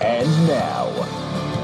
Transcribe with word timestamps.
And 0.00 0.28
now, 0.46 0.86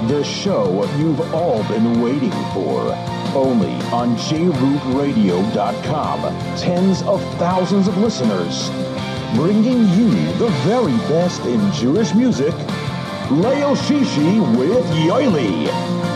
the 0.08 0.25
show 0.25 0.84
you've 0.96 1.21
all 1.33 1.62
been 1.69 2.03
waiting 2.03 2.33
for. 2.53 2.92
Only 3.33 3.71
on 3.92 4.17
JRootRadio.com. 4.17 6.21
Tens 6.59 7.03
of 7.03 7.23
thousands 7.39 7.87
of 7.87 7.97
listeners. 7.99 8.71
Bringing 9.37 9.89
you 9.91 10.11
the 10.39 10.49
very 10.65 10.97
best 11.09 11.47
in 11.47 11.71
Jewish 11.75 12.12
music. 12.12 12.53
Leil 13.30 13.77
Shishi 13.77 14.41
with 14.59 14.85
Yoely. 14.87 15.69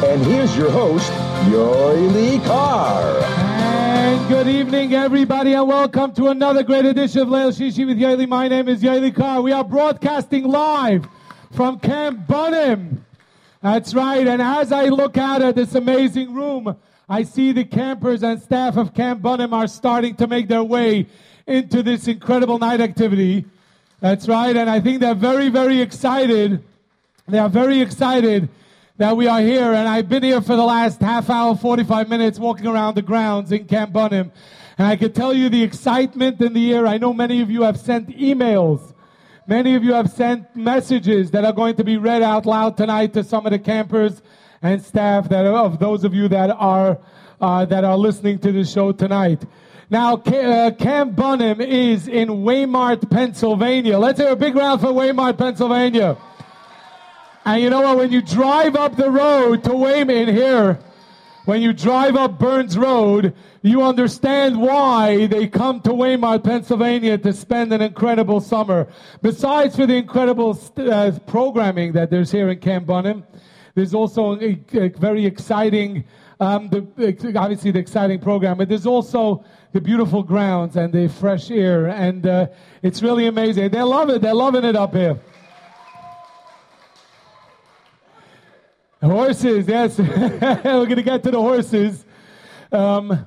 And 0.02 0.20
here's 0.26 0.56
your 0.56 0.72
host, 0.72 1.12
Yoely 1.52 2.44
Kar. 2.44 3.20
And 3.22 4.28
good 4.28 4.48
evening, 4.48 4.92
everybody, 4.92 5.54
and 5.54 5.68
welcome 5.68 6.12
to 6.14 6.30
another 6.30 6.64
great 6.64 6.84
edition 6.84 7.22
of 7.22 7.28
Leil 7.28 7.52
Shishi 7.52 7.86
with 7.86 7.96
Yoely. 7.96 8.26
My 8.28 8.48
name 8.48 8.66
is 8.68 8.82
Yoely 8.82 9.14
Kar. 9.14 9.40
We 9.40 9.52
are 9.52 9.62
broadcasting 9.62 10.48
live 10.48 11.06
from 11.52 11.78
Camp 11.78 12.26
Bunim. 12.26 12.98
That's 13.62 13.94
right. 13.94 14.26
And 14.26 14.40
as 14.40 14.72
I 14.72 14.86
look 14.86 15.16
out 15.16 15.42
at 15.42 15.54
this 15.54 15.74
amazing 15.74 16.34
room, 16.34 16.76
I 17.08 17.22
see 17.22 17.52
the 17.52 17.64
campers 17.64 18.22
and 18.22 18.40
staff 18.40 18.76
of 18.76 18.94
Camp 18.94 19.22
Bunim 19.22 19.52
are 19.52 19.66
starting 19.66 20.14
to 20.16 20.26
make 20.26 20.48
their 20.48 20.62
way 20.62 21.06
into 21.46 21.82
this 21.82 22.06
incredible 22.06 22.58
night 22.58 22.80
activity. 22.80 23.46
That's 24.00 24.28
right. 24.28 24.56
And 24.56 24.68
I 24.70 24.80
think 24.80 25.00
they're 25.00 25.14
very, 25.14 25.48
very 25.48 25.80
excited. 25.80 26.62
They 27.26 27.38
are 27.38 27.48
very 27.48 27.80
excited 27.80 28.48
that 28.98 29.16
we 29.16 29.26
are 29.26 29.40
here. 29.40 29.72
And 29.72 29.88
I've 29.88 30.08
been 30.08 30.22
here 30.22 30.40
for 30.40 30.54
the 30.54 30.64
last 30.64 31.00
half 31.00 31.30
hour, 31.30 31.56
45 31.56 32.08
minutes, 32.08 32.38
walking 32.38 32.66
around 32.66 32.94
the 32.94 33.02
grounds 33.02 33.50
in 33.50 33.64
Camp 33.64 33.92
Bunim. 33.92 34.30
And 34.76 34.86
I 34.86 34.96
can 34.96 35.12
tell 35.12 35.32
you 35.32 35.48
the 35.48 35.62
excitement 35.62 36.40
in 36.40 36.52
the 36.52 36.72
air. 36.74 36.86
I 36.86 36.98
know 36.98 37.12
many 37.12 37.40
of 37.40 37.50
you 37.50 37.62
have 37.62 37.80
sent 37.80 38.08
emails 38.10 38.92
Many 39.48 39.76
of 39.76 39.82
you 39.82 39.94
have 39.94 40.10
sent 40.10 40.54
messages 40.54 41.30
that 41.30 41.42
are 41.42 41.54
going 41.54 41.74
to 41.76 41.84
be 41.84 41.96
read 41.96 42.20
out 42.20 42.44
loud 42.44 42.76
tonight 42.76 43.14
to 43.14 43.24
some 43.24 43.46
of 43.46 43.52
the 43.52 43.58
campers 43.58 44.20
and 44.60 44.84
staff 44.84 45.30
that 45.30 45.46
of 45.46 45.78
those 45.78 46.04
of 46.04 46.12
you 46.12 46.28
that 46.28 46.50
are 46.50 46.98
uh, 47.40 47.64
that 47.64 47.82
are 47.82 47.96
listening 47.96 48.38
to 48.40 48.52
the 48.52 48.62
show 48.62 48.92
tonight. 48.92 49.42
Now, 49.88 50.16
uh, 50.16 50.70
Camp 50.72 51.16
Bunim 51.16 51.60
is 51.60 52.08
in 52.08 52.28
Waymart, 52.28 53.10
Pennsylvania. 53.10 53.98
Let's 53.98 54.20
hear 54.20 54.32
a 54.32 54.36
big 54.36 54.54
round 54.54 54.82
for 54.82 54.88
Waymart, 54.88 55.38
Pennsylvania. 55.38 56.18
And 57.46 57.62
you 57.62 57.70
know 57.70 57.80
what? 57.80 57.96
When 57.96 58.12
you 58.12 58.20
drive 58.20 58.76
up 58.76 58.96
the 58.96 59.10
road 59.10 59.64
to 59.64 59.70
Waymart 59.70 60.30
here, 60.30 60.78
when 61.46 61.62
you 61.62 61.72
drive 61.72 62.16
up 62.16 62.38
Burns 62.38 62.76
Road, 62.76 63.34
you 63.68 63.82
understand 63.82 64.60
why 64.60 65.26
they 65.26 65.46
come 65.46 65.80
to 65.82 65.90
Waymart, 65.90 66.42
Pennsylvania 66.42 67.18
to 67.18 67.32
spend 67.32 67.72
an 67.72 67.82
incredible 67.82 68.40
summer. 68.40 68.88
Besides 69.20 69.76
for 69.76 69.86
the 69.86 69.96
incredible 69.96 70.58
uh, 70.76 71.12
programming 71.26 71.92
that 71.92 72.10
there's 72.10 72.30
here 72.30 72.48
in 72.48 72.60
Camp 72.60 72.86
Bunim, 72.86 73.24
there's 73.74 73.94
also 73.94 74.40
a, 74.40 74.58
a 74.74 74.88
very 74.88 75.26
exciting, 75.26 76.04
um, 76.40 76.68
the, 76.68 77.34
obviously 77.36 77.70
the 77.70 77.78
exciting 77.78 78.20
program, 78.20 78.58
but 78.58 78.68
there's 78.68 78.86
also 78.86 79.44
the 79.72 79.80
beautiful 79.80 80.22
grounds 80.22 80.76
and 80.76 80.92
the 80.92 81.08
fresh 81.08 81.50
air, 81.50 81.88
and 81.88 82.26
uh, 82.26 82.46
it's 82.82 83.02
really 83.02 83.26
amazing. 83.26 83.70
They 83.70 83.82
love 83.82 84.08
it. 84.10 84.22
They're 84.22 84.34
loving 84.34 84.64
it 84.64 84.76
up 84.76 84.94
here. 84.94 85.20
Horses, 89.00 89.68
yes. 89.68 89.98
We're 89.98 90.62
going 90.62 90.96
to 90.96 91.02
get 91.02 91.22
to 91.22 91.30
the 91.30 91.40
horses. 91.40 92.04
Um, 92.72 93.26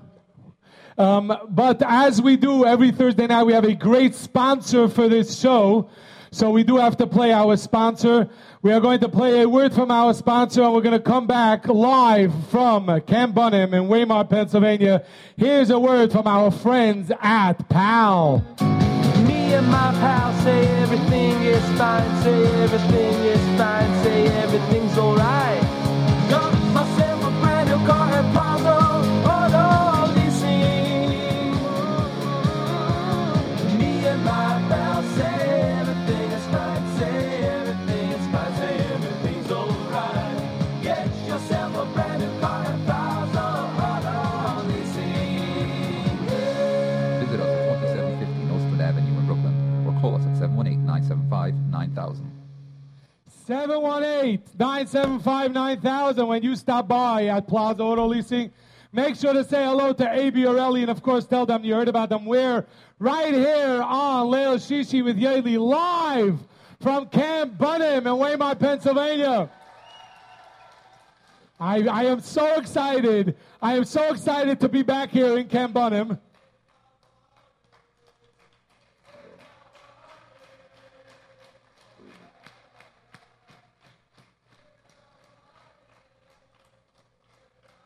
um, 0.97 1.35
but 1.49 1.81
as 1.81 2.21
we 2.21 2.37
do 2.37 2.65
every 2.65 2.91
Thursday 2.91 3.27
night, 3.27 3.43
we 3.43 3.53
have 3.53 3.65
a 3.65 3.75
great 3.75 4.15
sponsor 4.15 4.87
for 4.87 5.07
this 5.07 5.39
show. 5.39 5.89
So 6.33 6.49
we 6.49 6.63
do 6.63 6.77
have 6.77 6.95
to 6.97 7.07
play 7.07 7.33
our 7.33 7.57
sponsor. 7.57 8.29
We 8.61 8.71
are 8.71 8.79
going 8.79 9.01
to 9.01 9.09
play 9.09 9.41
a 9.41 9.49
word 9.49 9.73
from 9.73 9.91
our 9.91 10.13
sponsor, 10.13 10.63
and 10.63 10.73
we're 10.73 10.81
going 10.81 10.97
to 10.97 11.03
come 11.03 11.27
back 11.27 11.67
live 11.67 12.31
from 12.47 13.01
Camp 13.01 13.35
Bunim 13.35 13.73
in 13.73 13.89
Waymart, 13.89 14.29
Pennsylvania. 14.29 15.03
Here's 15.35 15.69
a 15.71 15.77
word 15.77 16.13
from 16.13 16.27
our 16.27 16.49
friends 16.49 17.11
at 17.21 17.67
PAL. 17.67 18.45
Me 19.27 19.53
and 19.53 19.67
my 19.67 19.91
pal 19.99 20.33
say 20.43 20.67
everything 20.81 21.41
is 21.43 21.77
fine, 21.77 22.23
say 22.23 22.63
everything 22.63 23.25
is 23.25 23.59
fine, 23.59 24.03
say 24.03 24.27
everything's 24.27 24.80
718-975-9000 53.51 56.25
when 56.25 56.41
you 56.41 56.55
stop 56.55 56.87
by 56.87 57.25
at 57.25 57.49
Plaza 57.49 57.83
Auto 57.83 58.07
Leasing. 58.07 58.49
Make 58.93 59.17
sure 59.17 59.33
to 59.33 59.43
say 59.43 59.65
hello 59.65 59.91
to 59.91 60.09
A.B. 60.09 60.45
Orelli 60.45 60.83
and, 60.83 60.89
of 60.89 61.03
course, 61.03 61.27
tell 61.27 61.45
them 61.45 61.65
you 61.65 61.73
heard 61.73 61.89
about 61.89 62.07
them. 62.07 62.25
We're 62.25 62.65
right 62.97 63.33
here 63.33 63.81
on 63.81 64.27
Leil 64.27 64.55
Shishi 64.55 65.03
with 65.03 65.19
Yoely 65.19 65.59
live 65.59 66.39
from 66.79 67.07
Camp 67.07 67.57
Bunim 67.57 67.97
in 67.97 68.03
Waymart, 68.03 68.57
Pennsylvania. 68.57 69.49
I, 71.59 71.87
I 71.87 72.05
am 72.05 72.21
so 72.21 72.55
excited. 72.55 73.35
I 73.61 73.75
am 73.75 73.83
so 73.83 74.13
excited 74.13 74.61
to 74.61 74.69
be 74.69 74.81
back 74.81 75.09
here 75.09 75.37
in 75.37 75.49
Camp 75.49 75.73
Bunim. 75.73 76.17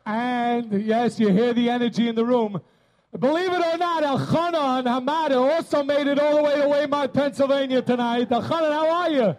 And 0.06 0.86
yes, 0.86 1.20
you 1.20 1.30
hear 1.30 1.54
the 1.54 1.70
energy 1.70 2.08
in 2.08 2.16
the 2.16 2.24
room. 2.26 2.62
Believe 3.18 3.52
it 3.52 3.62
or 3.62 3.78
not, 3.78 4.04
Elchanan 4.04 4.84
Hamada 4.84 5.38
also 5.38 5.82
made 5.84 6.06
it 6.06 6.20
all 6.20 6.36
the 6.36 6.44
way 6.44 6.56
to 6.56 6.64
Waymart, 6.64 7.14
Pennsylvania 7.14 7.82
tonight. 7.82 8.30
Elchanan, 8.30 8.72
how 8.72 8.90
are 8.90 9.10
you? 9.10 9.36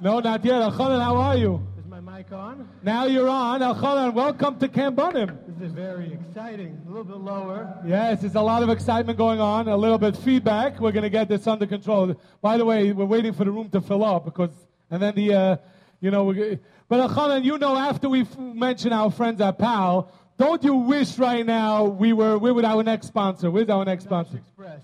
No, 0.00 0.20
not 0.20 0.42
yet. 0.44 0.62
Elchanan, 0.62 1.02
how 1.02 1.16
are 1.16 1.36
you? 1.36 1.66
Is 1.78 1.84
my 1.86 2.00
mic 2.00 2.32
on? 2.32 2.66
Now 2.82 3.04
you're 3.04 3.28
on. 3.28 3.60
Elchanan, 3.60 4.14
welcome 4.14 4.58
to 4.60 4.68
Camp 4.68 4.96
Bunim. 4.96 5.36
This 5.46 5.68
is 5.68 5.72
very 5.74 6.12
exciting. 6.14 6.80
A 6.86 6.88
little 6.88 7.04
bit 7.04 7.18
lower. 7.18 7.76
Yes, 7.84 8.22
there's 8.22 8.36
a 8.36 8.40
lot 8.40 8.62
of 8.62 8.70
excitement 8.70 9.18
going 9.18 9.40
on, 9.40 9.68
a 9.68 9.76
little 9.76 9.98
bit 9.98 10.16
feedback. 10.16 10.80
We're 10.80 10.92
going 10.92 11.02
to 11.02 11.10
get 11.10 11.28
this 11.28 11.46
under 11.46 11.66
control. 11.66 12.18
By 12.40 12.56
the 12.56 12.64
way, 12.64 12.92
we're 12.92 13.04
waiting 13.04 13.34
for 13.34 13.44
the 13.44 13.50
room 13.50 13.68
to 13.70 13.80
fill 13.82 14.04
up 14.04 14.24
because, 14.24 14.52
and 14.90 15.02
then 15.02 15.14
the, 15.16 15.34
uh, 15.34 15.56
you 16.00 16.10
know, 16.10 16.24
we're, 16.24 16.58
but 16.90 17.08
Elchanan, 17.08 17.44
you 17.44 17.56
know, 17.56 17.76
after 17.76 18.08
we 18.08 18.26
mention 18.36 18.92
our 18.92 19.12
friends 19.12 19.40
at 19.40 19.56
PAL, 19.58 20.10
don't 20.36 20.60
you 20.64 20.74
wish 20.74 21.16
right 21.18 21.46
now 21.46 21.84
we 21.84 22.12
were 22.12 22.36
we're 22.36 22.52
with 22.52 22.64
our 22.64 22.82
next 22.82 23.06
sponsor? 23.06 23.48
Where's 23.48 23.68
our 23.68 23.84
next 23.84 24.04
sponsor? 24.04 24.38
Express. 24.38 24.82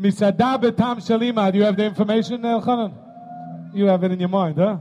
Misada 0.00 0.58
Betam 0.58 0.96
Shalima. 0.96 1.52
Do 1.52 1.58
you 1.58 1.64
have 1.64 1.76
the 1.76 1.84
information, 1.84 2.40
Elchanan? 2.40 2.94
You 3.74 3.84
have 3.86 4.02
it 4.04 4.12
in 4.12 4.20
your 4.20 4.30
mind, 4.30 4.56
huh? 4.56 4.78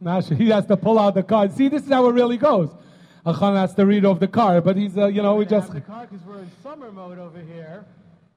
Now 0.00 0.22
he 0.22 0.48
has 0.48 0.64
to 0.64 0.78
pull 0.78 0.98
out 0.98 1.14
the 1.14 1.22
card. 1.22 1.52
See, 1.52 1.68
this 1.68 1.82
is 1.82 1.90
how 1.90 2.08
it 2.08 2.12
really 2.12 2.38
goes. 2.38 2.70
Elchanan 3.26 3.56
has 3.56 3.74
to 3.74 3.84
read 3.84 4.06
off 4.06 4.18
the 4.18 4.28
card, 4.28 4.64
but 4.64 4.78
he's, 4.78 4.96
uh, 4.96 5.08
you 5.08 5.20
know, 5.20 5.34
we 5.34 5.44
just. 5.44 5.74
the 5.74 5.82
car 5.82 6.06
because 6.10 6.24
we're 6.26 6.38
in 6.38 6.50
summer 6.62 6.90
mode 6.90 7.18
over 7.18 7.38
here. 7.38 7.84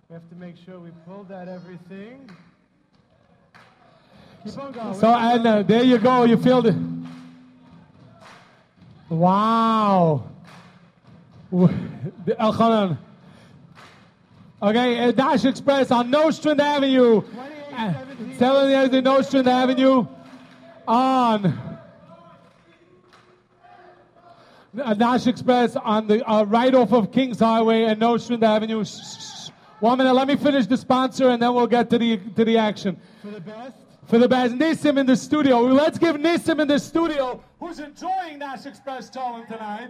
We 0.09 0.13
have 0.15 0.27
to 0.29 0.35
make 0.35 0.57
sure 0.57 0.77
we 0.77 0.91
pulled 1.07 1.31
out 1.31 1.47
everything. 1.47 2.29
So, 4.45 5.07
and 5.07 5.47
uh, 5.47 5.63
there 5.63 5.83
you 5.83 5.97
go. 5.97 6.23
You 6.23 6.37
feel 6.37 6.65
it. 6.65 6.75
Wow. 9.09 10.29
Elchanan. 11.51 12.97
Okay, 14.61 14.99
uh, 14.99 15.11
Nash 15.11 15.45
Express 15.45 15.91
on 15.91 16.11
Nostrand 16.11 16.61
Avenue. 16.61 17.21
2817. 17.21 18.37
7th 18.37 19.03
Nostrand 19.03 19.47
Avenue 19.47 20.07
on 20.87 21.79
uh, 24.81 24.93
Nash 24.93 25.27
Express 25.27 25.75
on 25.75 26.07
the 26.07 26.27
uh, 26.29 26.43
right 26.43 26.73
off 26.73 26.93
of 26.93 27.11
Kings 27.11 27.39
Highway 27.39 27.83
and 27.83 27.99
Nostrand 27.99 28.43
Avenue. 28.43 28.85
One 29.79 29.97
minute, 29.97 30.13
let 30.13 30.27
me 30.27 30.35
finish 30.35 30.67
the 30.67 30.77
sponsor 30.77 31.29
and 31.29 31.41
then 31.41 31.53
we'll 31.53 31.67
get 31.67 31.89
to 31.89 31.97
the 31.97 32.17
to 32.17 32.45
the 32.45 32.57
action. 32.57 32.99
For 33.21 33.31
the 33.31 33.41
best. 33.41 33.84
For 34.07 34.19
the 34.19 34.27
best, 34.27 34.53
Nissim 34.55 34.99
in 34.99 35.05
the 35.05 35.15
studio. 35.15 35.61
Let's 35.61 35.97
give 35.97 36.15
Nissim 36.17 36.59
in 36.61 36.67
the 36.67 36.77
studio, 36.79 37.41
who's 37.59 37.79
enjoying 37.79 38.39
Nash 38.39 38.65
Express 38.65 39.09
towing 39.09 39.45
tonight. 39.47 39.89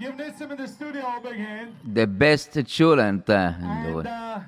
Give 0.00 0.12
Nissim 0.14 0.50
in 0.50 0.56
the 0.58 0.66
studio 0.68 1.02
a 1.16 1.20
big 1.22 1.36
hand. 1.36 1.74
The 1.92 2.06
best 2.06 2.58
children. 2.66 3.22
uh, 3.28 3.32
And 3.32 4.06
uh, 4.06 4.40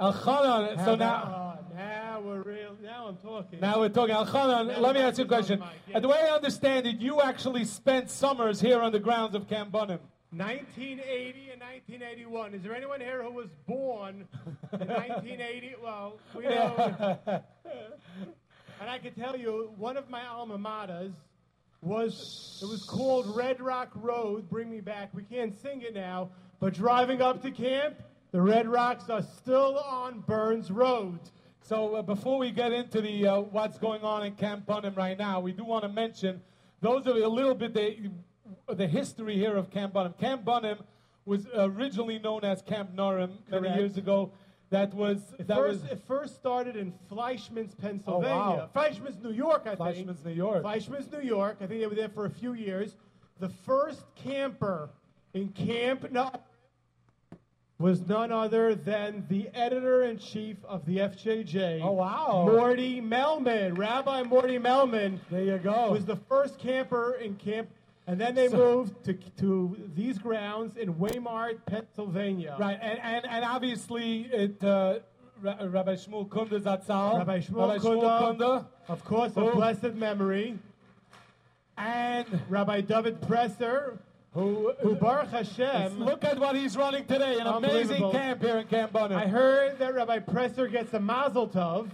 Elchanan, 0.00 0.76
so 0.84 0.94
now, 0.94 0.94
about- 0.94 1.58
oh, 1.72 1.74
now 1.76 2.20
we're 2.24 2.42
real. 2.42 2.76
Now 2.82 3.08
I'm 3.08 3.16
talking. 3.16 3.60
now 3.60 3.80
we're 3.80 3.88
talking. 3.90 4.14
Elchanan, 4.14 4.68
Now 4.68 4.78
let 4.80 4.94
me 4.94 5.00
ask 5.02 5.18
you 5.18 5.24
a 5.24 5.28
question. 5.28 5.60
on 5.60 5.68
the 5.88 5.96
Uh. 5.96 6.00
The 6.00 6.08
way 6.08 6.18
I 6.30 6.34
understand 6.34 6.86
it, 6.86 6.96
you 7.00 7.20
actually 7.20 7.64
spent 7.66 8.08
summers 8.10 8.60
here 8.60 8.80
on 8.80 8.92
the 8.92 8.98
grounds 9.00 9.34
of 9.34 9.46
Camp 9.48 9.72
Bunim. 9.72 9.98
1980 10.32 11.50
and 11.50 11.60
1981. 11.60 12.54
Is 12.54 12.62
there 12.62 12.74
anyone 12.74 13.00
here 13.00 13.22
who 13.22 13.32
was 13.32 13.48
born 13.66 14.28
in 14.72 14.78
1980? 14.88 15.74
Well, 15.82 16.18
we 16.36 16.44
know. 16.44 17.18
and 18.80 18.88
I 18.88 18.98
can 18.98 19.12
tell 19.14 19.36
you, 19.36 19.72
one 19.76 19.96
of 19.96 20.08
my 20.08 20.24
alma 20.26 20.56
maters 20.56 21.12
was 21.82 22.60
it 22.62 22.68
was 22.68 22.84
called 22.84 23.34
Red 23.34 23.60
Rock 23.60 23.90
Road. 23.96 24.48
Bring 24.48 24.70
me 24.70 24.80
back. 24.80 25.10
We 25.14 25.24
can't 25.24 25.54
sing 25.60 25.82
it 25.82 25.94
now, 25.94 26.30
but 26.60 26.74
driving 26.74 27.22
up 27.22 27.42
to 27.42 27.50
camp, 27.50 27.96
the 28.30 28.40
Red 28.40 28.68
Rocks 28.68 29.10
are 29.10 29.22
still 29.22 29.78
on 29.78 30.20
Burns 30.20 30.70
Road. 30.70 31.18
So 31.62 31.96
uh, 31.96 32.02
before 32.02 32.38
we 32.38 32.52
get 32.52 32.72
into 32.72 33.00
the 33.00 33.26
uh, 33.26 33.40
what's 33.40 33.78
going 33.78 34.02
on 34.02 34.24
in 34.24 34.34
Camp 34.34 34.66
Bunim 34.66 34.96
right 34.96 35.18
now, 35.18 35.40
we 35.40 35.52
do 35.52 35.64
want 35.64 35.82
to 35.82 35.88
mention 35.88 36.40
those 36.80 37.06
of 37.06 37.16
a 37.16 37.28
little 37.28 37.54
bit 37.54 37.74
the, 37.74 38.10
the 38.68 38.86
history 38.86 39.36
here 39.36 39.56
of 39.56 39.70
Camp 39.70 39.94
Bunim. 39.94 40.18
Camp 40.18 40.44
Bunim 40.44 40.78
was 41.24 41.46
originally 41.54 42.18
known 42.18 42.44
as 42.44 42.62
Camp 42.62 42.94
Norum 42.94 43.30
many 43.50 43.68
years 43.74 43.96
ago. 43.96 44.32
That 44.70 44.94
was 44.94 45.18
It 45.38 45.48
that 45.48 45.56
first, 45.56 45.82
was 45.82 45.90
it 45.90 46.02
first 46.06 46.36
started 46.36 46.76
in 46.76 46.92
Fleischmanns, 47.10 47.76
Pennsylvania. 47.76 48.34
Oh, 48.34 48.56
wow. 48.56 48.70
Fleischmanns, 48.74 49.20
New 49.20 49.32
York, 49.32 49.62
I 49.66 49.74
think. 49.74 50.08
Fleischmanns, 50.08 50.24
New 50.24 50.32
York. 50.32 50.62
Fleischmanns, 50.62 51.12
New 51.12 51.26
York. 51.26 51.56
I 51.60 51.66
think 51.66 51.80
they 51.80 51.86
were 51.88 51.96
there 51.96 52.08
for 52.08 52.26
a 52.26 52.30
few 52.30 52.52
years. 52.52 52.94
The 53.40 53.48
first 53.48 54.04
camper 54.14 54.90
in 55.34 55.48
Camp 55.48 56.10
No 56.12 56.30
was 57.80 58.06
none 58.06 58.30
other 58.30 58.74
than 58.74 59.24
the 59.28 59.48
editor 59.54 60.02
in 60.02 60.18
chief 60.18 60.58
of 60.66 60.84
the 60.84 60.98
FJJ. 60.98 61.80
Oh, 61.82 61.92
wow. 61.92 62.44
Morty 62.46 63.00
Melman, 63.00 63.76
Rabbi 63.76 64.22
Morty 64.24 64.58
Melman. 64.58 65.18
There 65.30 65.42
you 65.42 65.58
go. 65.58 65.90
Was 65.90 66.04
the 66.04 66.16
first 66.28 66.58
camper 66.58 67.14
in 67.14 67.36
Camp, 67.36 67.70
and 68.06 68.20
then 68.20 68.34
they 68.34 68.48
So- 68.48 68.56
moved 68.56 69.04
to 69.04 69.14
to 69.38 69.76
these 69.94 70.18
grounds 70.18 70.76
in 70.76 70.94
Waymart, 70.94 71.58
Pennsylvania. 71.66 72.56
Right, 72.58 72.78
and, 72.80 72.98
and, 73.00 73.26
and 73.26 73.44
obviously 73.44 74.22
it 74.32 74.62
uh, 74.64 75.00
Rabbi 75.42 75.94
Shmuel 75.94 76.28
Kunda 76.28 76.60
Zatzal. 76.60 77.18
Rabbi 77.18 77.40
Shmuel 77.40 77.80
Kunda. 77.80 78.66
Of 78.88 79.04
course, 79.04 79.32
of 79.36 79.52
blessed 79.54 79.94
memory. 79.94 80.58
and 81.78 82.26
Rabbi 82.48 82.82
David 82.82 83.22
Presser, 83.22 83.98
who, 84.34 84.72
who 84.80 84.94
Baruch 84.96 85.30
Hashem. 85.30 85.98
look 86.04 86.24
at 86.24 86.38
what 86.38 86.54
he's 86.56 86.76
running 86.76 87.06
today. 87.06 87.38
An 87.38 87.46
amazing 87.46 88.10
camp 88.10 88.42
here 88.42 88.58
in 88.58 88.66
Camp. 88.66 88.94
I 88.94 89.26
heard 89.26 89.78
that 89.78 89.94
Rabbi 89.94 90.18
Presser 90.18 90.68
gets 90.68 90.92
a 90.92 91.00
mazel 91.00 91.48
tov. 91.48 91.88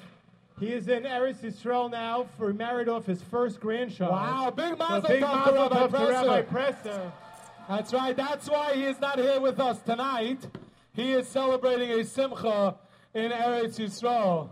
He 0.59 0.73
is 0.73 0.89
in 0.89 1.03
Eretz 1.03 1.43
Yisrael 1.43 1.91
now 1.91 2.27
for 2.39 2.51
he 2.51 2.57
married 2.57 2.89
off 2.89 3.05
his 3.05 3.21
first 3.23 3.61
grandchild. 3.61 4.13
Wow, 4.13 4.51
big 4.51 4.71
So 4.71 4.77
mazel 4.77 5.09
big 5.09 5.23
tov 5.23 5.45
to 5.45 5.53
mazel 5.53 5.69
tov 5.69 5.83
to 5.83 5.89
Presser. 5.89 6.13
Rabbi 6.13 6.43
Presser. 6.43 7.13
That's 7.69 7.93
right. 7.93 8.17
That's 8.17 8.49
why 8.49 8.75
he 8.75 8.85
is 8.85 8.99
not 9.01 9.19
here 9.19 9.41
with 9.41 9.61
us 9.61 9.81
tonight. 9.83 10.47
He 10.95 11.13
is 11.13 11.29
celebrating 11.29 11.91
a 11.91 12.05
simcha 12.05 12.77
in 13.13 13.33
Eretz 13.33 13.79
Yisrael. 13.79 14.49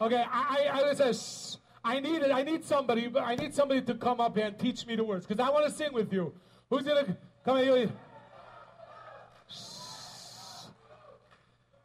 Okay, 0.00 0.24
I, 0.30 0.70
I, 0.72 0.78
I 0.78 0.82
was 0.88 1.00
a, 1.00 1.12
shh. 1.12 1.56
I 1.88 2.00
need 2.00 2.20
it. 2.20 2.30
I 2.30 2.42
need 2.42 2.62
somebody. 2.66 3.10
I 3.18 3.34
need 3.34 3.54
somebody 3.54 3.80
to 3.80 3.94
come 3.94 4.20
up 4.20 4.36
here 4.36 4.46
and 4.48 4.58
teach 4.58 4.86
me 4.86 4.94
the 4.94 5.04
words 5.04 5.24
because 5.24 5.42
I 5.42 5.48
want 5.48 5.64
to 5.64 5.72
sing 5.72 5.90
with 5.94 6.12
you. 6.12 6.34
Who's 6.68 6.82
gonna 6.82 7.16
come 7.46 7.56
here? 7.56 7.90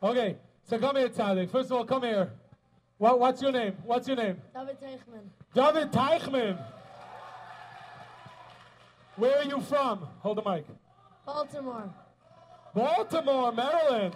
Okay, 0.04 0.36
so 0.66 0.78
come 0.78 0.98
here, 0.98 1.08
Tzadik. 1.08 1.50
First 1.50 1.72
of 1.72 1.78
all, 1.78 1.86
come 1.86 2.04
here. 2.04 2.30
What, 2.98 3.18
what's 3.18 3.42
your 3.42 3.54
name? 3.54 3.78
What's 3.86 4.06
your 4.06 4.18
name? 4.18 4.42
David 4.54 4.78
Teichman, 4.82 5.24
David 5.54 5.92
Teichman. 5.94 6.66
Where 9.16 9.38
are 9.38 9.46
you 9.46 9.62
from? 9.62 10.00
Hold 10.20 10.38
the 10.40 10.50
mic. 10.50 10.66
Baltimore. 11.26 11.90
Baltimore, 12.76 13.54
Maryland. 13.54 14.16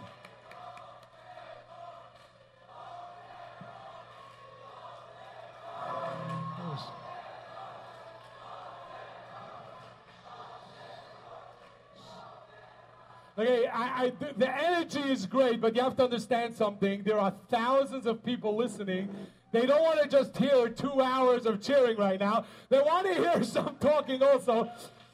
I, 13.78 14.06
I, 14.06 14.10
the- 14.20 14.34
the 14.38 14.50
energy 14.70 15.02
is 15.02 15.26
great, 15.28 15.62
but 15.62 15.76
you 15.76 15.82
have 15.84 15.96
to 15.98 16.04
understand 16.04 16.56
something. 16.56 17.04
There 17.04 17.20
are 17.20 17.34
thousands 17.50 18.06
of 18.08 18.24
people 18.24 18.56
listening. 18.56 19.08
They 19.52 19.66
don't 19.66 19.82
want 19.84 20.02
to 20.02 20.08
just 20.10 20.36
hear 20.36 20.68
two 20.70 21.00
hours 21.02 21.46
of 21.46 21.62
cheering 21.62 21.98
right 21.98 22.20
now. 22.20 22.46
They 22.70 22.80
want 22.82 23.06
to 23.08 23.14
hear 23.24 23.44
some 23.44 23.78
talking 23.80 24.22
also. 24.24 24.70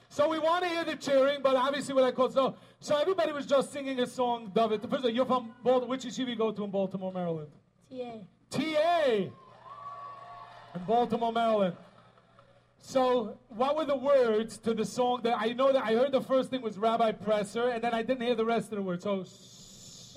So 0.07 0.29
we 0.29 0.39
want 0.39 0.63
to 0.63 0.69
hear 0.69 0.85
the 0.85 0.95
cheering, 0.95 1.41
but 1.43 1.55
obviously 1.55 1.93
what 1.93 2.03
I 2.05 2.11
call 2.11 2.29
so. 2.29 2.55
So 2.79 2.95
everybody 2.97 3.31
was 3.33 3.45
just 3.45 3.73
singing 3.73 3.99
a 3.99 4.07
song, 4.07 4.51
David. 4.55 4.81
First 4.81 4.93
of 4.93 5.03
all, 5.05 5.09
you're 5.09 5.25
from 5.25 5.51
Baltimore. 5.63 5.89
Which 5.89 6.05
yeshiva 6.05 6.29
you 6.29 6.35
go 6.35 6.51
to 6.51 6.63
in 6.63 6.71
Baltimore, 6.71 7.11
Maryland? 7.11 7.49
TA. 7.89 8.19
TA 8.49 9.05
in 9.11 9.31
Baltimore, 10.87 11.33
Maryland. 11.33 11.75
So, 12.85 13.37
what 13.47 13.77
were 13.77 13.85
the 13.85 13.95
words 13.95 14.57
to 14.57 14.73
the 14.73 14.83
song 14.83 15.21
that 15.23 15.37
I 15.39 15.53
know 15.53 15.71
that 15.71 15.85
I 15.85 15.93
heard 15.93 16.11
the 16.11 16.19
first 16.19 16.49
thing 16.49 16.61
was 16.61 16.77
Rabbi 16.77 17.13
Presser, 17.13 17.69
and 17.69 17.81
then 17.81 17.93
I 17.93 18.03
didn't 18.03 18.21
hear 18.21 18.35
the 18.35 18.43
rest 18.43 18.73
of 18.73 18.75
the 18.75 18.81
words. 18.81 19.05
So, 19.05 19.23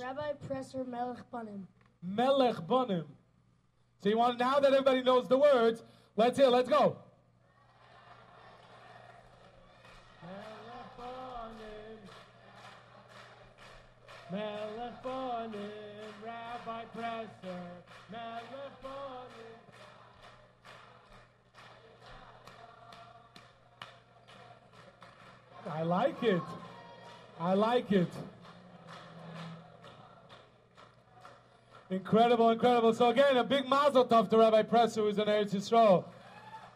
Rabbi 0.02 0.32
Presser 0.48 0.84
Melech 0.84 1.30
Banim. 1.30 1.68
Melech 2.02 2.66
Banim. 2.66 3.04
So 4.02 4.08
you 4.08 4.18
want 4.18 4.40
now 4.40 4.58
that 4.58 4.72
everybody 4.72 5.04
knows 5.04 5.28
the 5.28 5.38
words, 5.38 5.84
let's 6.16 6.36
hear. 6.36 6.48
Let's 6.48 6.68
go. 6.68 6.96
Melech 14.32 15.02
Bonim, 15.04 15.54
Rabbi 16.20 16.84
Presser, 16.92 17.62
Melech 18.10 18.82
Bonim. 18.82 19.55
I 25.70 25.82
like 25.82 26.22
it. 26.22 26.42
I 27.40 27.54
like 27.54 27.90
it. 27.92 28.08
Incredible, 31.90 32.50
incredible. 32.50 32.92
So 32.94 33.10
again, 33.10 33.36
a 33.36 33.44
big 33.44 33.68
mazel 33.68 34.06
tov 34.06 34.28
to 34.30 34.38
Rabbi 34.38 34.62
Presser, 34.62 35.02
who's 35.02 35.18
in 35.18 35.26
Eretz 35.26 35.54
Yisrael. 35.54 36.04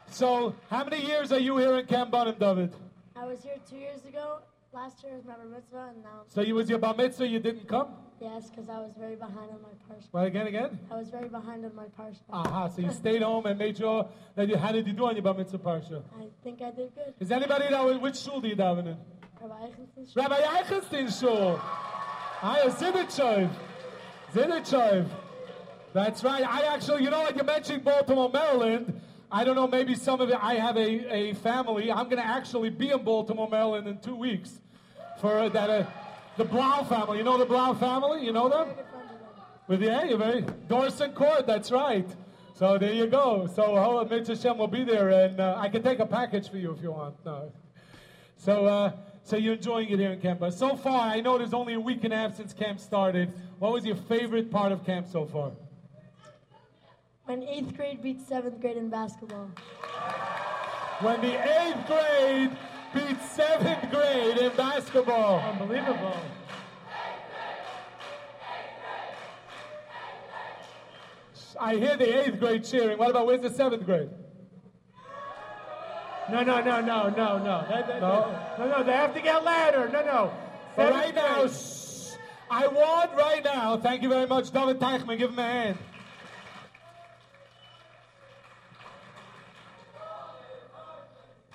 So, 0.09 0.55
how 0.69 0.85
many 0.85 1.05
years 1.05 1.33
are 1.33 1.39
you 1.39 1.57
here 1.57 1.77
in 1.79 1.87
Camp 1.87 2.11
Bunim, 2.11 2.39
David? 2.39 2.73
I 3.17 3.27
was 3.27 3.43
here 3.43 3.57
two 3.69 3.77
years 3.77 4.05
ago. 4.05 4.39
Last 4.73 5.03
year 5.03 5.17
was 5.17 5.25
my 5.25 5.35
bar 5.35 5.47
mitzvah, 5.47 5.89
and 5.95 6.03
now, 6.03 6.23
So 6.29 6.43
you 6.43 6.55
was 6.55 6.71
your 6.71 6.79
bar 6.79 6.95
mitzvah, 6.95 7.27
you 7.27 7.41
didn't 7.41 7.67
come? 7.67 7.89
yes, 8.21 8.51
because 8.51 8.69
I 8.69 8.79
was 8.79 8.93
very 8.97 9.17
behind 9.17 9.51
on 9.51 9.61
my 9.63 9.75
parsha. 9.89 10.07
Well, 10.13 10.25
again, 10.25 10.47
again? 10.47 10.79
I 10.91 10.97
was 10.97 11.09
very 11.11 11.29
behind 11.29 11.65
on 11.65 11.75
my 11.75 11.87
parsha. 11.99 12.21
Aha, 12.33 12.69
so 12.69 12.83
you 12.83 12.93
stayed 12.93 13.23
home 13.23 13.47
and 13.47 13.59
made 13.59 13.79
sure 13.79 14.09
that 14.37 14.49
you, 14.49 14.57
how 14.57 14.71
did 14.71 14.87
you 14.87 14.93
do 14.93 15.07
on 15.07 15.17
your 15.17 15.23
bar 15.23 15.35
mitzvah 15.35 15.59
parsha? 15.59 16.03
I 16.19 16.27
think 16.45 16.63
I 16.63 16.71
did 16.71 16.95
good. 16.95 17.15
Is 17.19 17.33
anybody 17.33 17.69
that 17.69 18.01
which 18.01 18.19
shul 18.19 18.41
do 18.41 18.47
you 18.49 18.55
daven 18.57 18.87
in? 18.87 18.97
Rabbi 19.41 19.55
Eichenstein. 19.67 20.17
Rabbi 20.17 20.41
Eichenstein 20.41 21.21
shul. 21.21 21.61
I. 22.43 22.69
Zidichov. 24.33 25.09
That's 25.93 26.23
right. 26.23 26.45
I 26.47 26.73
actually, 26.73 27.03
you 27.03 27.11
know 27.11 27.21
what, 27.21 27.37
you 27.37 27.43
mentioned 27.43 27.83
Baltimore, 27.83 28.31
Maryland. 28.31 29.01
I 29.33 29.45
don't 29.45 29.55
know, 29.55 29.69
maybe 29.69 29.95
some 29.95 30.21
of 30.21 30.29
it, 30.29 30.39
I 30.41 30.55
have 30.55 30.77
a, 30.77 31.15
a 31.15 31.35
family. 31.35 31.93
I'm 31.93 32.07
going 32.07 32.17
to 32.17 32.27
actually 32.27 32.71
be 32.71 32.91
in 32.91 33.05
Baltimore, 33.05 33.49
Maryland 33.49 33.87
in 33.87 33.99
two 33.99 34.17
weeks 34.17 34.61
for 35.21 35.49
that, 35.49 35.71
uh, 35.71 35.87
the 36.37 36.45
Blau 36.45 36.83
family. 36.83 37.19
You 37.19 37.25
know 37.25 37.39
the 37.39 37.45
Blau 37.45 37.75
family? 37.75 38.25
You 38.25 38.33
know 38.33 38.49
them? 38.49 38.69
With 39.69 39.83
yeah, 39.83 40.03
you're 40.03 40.19
very 40.19 40.43
Dorson 40.69 41.15
Court. 41.15 41.47
That's 41.47 41.71
right. 41.71 42.09
So 42.55 42.77
there 42.77 42.93
you 42.93 43.07
go. 43.07 43.49
So 43.55 43.77
oh, 43.77 44.05
Mitzvah 44.05 44.37
Shem 44.37 44.59
will 44.59 44.67
be 44.67 44.83
there, 44.83 45.11
and 45.11 45.39
uh, 45.39 45.55
I 45.57 45.69
can 45.69 45.83
take 45.85 46.01
a 46.01 46.07
package 46.07 46.51
for 46.51 46.57
you 46.57 46.73
if 46.73 46.83
you 46.83 46.91
want. 46.91 47.15
No. 47.25 47.53
So 48.37 48.67
uh, 48.67 48.93
so 49.23 49.37
you're 49.37 49.55
enjoying 49.55 49.89
it 49.91 50.01
here 50.01 50.11
in 50.11 50.21
camp. 50.21 50.41
But 50.41 50.55
so 50.55 50.77
far, 50.77 51.09
I 51.09 51.21
know 51.21 51.39
there's 51.39 51.55
only 51.55 51.75
a 51.75 51.81
week 51.81 52.03
and 52.03 52.13
a 52.13 52.17
half 52.17 52.37
since 52.37 52.53
camp 52.53 52.81
started. 52.81 53.33
What 53.61 53.73
was 53.73 53.85
your 53.85 53.95
favorite 53.95 54.51
part 54.51 54.73
of 54.73 54.85
camp 54.85 55.07
so 55.07 55.25
far? 55.25 55.53
When 57.31 57.45
eighth 57.45 57.77
grade 57.77 58.03
beat 58.03 58.21
seventh 58.27 58.61
grade 58.61 58.77
in 58.77 58.89
basketball. 58.89 59.49
When 60.99 61.21
the 61.21 61.39
eighth 61.39 61.87
grade 61.87 62.51
beat 62.93 63.23
seventh 63.23 63.89
grade 63.89 64.37
in 64.37 64.57
basketball. 64.57 65.39
Unbelievable. 65.39 66.17
I 71.61 71.77
hear 71.77 71.97
the 71.97 72.27
eighth 72.27 72.41
grade 72.41 72.65
cheering. 72.65 72.99
What 72.99 73.11
about 73.11 73.27
where's 73.29 73.43
the 73.43 73.51
seventh 73.51 73.87
grade? 73.87 74.11
No, 76.33 76.43
no, 76.43 76.61
no, 76.61 76.81
no, 76.81 77.11
no, 77.11 77.39
no. 77.39 77.65
That- 77.71 77.87
that- 77.87 78.01
No? 78.01 78.35
no, 78.59 78.67
no. 78.67 78.83
They 78.83 78.93
have 78.93 79.15
to 79.15 79.21
get 79.21 79.45
louder. 79.45 79.89
No, 79.89 80.05
no. 80.05 80.33
But 80.75 80.89
Seventh 80.89 81.05
right 81.05 81.15
now, 81.15 81.47
shh, 81.47 82.17
I 82.51 82.67
want 82.67 83.15
right 83.15 83.45
now, 83.45 83.77
thank 83.77 84.03
you 84.03 84.09
very 84.09 84.27
much, 84.27 84.51
David 84.51 84.81
Teichman, 84.81 85.17
give 85.17 85.31
him 85.31 85.39
a 85.39 85.43
hand. 85.45 85.79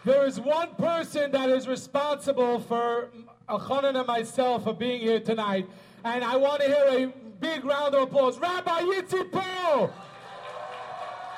There 0.06 0.28
is 0.28 0.40
one 0.40 0.70
person 0.76 1.32
that 1.32 1.50
is 1.50 1.68
responsible 1.68 2.60
for 2.60 3.10
Elchanan 3.50 3.98
and 3.98 4.06
myself 4.06 4.66
for 4.66 4.74
being 4.76 5.02
here 5.02 5.20
tonight, 5.20 5.68
and 6.04 6.24
I 6.24 6.36
want 6.36 6.62
to 6.62 6.68
hear 6.68 7.08
a 7.08 7.14
big 7.40 7.66
round 7.66 7.96
of 7.96 8.04
applause. 8.04 8.38
Rabbi 8.38 8.82
Yitzi 8.82 9.32
Pearl! 9.32 9.92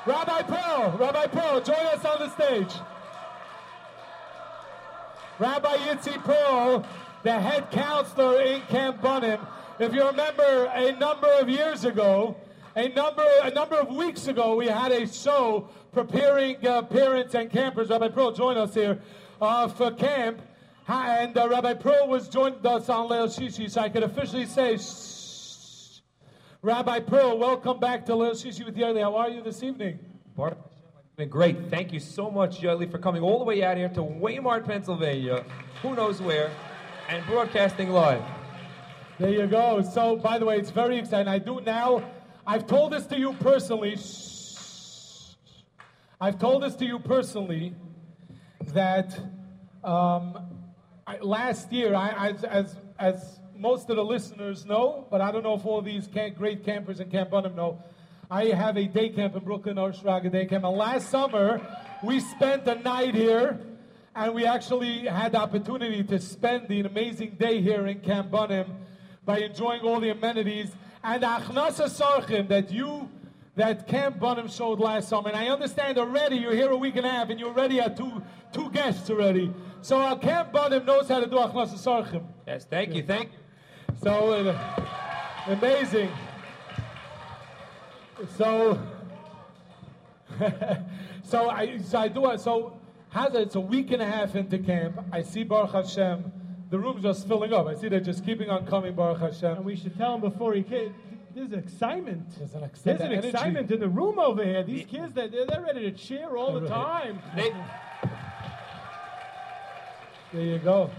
Rabbi 0.04 0.42
Pearl, 0.42 0.98
Rabbi 0.98 1.26
Pearl, 1.28 1.62
join 1.62 1.76
us 1.76 2.04
on 2.04 2.18
the 2.18 2.28
stage. 2.34 2.74
Rabbi 5.38 5.76
Yitzi 5.76 6.22
Pearl, 6.22 6.84
the 7.22 7.32
head 7.32 7.70
counselor 7.70 8.42
in 8.42 8.60
Camp 8.62 9.00
Bunim. 9.00 9.40
If 9.78 9.94
you 9.94 10.06
remember, 10.06 10.70
a 10.74 10.92
number 10.92 11.28
of 11.40 11.48
years 11.48 11.86
ago, 11.86 12.36
a 12.76 12.88
number 12.90 13.24
a 13.42 13.50
number 13.50 13.76
of 13.76 13.88
weeks 13.88 14.28
ago, 14.28 14.56
we 14.56 14.66
had 14.66 14.92
a 14.92 15.06
show 15.06 15.68
preparing 16.06 16.64
uh, 16.64 16.80
parents 16.82 17.34
and 17.34 17.50
campers. 17.50 17.88
Rabbi 17.88 18.08
Pearl 18.08 18.30
join 18.30 18.56
us 18.56 18.72
here 18.72 19.00
uh, 19.40 19.66
for 19.66 19.90
camp, 19.90 20.40
Ha- 20.84 21.16
and 21.20 21.36
uh, 21.36 21.48
Rabbi 21.48 21.74
Pearl 21.74 22.06
was 22.06 22.28
joined 22.28 22.64
us 22.64 22.88
on 22.88 23.08
Leil 23.08 23.26
Shishi, 23.26 23.68
so 23.68 23.80
I 23.80 23.88
could 23.88 24.04
officially 24.04 24.46
say. 24.46 24.76
Shh. 24.76 26.00
Rabbi 26.62 27.00
Pearl, 27.00 27.36
welcome 27.36 27.80
back 27.80 28.06
to 28.06 28.12
Leil 28.12 28.30
Shishi 28.30 28.64
with 28.64 28.76
Yerli. 28.76 29.00
How 29.00 29.16
are 29.16 29.28
you 29.28 29.42
this 29.42 29.64
evening? 29.64 29.98
Been 31.16 31.28
great. 31.28 31.68
Thank 31.68 31.92
you 31.92 31.98
so 31.98 32.30
much, 32.30 32.60
Yoli, 32.60 32.88
for 32.88 32.98
coming 32.98 33.22
all 33.22 33.40
the 33.40 33.44
way 33.44 33.64
out 33.64 33.76
here 33.76 33.88
to 33.88 34.00
Waymart, 34.00 34.66
Pennsylvania, 34.66 35.44
who 35.82 35.96
knows 35.96 36.22
where, 36.22 36.52
and 37.08 37.26
broadcasting 37.26 37.90
live. 37.90 38.22
There 39.18 39.30
you 39.30 39.48
go. 39.48 39.82
So, 39.82 40.14
by 40.14 40.38
the 40.38 40.44
way, 40.44 40.58
it's 40.58 40.70
very 40.70 40.96
exciting. 40.96 41.26
I 41.26 41.38
do 41.38 41.60
now. 41.60 42.08
I've 42.46 42.68
told 42.68 42.92
this 42.92 43.04
to 43.06 43.18
you 43.18 43.32
personally. 43.40 43.96
Shh. 43.96 44.37
I've 46.20 46.40
told 46.40 46.64
this 46.64 46.74
to 46.76 46.84
you 46.84 46.98
personally 46.98 47.76
that 48.74 49.16
um, 49.84 50.36
I, 51.06 51.18
last 51.20 51.70
year, 51.72 51.94
I, 51.94 52.30
as, 52.30 52.42
as, 52.42 52.76
as 52.98 53.40
most 53.56 53.88
of 53.88 53.94
the 53.94 54.04
listeners 54.04 54.66
know, 54.66 55.06
but 55.12 55.20
I 55.20 55.30
don't 55.30 55.44
know 55.44 55.54
if 55.54 55.64
all 55.64 55.80
these 55.80 56.08
camp, 56.08 56.36
great 56.36 56.64
campers 56.64 56.98
in 56.98 57.08
Camp 57.08 57.30
Bunim 57.30 57.54
know, 57.54 57.80
I 58.28 58.46
have 58.46 58.76
a 58.76 58.88
day 58.88 59.10
camp 59.10 59.36
in 59.36 59.44
Brooklyn, 59.44 59.76
Arshraga 59.76 60.32
Day 60.32 60.46
Camp. 60.46 60.64
And 60.64 60.76
last 60.76 61.08
summer, 61.08 61.64
we 62.02 62.18
spent 62.18 62.66
a 62.66 62.74
night 62.74 63.14
here, 63.14 63.56
and 64.16 64.34
we 64.34 64.44
actually 64.44 65.06
had 65.06 65.32
the 65.32 65.38
opportunity 65.38 66.02
to 66.02 66.18
spend 66.18 66.66
the 66.66 66.80
amazing 66.80 67.36
day 67.38 67.62
here 67.62 67.86
in 67.86 68.00
Camp 68.00 68.32
Bunim 68.32 68.66
by 69.24 69.38
enjoying 69.38 69.82
all 69.82 70.00
the 70.00 70.10
amenities 70.10 70.72
and 71.04 71.22
Achnasa 71.22 71.88
Sarchim 71.88 72.48
that 72.48 72.72
you 72.72 73.08
that 73.58 73.88
Camp 73.88 74.20
Bunim 74.20 74.48
showed 74.48 74.78
last 74.78 75.08
summer. 75.08 75.28
And 75.30 75.36
I 75.36 75.48
understand 75.48 75.98
already 75.98 76.36
you're 76.36 76.54
here 76.54 76.70
a 76.70 76.76
week 76.76 76.94
and 76.94 77.04
a 77.04 77.10
half 77.10 77.28
and 77.28 77.40
you 77.40 77.46
already 77.46 77.78
had 77.78 77.96
two 77.96 78.22
two 78.52 78.70
guests 78.70 79.10
already. 79.10 79.52
So 79.82 79.98
uh, 80.00 80.14
Camp 80.16 80.52
Bunim 80.52 80.86
knows 80.86 81.08
how 81.08 81.18
to 81.18 81.26
do 81.26 81.36
Achnasa 81.36 81.74
Sarchim. 81.74 82.24
Yes, 82.46 82.66
thank 82.70 82.94
you, 82.94 83.02
thank 83.02 83.32
you. 83.32 83.38
So 84.00 84.32
uh, 84.32 84.86
amazing. 85.48 86.08
So 88.36 88.80
so 91.24 91.50
I 91.50 91.78
so 91.78 91.98
I 91.98 92.06
do 92.06 92.30
it. 92.30 92.40
So 92.40 92.78
how's 93.08 93.34
it? 93.34 93.40
It's 93.42 93.56
a 93.56 93.60
week 93.60 93.90
and 93.90 94.00
a 94.00 94.06
half 94.06 94.36
into 94.36 94.58
camp. 94.58 95.00
I 95.10 95.22
see 95.22 95.42
Baruch 95.42 95.72
Hashem. 95.72 96.32
The 96.70 96.78
room's 96.78 97.02
just 97.02 97.26
filling 97.26 97.52
up. 97.52 97.66
I 97.66 97.74
see 97.74 97.88
they're 97.88 97.98
just 97.98 98.24
keeping 98.24 98.50
on 98.50 98.66
coming, 98.66 98.94
Baruch 98.94 99.18
Hashem. 99.18 99.56
And 99.56 99.64
we 99.64 99.74
should 99.74 99.96
tell 99.98 100.14
him 100.14 100.20
before 100.20 100.54
he 100.54 100.62
kid. 100.62 100.94
There's 101.38 101.52
excitement. 101.52 102.36
There's 102.36 102.54
an 102.54 102.64
ex- 102.64 102.80
There's 102.82 103.00
an 103.00 103.12
energy. 103.12 103.28
excitement 103.28 103.70
in 103.70 103.78
the 103.78 103.88
room 103.88 104.18
over 104.18 104.42
here. 104.44 104.64
These 104.64 104.86
kids, 104.86 105.12
they're, 105.14 105.28
they're 105.28 105.62
ready 105.64 105.82
to 105.88 105.92
cheer 105.92 106.36
all 106.36 106.58
the 106.58 106.66
time. 106.68 107.20
They, 107.36 107.52
There 110.32 110.42
you 110.42 110.58
go. 110.58 110.90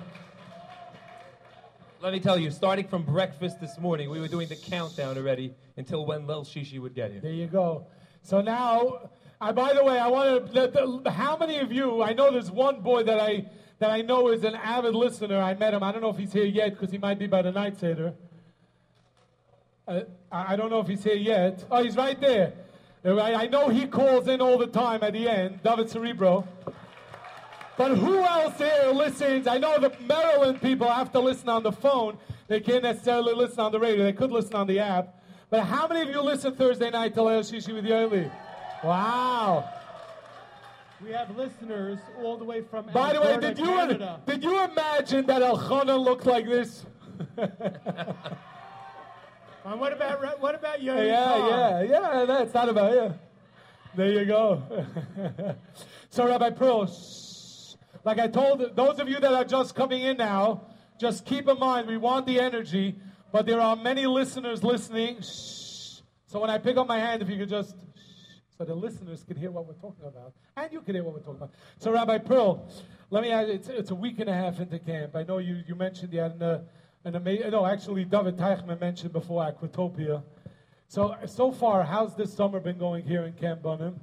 let 2.02 2.14
me 2.14 2.20
tell 2.22 2.40
you, 2.40 2.50
starting 2.52 2.88
from 2.88 3.04
breakfast 3.04 3.60
this 3.60 3.78
morning, 3.78 4.10
we 4.10 4.20
were 4.22 4.30
doing 4.30 4.48
the 4.48 4.56
countdown 4.56 5.18
already 5.18 5.54
until 5.76 6.06
when 6.06 6.26
Lil 6.26 6.46
Shishi 6.46 6.80
would 6.80 6.96
get 6.96 7.12
here. 7.12 7.20
There 7.22 7.32
you 7.34 7.48
go. 7.48 7.88
So 8.24 8.40
now, 8.42 9.10
I, 9.42 9.52
by 9.52 9.74
the 9.74 9.84
way, 9.84 10.00
I 10.00 10.08
want 10.08 10.54
to. 10.54 11.12
How 11.12 11.36
many 11.38 11.58
of 11.60 11.72
you? 11.72 12.02
I 12.02 12.14
know 12.14 12.32
there's 12.32 12.50
one 12.50 12.80
boy 12.82 13.04
that 13.04 13.20
I 13.20 13.46
that 13.80 13.92
I 13.92 14.02
know 14.02 14.30
is 14.30 14.44
an 14.46 14.56
avid 14.56 14.96
listener. 14.96 15.38
I 15.40 15.54
met 15.54 15.74
him. 15.74 15.84
I 15.84 15.92
don't 15.92 16.02
know 16.02 16.10
if 16.10 16.18
he's 16.18 16.34
here 16.34 16.46
yet 16.46 16.72
because 16.72 16.92
he 16.92 16.98
might 16.98 17.20
be 17.20 17.28
by 17.28 17.42
the 17.42 17.52
night 17.52 17.78
seder. 17.78 18.14
Uh, 19.90 20.02
I 20.32 20.54
I 20.54 20.56
don't 20.56 20.70
know 20.70 20.80
if 20.80 20.88
he's 20.88 21.04
here 21.04 21.16
yet. 21.16 21.66
Oh, 21.72 21.84
he's 21.84 21.96
right 21.96 22.20
there. 22.22 22.54
Uh, 23.04 23.20
I, 23.20 23.48
know 23.48 23.70
he 23.70 23.88
calls 23.88 24.28
in 24.28 24.42
all 24.42 24.58
the 24.58 24.68
time 24.68 25.04
at 25.04 25.14
the 25.14 25.28
end. 25.28 25.64
David 25.64 25.90
Cerebro. 25.90 26.46
But 27.78 27.98
who 27.98 28.18
else 28.18 28.58
here 28.58 28.92
listens? 28.94 29.48
I 29.48 29.58
know 29.58 29.80
the 29.80 29.94
Maryland 30.02 30.62
people 30.62 30.88
have 30.88 31.12
to 31.14 31.20
listen 31.20 31.48
on 31.48 31.64
the 31.64 31.72
phone. 31.72 32.18
They 32.50 32.60
can't 32.60 32.84
necessarily 32.84 33.34
listen 33.34 33.62
on 33.62 33.72
the 33.72 33.80
radio. 33.80 34.04
They 34.04 34.14
could 34.14 34.32
listen 34.32 34.54
on 34.56 34.68
the 34.68 34.80
app. 34.80 35.16
But 35.50 35.62
how 35.62 35.88
many 35.88 36.02
of 36.02 36.10
you 36.10 36.22
listen 36.22 36.54
Thursday 36.56 36.90
night 36.90 37.14
to 37.16 37.22
Shishi 37.22 37.74
with 37.74 37.86
Yoli? 37.86 38.30
Wow. 38.84 39.68
We 41.02 41.12
have 41.12 41.36
listeners 41.38 42.00
all 42.22 42.36
the 42.36 42.44
way 42.44 42.62
from 42.62 42.86
By 42.88 43.14
the 43.14 43.22
way, 43.22 43.38
did 43.40 43.58
you 43.58 43.66
Canada. 43.66 44.20
did 44.28 44.44
you 44.44 44.62
imagine 44.62 45.26
that 45.28 45.42
Elchana 45.42 45.98
looked 45.98 46.26
like 46.26 46.46
this? 46.46 46.86
And 49.70 49.80
what 49.80 49.94
about 49.94 50.42
what 50.42 50.56
about 50.56 50.82
your 50.82 50.98
yeah, 50.98 51.48
yeah, 51.48 51.82
yeah. 51.84 52.26
That's 52.26 52.52
not 52.56 52.70
about 52.70 52.92
you. 52.92 53.14
There 53.96 54.12
you 54.12 54.26
go. 54.26 54.64
so, 56.10 56.28
Rabbi 56.28 56.50
Pearl, 56.50 56.92
like 58.04 58.18
I 58.18 58.28
told 58.30 58.76
those 58.76 59.00
of 59.00 59.08
you 59.08 59.20
that 59.20 59.32
are 59.32 59.44
just 59.44 59.76
coming 59.76 60.02
in 60.02 60.18
now, 60.18 60.64
just 61.00 61.24
keep 61.24 61.48
in 61.48 61.60
mind 61.60 61.88
we 61.88 61.98
want 61.98 62.26
the 62.26 62.40
energy, 62.40 62.96
but 63.32 63.46
there 63.46 63.62
are 63.62 63.76
many 63.76 64.08
listeners 64.08 64.64
listening. 64.64 65.22
So 65.22 66.40
when 66.40 66.50
I 66.50 66.58
pick 66.58 66.78
up 66.78 66.88
my 66.88 66.98
hand, 66.98 67.22
if 67.22 67.30
you 67.30 67.38
could 67.38 67.50
just, 67.50 67.76
so 68.58 68.66
the 68.66 68.74
listeners 68.74 69.24
can 69.24 69.38
hear 69.38 69.52
what 69.52 69.68
we're 69.68 69.74
talking 69.74 70.06
about, 70.06 70.34
and 70.58 70.74
you 70.74 70.82
can 70.82 70.96
hear 70.96 71.04
what 71.04 71.14
we're 71.14 71.20
talking 71.20 71.42
about. 71.44 71.52
So, 71.78 71.92
Rabbi 71.92 72.18
Pearl, 72.18 72.68
let 73.12 73.22
me 73.22 73.30
ask. 73.30 73.48
It's, 73.48 73.70
it's 73.70 73.92
a 73.92 73.96
week 73.96 74.20
and 74.20 74.32
a 74.32 74.34
half 74.34 74.60
into 74.60 74.80
camp. 74.80 75.16
I 75.16 75.22
know 75.22 75.38
you 75.38 75.62
you 75.68 75.76
mentioned 75.76 76.12
you 76.12 76.22
had 76.22 76.32
an, 76.32 76.42
uh, 76.42 76.62
an 77.10 77.16
amazing. 77.16 77.50
No, 77.50 77.66
actually, 77.66 78.06
David 78.06 78.38
Teichman 78.38 78.80
mentioned 78.80 79.12
before 79.12 79.44
Aquatopia. 79.44 80.22
So 80.88 81.16
so 81.26 81.52
far, 81.52 81.84
how's 81.84 82.16
this 82.16 82.32
summer 82.32 82.60
been 82.60 82.78
going 82.78 83.04
here 83.04 83.24
in 83.24 83.34
Camp 83.34 83.64
Bunim? 83.64 83.96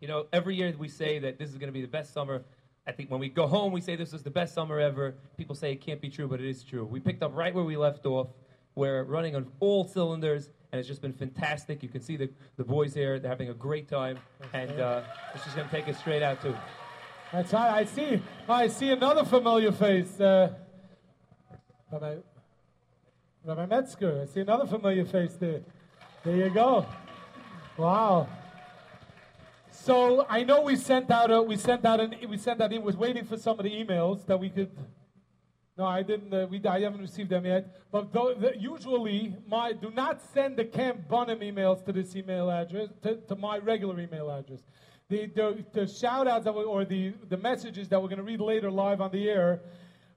You 0.00 0.08
know, 0.08 0.26
every 0.32 0.56
year 0.56 0.72
we 0.78 0.88
say 0.88 1.18
that 1.18 1.38
this 1.38 1.50
is 1.50 1.58
going 1.58 1.68
to 1.68 1.72
be 1.72 1.82
the 1.82 1.88
best 1.88 2.12
summer. 2.12 2.42
I 2.86 2.92
think 2.92 3.10
when 3.10 3.20
we 3.20 3.28
go 3.28 3.46
home, 3.46 3.72
we 3.72 3.80
say 3.80 3.94
this 3.94 4.12
is 4.12 4.22
the 4.22 4.30
best 4.30 4.54
summer 4.54 4.78
ever. 4.80 5.14
People 5.36 5.54
say 5.54 5.72
it 5.72 5.80
can't 5.80 6.00
be 6.00 6.08
true, 6.08 6.26
but 6.26 6.40
it 6.40 6.48
is 6.48 6.64
true. 6.64 6.84
We 6.84 6.98
picked 7.00 7.22
up 7.22 7.32
right 7.34 7.54
where 7.54 7.64
we 7.64 7.76
left 7.76 8.06
off. 8.06 8.28
We're 8.74 9.04
running 9.04 9.36
on 9.36 9.46
all 9.60 9.84
cylinders, 9.84 10.50
and 10.70 10.78
it's 10.78 10.88
just 10.88 11.02
been 11.02 11.12
fantastic. 11.12 11.82
You 11.82 11.88
can 11.88 12.00
see 12.00 12.16
the, 12.16 12.30
the 12.56 12.64
boys 12.64 12.94
here; 12.94 13.18
they're 13.18 13.30
having 13.30 13.50
a 13.50 13.54
great 13.54 13.88
time, 13.88 14.18
and 14.52 14.80
uh, 14.80 15.02
it's 15.34 15.44
just 15.44 15.56
going 15.56 15.68
to 15.68 15.74
take 15.74 15.88
us 15.88 15.98
straight 15.98 16.22
out 16.22 16.40
too. 16.40 16.54
That's 17.32 17.52
right. 17.52 17.70
I 17.70 17.84
see. 17.84 18.22
I 18.48 18.66
see 18.68 18.90
another 18.90 19.24
familiar 19.24 19.72
face. 19.72 20.20
Uh, 20.20 20.54
Rabbi, 21.92 22.16
Rabbi 23.44 23.66
Metzger. 23.66 24.22
I 24.22 24.24
see 24.24 24.40
another 24.40 24.66
familiar 24.66 25.04
face 25.04 25.34
there. 25.34 25.60
There 26.24 26.36
you 26.36 26.48
go. 26.48 26.86
Wow. 27.76 28.28
So 29.70 30.24
I 30.26 30.42
know 30.42 30.62
we 30.62 30.76
sent 30.76 31.10
out 31.10 31.30
a 31.30 31.42
we 31.42 31.58
sent 31.58 31.84
out 31.84 32.00
an 32.00 32.14
we 32.30 32.38
sent 32.38 32.62
out 32.62 32.72
in 32.72 32.82
was 32.82 32.96
waiting 32.96 33.26
for 33.26 33.36
some 33.36 33.58
of 33.58 33.64
the 33.64 33.70
emails 33.70 34.24
that 34.24 34.40
we 34.40 34.48
could. 34.48 34.70
No, 35.76 35.84
I 35.84 36.02
didn't. 36.02 36.32
Uh, 36.32 36.46
we 36.46 36.64
I 36.64 36.80
haven't 36.80 37.02
received 37.02 37.28
them 37.28 37.44
yet. 37.44 37.66
But 37.90 38.10
though, 38.10 38.32
the, 38.32 38.56
usually, 38.58 39.36
my 39.46 39.74
do 39.74 39.90
not 39.90 40.22
send 40.32 40.56
the 40.56 40.64
Camp 40.64 41.08
Bunim 41.10 41.40
emails 41.40 41.84
to 41.84 41.92
this 41.92 42.16
email 42.16 42.50
address 42.50 42.88
to, 43.02 43.16
to 43.16 43.36
my 43.36 43.58
regular 43.58 44.00
email 44.00 44.30
address. 44.30 44.60
The 45.10 45.26
the, 45.26 45.64
the 45.74 45.86
shout 45.86 46.26
outs 46.26 46.46
or 46.46 46.86
the 46.86 47.12
the 47.28 47.36
messages 47.36 47.90
that 47.90 48.00
we're 48.00 48.08
going 48.08 48.18
to 48.18 48.24
read 48.24 48.40
later 48.40 48.70
live 48.70 49.02
on 49.02 49.10
the 49.10 49.28
air. 49.28 49.60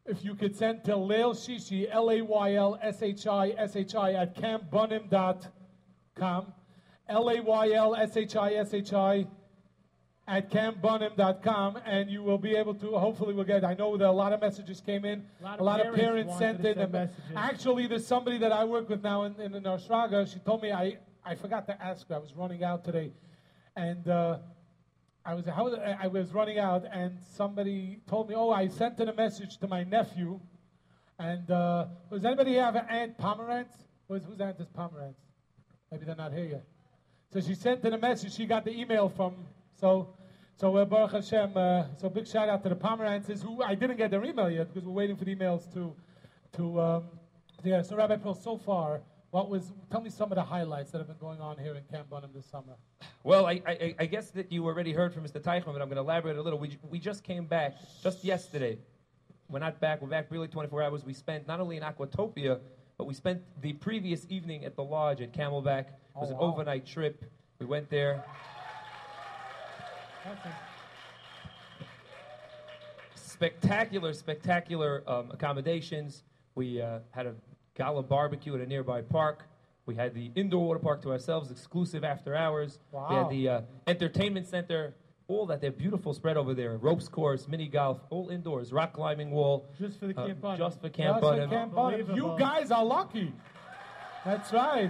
If 0.05 0.23
you 0.23 0.35
could 0.35 0.55
send 0.55 0.83
to 0.85 0.95
Lail 0.95 1.33
Shishi, 1.33 1.87
L 1.89 2.11
A 2.11 2.21
Y 2.21 2.53
L 2.53 2.77
S 2.81 3.01
H 3.01 3.25
I 3.25 3.49
S 3.57 3.75
H 3.75 3.95
I 3.95 4.13
at 4.13 4.35
campbunham.com. 4.35 6.53
L 7.07 7.29
A 7.29 7.41
Y 7.41 7.71
L 7.71 7.95
S 7.95 8.15
H 8.15 8.35
I 8.35 8.53
S 8.53 8.73
H 8.73 8.93
I 8.93 9.25
at 10.27 10.49
campbunham.com, 10.51 11.77
and 11.85 12.09
you 12.09 12.23
will 12.23 12.39
be 12.39 12.55
able 12.55 12.73
to, 12.73 12.97
hopefully, 12.97 13.33
we'll 13.35 13.45
get, 13.45 13.63
I 13.63 13.75
know 13.75 13.95
that 13.95 14.07
a 14.07 14.11
lot 14.11 14.33
of 14.33 14.41
messages 14.41 14.81
came 14.81 15.05
in. 15.05 15.23
A 15.41 15.43
lot 15.43 15.57
A 15.57 15.59
of 15.59 15.65
lot 15.65 15.79
of 15.79 15.93
parents 15.95 16.01
parents 16.01 16.29
wanted 16.31 16.39
sent 16.39 16.65
in. 16.65 16.75
send 16.75 16.91
messages. 16.91 17.15
Actually, 17.35 17.87
there's 17.87 18.07
somebody 18.07 18.39
that 18.39 18.51
I 18.51 18.65
work 18.65 18.89
with 18.89 19.03
now 19.03 19.23
in, 19.23 19.35
in, 19.39 19.53
in. 19.53 19.63
She 20.27 20.39
told 20.39 20.63
me, 20.63 20.71
I, 20.71 20.97
I 21.23 21.35
forgot 21.35 21.67
to 21.67 21.79
ask 21.83 22.07
her. 22.09 22.15
I 22.15 22.17
was 22.17 22.33
running 22.35 22.63
out 22.63 22.83
today. 22.83 23.11
And 23.75 24.07
uh, 24.07 24.39
I 25.25 25.33
was? 25.33 25.47
I 25.47 26.07
was 26.07 26.33
running 26.33 26.59
out, 26.59 26.85
and 26.91 27.17
somebody 27.35 27.99
told 28.07 28.29
me, 28.29 28.35
"Oh, 28.35 28.51
I 28.51 28.67
sent 28.67 28.99
in 28.99 29.09
a 29.09 29.13
message 29.13 29.57
to 29.57 29.67
my 29.67 29.83
nephew." 29.83 30.39
And 31.17 31.49
uh, 31.49 31.87
does 32.11 32.23
anybody 32.25 32.55
have 32.55 32.75
an 32.75 32.85
aunt 32.89 33.17
Pomerantz? 33.17 33.73
Who's, 34.07 34.23
whose 34.23 34.39
aunt 34.39 34.59
is 34.59 34.67
Pomerantz? 34.67 35.15
Maybe 35.91 36.05
they're 36.05 36.15
not 36.15 36.33
here 36.33 36.45
yet. 36.45 36.65
So 37.33 37.41
she 37.41 37.55
sent 37.55 37.83
in 37.85 37.93
a 37.93 37.97
message. 37.97 38.33
She 38.35 38.45
got 38.45 38.65
the 38.65 38.79
email 38.79 39.09
from. 39.09 39.33
So, 39.79 40.09
so 40.57 40.75
uh, 40.77 40.85
Baruch 40.85 41.13
Hashem. 41.13 41.53
Uh, 41.55 41.85
so 41.97 42.07
big 42.09 42.27
shout 42.27 42.47
out 42.47 42.61
to 42.63 42.69
the 42.69 42.75
Pomerantzes 42.75 43.41
who 43.41 43.63
I 43.63 43.73
didn't 43.73 43.97
get 43.97 44.11
their 44.11 44.23
email 44.23 44.49
yet 44.49 44.67
because 44.71 44.85
we're 44.85 44.93
waiting 44.93 45.15
for 45.15 45.25
the 45.25 45.35
emails 45.35 45.73
to, 45.73 45.95
to. 46.57 46.81
Um, 46.81 47.03
yeah. 47.63 47.81
So 47.81 47.95
Rabbi 47.95 48.17
Pearl, 48.17 48.35
so 48.35 48.57
far, 48.57 49.01
what 49.35 49.49
was? 49.49 49.73
Tell 49.91 49.99
me 49.99 50.09
some 50.09 50.31
of 50.31 50.37
the 50.37 50.43
highlights 50.43 50.91
that 50.91 50.99
have 50.99 51.07
been 51.07 51.17
going 51.17 51.41
on 51.41 51.57
here 51.57 51.75
in 51.75 51.83
Camp 51.91 52.09
Bunim 52.09 52.33
this 52.33 52.45
summer. 52.45 52.77
Well, 53.25 53.45
I, 53.45 53.61
I, 53.67 53.95
I 53.99 54.05
guess 54.05 54.31
that 54.31 54.49
you 54.49 54.65
already 54.65 54.93
heard 54.93 55.13
from 55.13 55.25
Mr. 55.25 55.41
Teichman, 55.41 55.73
but 55.73 55.81
I'm 55.81 55.89
going 55.89 55.95
to 55.97 55.99
elaborate 55.99 56.37
a 56.37 56.41
little. 56.41 56.57
We, 56.57 56.77
we 56.89 56.99
just 56.99 57.21
came 57.25 57.43
back 57.45 57.73
just 58.01 58.23
yesterday. 58.23 58.77
We're 59.49 59.59
not 59.59 59.81
back. 59.81 60.01
We're 60.01 60.07
back 60.07 60.27
really 60.29 60.47
24 60.47 60.83
hours. 60.83 61.03
We 61.03 61.11
spent 61.11 61.49
not 61.49 61.59
only 61.59 61.75
in 61.75 61.83
Aquatopia, 61.83 62.61
but 62.97 63.07
we 63.07 63.13
spent 63.13 63.41
the 63.61 63.73
previous 63.73 64.25
evening 64.29 64.63
at 64.63 64.77
the 64.77 64.85
lodge 64.85 65.19
at 65.19 65.33
Camelback. 65.33 65.87
It 65.89 65.95
was 66.15 66.29
Oh, 66.29 66.35
an 66.35 66.37
wow. 66.37 66.53
overnight 66.53 66.85
trip. 66.85 67.25
We 67.59 67.65
went 67.65 67.89
there. 67.89 68.23
Spectacular, 73.15 74.13
spectacular 74.13 75.03
um, 75.07 75.29
accommodations. 75.31 76.23
We 76.55 76.81
uh, 76.81 76.99
had 77.11 77.25
a 77.25 77.35
gala 77.75 78.03
barbecue 78.03 78.55
at 78.55 78.61
a 78.61 78.65
nearby 78.65 79.01
park. 79.01 79.43
We 79.85 79.95
had 79.95 80.15
the 80.15 80.31
indoor 80.35 80.65
water 80.65 80.79
park 80.79 81.01
to 81.03 81.11
ourselves, 81.11 81.51
exclusive 81.51 82.03
after 82.03 82.35
hours. 82.35 82.79
Wow. 82.91 83.07
We 83.09 83.15
had 83.15 83.29
the 83.29 83.49
uh, 83.49 83.61
entertainment 83.85 84.47
center, 84.47 84.95
all 85.27 85.45
that. 85.47 85.61
They're 85.61 85.71
beautiful 85.71 86.13
spread 86.15 86.37
over 86.37 86.55
there. 86.55 86.77
Ropes 86.77 87.07
course, 87.07 87.47
mini 87.47 87.67
golf, 87.67 87.99
all 88.09 88.29
indoors. 88.29 88.73
Rock 88.73 88.93
climbing 88.93 89.29
wall. 89.29 89.67
Just 89.77 89.99
for 89.99 90.07
the 90.07 90.17
uh, 90.19 90.25
Camp 90.25 90.41
Bunim. 90.41 90.57
Just 90.57 90.81
for 90.81 90.89
Camp 90.89 91.21
That's 91.21 91.25
Bunim. 91.27 91.43
in 91.43 91.49
Camp 92.09 92.15
You 92.15 92.35
guys 92.39 92.71
are 92.71 92.83
lucky. 92.83 93.31
That's 94.23 94.51
right. 94.51 94.89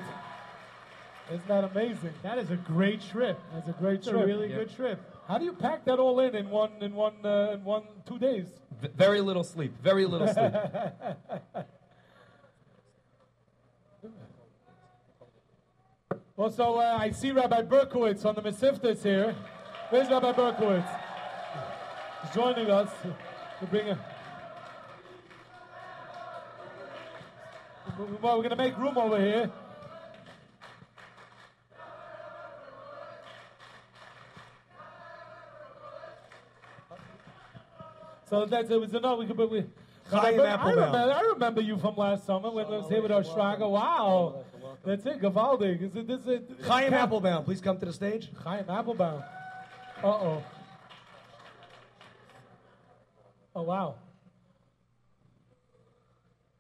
Isn't 1.30 1.48
that 1.48 1.64
amazing? 1.66 2.14
That 2.24 2.38
is 2.38 2.52
a 2.52 2.56
great 2.56 3.02
trip. 3.02 3.38
That's 3.54 3.68
a 3.68 3.72
great 3.74 3.96
It's 3.96 4.08
a 4.08 4.12
trip. 4.12 4.26
really 4.28 4.48
Yeah. 4.50 4.58
good 4.58 4.76
trip. 4.76 5.02
How 5.28 5.40
do 5.40 5.44
you 5.44 5.54
pack 5.54 5.84
that 5.86 5.98
all 5.98 6.20
in 6.20 6.36
in 6.36 6.50
one 6.52 6.72
in 6.82 6.94
one 6.94 7.16
uh, 7.26 7.52
in 7.56 7.64
one 7.66 7.84
two 8.06 8.20
days? 8.20 8.46
V- 8.80 8.90
very 8.96 9.20
little 9.22 9.44
sleep. 9.44 9.74
Very 9.82 10.06
little 10.06 10.28
sleep. 10.28 10.54
Also, 16.38 16.76
uh, 16.76 16.98
I 17.00 17.12
see 17.12 17.32
Rabbi 17.32 17.62
Berkowitz 17.62 18.26
on 18.26 18.36
the 18.36 18.42
Mesiftas 18.42 19.02
here. 19.02 19.34
Where's 19.90 20.10
Rabbi 20.10 20.34
Berkowitz? 20.34 21.00
He's 22.22 22.36
joining 22.36 22.70
us 22.70 22.90
to 23.62 23.66
bring 23.68 23.88
a. 23.88 24.00
Well, 28.22 28.36
we're 28.38 28.44
going 28.44 28.50
to 28.50 28.56
make 28.58 28.78
room 28.78 28.98
over 28.98 29.18
here. 29.18 29.50
So 38.30 38.46
that's 38.46 38.70
it 38.70 38.94
enough. 38.94 39.20
We 39.20 39.28
could, 39.28 39.38
we. 39.38 39.64
Chaim 40.12 40.40
I 40.40 40.46
Applebaum. 40.46 40.76
remember, 40.76 41.14
I 41.14 41.22
remember 41.22 41.62
you 41.62 41.78
from 41.78 41.96
last 41.96 42.26
summer 42.26 42.52
when 42.52 42.66
I 42.66 42.70
was 42.70 42.88
here 42.90 43.02
with 43.02 43.12
our 43.12 43.24
Shraga. 43.24 43.70
Wow, 43.70 44.44
that's 44.84 45.06
it, 45.06 45.20
Gevaldig. 45.22 45.82
Is 45.82 45.96
it 45.96 46.08
this? 46.08 46.26
It, 46.28 46.50
Chaim 46.64 46.94
Applebaum, 46.94 47.44
please 47.44 47.60
come 47.60 47.80
to 47.80 47.86
the 47.86 47.94
stage. 47.94 48.30
Chaim 48.44 48.66
Applebaum. 48.70 49.24
Uh 50.04 50.08
oh. 50.08 50.44
Oh 53.56 53.64
wow. 53.64 53.96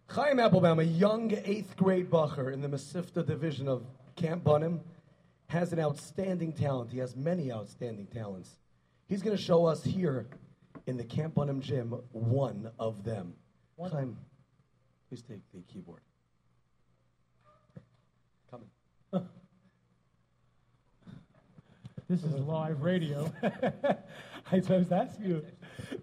Chaim 0.10 0.39
Applebaum, 0.39 0.80
a 0.80 0.84
young 0.84 1.32
eighth 1.43 1.76
grade 1.76 2.10
bacher 2.10 2.54
in 2.54 2.62
the 2.62 2.70
Mesifta 2.70 3.26
division 3.26 3.67
of 3.67 3.84
Camp 4.15 4.43
Bunim, 4.43 4.80
has 5.48 5.74
an 5.74 5.80
outstanding 5.80 6.54
talent. 6.54 6.89
He 6.91 7.00
has 7.00 7.15
many 7.15 7.52
outstanding 7.52 8.08
talents. 8.08 8.50
He's 9.08 9.22
going 9.22 9.36
to 9.36 9.41
show 9.41 9.65
us 9.65 9.84
here 9.84 10.26
in 10.88 10.98
the 10.98 11.04
Camp 11.04 11.36
Bunim 11.36 11.62
gym 11.62 11.95
one 12.12 12.71
of 12.80 13.04
them. 13.04 13.34
Chaim, 13.80 14.17
please 15.10 15.21
take 15.21 15.41
the 15.54 15.62
keyboard. 15.71 16.02
Coming. 18.50 18.69
This 22.08 22.24
is 22.24 22.36
live 22.36 22.84
radio. 22.84 23.32
I 24.52 24.62
was 24.69 24.91
asking 24.91 25.26
you. 25.26 25.45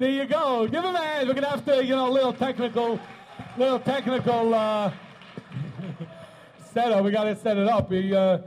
There 0.01 0.11
you 0.11 0.25
go. 0.25 0.67
Give 0.67 0.83
him 0.83 0.97
a 0.97 0.99
hand. 0.99 1.29
We're 1.29 1.35
gonna 1.35 1.49
have 1.49 1.65
to, 1.67 1.85
you 1.85 1.95
know, 1.95 2.09
a 2.09 2.11
little 2.11 2.33
technical, 2.33 2.99
little 3.57 3.79
technical 3.79 4.53
uh, 4.53 4.93
setup. 6.73 7.05
We 7.05 7.13
gotta 7.13 7.37
set 7.37 7.57
it 7.57 7.69
up. 7.69 7.89
We, 7.89 8.13
uh, 8.17 8.39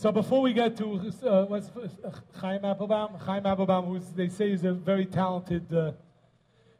so 0.00 0.10
before 0.10 0.40
we 0.40 0.54
get 0.54 0.78
to 0.78 1.12
uh, 1.24 1.44
what's 1.44 1.68
uh, 1.76 2.10
Chaim 2.40 2.64
Applebaum? 2.64 3.18
Chaim 3.18 3.44
Applebaum, 3.44 3.84
who 3.84 4.00
they 4.16 4.30
say 4.30 4.50
is 4.50 4.64
a 4.64 4.72
very 4.72 5.04
talented. 5.04 5.70
Uh, 5.70 5.92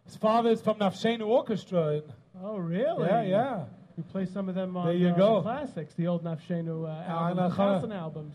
his 0.06 0.16
father 0.16 0.48
is 0.48 0.62
from 0.62 0.78
Nafshenu 0.78 1.26
Orchestra. 1.26 2.00
oh, 2.42 2.56
really? 2.56 3.06
Yeah, 3.06 3.22
yeah. 3.22 3.64
We 3.98 4.04
play 4.04 4.24
some 4.24 4.48
of 4.48 4.54
them 4.54 4.74
on 4.74 4.86
There 4.86 4.94
you 4.96 5.08
uh, 5.10 5.16
go. 5.16 5.34
the 5.36 5.42
classics, 5.42 5.92
the 5.94 6.06
old 6.06 6.24
Nafshenu 6.24 6.86
uh, 6.88 7.04
Ah, 7.06 7.28
albums, 7.28 7.54
Nachana. 7.54 7.94
Albums. 7.94 8.34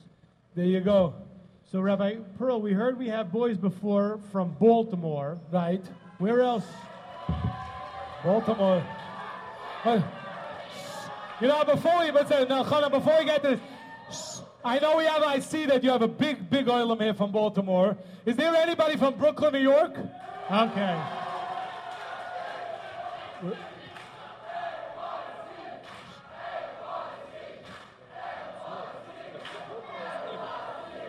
There 0.54 0.66
you 0.66 0.82
go. 0.82 1.16
So, 1.72 1.82
Rabbi 1.82 2.18
Pearl, 2.38 2.62
we 2.62 2.72
heard 2.72 3.00
we 3.00 3.08
have 3.08 3.32
boys 3.32 3.58
before 3.58 4.20
from 4.32 4.56
Baltimore. 4.60 5.40
Right. 5.52 5.84
Where 6.20 6.42
else? 6.42 6.68
Baltimore. 8.24 8.86
You 11.42 11.48
know, 11.48 11.64
before 11.66 12.06
we, 12.06 12.12
but 12.12 12.32
uh, 12.32 12.46
no, 12.46 12.90
before 12.90 13.18
we 13.20 13.26
get 13.26 13.42
this, 13.42 13.60
I 14.66 14.80
know 14.80 14.98
we 14.98 15.04
have, 15.06 15.22
I 15.22 15.38
see 15.42 15.68
that 15.68 15.84
you 15.84 15.92
have 15.92 16.02
a 16.02 16.08
big, 16.08 16.50
big 16.50 16.68
oilum 16.68 17.00
here 17.00 17.14
from 17.14 17.32
Baltimore. 17.32 17.96
Is 18.26 18.36
there 18.36 18.56
anybody 18.56 18.98
from 18.98 19.14
Brooklyn, 19.14 19.54
New 19.54 19.60
York? 19.60 19.96
Okay. 20.52 21.02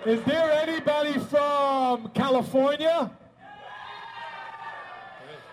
Is 0.04 0.22
there 0.24 0.52
anybody 0.52 1.18
from 1.18 2.10
California? 2.10 3.10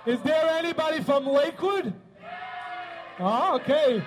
Is 0.05 0.19
there 0.23 0.49
anybody 0.49 1.01
from 1.01 1.25
Lakewood? 1.25 1.93
Oh, 3.21 3.55
okay. 3.55 4.03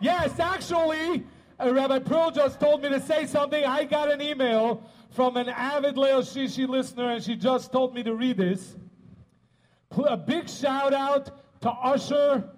Yes, 0.00 0.40
actually, 0.40 1.22
uh, 1.58 1.72
Rabbi 1.72 2.00
Pearl 2.00 2.30
just 2.30 2.60
told 2.60 2.82
me 2.82 2.88
to 2.90 3.00
say 3.00 3.26
something. 3.26 3.64
I 3.64 3.84
got 3.84 4.10
an 4.10 4.20
email 4.20 4.82
from 5.10 5.36
an 5.36 5.48
avid 5.48 5.96
Leil 5.96 6.20
Shishi 6.20 6.68
listener, 6.68 7.10
and 7.10 7.22
she 7.22 7.36
just 7.36 7.72
told 7.72 7.94
me 7.94 8.02
to 8.02 8.14
read 8.14 8.36
this. 8.36 8.76
A 10.06 10.16
big 10.16 10.50
shout 10.50 10.92
out 10.92 11.30
to 11.62 11.70
Usher 11.70 12.50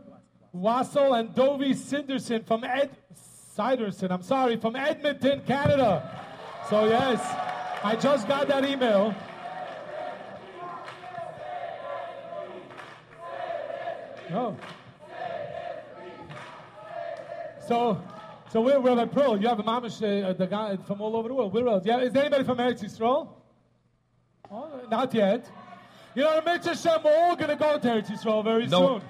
Wassel 0.54 1.18
and 1.18 1.34
Dovie 1.34 1.74
Sinderson 1.74 2.44
from 2.44 2.64
Ed 2.64 2.90
Siderson, 3.54 4.10
I'm 4.10 4.22
sorry, 4.22 4.56
from 4.56 4.74
Edmonton, 4.74 5.42
Canada. 5.46 6.24
So 6.68 6.86
yes, 6.86 7.20
I 7.84 7.96
just 7.96 8.26
got 8.26 8.48
that 8.48 8.64
email. 8.64 9.14
Oh. 14.30 14.56
So, 17.66 18.02
so 18.52 18.60
we're 18.60 18.78
Rabbi 18.80 19.06
Pearl. 19.06 19.40
You 19.40 19.48
have 19.48 19.58
a 19.60 19.62
mamish, 19.62 20.00
uh, 20.02 20.32
the 20.32 20.46
guy 20.46 20.76
from 20.86 21.00
all 21.00 21.16
over 21.16 21.28
the 21.28 21.34
world. 21.34 21.52
Where 21.52 21.66
else? 21.68 21.84
Yeah, 21.86 22.00
is 22.00 22.12
there 22.12 22.22
anybody 22.24 22.44
from 22.44 22.58
Eretz 22.58 22.82
Yisrael? 22.82 23.28
Oh, 24.50 24.80
not 24.90 25.12
yet. 25.14 25.48
You 26.14 26.22
know, 26.24 26.40
the 26.40 26.50
Mitzvah 26.50 26.76
Shem, 26.76 27.00
we're 27.04 27.14
all 27.16 27.36
going 27.36 27.50
to 27.50 27.56
go 27.56 27.78
to 27.78 27.86
Eretz 27.88 28.06
Yisrael 28.08 28.42
very 28.42 28.66
No. 28.66 28.98
soon. 28.98 29.02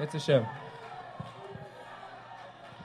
It's 0.00 0.14
a 0.14 0.20
show. 0.20 0.46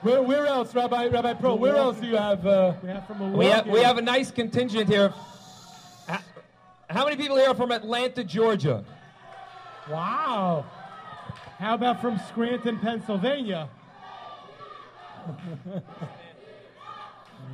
Where, 0.02 0.22
where 0.22 0.46
else, 0.46 0.74
Rabbi, 0.74 1.08
Rabbi 1.08 1.34
Pearl? 1.34 1.58
Where 1.58 1.74
else 1.76 1.98
do 1.98 2.06
you 2.06 2.16
have? 2.16 2.46
Uh, 2.46 2.74
We 2.82 2.88
have 2.90 3.06
from 3.06 3.18
Milwaukee. 3.18 3.38
We 3.38 3.46
have, 3.46 3.66
we 3.66 3.80
have 3.80 3.98
a 3.98 4.02
nice 4.02 4.30
contingent 4.30 4.88
here. 4.88 5.12
H- 6.08 6.20
How 6.88 7.04
many 7.04 7.16
people 7.16 7.36
here 7.36 7.48
are 7.48 7.54
from 7.54 7.72
Atlanta, 7.72 8.22
Georgia? 8.22 8.84
wow. 9.90 10.64
How 11.58 11.74
about 11.74 12.00
from 12.00 12.20
Scranton, 12.28 12.78
Pennsylvania? 12.78 13.68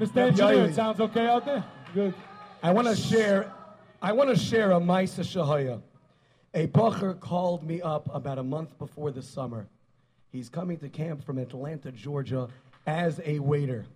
Mr. 0.01 0.17
Engineer, 0.17 0.65
it 0.67 0.75
sounds 0.75 1.01
okay 1.01 1.27
out 1.27 1.45
there? 1.45 1.65
Good. 1.93 2.15
I 2.63 2.73
want 2.73 2.89
to 2.89 2.97
share. 2.97 3.53
I 4.03 4.13
want 4.13 4.31
to 4.31 4.37
share 4.37 4.73
a 4.73 4.81
Maaseh 4.81 5.25
Shehaya. 5.25 5.81
A 6.55 6.67
bacher 6.69 7.19
called 7.19 7.65
me 7.65 7.81
up 7.83 8.09
about 8.15 8.39
a 8.39 8.43
month 8.43 8.79
before 8.79 9.11
the 9.11 9.23
summer. 9.23 9.67
He's 10.31 10.49
coming 10.49 10.79
to 10.79 10.89
camp 10.89 11.25
from 11.25 11.39
Atlanta, 11.39 11.91
Georgia, 11.91 12.49
as 12.87 13.21
a 13.25 13.39
waiter. 13.39 13.87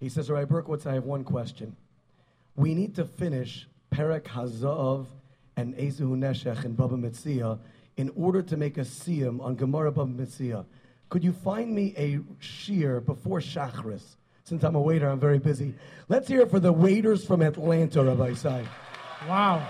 He 0.00 0.08
says, 0.08 0.30
"All 0.30 0.36
right, 0.36 0.48
Berkowitz, 0.48 0.86
I 0.86 0.94
have 0.94 1.04
one 1.04 1.24
question. 1.24 1.76
we 2.56 2.74
need 2.74 2.94
to 2.96 3.04
finish 3.04 3.68
Perek 3.92 4.24
Hazahav 4.24 5.06
and 5.56 5.74
Ezehu 5.76 6.16
Neshech 6.16 6.64
and 6.64 6.76
Baba 6.76 6.96
Metzia 6.96 7.58
in 7.96 8.10
order 8.16 8.42
to 8.42 8.56
make 8.56 8.78
a 8.78 8.82
siyum 8.82 9.40
on 9.40 9.54
Gemara 9.54 9.92
Baba 9.92 10.10
Metzia. 10.10 10.64
Could 11.08 11.24
you 11.24 11.32
find 11.32 11.74
me 11.74 11.94
a 11.96 12.18
shiur 12.40 13.04
before 13.04 13.40
Shachris? 13.40 14.16
Since 14.44 14.62
I'm 14.62 14.74
a 14.74 14.80
waiter, 14.80 15.08
I'm 15.08 15.20
very 15.20 15.38
busy. 15.38 15.74
Let's 16.08 16.28
hear 16.28 16.42
it 16.42 16.50
for 16.50 16.60
the 16.60 16.72
waiters 16.72 17.24
from 17.24 17.42
Atlanta, 17.42 18.02
Rabbi 18.04 18.34
Sai. 18.34 18.64
Wow. 19.26 19.66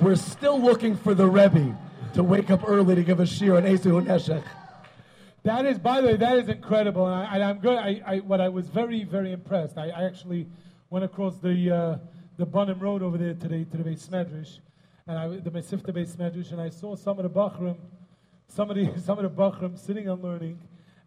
We're 0.00 0.16
still 0.16 0.60
looking 0.60 0.96
for 0.96 1.14
the 1.14 1.26
Rebbe 1.26 1.76
to 2.14 2.22
wake 2.22 2.50
up 2.50 2.62
early 2.66 2.94
to 2.94 3.02
give 3.02 3.20
a 3.20 3.24
shiur 3.24 3.56
on 3.56 3.62
Ezehu 3.64 4.04
Neshech. 4.04 4.44
That 5.42 5.64
is, 5.64 5.78
by 5.78 6.00
the 6.00 6.08
way, 6.08 6.16
that 6.16 6.38
is 6.38 6.48
incredible. 6.48 7.06
And, 7.06 7.14
I, 7.14 7.34
and 7.34 7.44
I'm 7.44 7.58
good. 7.58 7.78
I, 7.78 8.02
I, 8.04 8.18
what 8.18 8.40
I 8.40 8.48
was 8.48 8.68
very, 8.68 9.04
very 9.04 9.32
impressed. 9.32 9.78
I, 9.78 9.90
I 9.90 10.04
actually 10.04 10.48
went 10.90 11.04
across 11.04 11.38
the 11.38 11.70
uh, 11.70 11.98
the 12.36 12.44
Bunham 12.44 12.80
Road 12.80 13.02
over 13.02 13.16
there 13.16 13.34
today 13.34 13.64
to 13.64 13.76
the 13.76 13.84
Beis 13.84 14.08
Medrash, 14.08 14.58
and 15.06 15.18
I, 15.18 15.28
the 15.28 15.50
Mesifta 15.50 15.92
Beis 15.92 16.16
Medrash, 16.16 16.52
and 16.52 16.60
I 16.60 16.68
saw 16.68 16.94
some 16.94 17.18
of 17.18 17.22
the 17.22 17.30
Bachrim, 17.30 17.76
some 18.48 18.70
of 18.70 18.76
the 18.76 19.00
some 19.00 19.18
of 19.18 19.24
the 19.24 19.30
Bachrim 19.30 19.78
sitting 19.78 20.08
and 20.08 20.22
learning, 20.22 20.58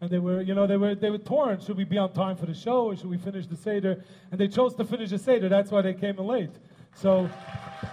and 0.02 0.10
they 0.10 0.20
were, 0.20 0.42
you 0.42 0.54
know, 0.54 0.68
they 0.68 0.78
were 0.78 0.96
they 0.96 1.10
were 1.10 1.18
torn. 1.18 1.60
Should 1.60 1.78
we 1.78 1.84
be 1.84 1.98
on 1.98 2.14
time 2.14 2.36
for 2.36 2.46
the 2.46 2.54
show, 2.54 2.86
or 2.86 2.96
should 2.96 3.10
we 3.10 3.18
finish 3.18 3.48
the 3.48 3.56
seder? 3.56 4.04
And 4.32 4.40
they 4.40 4.48
chose 4.48 4.76
to 4.76 4.86
finish 4.86 5.10
the 5.10 5.18
seder. 5.18 5.50
That's 5.50 5.72
why 5.72 5.82
they 5.82 5.94
came 5.94 6.18
in 6.20 6.26
late. 6.26 6.52
So, 6.96 7.30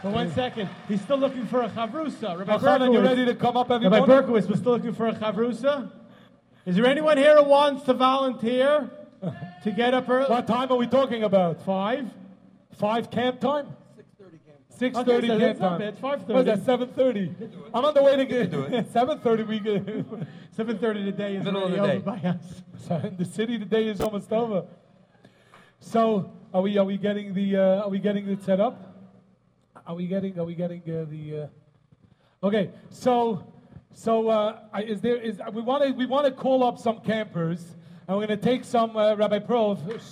But 0.03 0.13
one 0.13 0.33
second. 0.33 0.69
He's 0.89 1.01
still 1.01 1.19
looking 1.19 1.47
for 1.47 1.63
a 1.63 1.69
chavrusa. 1.69 2.47
Rabbi 2.47 2.87
you 2.87 3.01
ready 3.01 3.25
to 3.27 3.35
come 3.35 3.57
up, 3.57 3.69
Rabbi? 3.69 3.89
Berkowitz, 3.89 4.49
we're 4.49 4.57
still 4.57 4.73
looking 4.73 4.95
for 4.95 5.09
a 5.09 5.13
chavrusa. 5.13 5.91
Is 6.65 6.75
there 6.75 6.87
anyone 6.87 7.17
here 7.17 7.37
who 7.37 7.45
wants 7.49 7.85
to 7.85 7.95
volunteer 7.95 8.91
to 9.63 9.71
get 9.71 9.95
up 9.95 10.09
early? 10.09 10.29
What 10.29 10.47
time 10.47 10.71
are 10.73 10.77
we 10.77 10.89
talking 10.89 11.23
about? 11.23 11.63
Five? 11.63 12.11
Five 12.73 13.11
camp 13.11 13.41
time? 13.41 13.69
Six 14.79 14.95
Okay, 14.95 15.11
thirty 15.11 15.29
so 15.29 15.39
camp 15.39 15.59
time. 15.59 15.81
It's 15.81 16.01
5:30. 16.01 16.29
What 16.29 16.39
is 16.41 16.45
that? 16.45 16.65
Seven 16.65 16.89
thirty. 16.89 17.35
I'm 17.73 17.85
on 17.85 17.95
the 17.95 18.03
way 18.03 18.17
to 18.17 18.27
get. 18.27 18.53
it. 18.53 18.87
Seven 18.93 19.19
thirty. 19.21 19.43
We 19.43 19.59
get. 19.59 19.87
7.30 20.57 21.05
today 21.05 21.37
is 21.37 21.45
Middle 21.45 21.65
of 21.65 21.73
already 21.73 22.01
the 22.01 22.09
over 22.09 22.19
day. 22.19 22.23
by 22.23 22.29
us. 22.31 22.63
So 22.87 23.13
the 23.19 23.25
city 23.25 23.59
today 23.59 23.89
is 23.89 24.01
almost 24.01 24.33
over. 24.33 24.67
So 25.81 26.31
are 26.53 26.61
we? 26.61 26.77
Are 26.77 26.85
we 26.85 26.99
getting 26.99 27.33
the? 27.33 27.57
Uh, 27.57 27.83
are 27.85 27.89
we 27.89 27.99
getting 27.99 28.29
it 28.29 28.43
set 28.43 28.61
up? 28.61 28.83
Are 29.87 29.95
we 29.95 30.07
getting? 30.07 30.39
Are 30.39 30.45
we 30.45 30.55
getting 30.55 30.83
uh, 30.83 31.07
the? 31.09 31.43
Uh... 32.43 32.47
Okay. 32.47 32.71
So, 32.91 33.47
so 33.95 34.29
uh, 34.29 34.61
is 34.79 35.01
there? 35.01 35.17
Is 35.17 35.41
we 35.53 35.63
want 35.63 35.85
to? 35.85 35.93
We 35.93 36.05
want 36.05 36.27
to 36.27 36.33
call 36.33 36.65
up 36.65 36.79
some 36.79 37.01
campers, 37.01 37.77
and 38.09 38.17
we're 38.17 38.27
going 38.27 38.39
to 38.39 38.45
take 38.45 38.65
some. 38.65 38.95
Uh, 38.95 39.15
Rabbi 39.15 39.39
Pearl, 39.39 39.73
if, 39.89 40.03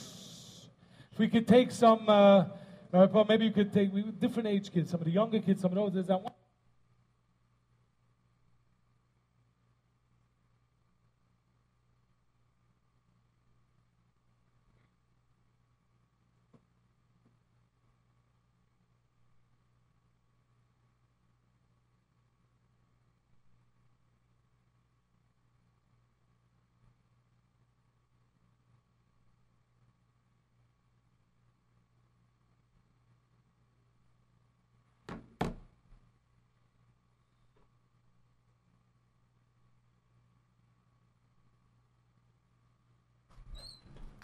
if 1.12 1.18
we 1.18 1.28
could 1.28 1.46
take 1.46 1.70
some. 1.70 2.08
Rabbi 2.94 3.24
maybe 3.28 3.46
you 3.46 3.50
could 3.50 3.72
take 3.72 3.90
different 4.20 4.48
age 4.48 4.72
kids, 4.72 4.90
some 4.90 5.00
of 5.00 5.06
the 5.06 5.10
younger 5.10 5.40
kids, 5.40 5.60
some 5.62 5.76
of 5.76 5.92
those. 5.92 6.00
Is 6.02 6.06
that 6.06 6.22
one? 6.22 6.32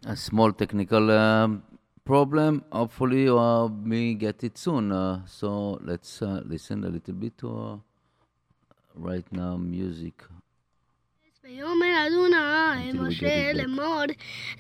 A 0.07 0.17
small 0.17 0.53
technical 0.53 1.11
um, 1.11 1.63
problem. 2.05 2.65
Hopefully, 2.73 3.29
uh, 3.29 3.67
we 3.67 4.15
get 4.15 4.43
it 4.45 4.59
soon. 4.59 4.93
Uh, 4.93 5.27
so 5.27 5.79
let's 5.83 6.23
uh, 6.23 6.43
listen 6.45 6.85
a 6.85 6.89
little 6.89 7.15
bit 7.15 7.37
to 7.39 7.49
uh, 7.51 7.77
right 8.95 9.31
now 9.33 9.57
music. 9.57 10.23
ביום 11.55 11.81
יעזונה 11.83 12.75
הם 12.79 13.07
משה 13.07 13.53
לאמור 13.53 14.03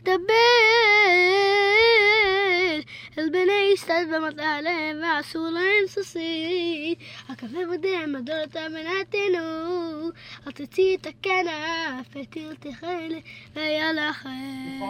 דבר 0.03 0.35
אל 3.18 3.29
בני 3.29 3.76
סתד 3.76 4.05
במטה 4.14 4.61
להם 4.62 4.96
ועשו 5.03 5.38
להם 5.50 5.87
סוסית 5.87 6.98
הקווה 7.29 7.61
בדם 7.72 8.14
הדורת 8.18 8.57
אמנתנו 8.57 10.11
אל 10.46 10.53
תצאי 10.53 10.94
את 10.94 11.07
הכנף 11.07 12.16
ותלתחל 12.16 13.12
והיה 13.55 13.92
לכם 13.92 14.81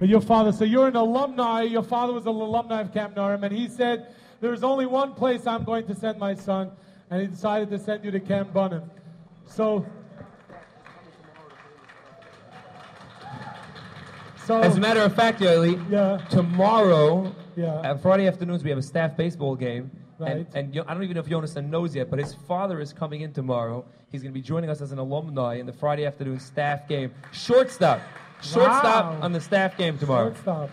But 0.00 0.08
your 0.08 0.22
father, 0.22 0.50
so 0.50 0.64
you're 0.64 0.88
an 0.88 0.96
alumni, 0.96 1.60
your 1.60 1.82
father 1.82 2.14
was 2.14 2.24
an 2.24 2.36
alumni 2.48 2.80
of 2.80 2.90
Camp 2.90 3.14
Norum, 3.16 3.42
and 3.42 3.52
he 3.52 3.68
said, 3.68 4.06
there's 4.40 4.62
only 4.62 4.86
one 4.86 5.12
place 5.12 5.46
I'm 5.46 5.62
going 5.62 5.86
to 5.88 5.94
send 5.94 6.18
my 6.18 6.32
son, 6.32 6.70
and 7.10 7.20
he 7.20 7.26
decided 7.26 7.68
to 7.68 7.78
send 7.78 8.02
you 8.06 8.10
to 8.10 8.20
Camp 8.20 8.54
Bunim. 8.54 8.84
So, 9.50 9.84
so 14.46 14.60
As 14.60 14.76
a 14.76 14.80
matter 14.80 15.00
of 15.00 15.14
fact, 15.14 15.40
Yoely, 15.40 15.82
Yeah. 15.90 16.18
tomorrow, 16.30 17.32
Yeah. 17.56 17.80
at 17.82 18.00
Friday 18.00 18.26
afternoons, 18.28 18.62
we 18.64 18.70
have 18.70 18.78
a 18.78 18.82
staff 18.82 19.16
baseball 19.16 19.56
game. 19.56 19.90
Right. 20.18 20.46
And, 20.54 20.74
and 20.76 20.84
I 20.88 20.94
don't 20.94 21.02
even 21.02 21.14
know 21.14 21.20
if 21.20 21.28
Jonathan 21.28 21.68
knows 21.70 21.96
yet, 21.96 22.10
but 22.10 22.18
his 22.18 22.34
father 22.34 22.78
is 22.80 22.92
coming 22.92 23.22
in 23.22 23.32
tomorrow. 23.32 23.84
He's 24.12 24.22
going 24.22 24.32
to 24.32 24.38
be 24.38 24.42
joining 24.42 24.68
us 24.70 24.80
as 24.80 24.92
an 24.92 24.98
alumni 24.98 25.54
in 25.54 25.66
the 25.66 25.72
Friday 25.72 26.04
afternoon 26.06 26.38
staff 26.38 26.86
game. 26.86 27.10
Shortstop. 27.32 28.00
Shortstop 28.42 29.14
Wow. 29.14 29.18
on 29.22 29.32
the 29.32 29.40
staff 29.40 29.76
game 29.76 29.98
tomorrow. 29.98 30.26
shortstop. 30.28 30.70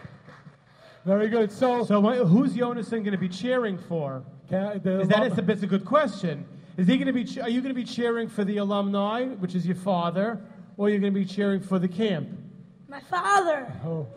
Very 1.06 1.30
good. 1.30 1.52
So, 1.52 1.84
So 1.86 2.02
wh- 2.02 2.28
who's 2.28 2.54
Yonason 2.56 2.90
going 3.04 3.12
to 3.12 3.18
be 3.18 3.30
cheering 3.30 3.78
for? 3.78 4.22
Ca- 4.50 4.80
the 4.84 5.00
Is 5.02 5.08
that 5.08 5.20
alum- 5.20 5.32
is 5.32 5.38
a, 5.38 5.42
that's 5.42 5.64
a 5.64 5.68
good 5.68 5.86
question. 5.86 6.46
Is 6.78 6.88
he 6.88 6.98
going 6.98 7.08
to 7.08 7.14
be? 7.14 7.42
Are 7.42 7.50
you 7.50 7.62
going 7.62 7.74
to 7.74 7.80
be 7.80 7.84
cheering 7.84 8.30
for 8.30 8.44
the 8.44 8.58
alumni, 8.58 9.26
which 9.26 9.56
is 9.56 9.66
your 9.66 9.76
father, 9.76 10.40
or 10.78 10.88
are 10.88 10.90
you 10.90 11.00
going 11.00 11.14
to 11.14 11.20
be 11.20 11.26
cheering 11.26 11.60
for 11.60 11.80
the 11.80 11.88
camp? 11.88 12.30
My 12.88 13.02
father. 13.02 13.72
Oh. 13.84 14.08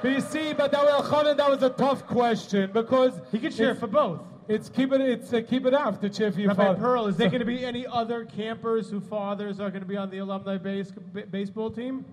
But 0.00 0.12
you 0.12 0.20
see, 0.20 0.52
but 0.52 0.70
that 0.70 0.84
was, 0.84 1.36
that 1.36 1.50
was 1.50 1.62
a 1.64 1.70
tough 1.70 2.06
question 2.06 2.70
because 2.72 3.20
He 3.32 3.40
can 3.40 3.50
cheer 3.50 3.74
for 3.74 3.88
both. 3.88 4.20
It's 4.46 4.68
keep 4.68 4.92
it. 4.92 5.00
It's 5.00 5.32
uh, 5.32 5.42
keep 5.46 5.66
it 5.66 5.74
out 5.74 6.00
to 6.00 6.08
cheer 6.08 6.30
for 6.30 6.40
your 6.40 6.48
Rabbi 6.50 6.64
father. 6.64 6.78
Pearl, 6.80 7.06
is 7.06 7.16
there 7.16 7.28
going 7.28 7.40
to 7.40 7.44
be 7.44 7.64
any 7.64 7.86
other 7.86 8.24
campers 8.24 8.88
whose 8.88 9.02
fathers 9.04 9.60
are 9.60 9.70
going 9.70 9.82
to 9.82 9.88
be 9.88 9.96
on 9.96 10.08
the 10.08 10.18
alumni 10.18 10.56
base, 10.56 10.90
b- 11.12 11.22
baseball 11.22 11.70
team? 11.70 12.04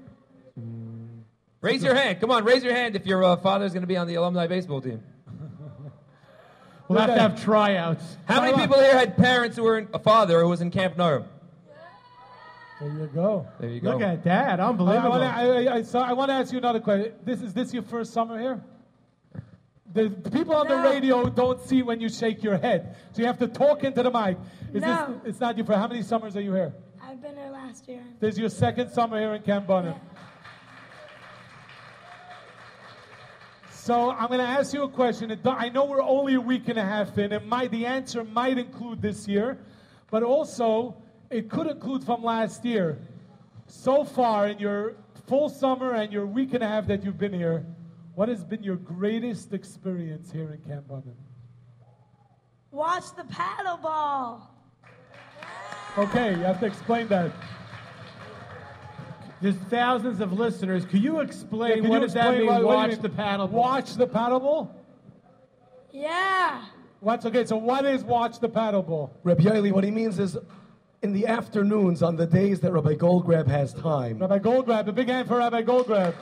Raise 1.62 1.84
your 1.84 1.96
hand. 1.96 2.20
Come 2.20 2.32
on, 2.32 2.44
raise 2.44 2.64
your 2.64 2.74
hand 2.74 2.96
if 2.96 3.06
your 3.06 3.24
uh, 3.24 3.38
father's 3.38 3.72
going 3.72 3.84
to 3.84 3.88
be 3.88 3.96
on 3.96 4.08
the 4.08 4.16
alumni 4.16 4.48
baseball 4.48 4.82
team. 4.82 5.02
We'll 6.88 7.00
have 7.00 7.16
to 7.16 7.20
have 7.20 7.44
tryouts. 7.44 8.18
How 8.26 8.42
many 8.42 8.56
people 8.58 8.80
here 8.80 8.98
had 8.98 9.18
parents 9.18 9.58
who 9.58 9.64
were 9.64 9.80
in, 9.80 9.88
a 9.94 10.00
father 10.00 10.42
who 10.42 10.50
was 10.50 10.62
in 10.62 10.70
Camp 10.72 10.98
Naram? 10.98 11.26
There 12.80 12.90
you 12.90 13.10
go. 13.14 13.48
There 13.60 13.70
you 13.70 13.80
go. 13.80 13.92
Look 13.94 14.02
at 14.02 14.24
that, 14.26 14.60
I, 14.60 14.64
I, 14.64 14.68
unbelievable. 14.68 15.10
wanna, 15.12 15.26
I, 15.26 15.64
I, 15.64 15.76
I, 15.76 15.82
so 15.82 16.00
I 16.00 16.14
want 16.14 16.30
to 16.30 16.34
ask 16.34 16.52
you 16.52 16.58
another 16.58 16.82
question. 16.82 17.14
This 17.24 17.42
is 17.42 17.54
this 17.54 17.74
your 17.74 17.84
first 17.84 18.12
summer 18.14 18.40
here? 18.40 18.62
The, 19.94 20.10
the 20.10 20.30
people 20.30 20.54
on 20.56 20.68
the 20.68 20.76
radio 20.76 21.30
don't 21.30 21.62
see 21.62 21.82
when 21.82 22.02
you 22.02 22.10
shake 22.10 22.44
your 22.44 22.58
head, 22.58 22.98
so 23.14 23.22
you 23.22 23.28
have 23.28 23.40
to 23.40 23.48
talk 23.48 23.86
into 23.86 24.04
the 24.04 24.12
mic. 24.12 24.38
Is 24.74 24.82
No. 24.82 25.20
this? 25.24 25.32
It's 25.32 25.40
not 25.40 25.58
you. 25.58 25.64
For 25.64 25.74
How 25.76 25.88
many 25.88 26.02
summers 26.04 26.36
are 26.36 26.42
you 26.42 26.54
here? 26.54 26.74
I've 27.02 27.22
been 27.22 27.38
here 27.38 27.50
last 27.50 27.88
year. 27.88 28.04
This 28.20 28.34
is 28.34 28.40
your 28.40 28.50
second 28.50 28.92
summer 28.92 29.18
here 29.20 29.34
in 29.36 29.42
Camp 29.44 29.68
Bunim. 29.68 29.98
So 33.86 34.10
I'm 34.10 34.30
going 34.30 34.40
to 34.40 34.48
ask 34.48 34.74
you 34.74 34.82
a 34.82 34.90
question. 34.90 35.40
I 35.46 35.70
know 35.70 35.86
we're 35.86 36.02
only 36.02 36.34
a 36.34 36.42
week 36.42 36.70
and 36.70 36.80
a 36.80 36.84
half 36.84 37.20
in, 37.20 37.32
and 37.32 37.52
the 37.70 37.86
answer 37.86 38.24
might 38.24 38.58
include 38.58 39.00
this 39.00 39.28
year, 39.28 39.60
but 40.10 40.24
also 40.24 40.98
it 41.30 41.52
could 41.52 41.68
include 41.68 42.04
from 42.04 42.24
last 42.24 42.66
year. 42.66 42.98
So 43.68 44.04
far 44.04 44.48
in 44.48 44.58
your 44.58 44.96
full 45.28 45.50
summer 45.50 45.94
and 45.94 46.12
your 46.12 46.26
week 46.26 46.56
and 46.56 46.64
a 46.64 46.68
half 46.68 46.88
that 46.88 47.04
you've 47.04 47.20
been 47.20 47.32
here, 47.32 47.64
what 48.16 48.28
has 48.28 48.44
been 48.44 48.64
your 48.64 48.78
greatest 48.78 49.54
experience 49.54 50.32
here 50.32 50.52
in 50.52 50.68
Camp 50.68 50.88
Bunim? 50.88 51.14
Watch 52.72 53.16
the 53.16 53.26
paddle 53.26 53.78
ball. 53.78 54.52
Okay, 55.96 56.32
you 56.32 56.42
have 56.42 56.60
to 56.60 56.66
explain 56.66 57.08
that. 57.10 57.32
There's 59.42 59.56
thousands 59.70 60.22
of 60.22 60.34
listeners. 60.34 60.86
Could 60.86 61.04
you 61.04 61.20
explain 61.20 61.70
Yeah, 61.78 61.82
can 61.82 61.90
what 61.90 61.96
you 62.02 62.02
does 62.08 62.14
that 62.14 62.38
mean? 62.38 62.46
what- 62.48 62.64
what 62.64 62.76
watch 62.76 62.90
mean? 62.92 63.02
the 63.02 63.10
paddle 63.10 63.48
ball. 63.48 63.60
Watch 63.62 63.94
the 63.96 64.08
paddle 64.08 64.40
ball? 64.40 64.76
Yeah. 65.92 66.62
What's 67.02 67.26
okay? 67.26 67.46
So 67.46 67.58
what 67.58 67.86
is 67.86 68.04
watch 68.04 68.40
the 68.40 68.50
paddle 68.50 68.82
ball? 68.82 69.12
Reb 69.24 69.40
Yoely, 69.40 69.72
what 69.72 69.84
he 69.84 69.92
means 69.92 70.20
is, 70.20 70.38
in 71.02 71.14
the 71.14 71.28
afternoons 71.28 72.02
on 72.02 72.16
the 72.16 72.26
days 72.26 72.60
that 72.62 72.72
Rabbi 72.72 72.96
Goldgrab 72.96 73.48
has 73.48 73.74
time. 73.74 74.18
Rabbi 74.20 74.40
Goldgrab, 74.40 74.88
a 74.88 74.92
big 74.92 75.08
hand 75.10 75.28
for 75.28 75.38
Rabbi 75.38 75.62
Goldgrab. 75.62 76.14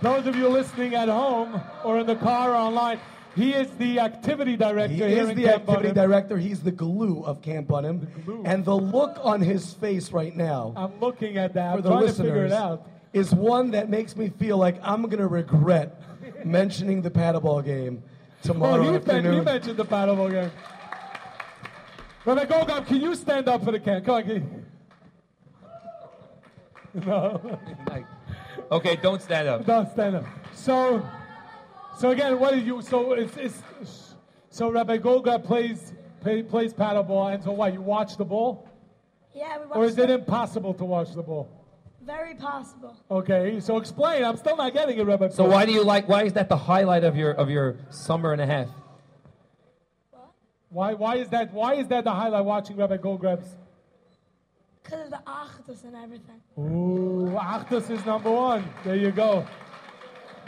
Those 0.00 0.26
of 0.26 0.34
you 0.36 0.48
listening 0.48 0.94
at 0.94 1.08
home 1.08 1.60
or 1.84 2.00
in 2.00 2.06
the 2.06 2.16
car 2.16 2.50
or 2.50 2.56
online, 2.56 2.98
he 3.34 3.52
is 3.54 3.70
the 3.78 3.98
activity 4.00 4.56
director 4.56 4.92
He 4.94 5.14
here 5.14 5.22
is 5.24 5.28
in 5.30 5.36
the 5.36 5.44
Camp 5.44 5.68
activity 5.68 5.88
Bunim. 5.90 5.94
director. 5.94 6.36
He's 6.38 6.60
the 6.62 6.70
glue 6.72 7.22
of 7.24 7.40
Camp 7.42 7.68
Bunim. 7.68 8.06
glue. 8.24 8.42
And 8.44 8.64
the 8.64 8.76
look 8.76 9.16
on 9.22 9.40
his 9.40 9.72
face 9.74 10.12
right 10.12 10.34
now 10.36 10.72
I'm 10.76 10.98
looking 11.00 11.36
at 11.38 11.54
that. 11.54 11.72
for 11.72 11.76
I'm 11.78 11.82
the 11.82 11.88
trying 11.90 12.06
to 12.06 12.12
figure 12.12 12.36
it 12.46 12.50
listeners 12.50 12.52
out. 12.52 12.86
is 13.12 13.34
one 13.34 13.70
that 13.72 13.88
makes 13.88 14.16
me 14.16 14.28
feel 14.28 14.58
like 14.58 14.76
I'm 14.82 15.02
going 15.02 15.18
to 15.18 15.26
regret 15.28 16.00
mentioning 16.44 17.02
the 17.02 17.10
paddleball 17.10 17.64
game 17.64 18.02
Oh, 18.04 18.48
tomorrow 18.48 18.82
he, 18.82 18.90
men- 18.90 18.92
he 18.92 18.98
afternoon. 18.98 19.44
mentioned 19.44 19.76
the 19.76 19.84
paddleball 19.84 20.30
game. 20.30 20.50
Rabbi 22.24 22.44
Goldgrab, 22.44 22.86
can 22.86 23.00
you 23.00 23.14
stand 23.14 23.48
up 23.48 23.64
for 23.64 23.70
the 23.72 23.80
camp? 23.80 24.04
Come 24.04 24.14
on, 24.16 24.22
can 24.24 24.34
you? 24.34 24.64
No. 27.06 27.58
Okay, 28.70 28.96
don't 28.96 29.20
stand 29.22 29.48
up. 29.48 29.64
Don't 29.64 29.90
stand 29.92 30.16
up. 30.16 30.24
So, 30.54 31.02
so 31.98 32.10
again, 32.10 32.38
what 32.38 32.54
did 32.54 32.66
you? 32.66 32.82
So 32.82 33.12
it's, 33.12 33.36
it's 33.36 34.14
so 34.50 34.70
Rabbi 34.70 34.98
Goldgrab 34.98 35.44
plays 35.44 35.92
play, 36.20 36.42
plays 36.42 36.72
paddleball, 36.74 37.34
and 37.34 37.42
so 37.42 37.52
what? 37.52 37.72
You 37.72 37.80
watch 37.80 38.16
the 38.16 38.24
ball, 38.24 38.68
Yeah, 39.34 39.58
we 39.58 39.66
watched 39.66 39.76
or 39.76 39.84
is 39.84 39.98
it 39.98 40.10
impossible 40.10 40.74
to 40.74 40.84
watch 40.84 41.12
the 41.14 41.22
ball? 41.22 41.48
very 42.04 42.34
possible. 42.34 42.96
Okay, 43.08 43.60
so 43.60 43.76
explain. 43.76 44.24
I'm 44.24 44.36
still 44.36 44.56
not 44.56 44.72
getting 44.72 44.98
it, 44.98 45.04
Rabbi. 45.06 45.28
So 45.28 45.44
why 45.44 45.64
do 45.66 45.72
you 45.72 45.84
like? 45.84 46.08
Why 46.08 46.24
is 46.24 46.32
that 46.32 46.48
the 46.48 46.56
highlight 46.56 47.04
of 47.04 47.16
your 47.16 47.30
of 47.32 47.48
your 47.48 47.76
summer 47.90 48.32
and 48.32 48.40
a 48.40 48.46
half? 48.46 48.68
What? 50.10 50.30
Why 50.70 50.94
why 50.94 51.16
is 51.16 51.28
that? 51.28 51.52
Why 51.52 51.74
is 51.74 51.86
that 51.88 52.02
the 52.04 52.12
highlight? 52.12 52.44
Watching 52.44 52.76
Rabbi 52.76 52.96
Goldgrab's. 52.96 53.56
Because 54.82 55.04
of 55.04 55.10
the 55.10 55.20
achdus 55.26 55.84
and 55.84 55.94
everything. 55.94 56.40
Ooh, 56.58 57.38
Achdus 57.38 57.88
is 57.88 58.04
number 58.04 58.32
one. 58.32 58.64
There 58.84 58.96
you 58.96 59.12
go. 59.12 59.46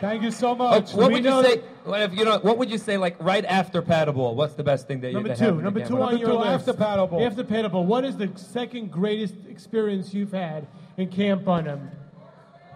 Thank 0.04 0.22
you 0.22 0.30
so 0.30 0.54
much. 0.54 0.92
what 0.92 1.08
We 1.08 1.14
would 1.14 1.24
you 1.24 1.42
say? 1.42 1.60
What 1.84 2.02
if 2.02 2.14
you 2.14 2.24
know? 2.24 2.38
What 2.38 2.58
would 2.58 2.70
you 2.70 2.78
say? 2.78 2.96
Like 2.98 3.16
right 3.20 3.44
after 3.44 3.80
paddleball, 3.82 4.34
what's 4.34 4.54
the 4.54 4.62
best 4.64 4.86
thing 4.86 5.00
that 5.00 5.08
you 5.08 5.14
Number 5.14 5.30
that 5.30 5.38
two, 5.38 5.44
happened 5.44 5.62
number 5.64 5.84
two 5.86 6.00
on 6.02 6.18
your 6.18 6.34
list. 6.34 6.68
after 6.68 6.72
paddleball. 6.74 7.26
After 7.26 7.42
paddleball, 7.44 7.84
what 7.86 8.04
is 8.04 8.16
the 8.16 8.30
second 8.36 8.90
greatest 8.92 9.34
experience 9.48 10.12
you've 10.12 10.32
had 10.32 10.66
in 10.98 11.08
Camp 11.08 11.42
Bunim? 11.44 11.90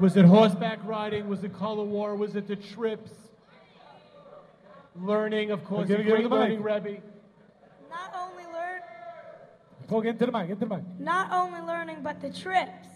Was 0.01 0.17
it 0.17 0.25
horseback 0.25 0.79
riding? 0.85 1.29
Was 1.29 1.45
it 1.45 1.53
color 1.53 1.85
war? 1.85 2.15
Was 2.17 2.35
it 2.37 2.47
the 2.49 2.57
trips? 2.57 3.11
Learning, 5.01 5.51
of 5.51 5.65
course, 5.65 5.87
give- 5.89 6.01
a 6.01 6.03
give 6.03 6.13
great 6.13 6.23
the 6.25 6.29
mic. 6.31 6.39
learning 6.39 6.63
Rebbe. 6.63 7.01
Not 7.91 8.15
only 8.17 8.45
learn, 8.45 8.81
Talk 9.89 10.05
into 10.05 10.27
the 10.27 10.33
mic. 10.33 10.51
Into 10.51 10.65
the 10.67 10.75
mic. 10.77 10.85
not 10.99 11.31
only 11.33 11.61
learning, 11.61 11.99
but 12.03 12.21
the 12.21 12.31
trips. 12.31 12.89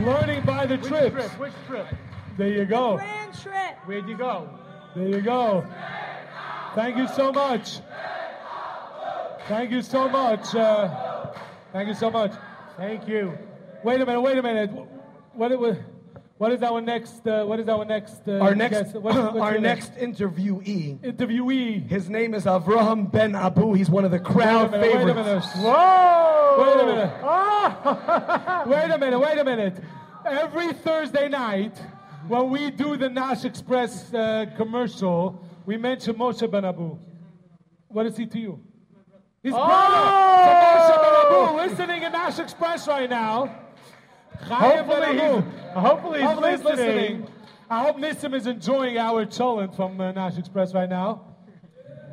Learning 0.00 0.42
by 0.44 0.66
the 0.66 0.76
Which 0.76 0.86
trips. 0.86 1.12
trip? 1.14 1.30
Which 1.38 1.52
trip? 1.66 1.86
There 2.36 2.48
you 2.48 2.64
go. 2.64 2.96
Grand 2.96 3.34
trip. 3.40 3.76
Where'd 3.86 4.08
you 4.08 4.16
go? 4.16 4.48
There 4.96 5.08
you 5.08 5.20
go. 5.20 5.64
Thank 6.74 6.96
you 6.96 7.06
so 7.08 7.32
much. 7.32 7.78
Thank 9.46 9.70
you 9.70 9.82
so 9.82 10.08
much. 10.08 10.54
Uh, 10.54 11.32
thank 11.72 11.88
you 11.88 11.94
so 11.94 12.10
much. 12.10 12.32
Thank 12.76 13.06
you. 13.06 13.36
Wait 13.84 14.00
a 14.00 14.06
minute. 14.06 14.20
Wait 14.20 14.38
a 14.38 14.42
minute. 14.42 14.70
What? 15.34 15.58
What, 15.58 15.78
what 16.38 16.52
is 16.52 16.62
our 16.62 16.80
next? 16.80 17.26
Uh, 17.26 17.44
what 17.44 17.60
is 17.60 17.68
our 17.68 17.84
next? 17.84 18.26
Uh, 18.26 18.38
Our 18.38 18.54
next, 18.56 18.76
guest? 18.92 18.94
What- 18.96 19.16
our 19.40 19.52
your 19.52 19.60
next 19.60 19.94
interviewee, 19.94 20.98
interviewee. 21.00 21.88
his 21.88 22.10
name 22.10 22.34
is 22.34 22.44
Avraham 22.46 23.10
Ben 23.12 23.36
Abu. 23.36 23.74
He's 23.74 23.88
one 23.88 24.04
of 24.04 24.10
the 24.10 24.18
crowd 24.18 24.72
wait 24.72 24.92
a 24.94 24.98
minute. 24.98 25.04
Wait 25.06 25.10
a 25.10 25.14
favorites. 25.24 25.56
minute. 25.56 25.68
Whoa! 25.70 26.56
Wait 26.58 26.80
a 26.82 26.86
minute. 26.86 28.66
wait 28.66 28.90
a 28.90 28.98
minute. 28.98 29.18
Wait 29.20 29.38
a 29.38 29.44
minute. 29.44 29.76
Every 30.26 30.72
Thursday 30.72 31.28
night, 31.28 31.80
when 32.28 32.50
we 32.50 32.70
do 32.70 32.96
the 32.96 33.08
Nash 33.08 33.44
Express 33.44 34.12
uh, 34.14 34.46
commercial, 34.56 35.42
we 35.66 35.76
mention 35.76 36.14
Moshe 36.14 36.48
Ben 36.50 36.64
Abu. 36.64 36.98
What 37.88 38.06
is 38.06 38.16
he 38.16 38.26
to 38.26 38.38
you? 38.38 38.60
His 39.42 39.52
Oh! 39.54 39.64
brother. 39.64 39.96
Moshe 40.76 41.02
Ben 41.02 41.14
Abu, 41.26 41.56
listening 41.56 42.02
in 42.02 42.12
Nash 42.12 42.38
Express 42.38 42.88
right 42.88 43.08
now. 43.10 43.54
Hopefully 44.40 45.12
he's, 45.12 45.44
hopefully 45.74 46.20
he's 46.20 46.28
Hopefully 46.28 46.50
he's 46.50 46.64
listening. 46.64 46.96
listening. 46.96 47.26
I 47.70 47.82
hope 47.84 47.96
Nissim 47.96 48.34
is 48.34 48.46
enjoying 48.46 48.98
our 48.98 49.24
cholent 49.24 49.74
from 49.74 50.00
uh, 50.00 50.12
Nash 50.12 50.36
Express 50.38 50.74
right 50.74 50.88
now. 50.88 51.36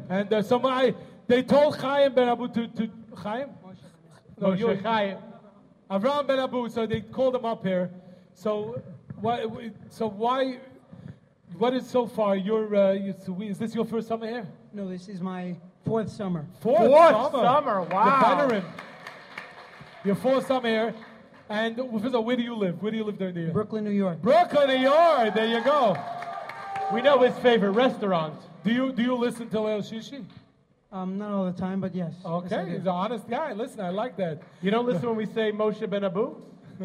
And 0.10 0.32
uh, 0.34 0.42
somebody, 0.42 0.94
they 1.28 1.44
told 1.44 1.78
Chaim 1.78 2.14
Ben 2.14 2.30
Abu 2.30 2.48
to, 2.50 2.68
to 2.68 2.90
Chaim? 3.18 3.50
No, 4.40 4.50
Moshe 4.50 4.60
you 4.60 4.76
Chaim. 4.84 5.18
Avram 5.90 6.26
Ben 6.28 6.40
Abu, 6.40 6.70
so 6.70 6.86
they 6.86 7.02
called 7.02 7.36
him 7.36 7.44
up 7.46 7.66
here. 7.66 7.90
So, 8.34 8.82
why, 9.22 9.46
so 9.90 10.08
why, 10.08 10.58
what 11.58 11.74
is 11.74 11.88
so 11.88 12.08
far 12.08 12.36
your, 12.36 12.76
uh, 12.76 12.92
you- 12.94 13.16
so 13.24 13.32
we- 13.34 13.48
is 13.50 13.58
this 13.58 13.74
your 13.76 13.86
first 13.86 14.08
summer 14.08 14.28
here? 14.28 14.48
No, 14.74 14.88
this 14.88 15.08
is 15.08 15.22
my 15.22 15.56
fourth 15.86 16.10
summer. 16.10 16.46
Fourth, 16.60 16.78
Fourth 16.80 17.32
summer, 17.32 17.82
wow. 17.84 18.38
The 18.38 18.48
veteran. 18.48 18.66
Your 20.04 20.16
fourth 20.16 20.48
summer 20.48 20.68
here. 20.70 20.94
And 21.50 21.76
first 21.76 22.06
of 22.06 22.16
all, 22.16 22.24
where 22.24 22.38
do 22.38 22.44
you 22.44 22.56
live? 22.56 22.82
Where 22.82 22.92
do 22.92 22.98
you 22.98 23.04
live 23.04 23.18
during 23.18 23.36
the 23.36 23.42
year? 23.42 23.52
Brooklyn, 23.52 23.84
New 23.84 23.90
York. 23.92 24.22
Brooklyn, 24.22 24.68
New 24.70 24.78
York. 24.82 25.34
There 25.34 25.46
you 25.48 25.62
go. 25.64 25.98
We 26.94 27.02
know 27.02 27.20
his 27.20 27.38
favorite 27.40 27.72
restaurant. 27.72 28.36
Do 28.64 28.72
you 28.72 28.92
do 28.94 29.02
you 29.04 29.16
listen 29.16 29.50
to 29.50 29.58
Leil 29.58 29.82
Shishi? 29.82 30.24
Um, 30.94 31.18
not 31.18 31.32
all 31.32 31.46
the 31.46 31.52
time, 31.58 31.80
but 31.82 31.94
yes. 31.96 32.14
Yes, 32.18 32.26
Okay, 32.26 32.66
do. 32.66 32.72
he's 32.72 32.82
an 32.82 32.88
honest 32.90 33.28
guy. 33.30 33.54
Listen, 33.54 33.82
I 33.82 33.90
like 33.90 34.16
that. 34.18 34.42
You 34.62 34.72
don't 34.72 34.86
listen 34.86 35.08
when 35.08 35.18
we 35.18 35.26
say 35.26 35.52
Moshe 35.52 35.90
Ben 35.90 36.04
Abu? 36.04 36.36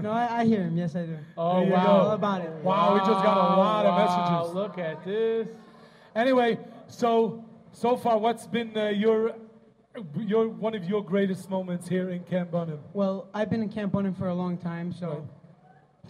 No, 0.03 0.11
I, 0.11 0.41
I 0.41 0.45
hear 0.45 0.63
him. 0.63 0.77
Yes, 0.77 0.95
I 0.95 1.07
do. 1.07 1.17
Oh, 1.39 1.61
There 1.61 1.71
wow. 1.73 1.87
All 1.87 2.11
about 2.13 2.43
it. 2.43 2.51
Wow, 2.63 2.95
we 2.95 2.99
just 3.01 3.11
got 3.25 3.37
a 3.37 3.57
lot 3.59 3.87
of 3.87 3.95
messages. 3.99 4.55
Look 4.55 4.79
at 4.79 5.05
this. 5.05 5.49
Anyway, 6.15 6.59
so 6.87 7.45
so 7.73 7.97
far, 7.97 8.19
what's 8.19 8.47
been 8.47 8.77
uh, 8.77 8.89
your 8.89 9.35
your 10.19 10.49
one 10.49 10.75
of 10.75 10.85
your 10.85 11.03
greatest 11.03 11.49
moments 11.51 11.89
here 11.89 12.11
in 12.11 12.23
Camp 12.25 12.51
Bunim? 12.51 12.79
Well, 12.93 13.29
I've 13.35 13.49
been 13.51 13.63
in 13.63 13.69
Camp 13.71 13.93
Bunim 13.93 14.17
for 14.17 14.29
a 14.29 14.35
long 14.35 14.59
time, 14.59 14.93
so 14.93 15.27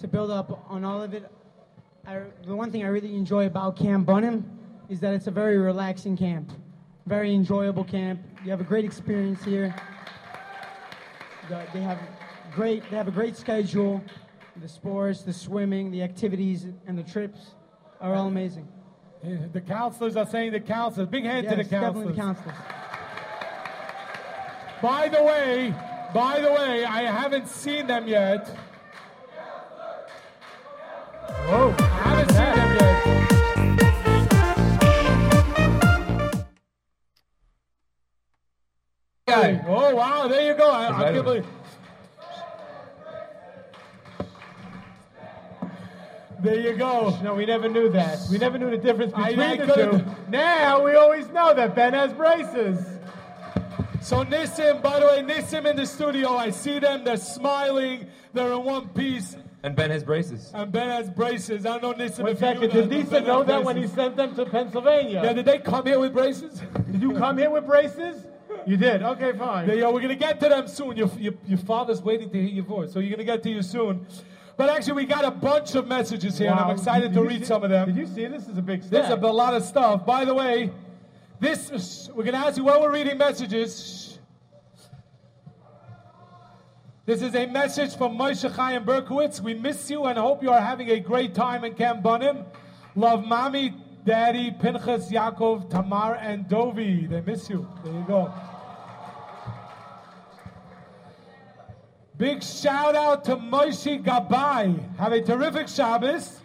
to 0.01 0.09
build 0.09 0.31
up 0.31 0.67
on 0.69 0.85
all 0.85 1.03
of 1.03 1.15
it, 1.15 1.31
I, 2.07 2.21
the 2.47 2.55
one 2.55 2.71
thing 2.71 2.83
I 2.85 2.89
really 2.89 3.15
enjoy 3.15 3.47
about 3.47 3.77
Camp 3.77 4.07
Bunim 4.07 4.43
is 4.89 5.01
that 5.01 5.15
it's 5.15 5.27
a 5.27 5.31
very 5.33 5.57
relaxing 5.59 6.17
camp, 6.17 6.53
very 7.07 7.35
enjoyable 7.35 7.85
camp. 7.85 8.21
You 8.45 8.51
have 8.51 8.61
a 8.61 8.65
great 8.65 8.85
experience 8.85 9.43
here. 9.45 9.75
The- 11.49 11.67
They 11.73 11.81
have 11.83 11.99
great. 12.57 12.83
They 12.91 12.97
have 12.97 13.07
a 13.07 13.11
great 13.13 13.37
schedule. 13.37 14.03
The 14.63 14.69
sports, 14.69 15.21
the 15.23 15.33
swimming, 15.35 15.91
the 15.91 16.03
activities, 16.03 16.67
and 16.87 16.97
the 16.99 17.03
trips 17.03 17.55
are 18.01 18.15
all 18.15 18.27
amazing. 18.27 18.67
The 19.53 19.61
counselors 19.61 20.17
are 20.17 20.25
saying 20.27 20.53
the 20.53 20.61
counselors. 20.61 21.09
Big 21.09 21.25
hand 21.25 21.45
Yes, 21.45 21.53
to 21.57 21.63
the 21.63 21.69
counselors. 21.69 22.07
definitely 22.07 22.13
the 22.15 22.21
counselors. 22.21 22.57
By 24.81 25.09
the 25.09 25.23
way, 25.23 25.75
by 26.15 26.41
the 26.41 26.51
way, 26.53 26.85
I 26.85 27.03
haven't 27.03 27.49
seen 27.49 27.87
them 27.87 28.09
yet. 28.09 28.49
Whoa, 31.49 31.75
I 31.79 31.83
haven't 31.85 32.29
seen 32.31 32.55
them 32.55 32.77
yet. 32.81 34.17
Guy. 39.29 39.65
Oh 39.67 39.95
wow, 39.95 40.29
there 40.29 40.47
you 40.47 40.55
go. 40.57 40.71
I, 40.71 40.97
I 41.09 41.13
can't 41.13 41.25
believe. 41.25 41.47
There 46.47 46.61
you 46.61 46.77
go. 46.77 47.19
No, 47.25 47.35
we 47.35 47.45
never 47.45 47.69
knew 47.69 47.89
that. 47.91 48.21
We 48.31 48.39
never 48.39 48.57
knew 48.57 48.71
the 48.71 48.79
difference 48.79 49.13
between 49.13 49.41
I 49.41 49.57
the 49.57 49.67
couldn't- 49.67 50.05
two. 50.05 50.11
Now 50.31 50.85
we 50.85 50.95
always 50.95 51.27
know 51.31 51.53
that 51.53 51.75
Ben 51.75 51.93
has 51.93 52.13
braces. 52.13 52.79
So 54.01 54.25
Nissim, 54.25 54.81
by 54.81 55.01
the 55.01 55.07
way, 55.07 55.23
Nissim 55.25 55.69
in 55.69 55.75
the 55.75 55.85
studio, 55.87 56.37
I 56.37 56.51
see 56.51 56.79
them. 56.79 57.03
They're 57.03 57.17
smiling. 57.17 58.07
They're 58.33 58.53
in 58.53 58.63
one 58.63 58.89
piece. 58.91 59.37
And 59.65 59.75
Ben 59.75 59.91
has 59.91 60.05
braces. 60.05 60.53
And 60.55 60.71
Ben 60.71 60.89
has 60.89 61.11
braces. 61.11 61.67
I 61.67 61.79
don't 61.81 61.99
know 61.99 62.05
Nissim. 62.05 62.21
One 62.21 62.29
if 62.31 62.41
you 62.41 62.47
second, 62.47 62.61
did 62.61 62.71
that, 62.71 62.89
but 62.89 62.97
Lisa 62.97 63.11
Ben 63.11 63.25
know 63.27 63.43
that 63.43 63.65
when 63.65 63.77
he 63.77 63.89
sent 63.89 64.15
them 64.15 64.37
to 64.37 64.47
Pennsylvania? 64.47 65.23
Yeah, 65.25 65.33
did 65.33 65.47
they 65.47 65.59
come 65.59 65.85
here 65.85 65.99
with 65.99 66.13
braces? 66.13 66.63
Did 66.93 67.03
you 67.03 67.15
come 67.15 67.39
here 67.39 67.51
with 67.51 67.67
braces? 67.67 68.25
You 68.65 68.77
did. 68.77 69.03
Okay, 69.03 69.33
fine. 69.37 69.69
Yeah, 69.69 69.75
yo, 69.75 69.93
we're 69.93 70.01
gonna 70.01 70.17
get 70.17 70.41
to 70.41 70.49
them 70.49 70.67
soon. 70.67 70.97
Your, 70.97 71.09
your, 71.19 71.35
your 71.47 71.59
father's 71.59 72.03
waiting 72.03 72.31
to 72.31 72.39
hear 72.41 72.49
your 72.51 72.65
voice, 72.65 72.93
so 72.93 72.99
you're 72.99 73.11
gonna 73.11 73.23
get 73.23 73.43
to 73.45 73.51
you 73.51 73.63
soon. 73.63 74.05
But 74.57 74.71
actually, 74.71 74.95
we 74.95 75.05
got 75.05 75.25
a 75.25 75.31
bunch 75.31 75.75
of 75.75 75.87
messages 75.87 76.39
here, 76.39 76.51
and 76.51 76.59
I'm 76.59 76.71
excited 76.71 77.13
Did 77.13 77.21
to 77.21 77.29
read 77.29 77.41
see- 77.41 77.47
some 77.47 77.63
of 77.63 77.71
them. 77.71 77.87
Did 77.89 77.97
you 77.97 78.07
see 78.07 78.27
this? 78.27 78.49
is 78.49 78.57
a 78.57 78.63
big 78.63 78.83
step. 78.83 78.91
There's 78.91 79.11
a, 79.11 79.27
a 79.27 79.29
lot 79.33 79.55
of 79.55 79.63
stuff. 79.63 80.07
By 80.07 80.25
the 80.25 80.35
way, 80.35 80.71
this 81.41 81.71
is, 81.71 82.11
we're 82.15 82.25
gonna 82.25 82.39
ask 82.39 82.57
you 82.57 82.65
while 82.65 82.81
we're 82.81 82.93
reading 82.93 83.19
messages. 83.19 84.19
This 87.05 87.23
is 87.23 87.35
a 87.37 87.47
message 87.47 87.97
from 87.97 88.19
Moshe 88.19 88.51
Chaim 88.51 88.85
Berkowitz. 88.85 89.41
We 89.41 89.55
miss 89.55 89.89
you 89.91 90.07
and 90.07 90.19
hope 90.19 90.43
you 90.43 90.51
are 90.51 90.61
having 90.61 90.91
a 90.91 90.99
great 90.99 91.35
time 91.35 91.63
in 91.65 91.75
Camp 91.75 92.03
Bunim. 92.03 92.45
Love, 92.97 93.25
mommy. 93.25 93.75
Daddy, 94.07 94.53
Pinchas, 94.53 95.11
Yaakov, 95.11 95.69
Tamar, 95.69 96.15
and 96.15 96.49
Dovi. 96.49 97.11
They 97.11 97.21
miss 97.23 97.51
you. 97.51 97.69
There 97.83 97.93
you 97.93 98.05
go. 98.07 98.33
Big 102.19 102.43
shout 102.43 102.95
out 102.95 103.25
to 103.25 103.37
Moshe 103.37 104.03
Gabai. 104.03 104.97
Have 104.97 105.13
a 105.13 105.21
terrific 105.21 105.69
Shabbos. 105.69 106.41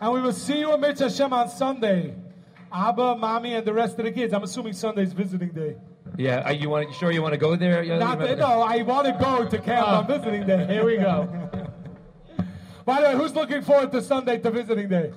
And 0.00 0.12
we 0.12 0.20
will 0.20 0.32
see 0.32 0.58
you 0.60 0.72
at 0.72 0.80
Mitzvah 0.80 1.08
Hashem 1.08 1.32
on 1.32 1.48
Sunday. 1.48 2.14
Abba, 2.72 3.16
Mommy, 3.16 3.54
and 3.54 3.66
the 3.66 3.72
rest 3.72 3.98
of 3.98 4.04
the 4.04 4.12
kids. 4.12 4.32
I'm 4.32 4.42
assuming 4.42 4.72
Sunday's 4.72 5.12
visiting 5.12 5.50
day. 5.50 5.76
Yeah, 6.16 6.42
are 6.42 6.52
you 6.52 6.70
want? 6.70 6.88
You 6.88 6.94
sure 6.94 7.10
you 7.10 7.20
want 7.22 7.32
to 7.32 7.38
go 7.38 7.56
there? 7.56 7.84
Not 7.84 8.26
you 8.26 8.36
no, 8.36 8.62
I 8.62 8.82
want 8.82 9.06
to 9.06 9.12
go 9.22 9.46
to 9.46 9.58
camp 9.58 9.88
on 9.88 10.06
visiting 10.06 10.46
day. 10.46 10.66
Here 10.66 10.84
we 10.84 10.96
go. 10.96 11.50
By 12.84 13.00
the 13.00 13.08
way, 13.08 13.16
who's 13.16 13.34
looking 13.34 13.62
forward 13.62 13.92
to 13.92 14.00
Sunday 14.00 14.38
to 14.38 14.50
visiting 14.50 14.88
day? 14.88 15.12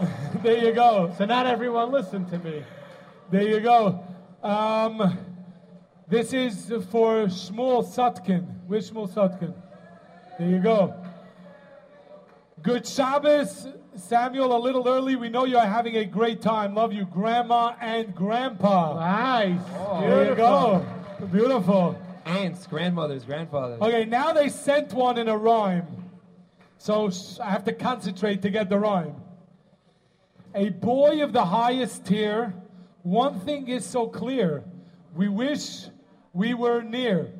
there 0.42 0.58
you 0.58 0.72
go. 0.72 1.14
So 1.16 1.24
not 1.24 1.46
everyone 1.46 1.92
listened 1.92 2.28
to 2.30 2.38
me. 2.38 2.62
There 3.30 3.42
you 3.42 3.60
go. 3.60 4.04
Um, 4.42 5.18
this 6.12 6.34
is 6.34 6.66
for 6.90 7.24
Shmuel 7.24 7.82
Sutkin. 7.82 8.46
Where's 8.66 8.90
Shmuel 8.90 9.08
Sutkin? 9.08 9.54
There 10.38 10.46
you 10.46 10.58
go. 10.58 10.94
Good 12.60 12.86
Shabbos, 12.86 13.66
Samuel. 13.96 14.54
A 14.54 14.60
little 14.60 14.86
early. 14.86 15.16
We 15.16 15.30
know 15.30 15.46
you're 15.46 15.60
having 15.62 15.96
a 15.96 16.04
great 16.04 16.42
time. 16.42 16.74
Love 16.74 16.92
you, 16.92 17.06
Grandma 17.06 17.76
and 17.80 18.14
Grandpa. 18.14 19.00
Nice. 19.00 19.58
There 20.00 20.28
you 20.28 20.34
go. 20.34 20.84
Beautiful. 21.32 21.98
Aunts, 22.26 22.66
grandmothers, 22.66 23.24
grandfathers. 23.24 23.80
Okay, 23.80 24.04
now 24.04 24.34
they 24.34 24.50
sent 24.50 24.92
one 24.92 25.16
in 25.16 25.28
a 25.28 25.36
rhyme. 25.36 25.86
So 26.76 27.10
I 27.42 27.48
have 27.48 27.64
to 27.64 27.72
concentrate 27.72 28.42
to 28.42 28.50
get 28.50 28.68
the 28.68 28.78
rhyme. 28.78 29.14
A 30.54 30.68
boy 30.68 31.22
of 31.22 31.32
the 31.32 31.46
highest 31.46 32.04
tier, 32.04 32.52
one 33.02 33.40
thing 33.40 33.68
is 33.68 33.86
so 33.86 34.08
clear. 34.08 34.62
We 35.14 35.28
wish 35.28 35.86
we 36.32 36.54
were 36.54 36.82
near. 36.82 37.30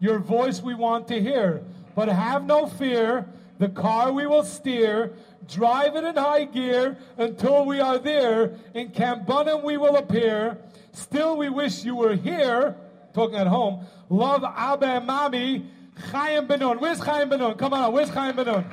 Your 0.00 0.18
voice 0.18 0.62
we 0.62 0.74
want 0.74 1.08
to 1.08 1.20
hear. 1.20 1.62
But 1.94 2.08
have 2.08 2.44
no 2.44 2.66
fear, 2.66 3.26
the 3.58 3.68
car 3.68 4.12
we 4.12 4.26
will 4.26 4.44
steer, 4.44 5.14
drive 5.48 5.96
it 5.96 6.04
in 6.04 6.16
high 6.16 6.44
gear 6.44 6.98
until 7.16 7.64
we 7.64 7.80
are 7.80 7.98
there. 7.98 8.54
In 8.74 8.90
Camp 8.90 9.28
we 9.64 9.76
will 9.76 9.96
appear. 9.96 10.58
Still 10.92 11.36
we 11.36 11.48
wish 11.48 11.84
you 11.84 11.96
were 11.96 12.14
here. 12.14 12.76
Talking 13.14 13.36
at 13.36 13.46
home. 13.46 13.86
Love 14.10 14.44
Abba 14.44 14.86
and 14.86 15.08
Mami. 15.08 15.66
Chaim 16.10 16.46
Benun. 16.46 16.78
Where's 16.78 16.98
Chaim 16.98 17.30
Benun? 17.30 17.56
Come 17.56 17.72
on, 17.72 17.92
where's 17.92 18.10
Chaim 18.10 18.36
Benun? 18.36 18.64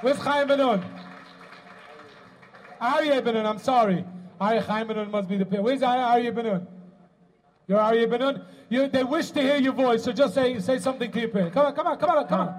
Where's 0.00 0.18
Chaim 0.18 0.46
Benun? 0.46 0.84
Aryeh 2.80 3.20
Benun, 3.20 3.44
I'm 3.44 3.58
sorry. 3.58 4.04
Aryeh 4.40 4.64
Chaim 4.64 4.86
Benun 4.86 5.10
must 5.10 5.28
be 5.28 5.36
the 5.36 5.44
pair. 5.44 5.60
Where's 5.60 5.80
Aryeh 5.80 6.32
Benun? 6.32 6.66
You're 7.66 7.78
Aryeh 7.78 8.06
Benun? 8.06 8.44
You, 8.68 8.88
they 8.88 9.04
wish 9.04 9.30
to 9.30 9.40
hear 9.40 9.56
your 9.56 9.72
voice, 9.72 10.04
so 10.04 10.12
just 10.12 10.34
say 10.34 10.58
say 10.60 10.78
something 10.78 11.10
to 11.10 11.20
your 11.20 11.28
parents. 11.28 11.54
Come 11.54 11.66
on, 11.66 11.74
come 11.74 11.86
on, 11.86 11.98
come 11.98 12.10
on, 12.10 12.26
come 12.28 12.40
on. 12.40 12.54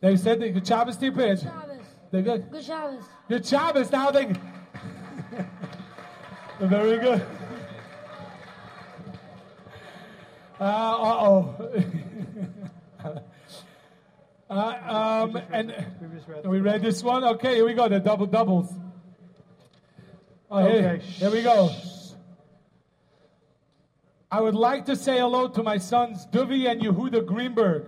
They 0.00 0.16
said 0.16 0.40
they 0.40 0.50
good 0.50 0.66
Shabbos 0.66 0.96
to 0.98 1.04
your 1.06 1.14
parents. 1.14 1.42
Shabbos. 1.42 1.84
They're 2.10 2.22
good. 2.22 2.50
Good 2.50 2.64
Shabbos. 2.64 3.04
Good 3.28 3.46
Shabbos. 3.46 3.90
Now 3.90 4.10
they. 4.10 4.26
Very 6.60 6.98
good. 6.98 7.26
Uh 10.60 10.96
oh. 10.96 11.54
uh, 14.50 15.28
um, 15.30 15.36
and 15.50 15.74
we 16.44 16.60
read 16.60 16.82
this 16.82 17.02
one. 17.02 17.24
Okay, 17.24 17.56
here 17.56 17.66
we 17.66 17.74
go. 17.74 17.88
The 17.88 17.98
double 17.98 18.26
doubles. 18.26 18.72
Oh, 20.50 20.58
here, 20.58 20.90
Okay. 20.90 21.04
here 21.04 21.30
we 21.30 21.42
go. 21.42 21.70
I 24.34 24.40
would 24.40 24.56
like 24.56 24.84
to 24.86 24.96
say 24.96 25.18
hello 25.18 25.46
to 25.46 25.62
my 25.62 25.78
sons 25.78 26.26
Duvi 26.26 26.68
and 26.68 26.82
Yehuda 26.82 27.24
Greenberg. 27.24 27.84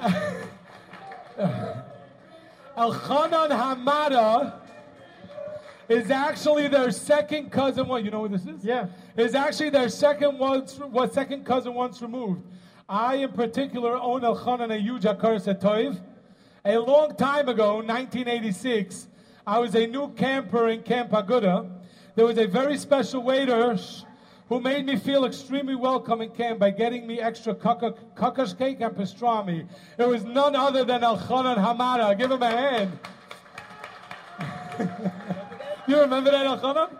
Elchanan 2.78 3.50
Hamada 3.50 4.60
is 5.88 6.12
actually 6.12 6.68
their 6.68 6.92
second 6.92 7.50
cousin. 7.50 7.88
What 7.88 8.04
you 8.04 8.12
know 8.12 8.20
what 8.20 8.30
this 8.30 8.46
is? 8.46 8.64
Yeah. 8.64 8.86
Is 9.16 9.34
actually 9.34 9.70
their 9.70 9.88
second 9.88 10.38
once 10.38 10.78
what 10.78 11.12
second 11.12 11.44
cousin 11.44 11.74
once 11.74 12.00
removed. 12.00 12.44
I 12.88 13.16
in 13.16 13.32
particular 13.32 13.96
own 13.96 14.20
Elchanan 14.20 14.72
a 14.72 14.78
huge 14.78 15.02
Toiv. 15.02 16.00
A 16.64 16.78
long 16.78 17.16
time 17.16 17.48
ago, 17.48 17.78
1986, 17.78 19.08
I 19.44 19.58
was 19.58 19.74
a 19.74 19.84
new 19.84 20.10
camper 20.10 20.68
in 20.68 20.84
Camp 20.84 21.10
Aguda. 21.10 21.77
There 22.18 22.26
was 22.26 22.36
a 22.36 22.46
very 22.48 22.76
special 22.76 23.22
waiter 23.22 23.78
who 24.48 24.60
made 24.60 24.84
me 24.86 24.96
feel 24.96 25.24
extremely 25.24 25.76
welcome 25.76 26.20
in 26.20 26.30
camp 26.30 26.58
by 26.58 26.70
getting 26.70 27.06
me 27.06 27.20
extra 27.20 27.54
kaka- 27.54 27.94
kakash 28.16 28.58
cake 28.58 28.80
and 28.80 28.92
pastrami. 28.92 29.68
It 29.96 30.08
was 30.08 30.24
none 30.24 30.56
other 30.56 30.84
than 30.84 31.02
Elchanan 31.02 31.58
Hamada. 31.58 32.18
Give 32.18 32.32
him 32.32 32.42
a 32.42 32.50
hand. 32.50 32.98
you 35.86 36.00
remember 36.00 36.32
that, 36.32 36.44
Elchanan? 36.44 36.90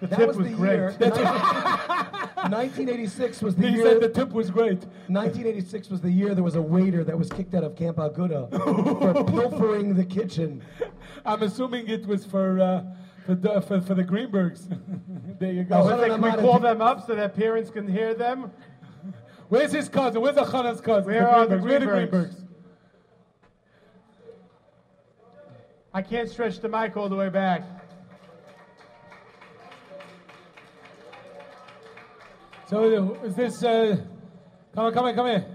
The 0.00 0.06
That 0.06 0.16
tip 0.16 0.28
was, 0.28 0.36
was, 0.36 0.46
the 0.46 0.52
great. 0.54 0.76
year. 0.76 0.90
1986 1.00 3.42
was 3.42 3.56
the 3.56 3.62
He 3.62 3.68
year. 3.74 3.78
He 3.78 3.82
said 3.82 4.00
the 4.00 4.08
tip 4.10 4.30
was 4.30 4.48
great. 4.48 4.78
1986 5.08 5.90
was 5.90 6.00
the 6.00 6.12
year 6.12 6.36
there 6.36 6.44
was 6.44 6.54
a 6.54 6.62
waiter 6.62 7.02
that 7.02 7.18
was 7.18 7.28
kicked 7.30 7.52
out 7.54 7.64
of 7.64 7.74
Camp 7.74 7.96
Aguda 7.96 8.48
for 8.52 9.24
pilfering 9.32 9.96
the 9.96 10.04
kitchen. 10.04 10.62
I'm 11.26 11.42
assuming 11.42 11.88
it 11.88 12.06
was 12.06 12.24
for 12.24 12.60
uh, 12.60 12.84
for, 13.28 13.34
the, 13.34 13.60
for, 13.60 13.80
for 13.82 13.94
the 13.94 14.02
Greenbergs. 14.04 14.74
there 15.38 15.52
you 15.52 15.66
Oh, 15.70 15.82
go. 15.86 15.94
Let's 15.96 16.14
can 16.14 16.22
we 16.22 16.30
call 16.30 16.58
them 16.58 16.80
up 16.80 17.06
so 17.06 17.14
that 17.14 17.36
parents 17.36 17.68
can 17.68 17.86
hear 17.86 18.14
them? 18.14 18.50
Where's 19.50 19.70
his 19.70 19.90
cousin? 19.90 20.22
Where's 20.22 20.38
Elchanan's 20.38 20.80
cousin? 20.80 21.12
Where 21.12 21.28
are 21.28 21.46
the 21.46 21.56
Greenbergs. 21.56 21.62
Where 21.62 21.76
are 21.76 21.80
the 21.80 21.86
Greenbergs? 21.86 22.10
Greenbergs? 22.10 22.44
I 25.92 26.00
can't 26.00 26.30
stretch 26.30 26.60
the 26.60 26.70
mic 26.70 26.96
all 26.96 27.10
the 27.10 27.16
way 27.16 27.28
back. 27.28 27.64
So 32.66 33.14
is 33.24 33.34
this? 33.34 33.62
Uh, 33.62 33.98
come 34.74 34.86
on, 34.86 34.94
come 34.94 35.04
on, 35.04 35.14
come 35.14 35.26
here. 35.26 35.46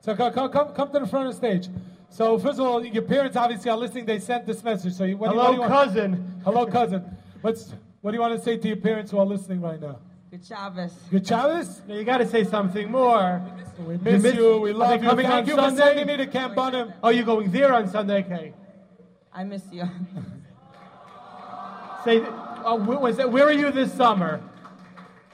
So 0.00 0.14
come, 0.14 0.32
come, 0.32 0.52
come, 0.52 0.68
come 0.72 0.92
to 0.92 1.00
the 1.00 1.06
front 1.06 1.26
of 1.28 1.32
the 1.32 1.36
stage. 1.36 1.68
So 2.10 2.38
first 2.38 2.60
of 2.60 2.66
all, 2.66 2.84
your 2.84 3.02
parents 3.02 3.36
obviously 3.36 3.70
are 3.72 3.76
listening. 3.76 4.06
They 4.06 4.20
sent 4.20 4.46
this 4.46 4.62
message. 4.62 4.92
So 4.94 5.02
you, 5.04 5.16
what 5.16 5.30
do 5.30 5.34
you- 5.34 5.40
what 5.40 5.46
Hello, 5.46 5.50
do 5.50 5.54
you 5.54 5.60
want- 5.68 5.72
cousin. 5.72 6.31
Hello, 6.44 6.66
cousin. 6.66 7.04
What's 7.40 7.72
what 8.00 8.10
do 8.10 8.16
you 8.16 8.20
want 8.20 8.36
to 8.36 8.42
say 8.42 8.56
to 8.56 8.68
your 8.68 8.76
parents 8.76 9.10
who 9.12 9.18
are 9.18 9.24
listening 9.24 9.60
right 9.60 9.80
now? 9.80 9.98
Good 10.30 10.44
Shabbos. 10.44 10.92
Good 11.10 11.26
Shabbos. 11.26 11.82
Yeah, 11.86 11.96
you 11.96 12.04
got 12.04 12.18
to 12.18 12.26
say 12.26 12.42
something 12.42 12.90
more. 12.90 13.40
We 13.78 13.96
miss 13.98 14.22
miss- 14.22 14.34
you. 14.34 14.58
We 14.58 14.72
love 14.72 15.02
you. 15.02 15.08
coming 15.08 15.26
Thank 15.26 15.48
on 15.48 15.56
you 15.56 15.56
for 15.56 15.76
sending 15.76 16.06
me 16.06 16.16
to 16.16 16.26
Camp 16.26 16.54
Bunim. 16.54 16.94
Oh, 17.02 17.10
you're 17.10 17.24
going 17.24 17.50
there 17.52 17.72
on 17.72 17.86
Sunday, 17.86 18.24
okay? 18.24 18.54
I 19.32 19.44
miss 19.44 19.62
you. 19.70 19.84
Say, 22.04 22.22
oh, 22.64 22.82
where, 22.84 22.98
was 22.98 23.16
that, 23.18 23.30
where 23.30 23.46
are 23.46 23.52
you 23.52 23.70
this 23.70 23.92
summer? 23.92 24.40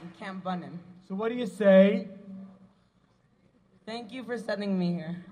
In 0.03 0.11
Camp 0.19 0.43
Bunim. 0.43 0.77
So 1.07 1.15
what 1.15 1.29
do 1.29 1.35
you 1.35 1.47
say? 1.47 2.07
Thank 3.87 4.11
you 4.11 4.23
for 4.23 4.37
sending 4.37 4.77
me 4.77 4.93
here. 4.93 5.25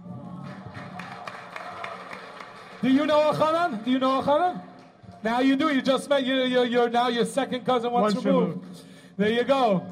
Do 2.81 2.89
you 2.89 3.05
know 3.05 3.31
Elchanan? 3.31 3.85
Do 3.85 3.91
you 3.91 3.99
know 3.99 4.21
Elchanan? 4.21 4.63
Now 5.27 5.41
you 5.41 5.57
do. 5.57 5.67
You 5.75 5.81
just 5.81 6.07
met. 6.07 6.23
You, 6.23 6.35
you're, 6.45 6.63
you're 6.63 6.89
now 6.89 7.09
your 7.09 7.25
second 7.25 7.65
cousin 7.65 7.91
once, 7.91 8.13
Once 8.15 8.25
removed. 8.25 8.65
There 9.17 9.29
you 9.29 9.43
go. 9.43 9.85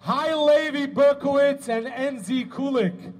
Hi, 0.00 0.34
Levi 0.34 0.92
Berkowitz 0.92 1.70
and 1.70 1.86
NZ 1.86 2.50
Kulik. 2.50 3.14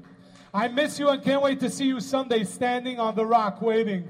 I 0.52 0.68
miss 0.68 0.98
you 0.98 1.08
and 1.08 1.22
can't 1.22 1.40
wait 1.40 1.58
to 1.60 1.70
see 1.70 1.86
you 1.86 2.00
Sunday 2.00 2.44
standing 2.44 3.00
on 3.00 3.14
the 3.14 3.24
rock 3.24 3.62
waiting. 3.62 4.06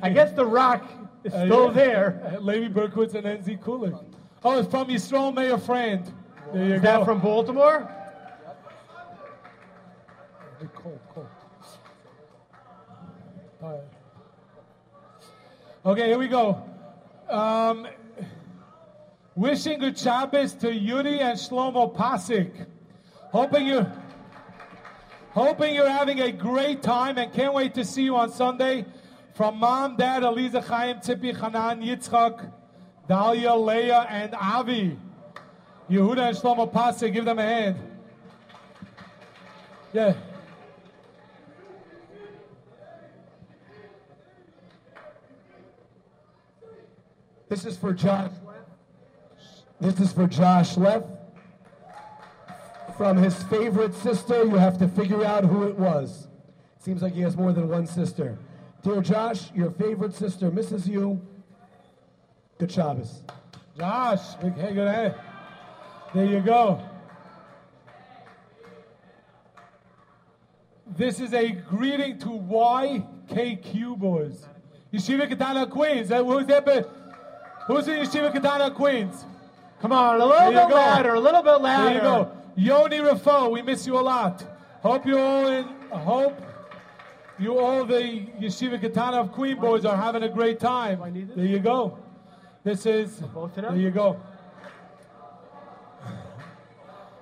I 0.00 0.10
guess 0.10 0.30
the 0.30 0.46
rock 0.46 0.84
is 1.24 1.34
Uh, 1.34 1.44
still 1.46 1.66
yeah. 1.66 1.72
there. 1.72 2.32
Uh, 2.36 2.40
Levi 2.40 2.68
Berkowitz 2.72 3.14
and 3.16 3.26
NZ 3.26 3.58
Kulik. 3.60 3.98
Oh, 4.44 4.56
it's 4.60 4.70
from 4.70 4.86
Yisrael 4.86 5.34
Meir 5.34 5.58
Friend. 5.58 6.04
There 6.52 6.64
you 6.68 6.74
Is 6.74 6.82
go. 6.82 6.86
that 6.86 7.04
from 7.04 7.18
Baltimore? 7.20 7.90
Cool. 10.76 11.00
All 13.60 13.70
right. 13.70 13.80
Okay, 15.86 16.06
here 16.06 16.18
we 16.18 16.28
go. 16.28 16.62
Um, 17.28 17.86
wishing 19.34 19.80
good 19.80 19.98
Shabbos 19.98 20.54
to 20.54 20.72
Yuri 20.72 21.20
and 21.20 21.38
Shlomo 21.38 21.94
Pasik. 21.94 22.66
Hoping 23.32 23.66
you, 23.66 23.86
hoping 25.32 25.74
you're 25.74 25.90
having 25.90 26.22
a 26.22 26.32
great 26.32 26.82
time 26.82 27.18
and 27.18 27.30
can't 27.34 27.52
wait 27.52 27.74
to 27.74 27.84
see 27.84 28.04
you 28.04 28.16
on 28.16 28.32
Sunday. 28.32 28.86
From 29.34 29.58
mom, 29.58 29.98
dad, 29.98 30.22
Eliza, 30.22 30.62
Chaim, 30.62 31.00
Tzipi, 31.00 31.38
Hanan, 31.38 31.82
Yitzchak, 31.82 32.50
Dalia, 33.06 33.54
Leah, 33.54 34.06
and 34.08 34.34
Avi. 34.36 34.96
Yehuda 35.90 36.28
and 36.30 36.36
Shlomo 36.38 36.72
Pasik, 36.72 37.12
give 37.12 37.26
them 37.26 37.38
a 37.38 37.42
hand. 37.42 37.76
Yeah. 39.92 40.14
This 47.54 47.66
is 47.66 47.76
for 47.76 47.92
Josh. 47.92 48.32
This 49.80 50.00
is 50.00 50.12
for 50.12 50.26
Josh 50.26 50.76
Leff. 50.76 51.04
From 52.96 53.16
his 53.16 53.40
favorite 53.44 53.94
sister, 53.94 54.42
you 54.42 54.56
have 54.56 54.76
to 54.78 54.88
figure 54.88 55.24
out 55.24 55.44
who 55.44 55.62
it 55.68 55.78
was. 55.78 56.26
Seems 56.80 57.00
like 57.00 57.12
he 57.12 57.20
has 57.20 57.36
more 57.36 57.52
than 57.52 57.68
one 57.68 57.86
sister. 57.86 58.36
Dear 58.82 59.00
Josh, 59.02 59.52
your 59.54 59.70
favorite 59.70 60.14
sister 60.14 60.50
misses 60.50 60.88
you. 60.88 61.24
Good 62.58 62.72
Shabbos. 62.72 63.22
Josh, 63.78 64.34
okay, 64.42 64.74
good 64.74 64.86
day. 64.86 65.14
There 66.12 66.24
you 66.24 66.40
go. 66.40 66.82
This 70.96 71.20
is 71.20 71.32
a 71.32 71.52
greeting 71.52 72.18
to 72.18 72.30
YKQ 72.30 73.96
boys. 73.96 74.44
Yeshiva 74.92 75.28
Katana 75.28 75.68
Queens. 75.68 76.08
Who's 76.08 76.46
that? 76.46 77.03
Who's 77.66 77.88
in 77.88 77.98
Yeshiva 78.00 78.32
Katana 78.32 78.70
Queens? 78.70 79.24
Come 79.80 79.92
on, 79.92 80.20
a 80.20 80.24
little 80.24 80.52
bit 80.52 80.68
go. 80.68 80.74
louder, 80.74 81.14
a 81.14 81.20
little 81.20 81.42
bit 81.42 81.60
louder. 81.60 81.84
There 81.84 81.94
you 81.94 82.00
go. 82.00 82.30
Yoni 82.56 82.98
Rafo, 82.98 83.50
we 83.50 83.62
miss 83.62 83.86
you 83.86 83.98
a 83.98 84.00
lot. 84.00 84.44
Hope 84.82 85.06
you 85.06 85.18
all 85.18 85.46
in, 85.46 85.64
hope 85.90 86.40
you 87.38 87.58
all 87.58 87.84
the 87.84 88.26
Yeshiva 88.40 88.80
Katana 88.80 89.20
of 89.20 89.32
Queen 89.32 89.58
boys 89.58 89.84
are 89.84 89.96
having 89.96 90.22
a 90.22 90.28
great 90.28 90.60
time. 90.60 91.00
There 91.34 91.46
you 91.46 91.58
go. 91.58 91.98
This 92.64 92.86
is 92.86 93.22
there 93.56 93.76
you 93.76 93.90
go. 93.90 94.20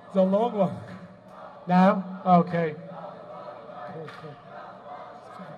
It's 0.07 0.15
a 0.15 0.21
long 0.21 0.53
one. 0.53 0.77
Now? 1.67 2.21
Okay. 2.25 2.75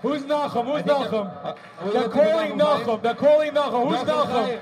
Who's 0.02 0.22
Nachum? 0.24 0.66
Who's 0.66 0.84
Nachum? 0.84 1.46
uh, 1.46 1.56
we 1.84 1.92
They're 1.92 2.10
calling 2.10 2.52
Nachum 2.52 2.86
Nachum. 2.86 3.02
They're 3.02 3.16
calling 3.16 3.52
Nachum. 3.52 3.90
Who's 3.90 4.08
Nachum 4.08 4.62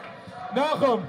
Nachum? 0.54 1.04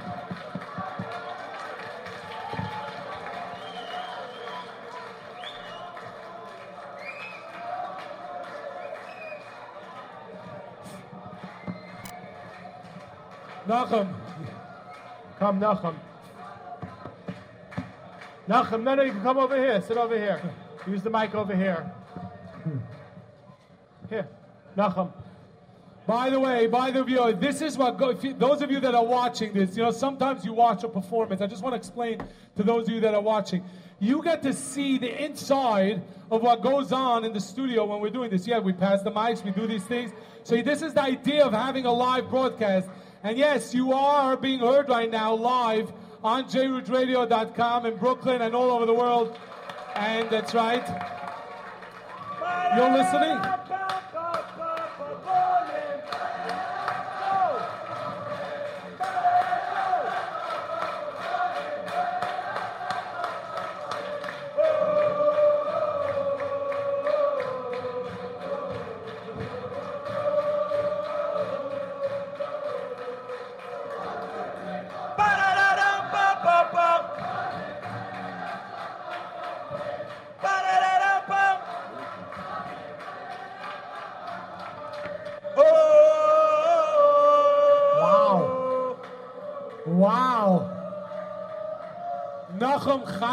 Nachum. 13.66 14.14
Come, 15.38 15.60
Nachum. 15.60 15.94
Nachum, 18.48 18.82
no, 18.82 18.94
no, 18.94 19.02
you 19.02 19.12
can 19.12 19.22
come 19.22 19.38
over 19.38 19.56
here. 19.56 19.82
Sit 19.82 19.96
over 19.96 20.16
here. 20.16 20.40
Use 20.86 21.02
the 21.02 21.10
mic 21.10 21.34
over 21.34 21.54
here. 21.54 21.90
Here, 24.08 24.28
Nachum. 24.76 25.12
By 26.06 26.28
the 26.28 26.38
way, 26.38 26.66
by 26.66 26.90
the 26.90 27.02
way, 27.02 27.32
this 27.32 27.62
is 27.62 27.78
what 27.78 27.96
go, 27.96 28.10
you, 28.10 28.34
those 28.34 28.60
of 28.60 28.70
you 28.70 28.78
that 28.80 28.94
are 28.94 29.04
watching 29.04 29.54
this, 29.54 29.74
you 29.74 29.82
know, 29.82 29.90
sometimes 29.90 30.44
you 30.44 30.52
watch 30.52 30.84
a 30.84 30.88
performance. 30.88 31.40
I 31.40 31.46
just 31.46 31.62
want 31.62 31.72
to 31.72 31.78
explain 31.78 32.22
to 32.56 32.62
those 32.62 32.88
of 32.88 32.94
you 32.94 33.00
that 33.00 33.14
are 33.14 33.22
watching. 33.22 33.64
You 34.00 34.22
get 34.22 34.42
to 34.42 34.52
see 34.52 34.98
the 34.98 35.24
inside 35.24 36.02
of 36.30 36.42
what 36.42 36.62
goes 36.62 36.92
on 36.92 37.24
in 37.24 37.32
the 37.32 37.40
studio 37.40 37.86
when 37.86 38.00
we're 38.00 38.10
doing 38.10 38.28
this. 38.28 38.46
Yeah, 38.46 38.58
we 38.58 38.74
pass 38.74 39.02
the 39.02 39.10
mics, 39.10 39.42
we 39.42 39.50
do 39.50 39.66
these 39.66 39.84
things. 39.84 40.12
So 40.42 40.60
this 40.60 40.82
is 40.82 40.92
the 40.92 41.02
idea 41.02 41.42
of 41.42 41.54
having 41.54 41.86
a 41.86 41.92
live 41.92 42.28
broadcast. 42.28 42.88
And 43.22 43.38
yes, 43.38 43.72
you 43.72 43.94
are 43.94 44.36
being 44.36 44.60
heard 44.60 44.90
right 44.90 45.10
now 45.10 45.32
live 45.34 45.90
on 46.22 46.44
jrootradio.com 46.44 47.86
in 47.86 47.96
Brooklyn 47.96 48.42
and 48.42 48.54
all 48.54 48.70
over 48.70 48.84
the 48.84 48.92
world. 48.92 49.38
And 49.96 50.28
that's 50.28 50.52
right. 50.52 50.86
You're 52.76 52.92
listening? 52.92 53.63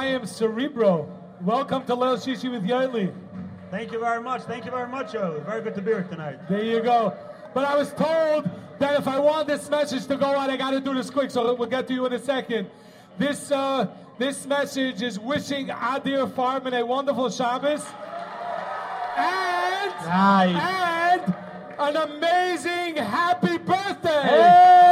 Nachum 0.01 0.21
am 0.21 0.25
Cerebro. 0.25 1.07
Welcome 1.41 1.85
to 1.85 1.95
Leil 1.95 2.17
Shishi 2.17 2.51
with 2.51 2.63
Yoely. 2.63 3.13
Thank 3.69 3.91
you 3.91 3.99
very 3.99 4.21
much. 4.21 4.41
Thank 4.43 4.65
you 4.65 4.71
very 4.71 4.87
much, 4.87 5.11
Joe. 5.11 5.43
Very 5.45 5.61
good 5.61 5.75
to 5.75 5.81
be 5.81 5.91
here 5.91 6.03
tonight. 6.03 6.49
There 6.49 6.63
you 6.63 6.81
go. 6.81 7.15
But 7.53 7.65
I 7.65 7.75
was 7.75 7.93
told 7.93 8.49
that 8.79 8.99
if 8.99 9.07
I 9.07 9.19
want 9.19 9.47
this 9.47 9.69
message 9.69 10.07
to 10.07 10.17
go 10.17 10.25
out, 10.25 10.49
I 10.49 10.57
got 10.57 10.71
to 10.71 10.79
do 10.79 10.95
this 10.95 11.11
quick. 11.11 11.29
So 11.29 11.53
we'll 11.53 11.69
get 11.69 11.87
to 11.87 11.93
you 11.93 12.07
in 12.07 12.13
a 12.13 12.19
second. 12.19 12.67
This 13.19 13.51
uh, 13.51 13.87
this 14.17 14.47
message 14.47 15.03
is 15.03 15.19
wishing 15.19 15.67
Adir 15.67 16.33
Farman 16.33 16.73
a 16.73 16.83
wonderful 16.83 17.29
Shabbos 17.29 17.85
and 19.17 19.93
and 20.07 21.35
an 21.77 21.95
amazing 21.95 22.95
happy 22.95 23.59
birthday. 23.59 24.21
Happy 24.23 24.90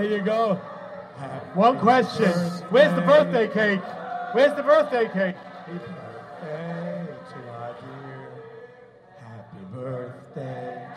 There 0.00 0.16
you 0.16 0.22
go. 0.22 0.54
One 1.52 1.78
question. 1.78 2.32
Where's 2.70 2.94
the 2.94 3.02
birthday 3.02 3.48
cake? 3.48 3.82
Where's 4.32 4.56
the 4.56 4.62
birthday 4.62 5.08
cake? 5.12 5.36
Happy 9.20 9.60
birthday. 9.74 10.88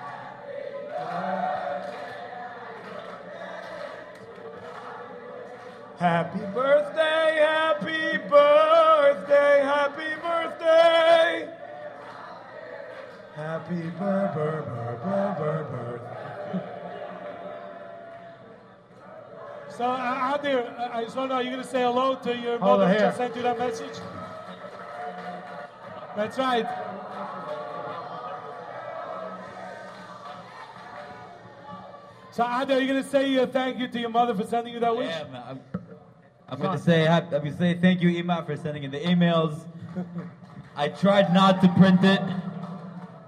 Happy 6.00 6.40
birthday, 6.54 7.40
happy 7.42 8.18
birthday, 8.30 9.62
happy 9.66 10.16
birthday. 10.22 11.50
Happy 13.36 13.82
bur 14.00 14.32
bur 14.34 14.62
bur 14.66 14.96
bur 15.04 15.64
bur 15.70 16.13
So, 19.78 19.86
uh, 19.86 20.38
Adir, 20.38 20.80
uh, 20.80 20.90
I 20.94 21.04
just 21.04 21.16
want 21.16 21.32
to 21.32 21.36
know, 21.36 21.42
are 21.42 21.44
you 21.44 21.50
going 21.50 21.64
to 21.64 21.68
say 21.68 21.82
hello 21.82 22.16
to 22.16 22.38
your 22.38 22.60
Hold 22.60 22.80
mother 22.80 22.84
on 22.84 22.94
who 22.94 23.00
just 23.00 23.18
sent 23.18 23.36
you 23.36 23.42
that 23.42 23.58
message? 23.58 24.00
That's 26.16 26.38
right. 26.38 26.68
So, 32.32 32.44
Adir, 32.44 32.76
are 32.76 32.80
you 32.82 32.88
going 32.88 33.04
to 33.04 33.10
say 33.10 33.36
uh, 33.40 33.48
thank 33.48 33.80
you 33.80 33.88
to 33.88 34.00
your 34.00 34.12
mother 34.12 34.36
for 34.36 34.46
sending 34.46 34.76
you 34.76 34.80
that 34.80 34.96
wish? 34.96 35.08
Yeah, 35.10 35.24
man. 35.32 35.44
I'm, 35.48 35.62
I'm 36.50 36.60
going 36.60 36.78
to 36.78 36.84
say, 36.84 37.08
I'm 37.08 37.30
going 37.30 37.44
to 37.44 37.58
say 37.58 37.74
thank 37.74 38.02
you, 38.02 38.10
Ima, 38.10 38.44
for 38.46 38.56
sending 38.56 38.84
in 38.84 38.92
the 38.92 39.00
emails. 39.00 39.60
I 40.76 40.90
tried 40.90 41.34
not 41.34 41.62
to 41.62 41.68
print 41.70 42.04
it. 42.04 42.22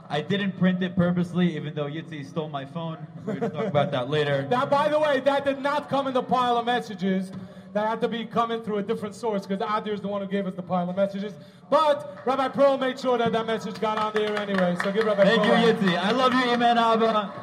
I 0.10 0.22
didn't 0.22 0.58
print 0.60 0.84
it 0.84 0.96
purposely, 0.96 1.56
even 1.56 1.74
though 1.74 1.86
Yitzi 1.86 2.26
stole 2.26 2.48
my 2.50 2.66
phone. 2.66 2.98
We're 3.26 3.36
going 3.40 3.52
to 3.52 3.58
talk 3.58 3.66
about 3.68 3.92
that 3.92 4.10
later. 4.10 4.48
Now, 4.52 4.66
by 4.66 4.88
the 4.88 5.00
way, 5.00 5.20
that 5.22 5.46
did 5.46 5.60
not 5.60 5.90
come 5.90 6.08
in 6.08 6.14
the 6.14 6.22
pile 6.24 6.58
of 6.58 6.66
messages. 6.66 7.32
That 7.74 7.88
had 7.90 8.02
to 8.02 8.08
be 8.08 8.24
coming 8.24 8.62
through 8.62 8.78
a 8.78 8.84
different 8.84 9.16
source 9.16 9.46
because 9.46 9.62
Adir 9.68 9.94
is 9.94 10.00
the 10.02 10.08
one 10.08 10.22
who 10.22 10.28
gave 10.28 10.48
us 10.48 10.54
the 10.54 10.62
pile 10.62 10.90
of 10.90 10.96
messages. 10.96 11.34
But 11.70 12.22
Rabbi 12.26 12.48
Pearl 12.50 12.78
made 12.78 12.98
sure 13.00 13.18
that 13.18 13.32
that 13.34 13.46
message 13.48 13.82
got 13.82 13.98
on 13.98 14.14
there 14.14 14.38
anyway. 14.38 14.78
So 14.82 14.92
give 14.94 15.06
Rabbi 15.06 15.24
Thank 15.26 15.44
you, 15.44 15.52
Pearl. 15.52 15.66
a- 15.70 15.74
Yitzi. 15.74 15.98
I 15.98 16.12
love 16.12 16.34
you, 16.34 16.52
Iman 16.52 16.78
Abba. 16.78 17.34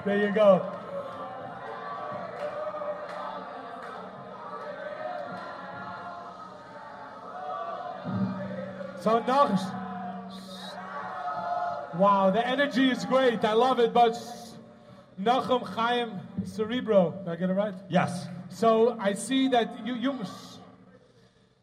There 0.06 0.24
you 0.28 0.32
go. 0.32 0.64
So 9.00 9.18
Nach, 9.20 9.50
wow, 11.98 12.30
the 12.30 12.46
energy 12.46 12.90
is 12.90 13.04
great. 13.04 13.44
I 13.44 13.52
love 13.52 13.78
it. 13.80 13.92
But 13.92 14.14
Nachum 15.20 15.66
Chaim 15.66 16.20
Cerebro, 16.44 17.12
did 17.24 17.28
I 17.32 17.36
get 17.36 17.50
it 17.50 17.54
right? 17.54 17.74
Yes. 17.88 18.26
So 18.48 18.96
I 19.00 19.14
see 19.14 19.48
that 19.48 19.86
you 19.86 19.94
you 19.94 20.18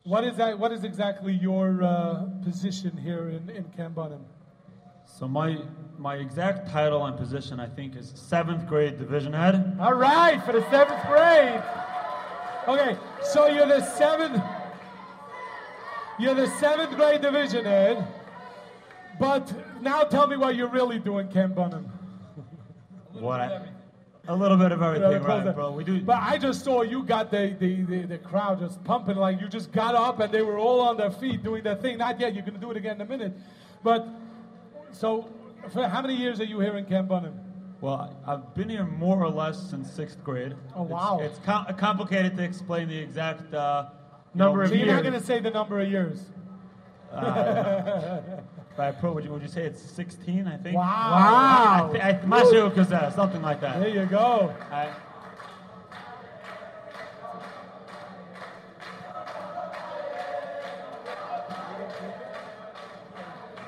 What 0.04 0.24
is 0.24 0.38
that? 0.38 0.58
What 0.60 0.72
is 0.72 0.84
exactly 0.84 1.34
your 1.34 1.84
uh, 1.84 2.26
position 2.44 2.98
here 2.98 3.30
in 3.30 3.50
in 3.50 3.64
Camp 3.76 3.96
Bunim? 3.96 4.24
So 5.06 5.28
my 5.28 5.58
my 5.98 6.16
exact 6.16 6.70
title 6.70 7.06
and 7.06 7.16
position, 7.18 7.60
I 7.60 7.68
think, 7.68 7.96
is 7.96 8.12
seventh 8.16 8.68
grade 8.68 8.98
division 8.98 9.34
head. 9.34 9.78
All 9.80 9.94
right, 9.94 10.44
for 10.44 10.52
the 10.54 10.70
seventh 10.70 11.06
grade. 11.08 11.64
Okay, 12.68 12.98
so 13.24 13.48
you're 13.48 13.68
the 13.68 13.84
seventh. 13.84 14.42
You're 16.20 16.36
the 16.36 16.48
seventh 16.60 16.96
grade 16.96 17.22
division 17.22 17.66
head. 17.66 18.08
But 19.20 19.82
now 19.82 20.04
tell 20.04 20.28
me 20.28 20.38
what 20.38 20.56
you're 20.56 20.70
really 20.70 21.00
doing, 21.00 21.28
Ken 21.30 21.54
Bunim. 21.54 21.86
What? 23.12 23.40
I, 23.42 23.62
a 24.28 24.36
little 24.36 24.58
bit 24.58 24.72
of 24.72 24.82
everything, 24.82 25.22
right, 25.24 25.54
bro? 25.54 25.72
We 25.72 25.84
do. 25.84 26.02
But 26.02 26.22
I 26.22 26.38
just 26.38 26.64
saw 26.64 26.82
you 26.82 27.04
got 27.04 27.30
the, 27.30 27.56
the, 27.60 27.82
the, 27.84 28.08
the 28.08 28.18
crowd 28.18 28.60
just 28.60 28.84
pumping, 28.84 29.18
like 29.18 29.42
you 29.42 29.48
just 29.48 29.72
got 29.72 29.96
up 29.96 30.20
and 30.20 30.34
they 30.34 30.42
were 30.42 30.58
all 30.58 30.80
on 30.80 30.98
their 30.98 31.12
feet 31.12 31.44
doing 31.44 31.64
their 31.64 31.76
thing. 31.76 31.98
Not 31.98 32.20
yet, 32.20 32.34
you're 32.34 32.44
going 32.44 32.56
to 32.56 32.60
do 32.60 32.72
it 32.72 32.78
again 32.78 32.96
in 32.96 33.02
a 33.02 33.06
minute. 33.06 33.34
But, 33.84 34.08
so, 34.92 35.30
for 35.72 35.88
how 35.88 36.02
many 36.02 36.16
years 36.16 36.40
are 36.40 36.46
you 36.46 36.60
here 36.60 36.78
in 36.78 36.86
Ken 36.86 37.08
Bunim? 37.08 37.34
Well, 37.82 38.16
I've 38.26 38.56
been 38.56 38.70
here 38.70 38.86
more 38.86 39.22
or 39.22 39.30
less 39.30 39.62
since 39.70 39.92
sixth 39.92 40.24
grade. 40.24 40.56
Oh, 40.74 40.84
wow. 40.84 41.20
It's, 41.22 41.38
it's 41.38 41.46
com- 41.46 41.66
complicated 41.76 42.38
to 42.38 42.44
explain 42.44 42.88
the 42.88 42.98
exact 42.98 43.54
uh, 43.54 43.88
Number 44.36 44.60
know, 44.60 44.64
of 44.64 44.70
so 44.70 44.76
you're 44.76 44.88
not 44.88 45.04
going 45.04 45.14
to 45.14 45.24
say 45.24 45.40
the 45.40 45.52
number 45.52 45.80
of 45.80 45.90
years. 45.90 46.20
Uh, 47.12 48.22
By 48.76 48.92
pro, 48.92 49.14
would 49.14 49.24
you, 49.24 49.32
would 49.32 49.44
you 49.44 49.48
say 49.48 49.66
it's 49.66 49.82
16, 49.82 50.48
I 50.48 50.58
think? 50.58 50.76
Wow. 50.76 51.92
I, 51.94 52.10
I. 52.10 52.14
Mashu 52.26 52.74
Kazaa, 52.74 53.14
something 53.14 53.42
like 53.42 53.62
that. 53.62 53.80
There 53.80 53.90
you 53.90 54.06
go. 54.06 54.54
I, 54.72 54.90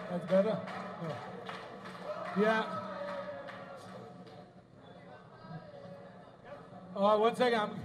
That's 0.09 0.25
better? 0.27 0.57
Yeah. 2.37 2.41
Yeah. 2.41 2.63
Uh, 6.95 7.17
one 7.17 7.35
second. 7.35 7.84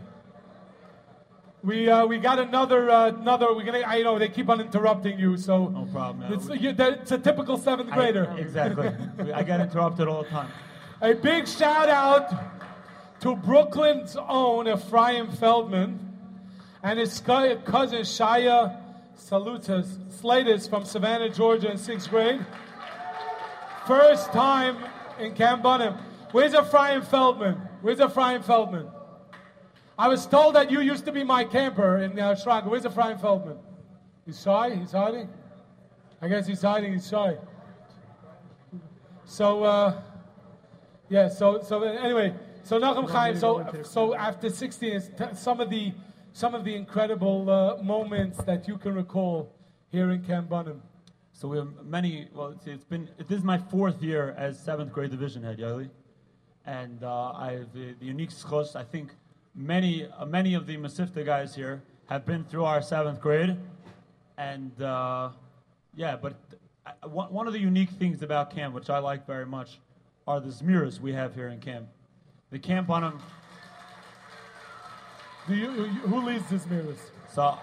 We 1.62 1.90
uh, 1.90 2.06
we 2.06 2.18
got 2.18 2.38
another 2.38 2.88
uh, 2.90 3.08
another. 3.08 3.54
We're 3.54 3.64
gonna. 3.64 3.82
I 3.86 4.02
know 4.02 4.18
they 4.18 4.28
keep 4.28 4.48
on 4.48 4.60
interrupting 4.60 5.18
you, 5.18 5.36
so 5.36 5.68
no 5.68 5.84
problem. 5.92 6.32
It's, 6.32 6.48
you, 6.48 6.74
it's 6.76 7.12
a 7.12 7.18
typical 7.18 7.58
seventh 7.58 7.92
I- 7.92 7.94
grader. 7.94 8.34
exactly. 8.38 8.90
I 9.32 9.42
get 9.42 9.60
interrupted 9.60 10.08
all 10.08 10.22
the 10.22 10.30
time. 10.30 10.50
A 11.02 11.14
big 11.14 11.48
shout 11.48 11.88
out 11.88 12.30
to 13.20 13.34
Brooklyn's 13.34 14.16
own 14.16 14.68
Ephraim 14.68 15.30
Feldman 15.32 15.98
and 16.82 16.98
his 16.98 17.20
cousin 17.20 17.56
Shia 17.64 18.78
Salutas 19.18 19.86
Slatus 20.20 20.68
from 20.68 20.84
Savannah, 20.84 21.30
Georgia 21.30 21.70
in 21.70 21.78
sixth 21.78 22.10
grade. 22.10 22.44
First 23.86 24.30
time 24.32 24.76
in 25.18 25.34
Camp 25.34 25.62
Bunim. 25.62 25.98
Where's 26.32 26.54
Ephraim 26.54 27.00
Feldman? 27.02 27.54
Where's 27.80 28.00
Ephraim 28.00 28.42
Feldman? 28.42 28.86
I 30.00 30.08
was 30.08 30.26
told 30.26 30.54
that 30.54 30.70
you 30.70 30.80
used 30.80 31.04
to 31.04 31.12
be 31.12 31.22
my 31.22 31.44
camper 31.44 31.98
in 31.98 32.18
uh, 32.18 32.34
Shrag. 32.34 32.64
Where's 32.64 32.86
Ephraim 32.86 33.18
Feldman? 33.18 33.58
He's 34.24 34.40
shy? 34.40 34.74
He's 34.74 34.92
hiding? 34.92 35.28
I 36.22 36.28
guess 36.28 36.46
he's 36.46 36.62
hiding. 36.62 36.94
He's 36.94 37.06
shy. 37.06 37.36
So, 39.26 39.62
uh, 39.62 40.00
yeah, 41.10 41.28
so 41.28 41.60
so 41.60 41.82
anyway, 41.82 42.34
so 42.62 42.80
Nachum 42.80 43.10
Chaim. 43.10 43.36
So 43.38 43.66
so 43.82 44.14
after 44.14 44.48
16, 44.48 44.90
is 44.90 45.10
t- 45.18 45.34
some 45.34 45.60
of 45.60 45.68
the 45.68 45.92
some 46.32 46.54
of 46.54 46.64
the 46.64 46.74
incredible 46.74 47.50
uh, 47.50 47.82
moments 47.82 48.38
that 48.44 48.66
you 48.66 48.78
can 48.78 48.94
recall 48.94 49.54
here 49.92 50.10
in 50.12 50.24
Camp 50.24 50.48
Bunim. 50.48 50.80
So 51.32 51.46
we 51.46 51.58
have 51.58 51.68
many. 51.84 52.28
Well, 52.34 52.48
it's, 52.56 52.66
it's 52.66 52.86
been. 52.86 53.06
This 53.18 53.40
is 53.40 53.44
my 53.44 53.58
fourth 53.58 54.02
year 54.02 54.34
as 54.38 54.58
seventh 54.58 54.92
grade 54.94 55.10
division 55.10 55.42
head, 55.42 55.58
Yoely, 55.58 55.90
and 56.64 57.04
uh, 57.04 57.32
I 57.32 57.52
have 57.52 57.74
the, 57.74 57.94
the 58.00 58.06
unique 58.06 58.30
schos. 58.30 58.74
I 58.74 58.84
think 58.84 59.12
many 59.60 60.06
uh, 60.06 60.26
many 60.26 60.54
of 60.54 60.66
the 60.66 60.76
Mesivta 60.76 61.24
guys 61.24 61.54
here 61.54 61.82
have 62.08 62.24
been 62.26 62.44
through 62.44 62.64
our 62.64 62.82
seventh 62.82 63.20
grade, 63.20 63.56
and 64.38 64.82
uh, 64.82 65.30
yeah. 65.94 66.16
But 66.16 66.34
I, 66.86 67.06
one 67.06 67.32
one 67.32 67.46
of 67.46 67.52
the 67.52 67.60
unique 67.60 67.90
things 67.90 68.22
about 68.22 68.50
camp, 68.50 68.74
which 68.74 68.90
I 68.90 68.98
like 68.98 69.26
very 69.26 69.46
much, 69.46 69.78
are 70.26 70.40
the 70.40 70.50
zmiras 70.50 71.00
we 71.00 71.12
have 71.12 71.34
here 71.34 71.48
in 71.48 71.60
camp. 71.60 71.88
The 72.50 72.58
camp 72.58 72.90
on 72.90 73.02
them. 73.02 73.20
You, 75.48 75.68
who 75.70 76.20
leads 76.22 76.48
this 76.48 76.66
mirrors? 76.66 76.98
So 77.32 77.58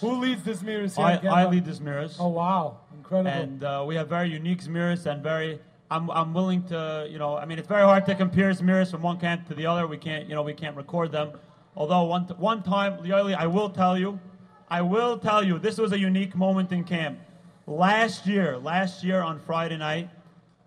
Who 0.00 0.12
leads 0.18 0.42
this 0.42 0.62
mirrors 0.62 0.96
here? 0.96 1.04
I, 1.04 1.42
I 1.42 1.46
lead 1.46 1.64
this 1.64 1.80
mirrors. 1.80 2.16
Oh 2.18 2.28
wow, 2.28 2.78
incredible! 2.96 3.30
And 3.30 3.62
uh, 3.62 3.84
we 3.86 3.96
have 3.96 4.08
very 4.08 4.30
unique 4.30 4.66
mirrors 4.66 5.06
and 5.06 5.22
very. 5.22 5.60
I'm, 5.90 6.08
I'm 6.10 6.32
willing 6.32 6.62
to, 6.68 7.08
you 7.10 7.18
know, 7.18 7.36
I 7.36 7.44
mean, 7.46 7.58
it's 7.58 7.66
very 7.66 7.82
hard 7.82 8.06
to 8.06 8.14
compare 8.14 8.54
mirrors 8.62 8.92
from 8.92 9.02
one 9.02 9.18
camp 9.18 9.48
to 9.48 9.54
the 9.54 9.66
other. 9.66 9.88
We 9.88 9.98
can't, 9.98 10.28
you 10.28 10.36
know, 10.36 10.42
we 10.42 10.54
can't 10.54 10.76
record 10.76 11.10
them. 11.10 11.32
Although 11.76 12.04
one, 12.04 12.24
one 12.38 12.62
time, 12.62 12.98
Lioli, 12.98 13.34
I 13.36 13.48
will 13.48 13.70
tell 13.70 13.98
you, 13.98 14.20
I 14.68 14.82
will 14.82 15.18
tell 15.18 15.42
you, 15.42 15.58
this 15.58 15.78
was 15.78 15.92
a 15.92 15.98
unique 15.98 16.36
moment 16.36 16.70
in 16.70 16.84
camp. 16.84 17.18
Last 17.66 18.24
year, 18.24 18.56
last 18.56 19.02
year 19.02 19.20
on 19.20 19.40
Friday 19.40 19.76
night, 19.76 20.10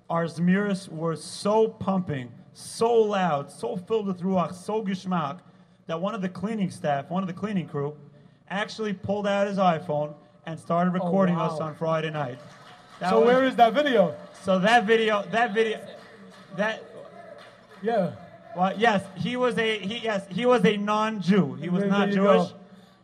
our 0.09 0.25
Zmiris 0.25 0.89
were 0.89 1.15
so 1.15 1.69
pumping, 1.69 2.29
so 2.51 2.93
loud, 2.93 3.49
so 3.49 3.77
filled 3.77 4.07
with 4.07 4.21
ruach, 4.21 4.53
so 4.53 4.83
geschmack, 4.83 5.39
that 5.87 5.99
one 5.99 6.13
of 6.13 6.21
the 6.21 6.29
cleaning 6.29 6.69
staff, 6.69 7.09
one 7.09 7.23
of 7.23 7.27
the 7.27 7.33
cleaning 7.33 7.67
crew, 7.67 7.95
actually 8.49 8.91
pulled 8.93 9.25
out 9.25 9.47
his 9.47 9.57
iPhone 9.57 10.13
and 10.45 10.59
started 10.59 10.91
oh, 10.91 10.93
recording 10.93 11.35
us 11.35 11.59
wow. 11.59 11.67
on 11.67 11.75
Friday 11.75 12.09
night. 12.09 12.39
That 12.99 13.09
so 13.09 13.19
was- 13.19 13.27
where 13.27 13.43
is 13.45 13.55
that 13.55 13.73
video? 13.73 14.15
So 14.43 14.59
that 14.59 14.85
video, 14.85 15.23
that 15.31 15.53
video, 15.53 15.79
that. 16.57 16.83
Yeah. 17.81 18.11
Well, 18.55 18.73
yes, 18.77 19.03
he 19.15 19.35
was 19.35 19.57
a 19.57 19.79
he. 19.79 19.97
Yes, 19.99 20.25
he 20.29 20.45
was 20.45 20.63
a 20.65 20.77
non-Jew. 20.77 21.55
He 21.55 21.69
was 21.69 21.81
There- 21.81 21.89
not 21.89 22.05
there 22.07 22.15
Jewish, 22.15 22.49
go. 22.49 22.51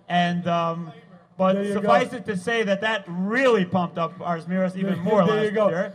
and 0.08 0.48
um, 0.48 0.92
but 1.38 1.56
suffice 1.74 2.10
go. 2.10 2.18
it 2.18 2.26
to 2.28 2.38
say 2.38 2.64
that 2.64 2.82
that 2.82 3.04
really 3.08 3.66
pumped 3.66 3.98
up 3.98 4.14
our 4.22 4.38
even 4.38 4.94
There- 4.94 4.96
more 4.98 5.26
there 5.26 5.36
last 5.38 5.46
you 5.46 5.52
go. 5.52 5.70
year. 5.70 5.94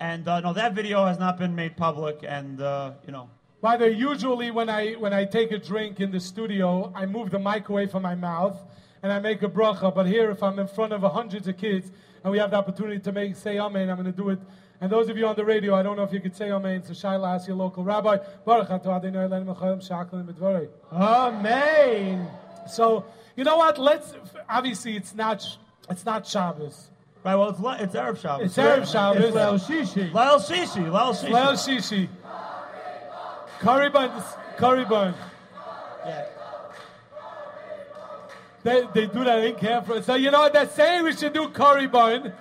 And 0.00 0.26
uh, 0.28 0.40
no, 0.40 0.52
that 0.52 0.72
video 0.74 1.04
has 1.06 1.18
not 1.18 1.38
been 1.38 1.54
made 1.54 1.76
public, 1.76 2.18
and 2.26 2.60
uh, 2.60 2.92
you 3.06 3.12
know. 3.12 3.28
By 3.62 3.76
the 3.76 3.86
way, 3.86 3.92
usually 3.92 4.50
when 4.50 4.68
I 4.68 4.92
when 4.94 5.12
I 5.12 5.24
take 5.24 5.50
a 5.52 5.58
drink 5.58 6.00
in 6.00 6.10
the 6.10 6.20
studio, 6.20 6.92
I 6.94 7.06
move 7.06 7.30
the 7.30 7.38
mic 7.38 7.68
away 7.68 7.86
from 7.86 8.02
my 8.02 8.14
mouth 8.14 8.56
and 9.02 9.12
I 9.12 9.18
make 9.18 9.42
a 9.42 9.48
bracha. 9.48 9.94
But 9.94 10.06
here, 10.06 10.30
if 10.30 10.42
I'm 10.42 10.58
in 10.58 10.66
front 10.66 10.92
of 10.92 11.02
hundreds 11.02 11.48
of 11.48 11.56
kids 11.56 11.90
and 12.22 12.32
we 12.32 12.38
have 12.38 12.50
the 12.50 12.56
opportunity 12.56 12.98
to 13.00 13.12
make 13.12 13.36
say 13.36 13.58
amen, 13.58 13.90
I'm 13.90 13.96
going 13.96 14.06
to 14.06 14.12
do 14.12 14.30
it. 14.30 14.40
And 14.80 14.90
those 14.92 15.08
of 15.08 15.16
you 15.16 15.26
on 15.26 15.36
the 15.36 15.44
radio, 15.44 15.74
I 15.74 15.82
don't 15.82 15.96
know 15.96 16.02
if 16.02 16.12
you 16.12 16.20
could 16.20 16.36
say 16.36 16.50
amen. 16.50 16.82
So 16.84 16.92
Shaila, 16.92 17.36
ask 17.36 17.48
your 17.48 17.56
local 17.56 17.82
rabbi. 17.82 18.18
Baruch 18.44 18.68
atah 18.68 18.96
Adonai 18.96 19.28
Eloheinu 19.28 19.46
melech 19.46 19.58
haolam 19.58 19.82
she'akelim 19.82 20.26
b'dvarei. 20.26 20.68
Amen. 20.92 22.28
So 22.68 23.04
you 23.36 23.44
know 23.44 23.56
what? 23.56 23.78
Let's 23.78 24.14
obviously 24.48 24.96
it's 24.96 25.14
not 25.14 25.46
it's 25.88 26.04
not 26.04 26.26
Shabbos. 26.26 26.90
Right. 27.24 27.34
Well, 27.34 27.50
it's 27.50 27.82
it's 27.82 27.94
Arab 27.94 28.18
Shabbos. 28.18 28.46
It's 28.46 28.58
Arab 28.58 28.86
Shabbos. 28.86 29.24
It's 29.24 29.36
Leil 29.36 29.58
Shishi. 29.58 30.10
Leil 30.12 30.38
Shishi. 30.38 30.90
Leil 30.90 31.14
Shishi. 31.14 31.30
Leil 31.30 31.56
Shishi. 31.56 32.08
Curry 33.60 33.88
bun. 33.88 34.10
Curry 34.58 34.84
bun. 34.84 35.14
Yeah. 36.04 36.26
They, 38.66 38.82
they 38.92 39.06
do 39.06 39.22
that 39.22 39.44
in 39.44 39.54
camp. 39.54 39.86
So 40.02 40.16
you 40.16 40.32
know 40.32 40.40
what 40.40 40.52
they're 40.52 40.68
saying? 40.68 41.04
We 41.04 41.12
should 41.14 41.32
do 41.32 41.48
curry 41.50 41.86
bun 41.86 42.32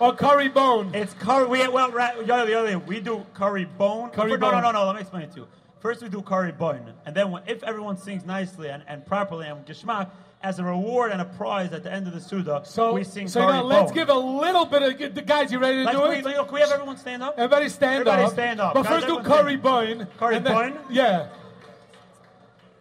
or 0.00 0.12
curry 0.12 0.48
bone. 0.48 0.90
It's 0.92 1.14
curry. 1.14 1.46
We 1.46 1.68
well, 1.68 1.88
right, 1.92 2.16
Yoely, 2.16 2.48
Yoely, 2.48 2.84
we 2.84 2.98
do 2.98 3.24
curry 3.32 3.66
bone. 3.78 4.10
Curry 4.10 4.30
no, 4.30 4.36
no, 4.36 4.50
bone. 4.50 4.62
no, 4.64 4.72
no. 4.72 4.86
Let 4.86 4.96
me 4.96 5.00
explain 5.02 5.22
it 5.22 5.30
to 5.34 5.40
you. 5.42 5.48
First, 5.78 6.02
we 6.02 6.08
do 6.08 6.20
curry 6.20 6.50
bone, 6.50 6.92
and 7.06 7.14
then 7.14 7.30
when, 7.30 7.44
if 7.46 7.62
everyone 7.62 7.96
sings 7.96 8.24
nicely 8.24 8.70
and, 8.70 8.82
and 8.88 9.06
properly 9.06 9.46
and 9.46 9.64
geschmack, 9.64 10.10
as 10.42 10.58
a 10.58 10.64
reward 10.64 11.12
and 11.12 11.20
a 11.20 11.24
prize 11.24 11.72
at 11.72 11.84
the 11.84 11.92
end 11.92 12.08
of 12.08 12.12
the 12.12 12.20
suda, 12.20 12.62
So, 12.64 12.92
we 12.94 13.04
sing 13.04 13.28
so 13.28 13.40
curry 13.40 13.52
know, 13.58 13.64
let's 13.64 13.92
bone. 13.92 13.94
give 13.94 14.08
a 14.08 14.14
little 14.14 14.64
bit 14.64 14.82
of 14.82 15.14
the 15.14 15.22
guys. 15.22 15.52
You 15.52 15.60
ready 15.60 15.78
to 15.78 15.84
Let's- 15.84 15.96
do 15.98 16.08
we- 16.08 16.16
it? 16.16 16.44
can 16.46 16.52
we 16.54 16.60
have 16.60 16.72
everyone 16.72 16.96
stand 16.96 17.22
up? 17.22 17.34
Everybody 17.38 17.68
stand 17.68 18.00
Everybody 18.00 18.22
up. 18.24 18.32
stand 18.32 18.60
up. 18.60 18.74
But 18.74 18.82
Guys, 18.82 19.04
first 19.04 19.06
do 19.06 19.20
curry 19.20 19.54
bun. 19.56 20.08
Curry 20.18 20.36
and 20.36 20.46
then- 20.46 20.54
bun? 20.54 20.78
Yeah. 20.90 21.28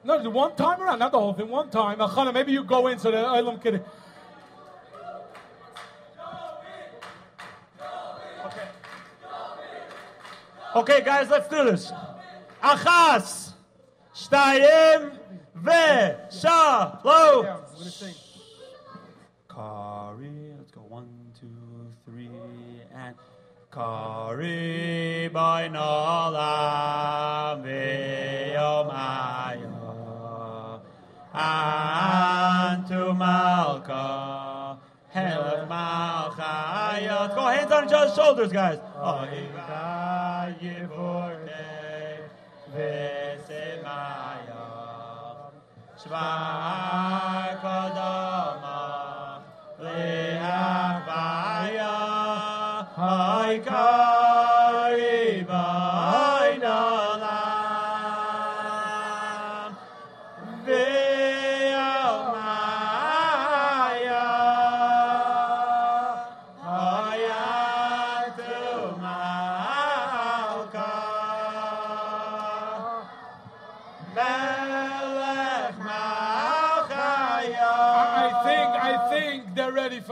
No, 0.03 0.21
the 0.21 0.29
one 0.29 0.55
time 0.55 0.81
around, 0.81 0.99
not 0.99 1.11
the 1.11 1.19
whole 1.19 1.33
thing. 1.33 1.47
One 1.47 1.69
time. 1.69 2.01
Uh, 2.01 2.07
Achana, 2.07 2.33
maybe 2.33 2.51
you 2.51 2.63
go 2.63 2.87
in 2.87 2.97
so 2.97 3.11
the 3.11 3.19
uh, 3.19 3.41
Olam 3.41 3.61
can. 3.61 3.81
Okay, 10.73 11.01
guys, 11.03 11.29
let's 11.29 11.49
do 11.49 11.65
this. 11.65 11.91
Achas, 12.63 13.51
shtayim, 14.15 15.17
ve, 15.53 16.15
shalom. 16.31 17.45
Kari, 19.49 20.53
let's 20.57 20.71
go 20.71 20.81
one, 20.87 21.09
two, 21.37 21.47
three, 22.05 22.29
and 22.95 23.15
Kari 23.69 25.27
by 25.27 25.67
Nalam 25.67 27.65
Ve'yomaya 27.65 29.80
Antu 31.33 33.15
Malka, 33.17 34.77
Malchayot. 35.69 37.35
Go 37.35 37.45
hands 37.47 37.71
on 37.71 37.85
each 37.85 37.93
other's 37.93 38.15
shoulders, 38.15 38.51
guys. 38.51 38.79
Vesemaya. 42.75 44.63
Shvar 45.99 47.59
Kodama 47.61 48.81
Leavaya. 49.79 50.75
Hai 52.95 53.59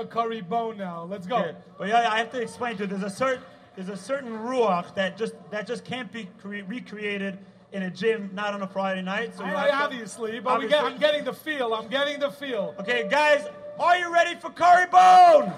curry 0.10 0.42
bone 0.42 0.78
now. 0.78 1.04
Let's 1.10 1.28
go. 1.28 1.38
Okay. 1.38 1.56
But 1.78 1.88
yeah, 1.90 2.10
I 2.12 2.18
have 2.18 2.32
to 2.32 2.42
explain 2.42 2.76
to 2.78 2.84
you. 2.84 2.88
There's 2.88 3.04
a 3.04 3.10
certain 3.10 3.44
there's 3.76 3.90
a 3.90 3.98
certain 3.98 4.32
ruach 4.32 4.94
that 4.96 5.18
just 5.18 5.34
that 5.52 5.66
just 5.68 5.86
can't 5.86 6.12
be 6.12 6.28
cre- 6.42 6.64
recreated 6.68 7.38
in 7.72 7.84
a 7.84 7.90
gym, 7.90 8.30
not 8.34 8.54
on 8.54 8.62
a 8.64 8.68
Friday 8.68 9.02
night. 9.04 9.36
So 9.38 9.44
I- 9.44 9.50
have 9.50 9.68
to- 9.68 9.74
obviously, 9.76 10.40
but 10.40 10.60
we 10.60 10.68
get, 10.68 10.84
I'm 10.84 10.98
getting 10.98 11.24
the 11.24 11.34
feel. 11.34 11.74
I'm 11.74 11.88
getting 11.88 12.20
the 12.20 12.32
feel. 12.32 12.74
Okay, 12.80 13.08
guys, 13.10 13.48
are 13.80 13.98
you 13.98 14.12
ready 14.14 14.36
for 14.36 14.50
curry 14.50 14.88
bone? 14.88 15.54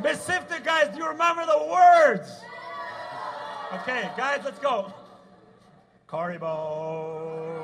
Besifta, 0.00 0.62
guys, 0.62 0.88
do 0.94 0.98
you 0.98 1.08
remember 1.08 1.44
the 1.46 1.64
words? 1.70 2.40
Okay, 3.72 4.10
guys, 4.16 4.40
let's 4.44 4.58
go. 4.58 4.92
Curry 6.06 6.38
bone. 6.38 7.62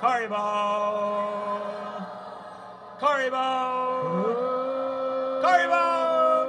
Curry 0.00 0.28
bone. 0.28 1.79
Curry 3.00 3.30
bone. 3.30 4.34
Curry 5.40 5.66
bone. 5.68 6.48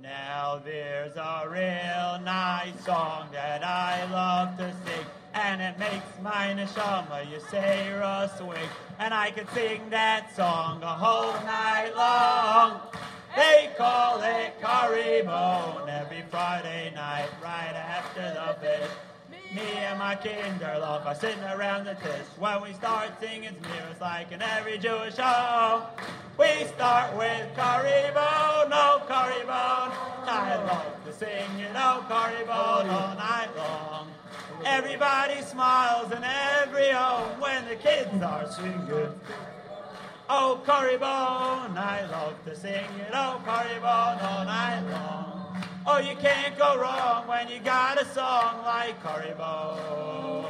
Now 0.00 0.60
there's 0.64 1.16
a 1.16 1.48
real 1.50 2.20
nice 2.24 2.84
song 2.84 3.26
that 3.32 3.64
I 3.64 4.04
love 4.12 4.56
to 4.58 4.72
sing, 4.84 5.06
and 5.34 5.60
it 5.60 5.80
makes 5.80 6.06
my 6.22 6.54
neshama 6.54 7.26
Yisera 7.26 8.30
swing, 8.38 8.68
and 9.00 9.12
I 9.12 9.32
could 9.32 9.50
sing 9.50 9.90
that 9.90 10.32
song 10.36 10.80
a 10.84 10.94
whole 10.94 11.32
night 11.44 11.90
long. 11.96 12.80
They 13.34 13.70
call 13.76 14.22
it 14.22 14.60
curry 14.62 15.22
bone 15.22 15.88
every 15.88 16.22
Friday 16.30 16.92
night, 16.94 17.30
right 17.42 17.74
after 17.74 18.22
the 18.22 18.54
fish. 18.64 18.90
Me 19.54 19.62
and 19.62 19.98
my 19.98 20.14
kinderlock 20.14 21.06
are 21.06 21.14
sitting 21.14 21.42
around 21.44 21.86
the 21.86 21.94
dish. 21.94 22.26
When 22.38 22.60
we 22.60 22.74
start 22.74 23.18
singing 23.18 23.56
smears 23.62 23.98
like 23.98 24.30
in 24.30 24.42
every 24.42 24.76
Jewish 24.76 25.16
show, 25.16 25.84
we 26.38 26.66
start 26.66 27.16
with 27.16 27.56
bone, 27.56 28.70
oh 28.70 29.02
bone. 29.08 29.92
I 30.28 30.62
love 30.66 31.04
to 31.06 31.12
sing 31.14 31.60
it, 31.60 31.72
curry 31.72 32.44
bone 32.44 32.90
all 32.90 33.14
night 33.16 33.48
long. 33.56 34.08
Everybody 34.66 35.40
smiles 35.40 36.12
in 36.12 36.22
every 36.22 36.90
home 36.90 37.40
when 37.40 37.66
the 37.68 37.76
kids 37.76 38.22
are 38.22 38.50
singing. 38.52 39.20
Oh, 40.28 40.60
curry 40.66 40.98
bone, 40.98 41.78
I 41.78 42.06
love 42.10 42.34
to 42.44 42.54
sing 42.54 42.72
it. 42.74 43.10
Oh, 43.14 43.40
curry 43.46 43.80
bone 43.80 44.18
all 44.20 44.44
night 44.44 44.82
long. 44.90 45.37
Oh, 45.86 45.98
you 45.98 46.14
can't 46.16 46.56
go 46.58 46.78
wrong 46.78 47.26
when 47.26 47.48
you 47.48 47.60
got 47.60 48.00
a 48.00 48.04
song 48.06 48.62
like 48.64 49.00
curry 49.02 49.32
bone, 49.36 50.44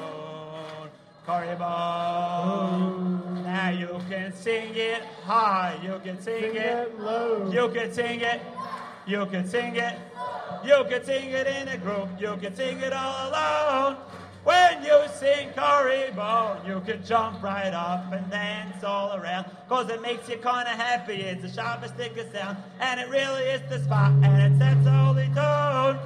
curry 1.27 1.55
bone. 1.57 3.45
Now 3.45 3.71
you 3.71 4.01
can 4.09 4.33
sing 4.33 4.75
it 4.75 5.03
high, 5.25 5.79
you 5.83 6.01
can 6.03 6.21
sing, 6.21 6.57
it 6.57 7.01
low, 7.01 7.51
you 7.53 7.69
can 7.69 7.93
sing 7.93 8.21
it, 8.21 8.41
you 9.07 9.27
can 9.27 9.49
sing 9.49 9.77
it, 9.77 9.99
you 10.65 10.85
can 10.89 11.05
sing 11.05 11.31
it 11.31 11.47
in 11.47 11.69
a 11.69 11.79
group, 11.79 12.09
you 12.19 12.37
can 12.41 12.55
sing 12.55 12.79
it 12.81 12.93
all 12.93 13.29
alone. 13.29 13.97
When 14.49 14.83
you 14.83 14.99
sing 15.21 15.51
curry 15.53 16.07
you 16.67 16.81
can 16.81 17.05
jump 17.05 17.43
right 17.43 17.75
up 17.75 18.11
and 18.11 18.31
dance 18.31 18.83
all 18.83 19.15
around. 19.15 19.45
Cause 19.69 19.91
it 19.91 20.01
makes 20.01 20.27
you 20.27 20.37
kinda 20.37 20.71
happy, 20.71 21.17
it's 21.17 21.45
a 21.45 21.53
Shabbos 21.53 21.91
sticker 21.91 22.25
sound. 22.33 22.57
And 22.81 22.99
it 22.99 23.11
really 23.11 23.43
is 23.43 23.61
the 23.69 23.79
spot, 23.85 24.11
and 24.23 24.55
it 24.55 24.59
sets 24.59 24.89
holy 24.89 25.29
tone. 25.35 25.99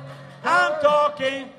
I'm 0.43 0.82
talking, 0.82 1.51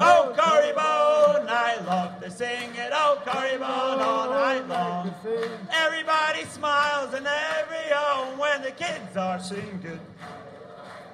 oh 0.00 0.32
curry 0.34 0.72
bone, 0.72 1.46
I 1.46 1.76
love 1.86 2.22
to 2.22 2.30
sing 2.30 2.74
it, 2.74 2.92
oh 2.94 3.20
curry 3.26 3.58
bone 3.58 4.00
all 4.00 4.30
night 4.30 4.66
long. 4.68 5.14
Everybody 5.70 6.44
smiles 6.44 7.12
in 7.12 7.26
every 7.26 7.92
home 7.92 8.38
when 8.38 8.62
the 8.62 8.70
kids 8.70 9.14
are 9.14 9.38
singing. 9.38 10.00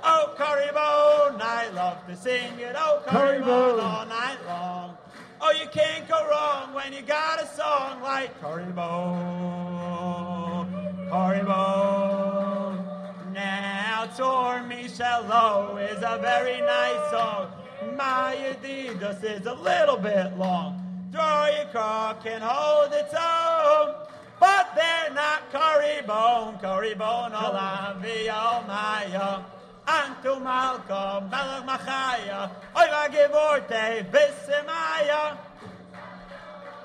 Oh, 0.04 0.34
curry 0.36 0.66
bone, 0.72 1.40
I 1.40 1.68
love 1.74 2.04
to 2.08 2.16
sing 2.16 2.58
it. 2.58 2.74
Oh, 2.76 3.00
curry, 3.06 3.38
bone, 3.38 3.78
all 3.78 4.04
night 4.06 4.38
long. 4.48 4.96
Oh, 5.40 5.52
you 5.52 5.68
can't 5.68 6.08
go 6.08 6.28
wrong 6.28 6.74
when 6.74 6.92
you 6.92 7.02
got 7.02 7.40
a 7.40 7.46
song 7.46 8.02
like 8.02 8.40
curry 8.40 8.72
bone, 8.72 10.66
curry 11.08 11.44
bone. 11.44 12.84
Now, 13.32 14.06
Tor 14.16 14.64
Michelot 14.68 15.92
is 15.92 15.98
a 15.98 16.18
very 16.20 16.60
nice 16.60 17.10
song. 17.12 17.52
My 17.96 18.36
Adidas 18.36 19.22
is 19.22 19.46
a 19.46 19.54
little 19.54 19.98
bit 19.98 20.36
long. 20.36 20.80
Throw 21.12 21.46
your 21.46 21.66
cock 21.72 22.26
and 22.26 22.42
hold 22.42 22.92
its 22.92 23.14
own. 23.14 23.94
But 24.40 24.74
they're 24.74 25.14
not 25.14 25.48
curry 25.52 26.02
bone, 26.04 26.58
curry 26.58 26.94
bone, 26.94 27.30
Olavio 27.30 28.34
oh, 28.34 28.64
Maya. 28.66 29.20
Oh. 29.22 29.61
Antu 29.86 30.42
Malcolm, 30.42 31.28
Melech 31.30 31.64
Machaya, 31.66 32.50
Oiva 32.74 33.08
Gevorte, 33.08 34.04
Visimaya. 34.10 35.38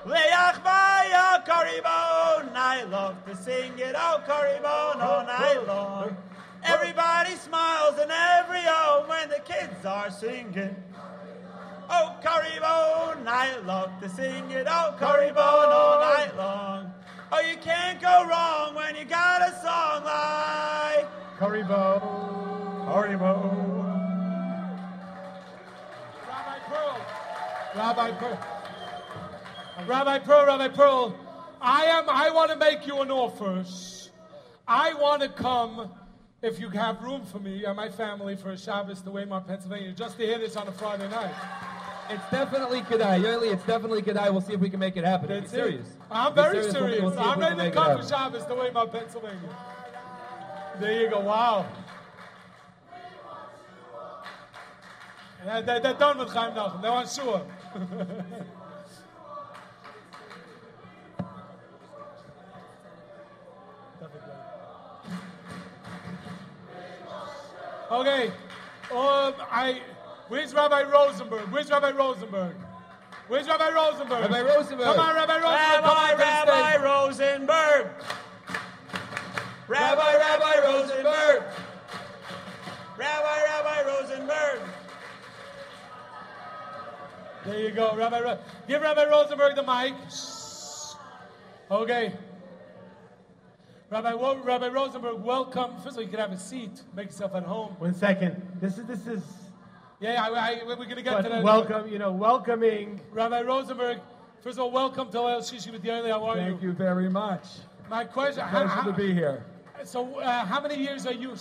Leach 0.06 0.64
Maya, 0.64 1.42
Karibon. 1.46 2.54
I 2.54 2.84
love 2.88 3.24
to 3.26 3.36
sing 3.36 3.78
it, 3.78 3.94
oh 3.96 4.22
Karibon, 4.26 5.02
all 5.02 5.24
night 5.26 5.66
long. 5.66 6.16
Everybody 6.64 7.36
smiles 7.36 7.98
in 7.98 8.10
every 8.10 8.62
home 8.62 9.08
when 9.08 9.28
the 9.28 9.40
kids 9.40 9.84
are 9.84 10.10
singing. 10.10 10.74
Oh, 11.90 12.16
Caribone, 12.22 13.26
I 13.26 13.58
love 13.64 13.90
to 14.00 14.08
sing 14.08 14.50
it. 14.50 14.66
Oh, 14.68 14.94
Caribone, 14.98 15.36
all 15.36 16.00
night 16.00 16.36
long. 16.36 16.92
Oh, 17.32 17.40
you 17.40 17.56
can't 17.58 18.00
go 18.00 18.26
wrong 18.28 18.74
when 18.74 18.96
you 18.96 19.04
got 19.04 19.42
a 19.42 19.52
song 19.62 20.04
like 20.04 21.06
Rabbi 26.26 26.58
Pearl. 26.68 27.00
Rabbi 27.76 28.10
Pearl. 28.12 28.38
Rabbi 29.86 30.18
Pearl, 30.20 30.46
Rabbi 30.46 30.68
Pearl, 30.68 31.16
I 31.60 31.84
am 31.84 32.08
I 32.08 32.30
want 32.30 32.50
to 32.50 32.56
make 32.56 32.86
you 32.86 33.00
an 33.02 33.10
offer. 33.10 33.64
I 34.66 34.94
want 34.94 35.22
to 35.22 35.28
come 35.28 35.90
if 36.42 36.58
you 36.60 36.68
have 36.70 37.02
room 37.02 37.24
for 37.24 37.38
me 37.38 37.64
and 37.64 37.76
my 37.76 37.88
family 37.88 38.36
for 38.36 38.50
a 38.50 38.58
Shabbos 38.58 39.00
to 39.02 39.10
Waymar, 39.10 39.46
Pennsylvania, 39.46 39.92
just 39.92 40.16
to 40.18 40.26
hear 40.26 40.38
this 40.38 40.56
on 40.56 40.66
a 40.68 40.72
Friday 40.72 41.08
night. 41.08 41.34
It's 42.10 42.22
definitely 42.30 42.80
Kedai. 42.82 43.22
Yoely, 43.22 43.52
it's 43.52 43.64
definitely 43.64 44.02
Kedai. 44.02 44.30
We'll 44.32 44.40
see 44.40 44.54
if 44.54 44.60
we 44.60 44.70
can 44.70 44.80
make 44.80 44.96
it 44.96 45.04
happen. 45.04 45.28
That's 45.28 45.50
serious. 45.50 45.86
I'm 46.10 46.34
very 46.34 46.60
We'll- 46.60 46.72
serious. 46.72 47.02
we'll 47.02 47.18
I'm 47.20 47.38
ready 47.38 47.56
to 47.56 47.70
come 47.70 48.00
for. 48.00 48.06
Shabbos 48.08 48.44
to 48.46 48.54
Waymar, 48.54 48.90
Pennsylvania. 48.90 49.56
There 50.80 51.02
you 51.02 51.10
go. 51.10 51.20
Wow. 51.20 51.66
Yeah, 55.44 55.60
they, 55.60 55.80
they're 55.80 55.94
done 55.94 56.18
with 56.18 56.30
Chaim 56.30 56.52
Nachum. 56.54 56.82
They're 56.82 56.90
on 56.90 57.06
Shua. 57.08 57.42
okay. 67.90 68.26
Um, 68.90 69.34
I. 69.50 69.80
Where's 70.28 70.52
Rabbi 70.52 70.82
Rosenberg? 70.82 71.50
Where's 71.50 71.70
Rabbi 71.70 71.90
Rosenberg? 71.92 72.54
Where's 73.28 73.46
Rabbi 73.46 73.70
Rosenberg? 73.70 74.22
Rabbi 74.22 74.42
Rosenberg. 74.42 74.86
Come 74.86 75.00
on, 75.00 75.14
Rabbi 75.14 75.34
Rosenberg. 75.34 75.48
Rabbi, 75.78 76.12
on 76.12 76.18
Rabbi. 76.18 76.76
Rosenberg. 76.84 77.90
Rabbi, 79.68 80.16
Rabbi 80.16 80.60
Rosenberg. 80.64 81.42
Rabbi, 82.98 83.42
Rabbi 83.44 83.82
Rosenberg. 83.86 84.60
There 87.48 87.60
you 87.60 87.70
go, 87.70 87.96
Rabbi. 87.96 88.20
Ro- 88.20 88.38
Give 88.66 88.82
Rabbi 88.82 89.04
Rosenberg 89.08 89.56
the 89.56 89.62
mic. 89.62 89.94
Okay. 91.70 92.12
Rabbi, 93.88 94.12
Wo- 94.12 94.36
Rabbi 94.44 94.68
Rosenberg, 94.68 95.22
welcome. 95.22 95.76
First 95.76 95.86
of 95.88 95.96
all, 95.96 96.02
you 96.02 96.08
can 96.10 96.18
have 96.18 96.32
a 96.32 96.38
seat. 96.38 96.82
Make 96.94 97.06
yourself 97.06 97.34
at 97.34 97.44
home. 97.44 97.74
One 97.78 97.94
second. 97.94 98.36
This 98.60 98.76
is 98.76 98.84
this 98.86 99.06
is. 99.06 99.22
Yeah, 99.98 100.22
I, 100.22 100.28
I, 100.28 100.60
we're 100.66 100.76
going 100.76 100.90
to 100.90 101.00
get 101.02 101.22
to 101.22 101.28
that. 101.28 101.42
welcome, 101.42 101.88
you 101.90 101.98
know, 101.98 102.12
welcoming. 102.12 103.00
Rabbi 103.12 103.40
Rosenberg, 103.40 103.98
first 104.42 104.58
of 104.58 104.64
all, 104.64 104.70
welcome 104.70 105.10
to 105.10 105.16
Leil 105.16 105.40
Shishi 105.40 105.72
with 105.72 105.82
Yoely. 105.82 106.10
How 106.10 106.22
are 106.26 106.36
you? 106.36 106.42
Thank 106.50 106.62
you 106.62 106.72
very 106.72 107.08
much. 107.08 107.44
My 107.88 108.04
question. 108.04 108.46
Pleasure 108.46 108.66
how- 108.68 108.82
to 108.82 108.92
be 108.92 109.14
here. 109.14 109.46
So, 109.84 110.18
uh, 110.20 110.44
how 110.44 110.60
many 110.60 110.76
years 110.76 111.06
are 111.06 111.14
you? 111.14 111.34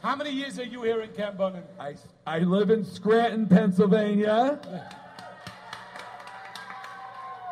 How 0.00 0.14
many 0.14 0.30
years 0.30 0.58
are 0.60 0.64
you 0.64 0.82
here 0.82 1.00
in 1.02 1.10
Camp 1.10 1.38
Bunim? 1.38 1.62
I, 1.78 1.94
I 2.26 2.38
live 2.40 2.70
in 2.70 2.84
Scranton, 2.84 3.46
Pennsylvania. 3.46 4.60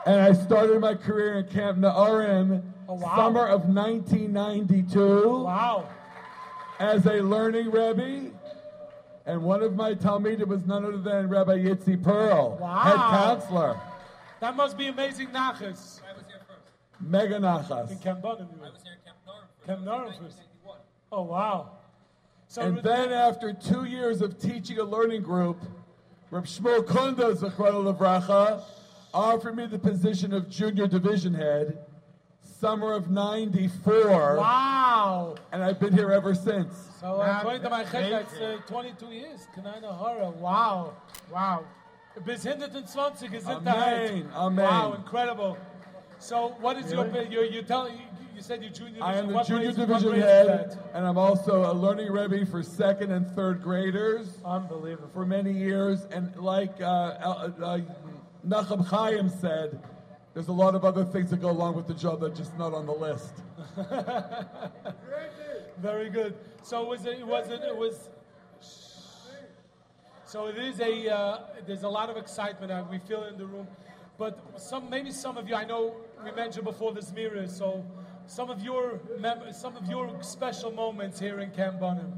And 0.07 0.21
I 0.21 0.33
started 0.33 0.81
my 0.81 0.95
career 0.95 1.39
in 1.39 1.49
Camp 1.49 1.79
Na'arim, 1.79 2.63
oh, 2.89 3.01
summer 3.17 3.47
of 3.49 3.69
1992. 3.69 5.43
Wow. 5.43 5.89
As 6.79 7.05
a 7.07 7.15
learning 7.15 7.73
Rebbe. 7.73 8.31
And 9.27 9.43
one 9.43 9.63
of 9.65 9.75
my 9.75 9.95
Talmidim 9.95 10.47
was 10.47 10.65
none 10.67 10.85
other 10.85 10.99
than 10.99 11.29
Rabbi 11.29 11.59
Yitzi 11.59 12.01
Pearl, 12.01 12.59
Wow. 12.61 12.79
head 12.79 12.95
counselor. 12.95 13.81
That 14.39 14.55
must 14.55 14.79
be 14.79 14.87
amazing 14.87 15.29
nachas. 15.29 16.01
Mega 17.01 17.41
Nachas. 17.41 17.91
In 17.91 17.99
Camp 17.99 18.23
Bunim. 18.23 18.47
I 18.63 18.71
was 18.71 18.83
here 18.85 18.93
in 18.93 19.01
Camp 19.05 19.19
Na'arim. 19.27 19.67
Camp 19.67 19.85
Na'arim 19.85 20.23
first. 20.23 20.43
Oh 21.11 21.23
wow. 21.23 21.76
So 22.49 22.63
and 22.63 22.79
then 22.79 23.13
after 23.13 23.53
two 23.53 23.85
years 23.85 24.23
of 24.23 24.39
teaching 24.39 24.79
a 24.79 24.85
learning 24.85 25.23
group, 25.23 25.61
Reb 26.31 26.47
Shmuel 26.47 26.85
Kunda, 26.85 27.35
Zechron 27.37 27.97
Levracha, 27.97 28.63
offered 29.13 29.57
me 29.57 29.67
the 29.67 29.79
position 29.79 30.33
of 30.33 30.49
junior 30.49 30.87
division 30.87 31.35
head, 31.35 31.79
summer 32.43 32.93
of 32.93 33.11
94. 33.11 34.37
Wow. 34.37 35.35
And 35.53 35.63
I've 35.63 35.81
been 35.81 35.93
here 35.93 36.11
ever 36.13 36.35
since. 36.35 36.75
So 37.01 37.21
uh, 37.21 37.39
according 37.39 37.63
to 37.63 37.71
my 37.71 37.85
check, 37.85 38.11
that's 38.11 38.35
uh, 38.35 38.59
22 38.67 39.07
years. 39.07 39.47
Kanana 39.57 39.99
Hara. 39.99 40.31
Wow. 40.31 40.95
Wow. 41.33 41.65
Bis 42.25 42.45
120 42.45 43.37
is 43.37 43.45
it 43.45 43.51
Amen. 43.51 44.31
Amen. 44.35 44.65
Wow, 44.65 44.95
incredible. 44.95 45.59
So 46.19 46.57
what 46.61 46.77
is 46.77 46.93
Really? 46.93 47.31
your 47.31 47.45
you 47.45 47.57
you 47.57 47.63
tell 47.63 47.89
you, 47.89 47.99
you 48.35 48.43
said 48.43 48.63
you 48.63 48.71
junior 48.71 49.03
I 49.03 49.15
am 49.15 49.29
the 49.29 49.35
What 49.35 49.47
junior 49.47 49.69
what 49.69 49.77
division 49.77 50.21
head, 50.21 50.79
and 50.95 51.07
I'm 51.07 51.19
also 51.19 51.71
a 51.71 51.75
learning 51.75 52.11
Rebbe 52.11 52.47
for 52.47 52.63
second 52.63 53.13
and 53.13 53.31
third 53.31 53.63
graders. 53.63 54.39
Unbelievable. 54.45 55.11
For 55.13 55.27
many 55.27 55.53
years, 55.53 56.07
and 56.11 56.35
like 56.37 56.81
uh, 56.81 56.85
uh, 56.85 57.51
uh, 57.63 57.81
Nachum 58.47 58.87
Chaim 58.87 59.29
said, 59.29 59.81
there's 60.35 60.49
a 60.49 60.53
lot 60.53 60.75
of 60.75 60.85
other 60.85 61.05
things 61.05 61.31
that 61.31 61.41
go 61.41 61.51
along 61.51 61.77
with 61.77 61.87
the 61.87 61.95
job 61.95 62.21
that 62.21 62.33
are 62.33 62.35
just 62.35 62.57
not 62.59 62.75
on 62.75 62.87
the 62.87 62.93
list. 62.93 63.33
Very 65.79 66.11
good. 66.11 66.35
So 66.63 66.85
was 66.85 67.05
it 67.07 67.27
was 67.27 67.49
it 67.49 67.61
it 67.63 67.77
was 67.77 68.09
so 70.25 70.47
it 70.47 70.59
is 70.59 70.81
a 70.81 71.09
uh, 71.09 71.39
there's 71.67 71.85
a 71.85 71.89
lot 71.89 72.11
of 72.11 72.17
excitement 72.17 72.73
uh, 72.73 72.85
we 72.91 72.99
feel 72.99 73.25
in 73.25 73.39
the 73.39 73.47
room, 73.47 73.67
but 74.19 74.61
some 74.61 74.89
maybe 74.91 75.11
some 75.11 75.37
of 75.37 75.49
you 75.49 75.55
I 75.55 75.65
know 75.65 75.97
we 76.25 76.33
mentioned 76.33 76.65
before 76.65 76.93
this 76.93 77.13
mirror 77.13 77.47
so 77.47 77.85
some 78.27 78.51
of 78.51 78.63
your 78.63 79.01
mem- 79.21 79.53
some 79.53 79.77
of 79.77 79.87
your 79.87 80.23
special 80.23 80.73
moments 80.73 81.19
here 81.21 81.41
in 81.41 81.51
Camp 81.51 81.81
Bunim. 81.81 82.13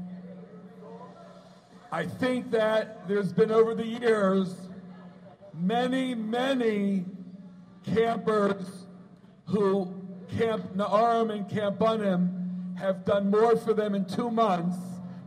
I 1.91 2.05
think 2.05 2.51
that 2.51 3.07
there's 3.07 3.33
been 3.33 3.51
over 3.51 3.73
the 3.75 3.85
years 3.85 4.55
many, 5.53 6.15
many 6.15 7.05
campers 7.83 8.85
who 9.45 9.93
Camp 10.37 10.75
Na'arim 10.75 11.31
and 11.31 11.49
Camp 11.49 11.79
Bunim 11.79 12.77
have 12.77 13.05
done 13.05 13.29
more 13.29 13.57
for 13.57 13.73
them 13.73 13.95
in 13.95 14.05
two 14.05 14.29
months 14.29 14.77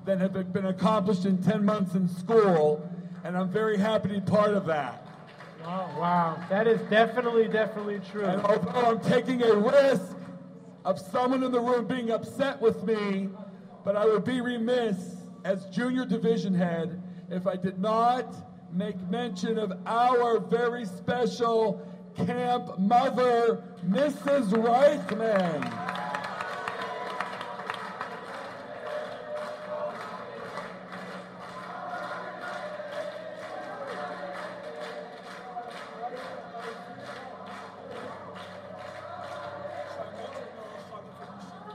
than 0.04 0.18
have 0.18 0.52
been 0.52 0.66
accomplished 0.66 1.26
in 1.26 1.42
10 1.42 1.64
months 1.64 1.94
in 1.94 2.08
school, 2.08 2.88
and 3.24 3.36
I'm 3.36 3.48
very 3.50 3.76
happy 3.76 4.08
to 4.08 4.14
be 4.14 4.20
part 4.20 4.54
of 4.54 4.66
that. 4.66 5.01
Wow, 5.64 5.94
wow, 5.96 6.46
that 6.48 6.66
is 6.66 6.80
definitely, 6.90 7.46
definitely 7.46 8.00
true. 8.10 8.24
And 8.24 8.42
although 8.42 8.90
I'm 8.90 9.00
taking 9.00 9.42
a 9.42 9.54
risk 9.54 10.16
of 10.84 10.98
someone 10.98 11.44
in 11.44 11.52
the 11.52 11.60
room 11.60 11.86
being 11.86 12.10
upset 12.10 12.60
with 12.60 12.82
me, 12.84 13.28
but 13.84 13.96
I 13.96 14.04
would 14.06 14.24
be 14.24 14.40
remiss 14.40 14.96
as 15.44 15.66
junior 15.66 16.04
division 16.04 16.54
head 16.54 17.00
if 17.30 17.46
I 17.46 17.56
did 17.56 17.78
not 17.78 18.34
make 18.72 18.98
mention 19.08 19.58
of 19.58 19.72
our 19.86 20.40
very 20.40 20.84
special 20.84 21.86
camp 22.16 22.78
mother, 22.78 23.62
Mrs. 23.88 24.50
Reichman. 24.52 25.91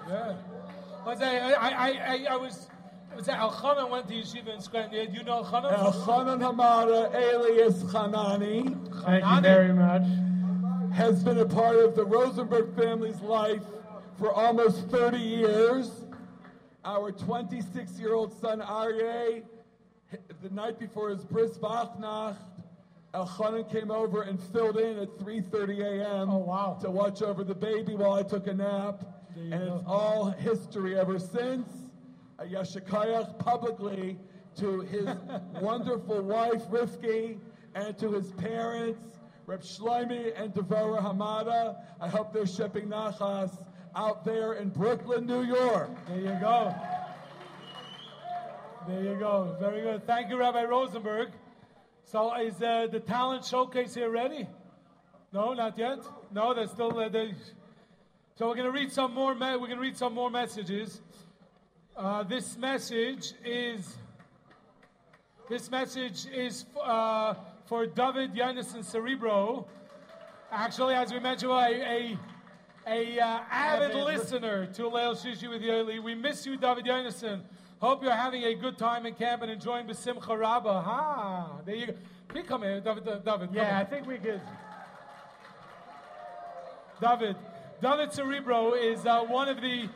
Yeah. 0.09 0.35
Was 1.05 1.21
I 1.21 1.37
I 1.37 1.51
I, 1.51 1.89
I, 1.89 2.25
I 2.31 2.35
was 2.37 2.67
was 3.15 3.25
that 3.25 3.39
Elchanan 3.39 3.89
went 3.89 4.07
to 4.07 4.13
yeshiva 4.13 4.53
in 4.53 4.61
Scranton. 4.61 5.11
Do 5.11 5.17
you 5.17 5.23
know 5.23 5.43
Elchanan? 5.43 5.75
Elchanan 5.75 6.39
Hamada, 6.39 7.13
alias 7.15 7.81
Hanani. 7.91 8.75
Thank 9.03 9.25
you 9.25 9.41
very 9.41 9.73
much. 9.73 10.03
Has 10.93 11.23
been 11.23 11.39
a 11.39 11.45
part 11.45 11.77
of 11.77 11.95
the 11.95 12.05
Rosenberg 12.05 12.75
family's 12.75 13.19
life 13.21 13.63
for 14.17 14.31
almost 14.31 14.87
30 14.89 15.17
years. 15.17 15.91
Our 16.85 17.11
26 17.11 17.99
year 17.99 18.13
old 18.13 18.39
son 18.39 18.61
Aryeh, 18.61 19.43
the 20.41 20.49
night 20.51 20.79
before 20.79 21.09
his 21.09 21.25
bris 21.25 21.57
Vachnach, 21.57 22.37
Elchanan 23.13 23.69
came 23.69 23.91
over 23.91 24.21
and 24.21 24.39
filled 24.39 24.77
in 24.77 24.99
at 24.99 25.09
3:30 25.17 25.79
a.m. 25.79 26.29
Oh 26.29 26.37
wow! 26.37 26.77
To 26.81 26.91
watch 26.91 27.21
over 27.21 27.43
the 27.43 27.55
baby 27.55 27.95
while 27.95 28.13
I 28.13 28.23
took 28.23 28.47
a 28.47 28.53
nap, 28.53 29.03
and 29.37 29.53
it's 29.53 29.83
all 29.85 30.31
history 30.31 30.97
ever 30.97 31.19
since. 31.19 31.69
A 32.39 32.45
Yashikayach 32.45 33.37
publicly 33.39 34.17
to 34.57 34.81
his 34.81 35.07
wonderful 35.61 36.21
wife 36.21 36.63
Rifki 36.69 37.37
and 37.75 37.97
to 37.99 38.11
his 38.11 38.31
parents, 38.33 39.19
Reb 39.45 39.61
Shlomi 39.61 40.33
and 40.35 40.53
Devora 40.53 41.01
Hamada. 41.01 41.77
I 42.01 42.07
hope 42.07 42.33
they're 42.33 42.47
shipping 42.47 42.87
nachas 42.87 43.63
out 43.95 44.25
there 44.25 44.53
in 44.53 44.69
Brooklyn, 44.69 45.25
New 45.25 45.43
York. 45.43 45.89
There 46.07 46.19
you 46.19 46.37
go. 46.41 46.75
There 48.87 49.03
you 49.03 49.15
go. 49.15 49.55
Very 49.59 49.81
good. 49.81 50.05
Thank 50.07 50.29
you, 50.29 50.37
Rabbi 50.37 50.63
Rosenberg. 50.63 51.29
So 52.05 52.33
is 52.35 52.61
uh, 52.61 52.87
the 52.91 52.99
talent 52.99 53.45
showcase 53.45 53.93
here 53.93 54.09
ready? 54.09 54.47
No, 55.33 55.53
not 55.53 55.77
yet. 55.77 55.99
No, 56.31 56.53
they're 56.53 56.67
still. 56.67 56.97
Uh, 56.97 57.09
they... 57.09 57.33
So 58.37 58.47
we're 58.47 58.53
going 58.53 58.67
to 58.67 58.71
read 58.71 58.91
some 58.91 59.15
more. 59.15 59.33
Me- 59.33 59.55
we're 59.55 59.65
going 59.65 59.77
to 59.77 59.79
read 59.79 59.97
some 59.97 60.13
more 60.13 60.29
messages. 60.29 61.01
Uh, 61.95 62.21
this 62.21 62.55
message 62.55 63.33
is. 63.43 63.97
This 65.49 65.71
message 65.71 66.27
is 66.31 66.65
uh, 66.79 67.33
for 67.65 67.87
David 67.87 68.35
Yanison 68.35 68.83
Cerebro. 68.83 69.65
Actually, 70.51 70.93
as 70.93 71.11
we 71.11 71.19
mentioned, 71.19 71.51
a, 71.51 71.55
a, 71.55 72.17
a 72.85 73.19
uh, 73.19 73.39
avid, 73.49 73.95
listener 73.95 74.67
to 74.67 74.83
Leil 74.83 75.15
Shishi 75.15 75.49
with 75.49 75.63
Yoely. 75.63 75.99
We 76.03 76.13
miss 76.13 76.45
you, 76.45 76.57
David 76.57 76.85
Yanison. 76.85 77.41
Hope 77.79 78.03
you're 78.03 78.11
having 78.11 78.43
a 78.43 78.53
good 78.53 78.77
time 78.77 79.07
in 79.07 79.15
camp 79.15 79.41
and 79.41 79.49
enjoying 79.49 79.87
Besimcha 79.87 80.37
Rabbah. 80.37 80.81
Ha! 80.83 81.61
There 81.65 81.75
you 81.75 81.87
go. 81.87 81.93
You 82.35 82.43
come 82.43 82.61
here, 82.61 82.81
David? 82.81 83.03
David 83.25 83.49
Yeah, 83.51 83.79
I 83.79 83.83
think 83.83 84.05
we 84.05 84.19
could. 84.19 84.41
David. 87.01 87.35
David 87.81 88.11
Cerebro 88.11 88.73
is 88.73 89.05
uh, 89.05 89.23
one 89.23 89.47
of 89.47 89.61
the 89.61 89.87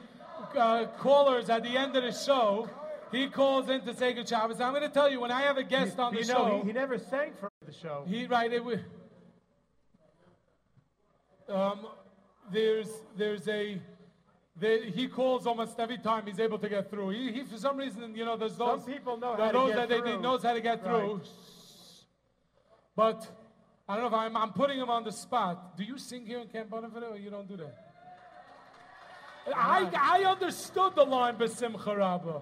uh, 0.55 0.85
callers 0.99 1.49
at 1.49 1.63
the 1.63 1.77
end 1.77 1.95
of 1.95 2.03
the 2.03 2.11
show. 2.11 2.69
He 3.11 3.27
calls 3.27 3.69
in 3.69 3.81
to 3.81 3.93
say 3.95 4.13
good 4.13 4.29
Shabbos. 4.29 4.61
I'm 4.61 4.71
going 4.71 4.83
to 4.83 4.89
tell 4.89 5.09
you, 5.09 5.19
when 5.19 5.31
I 5.31 5.41
have 5.41 5.57
a 5.57 5.63
guest 5.63 5.97
on 5.99 6.13
the 6.13 6.21
you 6.21 6.27
know, 6.27 6.33
show, 6.33 6.61
he, 6.61 6.67
he 6.67 6.73
never 6.73 6.97
sang 6.97 7.33
for 7.39 7.49
the 7.65 7.73
show. 7.73 8.05
He 8.07 8.27
right. 8.27 8.51
It, 8.53 8.63
um, 11.49 11.87
there's 12.51 12.87
there's 13.17 13.47
a 13.47 13.81
there, 14.57 14.83
he 14.83 15.07
calls 15.07 15.47
almost 15.47 15.79
every 15.79 15.97
time 15.97 16.25
he's 16.25 16.39
able 16.39 16.59
to 16.59 16.69
get 16.69 16.89
through. 16.89 17.09
He, 17.09 17.31
he 17.31 17.43
for 17.43 17.57
some 17.57 17.77
reason 17.77 18.15
you 18.15 18.23
know 18.23 18.37
there's 18.37 18.57
those 18.57 18.83
Some 18.83 18.93
people 18.93 19.17
know 19.17 19.35
how 19.35 19.51
to 19.51 19.67
get 19.67 19.75
that 19.75 19.89
they, 19.89 20.01
they 20.01 20.17
knows 20.17 20.43
how 20.43 20.53
to 20.53 20.61
get 20.61 20.83
through. 20.83 21.15
Right. 21.15 21.27
But 22.95 23.27
I 23.87 23.95
don't 23.95 24.03
know 24.03 24.07
if 24.07 24.13
I'm 24.13 24.37
I'm 24.37 24.53
putting 24.53 24.77
him 24.79 24.89
on 24.89 25.03
the 25.03 25.11
spot. 25.11 25.77
Do 25.77 25.83
you 25.83 25.97
sing 25.97 26.25
here 26.25 26.39
in 26.39 26.47
Camp 26.47 26.69
Bonavita 26.69 27.11
or 27.11 27.17
you 27.17 27.29
don't 27.29 27.47
do 27.47 27.57
that? 27.57 27.75
I, 29.55 29.89
I 29.99 30.23
understood 30.23 30.95
the 30.95 31.03
line 31.03 31.35
Besimcha 31.35 31.97
Rabbah. 31.97 32.41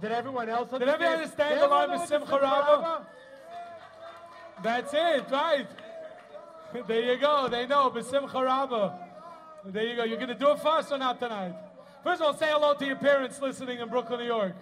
Did 0.00 0.12
everyone 0.12 0.48
else 0.48 0.70
Did 0.70 0.82
everyone 0.82 1.14
understand? 1.14 1.20
understand 1.20 1.54
Did 1.54 1.62
the 1.62 1.66
line 1.68 1.90
everyone 1.90 2.10
know 2.10 2.26
Besimcha 2.26 2.32
what 2.32 2.42
Rabbah? 2.42 3.00
That's 4.62 4.94
it, 4.94 5.30
right? 5.30 5.66
There 6.88 7.02
you 7.02 7.18
go. 7.18 7.48
They 7.48 7.66
know. 7.66 7.90
B'simcha 7.90 8.42
Rabba. 8.44 8.98
There 9.66 9.86
you 9.86 9.94
go. 9.94 10.04
You're 10.04 10.16
going 10.16 10.28
to 10.30 10.34
do 10.34 10.52
it 10.52 10.58
for 10.58 10.68
us 10.68 10.90
or 10.90 10.96
not 10.96 11.20
tonight? 11.20 11.54
First 12.02 12.22
of 12.22 12.28
all, 12.28 12.34
say 12.34 12.46
hello 12.48 12.72
to 12.72 12.86
your 12.86 12.96
parents 12.96 13.42
listening 13.42 13.78
in 13.80 13.90
Brooklyn, 13.90 14.20
New 14.20 14.26
York. 14.26 14.54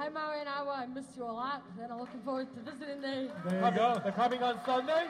Hi, 0.00 0.08
Mara 0.08 0.38
and 0.38 0.48
Awa. 0.48 0.76
I 0.78 0.86
missed 0.86 1.14
you 1.14 1.24
a 1.24 1.26
lot, 1.26 1.62
and 1.78 1.92
I'm 1.92 1.98
looking 1.98 2.22
forward 2.22 2.48
to 2.54 2.60
visiting 2.62 3.02
the. 3.02 3.30
There 3.46 3.70
you 3.70 3.76
go. 3.76 4.00
They're 4.02 4.12
coming 4.12 4.42
on 4.42 4.58
Sunday. 4.64 5.08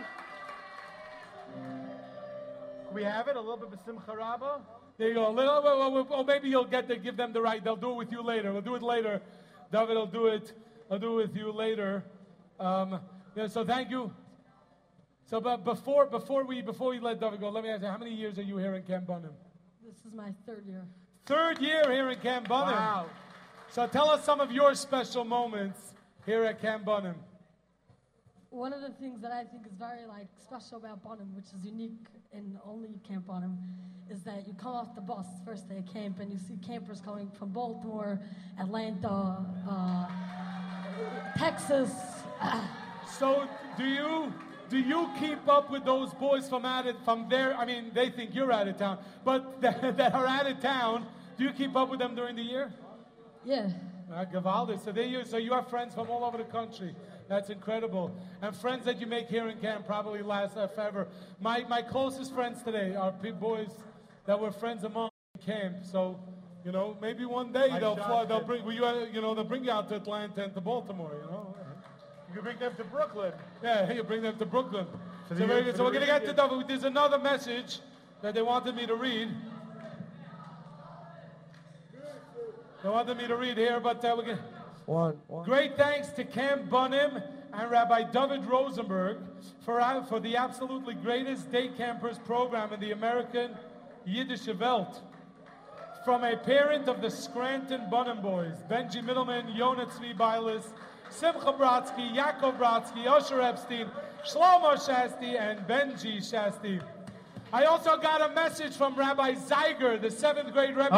Can 1.55 2.93
we 2.93 3.05
have 3.05 3.29
it 3.29 3.37
a 3.37 3.41
little 3.41 3.57
bit 3.57 3.73
of 3.73 3.79
Simcha 3.87 4.17
Rabbah? 4.17 4.59
There 4.99 5.07
you 5.07 5.15
go. 5.15 5.29
A 5.29 5.31
little, 5.31 5.63
well, 5.63 5.93
well, 5.93 6.07
well, 6.11 6.25
maybe 6.25 6.49
you'll 6.49 6.65
get 6.65 6.89
to 6.89 6.97
give 6.97 7.17
them 7.17 7.33
the 7.33 7.41
right. 7.41 7.63
They'll 7.63 7.77
do 7.77 7.93
it 7.93 7.99
with 7.99 8.11
you 8.11 8.21
later. 8.21 8.53
We'll 8.53 8.63
do 8.63 8.75
it 8.75 8.83
later. 8.83 9.23
David 9.71 9.95
will 9.95 10.07
do 10.07 10.27
it. 10.27 10.53
I'll 10.91 10.99
do 10.99 11.21
it 11.21 11.29
with 11.29 11.37
you 11.37 11.53
later. 11.53 12.03
Um, 12.59 12.99
yeah, 13.37 13.47
so 13.47 13.65
thank 13.65 13.91
you. 13.91 14.13
So, 15.25 15.41
but 15.41 15.65
before 15.65 16.07
before 16.07 16.43
we 16.43 16.63
before 16.63 16.91
we 16.91 16.99
let 16.99 17.21
David 17.21 17.39
go, 17.39 17.49
let 17.51 17.63
me 17.63 17.71
ask 17.71 17.83
you, 17.83 17.89
how 17.89 17.97
many 17.97 18.13
years 18.13 18.41
are 18.41 18.43
you 18.43 18.57
here 18.57 18.75
in 18.75 18.83
Camp 18.83 19.07
Bunim? 19.07 19.31
This 19.87 20.05
is 20.05 20.13
my 20.13 20.35
third 20.47 20.67
year. 20.67 20.85
Third 21.27 21.61
year 21.61 21.89
here 21.93 22.11
in 22.11 22.19
Camp 22.19 22.49
Bunim. 22.49 22.73
Wow. 22.73 23.07
So 23.73 23.87
tell 23.87 24.11
us 24.11 24.25
some 24.25 24.41
of 24.41 24.51
your 24.51 24.75
special 24.75 25.25
moments 25.25 25.79
here 26.27 26.43
at 26.43 26.61
Camp 26.61 26.85
Bunim. 26.85 27.15
One 28.49 28.73
of 28.73 28.81
the 28.81 28.91
things 28.91 29.21
that 29.23 29.31
I 29.31 29.45
think 29.45 29.65
is 29.65 29.75
very 29.79 30.07
like 30.07 30.27
special 30.43 30.79
about 30.79 31.05
Bunim, 31.05 31.33
which 31.37 31.45
is 31.57 31.65
unique 31.65 32.09
in 32.33 32.59
only 32.67 32.99
Camp 33.07 33.29
Bunim, 33.29 33.57
is 34.11 34.25
that 34.25 34.49
you 34.49 34.55
come 34.55 34.73
off 34.73 34.97
the 34.97 35.01
bus 35.01 35.25
first 35.45 35.69
day 35.69 35.79
of 35.79 35.87
camp 35.87 36.19
and 36.19 36.33
you 36.33 36.39
see 36.39 36.57
campers 36.67 37.01
coming 37.01 37.31
from 37.39 37.51
Baltimore, 37.51 38.21
Atlanta, 38.59 39.47
uh, 39.69 40.07
Texas. 41.39 41.93
So 43.19 43.49
do 43.77 43.85
you 43.85 44.33
do 44.69 44.79
you 44.79 45.11
keep 45.19 45.49
up 45.49 45.69
with 45.69 45.85
those 45.85 46.15
boys 46.15 46.49
from 46.49 46.65
out 46.65 46.87
of, 46.87 46.97
from 47.05 47.29
there? 47.29 47.57
I 47.57 47.65
mean, 47.65 47.91
they 47.93 48.09
think 48.09 48.37
you're 48.37 48.53
out 48.53 48.69
of 48.69 48.79
town, 48.79 48.99
but 49.25 49.61
that, 49.61 49.97
that 49.97 50.15
are 50.15 50.27
out 50.27 50.47
of 50.47 50.61
town. 50.61 51.07
Do 51.37 51.45
you 51.45 51.53
keep 51.53 51.75
up 51.75 51.91
with 51.91 51.99
them 51.99 52.15
during 52.15 52.37
the 52.37 52.43
year? 52.43 52.73
Yeah. 53.45 53.71
Uh, 54.13 54.25
Gevaldig. 54.25 54.85
So 54.85 54.93
they 54.93 55.07
you 55.07 55.25
so 55.25 55.37
you 55.37 55.53
have 55.53 55.69
friends 55.69 55.95
from 55.95 56.11
all 56.11 56.25
over 56.25 56.37
the 56.39 56.45
country. 56.45 56.95
That's 57.29 57.49
incredible. 57.49 58.15
And 58.43 58.55
friends 58.57 58.85
that 58.87 59.01
you 59.01 59.07
make 59.07 59.29
here 59.29 59.49
in 59.49 59.59
camp 59.59 59.87
probably 59.87 60.23
last 60.23 60.57
uh, 60.57 60.67
forever. 60.67 61.07
My 61.41 61.65
my 61.69 61.83
closest 61.83 62.35
friends 62.35 62.63
today 62.63 62.95
are 62.97 63.13
pe- 63.13 63.31
boys 63.31 63.71
that 64.27 64.39
were 64.39 64.51
friends 64.53 64.85
among 64.85 65.11
camp. 65.45 65.77
So. 65.85 66.19
You 66.63 66.73
know, 66.73 66.95
maybe 67.01 67.25
one 67.25 67.53
day 67.53 67.69
My 67.71 67.81
they'll 67.81 67.97
fly, 67.97 68.27
they'll 68.27 68.45
bring 68.45 68.63
well, 68.67 68.75
you, 68.75 68.85
uh, 68.85 69.07
you 69.11 69.23
know 69.23 69.35
they'll 69.35 69.45
bring 69.45 69.65
you 69.65 69.71
out 69.71 69.89
to 69.89 69.95
Atlanta 69.97 70.45
and 70.45 70.53
to 70.53 70.61
Baltimore. 70.61 71.11
You 71.15 71.31
know, 71.31 71.57
You 72.29 72.35
can 72.35 72.43
bring 72.43 72.59
them 72.59 72.75
to 72.77 72.85
Brooklyn. 72.85 73.33
yeah, 73.63 73.91
you 73.91 74.03
bring 74.03 74.21
them 74.21 74.37
to 74.37 74.45
Brooklyn. 74.45 74.85
For 75.27 75.35
So, 75.37 75.41
the- 75.41 75.47
very 75.47 75.63
good. 75.65 75.77
so 75.79 75.85
we're 75.85 75.91
going 75.93 76.03
to 76.03 76.07
get 76.07 76.27
to 76.27 76.33
reunion. 76.35 76.51
David. 76.51 76.69
There's 76.69 76.85
another 76.85 77.19
message 77.19 77.81
that 78.21 78.35
they 78.35 78.43
wanted 78.43 78.75
me 78.75 78.85
to 78.87 78.95
read. 78.95 79.31
They 82.83 82.89
wanted 82.89 83.19
me 83.19 83.27
to 83.29 83.37
read 83.37 83.59
here, 83.59 83.79
but 83.79 84.03
uh, 84.05 84.15
we're 84.17 84.25
going 84.25 84.39
One, 84.87 85.19
one. 85.27 85.45
Great 85.45 85.77
thanks 85.77 86.09
to 86.13 86.25
Camp 86.25 86.71
Bunim 86.71 87.23
and 87.53 87.71
Rabbi 87.71 88.05
David 88.11 88.45
Rosenberg 88.47 89.19
for, 89.65 89.81
uh, 89.81 90.03
for 90.05 90.19
the 90.19 90.37
absolutely 90.37 90.95
greatest 90.95 91.53
day 91.53 91.69
campers 91.77 92.19
program 92.19 92.73
in 92.73 92.81
the 92.81 92.93
American 92.93 93.55
Yiddish 94.07 94.47
Welt. 94.59 95.03
From 96.07 96.25
a 96.25 96.39
parent 96.39 96.89
of 96.89 97.03
the 97.03 97.11
Scranton 97.11 97.83
Bunim 97.91 98.23
boys, 98.23 98.55
Benji 98.71 99.05
Middleman, 99.05 99.49
Yonah 99.55 99.85
Tzvi 99.85 100.17
Bailis, 100.17 100.65
Simcha 101.11 101.53
Brodsky, 101.53 102.17
Yaakov 102.17 102.57
Brodsky, 102.59 103.05
Osher 103.05 103.45
Epstein, 103.45 103.91
Shlomo 104.27 104.75
Shasti, 104.77 105.39
and 105.39 105.61
Benji 105.67 106.17
Shasti. 106.19 106.81
I 107.53 107.65
also 107.65 107.97
got 107.97 108.31
a 108.31 108.35
message 108.35 108.77
from 108.77 108.95
Rabbi 108.95 109.33
Zeiger, 109.35 110.01
the 110.01 110.11
seventh 110.11 110.53
grade 110.53 110.77
Rebbe. 110.77 110.89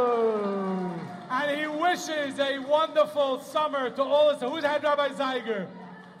Oh! 0.00 0.92
And 1.30 1.58
he 1.60 1.66
wishes 1.68 2.38
a 2.40 2.58
wonderful 2.58 3.40
summer 3.40 3.90
to 3.90 4.02
all 4.02 4.28
of 4.30 4.42
us. 4.42 4.50
Who's 4.50 4.64
had 4.64 4.82
Rabbi 4.82 5.10
Zeiger? 5.10 5.68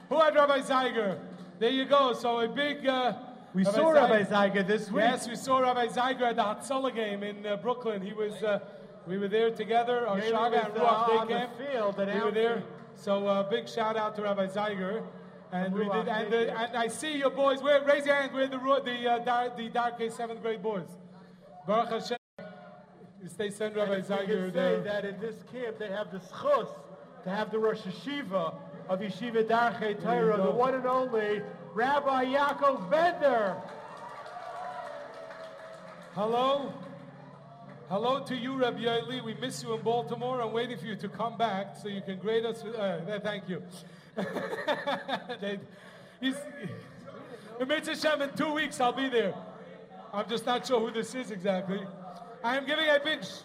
Who 0.08 0.20
had 0.20 0.34
Rabbi 0.36 0.60
Zeiger? 0.60 1.18
There 1.58 1.70
you 1.70 1.84
go. 1.86 2.12
So 2.12 2.40
a 2.40 2.48
big. 2.48 2.86
Uh, 2.86 3.14
We 3.52 3.64
saw 3.64 3.90
Rabbi 3.90 4.22
Zeiger 4.22 4.64
this 4.64 4.88
week. 4.90 5.02
Yes, 5.02 5.26
we 5.28 5.34
saw 5.34 5.58
Rabbi 5.58 5.88
Zeiger 5.88 6.22
at 6.22 6.36
the 6.36 6.42
Hatzalah 6.42 6.94
game 6.94 7.24
in 7.24 7.44
uh, 7.44 7.56
Brooklyn. 7.56 8.00
He 8.00 8.12
was. 8.12 8.34
Uh, 8.42 8.60
we 9.08 9.18
were 9.18 9.28
there 9.28 9.50
together. 9.50 10.06
Our 10.06 10.18
Yeah, 10.18 10.30
Shaga 10.30 10.66
and 10.66 10.76
uh, 10.78 10.80
Ruach 10.80 11.06
Day 11.08 11.16
on 11.16 11.26
the 11.26 11.34
camp. 11.34 11.52
field 11.58 11.96
we 11.98 12.20
were 12.20 12.30
there. 12.30 12.62
So 12.94 13.26
uh, 13.26 13.42
big 13.50 13.68
shout 13.68 13.96
out 13.96 14.14
to 14.16 14.22
Rabbi 14.22 14.46
Zeiger. 14.46 15.02
And 15.52 15.74
we 15.74 15.84
did. 15.84 16.08
And, 16.08 16.32
uh, 16.34 16.36
and 16.36 16.76
I 16.76 16.88
see 16.88 17.16
your 17.16 17.30
boys. 17.30 17.62
Where, 17.62 17.82
raise 17.84 18.06
your 18.06 18.14
hands. 18.14 18.32
We're 18.32 18.46
the 18.46 19.10
uh, 19.10 19.18
Dar- 19.20 19.56
the 19.56 19.68
Dark 19.68 20.00
seventh 20.10 20.42
grade 20.42 20.62
boys. 20.62 20.86
Baruch 21.66 21.90
Hashem. 21.90 22.16
They 23.36 23.50
send 23.50 23.76
Rabbi 23.76 24.00
say 24.02 24.26
there. 24.50 24.80
that 24.80 25.04
in 25.04 25.20
this 25.20 25.36
camp 25.52 25.78
they 25.78 25.88
have 25.88 26.10
the 26.10 26.18
schus 26.18 26.68
to 27.24 27.30
have 27.30 27.50
the 27.50 27.58
Rosh 27.58 27.80
Hashiva 27.80 28.54
of 28.88 29.00
Yeshiva 29.00 29.44
Darchei 29.44 30.02
Torah, 30.02 30.36
the 30.36 30.50
one 30.50 30.74
and 30.74 30.86
only 30.86 31.42
Rabbi 31.74 32.24
Yaakov 32.26 32.90
Bender. 32.90 33.56
Hello? 36.14 36.72
Hello 37.88 38.20
to 38.24 38.36
you, 38.36 38.54
Rabbi 38.56 38.80
Yaeli. 38.80 39.24
We 39.24 39.34
miss 39.34 39.62
you 39.62 39.74
in 39.74 39.82
Baltimore. 39.82 40.40
I'm 40.40 40.52
waiting 40.52 40.76
for 40.78 40.86
you 40.86 40.96
to 40.96 41.08
come 41.08 41.36
back 41.36 41.76
so 41.80 41.88
you 41.88 42.00
can 42.02 42.18
grade 42.18 42.44
us. 42.44 42.62
with- 42.64 42.74
Uh, 42.76 43.20
thank 43.20 43.48
you. 43.48 43.62
they, 45.40 45.58
he's, 46.20 46.36
in 47.60 47.68
Mitzvah 47.68 47.96
Shem, 47.96 48.22
in 48.22 48.30
two 48.30 48.52
weeks, 48.52 48.80
I'll 48.80 48.92
be 48.92 49.08
there. 49.08 49.34
I'm 50.12 50.28
just 50.28 50.44
not 50.46 50.66
sure 50.66 50.80
who 50.80 50.90
this 50.90 51.14
is 51.14 51.30
exactly. 51.30 51.80
I 52.42 52.56
am 52.56 52.66
giving 52.66 52.88
a 52.88 52.98
big. 53.02 53.22
sh- 53.22 53.42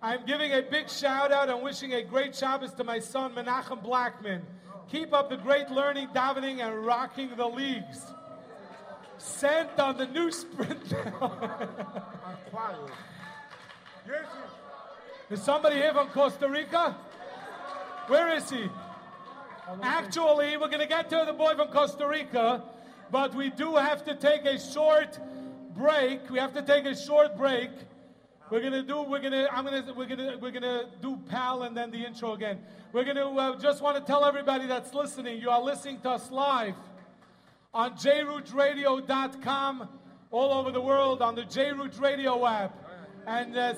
I'm 0.00 0.24
giving 0.26 0.52
a 0.52 0.62
big 0.62 0.88
shout 0.88 1.32
out 1.32 1.48
and 1.48 1.62
wishing 1.62 1.94
a 1.94 2.02
great 2.02 2.36
Shabbos 2.36 2.72
to 2.74 2.84
my 2.84 2.98
son 2.98 3.34
Menachem 3.34 3.82
Blackman. 3.82 4.42
Keep 4.90 5.12
up 5.14 5.30
the 5.30 5.36
great 5.36 5.70
learning, 5.70 6.08
davening, 6.14 6.60
and 6.64 6.84
rocking 6.84 7.30
the 7.36 7.46
leagues. 7.46 8.02
Sent 9.18 9.78
on 9.78 9.96
the 9.96 10.06
new 10.06 10.30
sprint. 10.30 10.92
Is 15.30 15.42
somebody 15.42 15.76
here 15.76 15.94
from 15.94 16.08
Costa 16.08 16.48
Rica? 16.48 16.94
Where 18.08 18.36
is 18.36 18.50
he? 18.50 18.68
Actually, 19.82 20.56
we're 20.56 20.68
going 20.68 20.80
to 20.80 20.86
get 20.86 21.08
to 21.10 21.24
the 21.26 21.32
boy 21.32 21.54
from 21.54 21.68
Costa 21.68 22.06
Rica, 22.06 22.62
but 23.10 23.34
we 23.34 23.50
do 23.50 23.76
have 23.76 24.04
to 24.04 24.14
take 24.14 24.44
a 24.44 24.58
short 24.58 25.18
break. 25.74 26.28
We 26.30 26.38
have 26.38 26.52
to 26.54 26.62
take 26.62 26.84
a 26.84 26.94
short 26.94 27.36
break. 27.36 27.70
We're 28.50 28.60
gonna 28.60 28.82
do. 28.82 29.02
We're 29.02 29.20
gonna. 29.20 29.48
I'm 29.50 29.64
gonna. 29.64 29.94
We're 29.96 30.06
gonna. 30.06 30.36
We're 30.38 30.50
gonna 30.50 30.90
do 31.00 31.18
pal 31.28 31.62
and 31.62 31.74
then 31.74 31.90
the 31.90 32.04
intro 32.04 32.34
again. 32.34 32.58
We're 32.92 33.04
gonna. 33.04 33.26
Uh, 33.34 33.58
just 33.58 33.80
want 33.80 33.96
to 33.96 34.02
tell 34.02 34.22
everybody 34.24 34.66
that's 34.66 34.92
listening. 34.92 35.40
You 35.40 35.48
are 35.48 35.62
listening 35.62 36.00
to 36.00 36.10
us 36.10 36.30
live 36.30 36.74
on 37.72 37.96
jrootradio.com 37.96 39.88
all 40.30 40.52
over 40.52 40.70
the 40.70 40.80
world 40.80 41.22
on 41.22 41.34
the 41.34 41.42
JRoots 41.42 41.98
Radio 42.00 42.46
app 42.46 42.76
and 43.26 43.56
uh, 43.56 43.74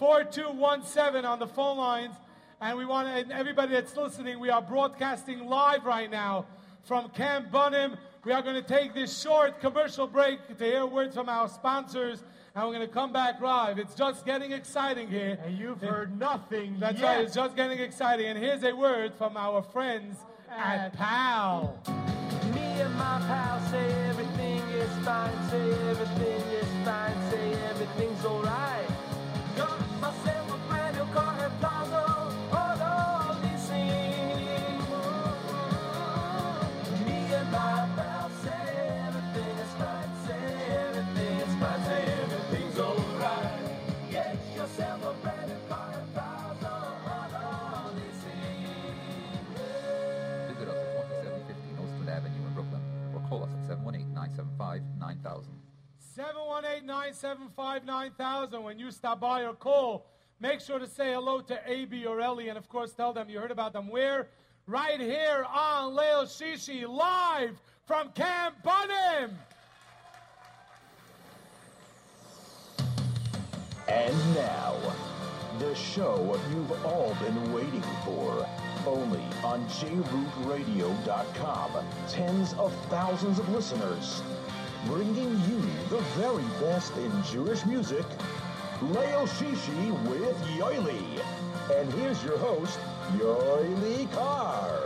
712-432-4217 0.00 1.24
on 1.24 1.38
the 1.38 1.46
phone 1.46 1.76
lines. 1.76 2.14
And 2.60 2.76
we 2.76 2.84
want 2.84 3.08
to, 3.08 3.14
and 3.14 3.32
everybody 3.32 3.72
that's 3.72 3.96
listening, 3.96 4.38
we 4.38 4.50
are 4.50 4.60
broadcasting 4.60 5.46
live 5.46 5.84
right 5.86 6.10
now 6.10 6.46
from 6.84 7.08
Camp 7.10 7.50
Bunim. 7.50 7.96
We 8.24 8.32
are 8.32 8.42
going 8.42 8.56
to 8.56 8.62
take 8.62 8.92
this 8.94 9.18
short 9.20 9.60
commercial 9.60 10.06
break 10.06 10.46
to 10.48 10.54
hear 10.64 10.84
words 10.84 11.14
from 11.14 11.30
our 11.30 11.48
sponsors, 11.48 12.22
and 12.54 12.66
we're 12.66 12.74
going 12.74 12.86
to 12.86 12.92
come 12.92 13.12
back 13.14 13.40
live. 13.40 13.78
It's 13.78 13.94
just 13.94 14.26
getting 14.26 14.52
exciting 14.52 15.08
here. 15.08 15.38
And 15.42 15.56
you've 15.56 15.80
heard 15.80 16.18
nothing 16.18 16.76
That's 16.78 17.00
yet. 17.00 17.06
right, 17.06 17.20
it's 17.24 17.34
just 17.34 17.56
getting 17.56 17.78
exciting. 17.78 18.26
And 18.26 18.38
here's 18.38 18.62
a 18.62 18.76
word 18.76 19.14
from 19.14 19.38
our 19.38 19.62
friends 19.62 20.18
at 20.50 20.92
PAL. 20.92 21.78
Me 22.54 22.60
and 22.60 22.94
my 22.94 23.22
pal 23.26 23.60
say 23.70 23.90
everything 24.08 24.58
is 24.74 24.90
fine, 25.04 25.32
say 25.50 25.70
everything 25.88 26.40
is 26.52 26.68
fine, 26.84 27.29
718-975-9000. 57.22 58.16
718-975-9000. 58.18 58.62
When 58.62 58.78
you 58.78 58.90
stop 58.90 59.20
by 59.20 59.42
or 59.42 59.54
call 59.54 60.06
make 60.40 60.60
sure 60.60 60.78
to 60.78 60.86
say 60.86 61.12
hello 61.12 61.40
to 61.40 61.60
AB 61.70 62.06
or 62.06 62.20
Ellie, 62.20 62.48
and 62.48 62.58
of 62.58 62.68
course 62.68 62.92
tell 62.92 63.12
them 63.12 63.28
you 63.28 63.38
heard 63.38 63.50
about 63.50 63.72
them. 63.72 63.88
Where? 63.88 64.28
Right 64.66 65.00
here 65.00 65.44
on 65.52 65.94
Leil 65.94 66.24
Shishi, 66.24 66.88
live 66.88 67.60
from 67.84 68.10
Camp 68.12 68.54
Bunim. 68.64 69.32
And 73.88 74.34
now, 74.34 74.76
the 75.58 75.74
show 75.74 76.38
you've 76.50 76.86
all 76.86 77.14
been 77.20 77.52
waiting 77.52 77.82
for. 78.04 78.46
Only 78.86 79.20
on 79.44 79.66
JRootRadio.com. 79.66 81.70
Tens 82.08 82.54
of 82.54 82.72
thousands 82.88 83.38
of 83.38 83.46
listeners. 83.50 84.22
Bringing 84.86 85.30
you 85.48 85.60
the 85.90 86.00
very 86.16 86.44
best 86.58 86.96
in 86.96 87.12
Jewish 87.24 87.66
music. 87.66 88.04
Leil 88.80 89.26
Shishi 89.28 90.08
with 90.08 90.36
Yoely. 90.56 91.22
And 91.70 91.92
here's 91.92 92.24
your 92.24 92.38
host, 92.38 92.78
Yoely 93.18 94.10
Kar. 94.12 94.80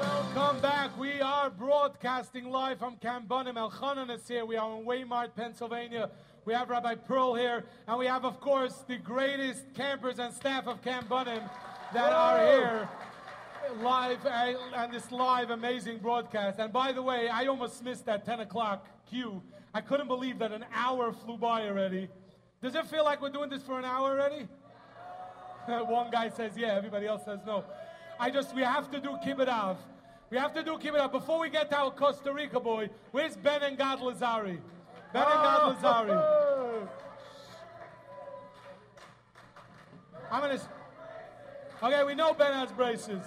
Welcome 0.00 0.62
back. 0.62 0.98
We 0.98 1.20
are 1.20 1.50
broadcasting 1.50 2.50
live 2.50 2.78
from 2.78 2.96
Camp 2.96 3.28
Bunim. 3.28 3.56
Elchanan 3.56 4.10
is 4.10 4.26
here. 4.26 4.46
We 4.46 4.56
are 4.56 4.78
in 4.78 4.86
Waymart, 4.86 5.34
Pennsylvania. 5.36 6.10
We 6.46 6.54
have 6.54 6.70
Rabbi 6.70 6.94
Pearl 6.94 7.34
here, 7.34 7.64
and 7.86 7.98
we 7.98 8.06
have, 8.06 8.24
of 8.24 8.40
course, 8.40 8.84
the 8.88 8.96
greatest 8.96 9.64
campers 9.74 10.18
and 10.18 10.32
staff 10.32 10.66
of 10.66 10.82
Camp 10.82 11.10
Bunim 11.10 11.48
that 11.92 12.12
are 12.12 12.38
here 12.38 12.88
live 13.82 14.24
uh, 14.26 14.54
and 14.74 14.92
this 14.92 15.10
live 15.12 15.50
amazing 15.50 15.98
broadcast. 15.98 16.58
And 16.58 16.72
by 16.72 16.92
the 16.92 17.02
way, 17.02 17.28
I 17.28 17.46
almost 17.46 17.82
missed 17.84 18.06
that 18.06 18.24
10 18.24 18.40
o'clock 18.40 18.86
cue. 19.08 19.42
I 19.72 19.80
couldn't 19.80 20.08
believe 20.08 20.38
that 20.40 20.52
an 20.52 20.64
hour 20.74 21.12
flew 21.12 21.36
by 21.36 21.68
already. 21.68 22.08
Does 22.62 22.74
it 22.74 22.86
feel 22.86 23.04
like 23.04 23.22
we're 23.22 23.30
doing 23.30 23.50
this 23.50 23.62
for 23.62 23.78
an 23.78 23.84
hour 23.84 24.10
already? 24.10 24.48
One 25.86 26.10
guy 26.10 26.28
says 26.28 26.52
yeah, 26.56 26.74
everybody 26.74 27.06
else 27.06 27.24
says 27.24 27.40
no. 27.46 27.64
I 28.18 28.30
just, 28.30 28.54
we 28.54 28.62
have 28.62 28.90
to 28.90 29.00
do 29.00 29.10
Kibbud 29.24 29.48
Av. 29.48 29.78
We 30.30 30.36
have 30.36 30.52
to 30.54 30.62
do 30.62 30.76
Kibbud 30.76 30.98
Av. 30.98 31.12
Before 31.12 31.38
we 31.40 31.48
get 31.48 31.70
to 31.70 31.76
our 31.76 31.90
Costa 31.90 32.32
Rica 32.32 32.60
boy, 32.60 32.90
where's 33.12 33.36
Ben 33.36 33.62
and 33.62 33.78
Gad 33.78 34.00
Lazari? 34.00 34.58
Ben 35.12 35.22
and 35.22 35.42
Gad 35.42 35.76
Lazari. 35.76 36.88
I'm 40.30 40.40
gonna. 40.40 40.60
Okay, 41.82 42.04
we 42.04 42.14
know 42.14 42.34
Ben 42.34 42.52
has 42.52 42.70
braces. 42.72 43.22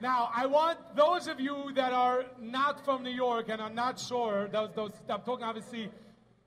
Now, 0.00 0.30
I 0.34 0.44
want 0.46 0.78
those 0.94 1.26
of 1.26 1.40
you 1.40 1.72
that 1.74 1.92
are 1.92 2.26
not 2.38 2.84
from 2.84 3.02
New 3.02 3.10
York 3.10 3.46
and 3.48 3.62
are 3.62 3.70
not 3.70 3.98
sure, 3.98 4.48
those, 4.48 4.70
those, 4.74 4.92
I'm 5.08 5.22
talking 5.22 5.44
obviously 5.44 5.90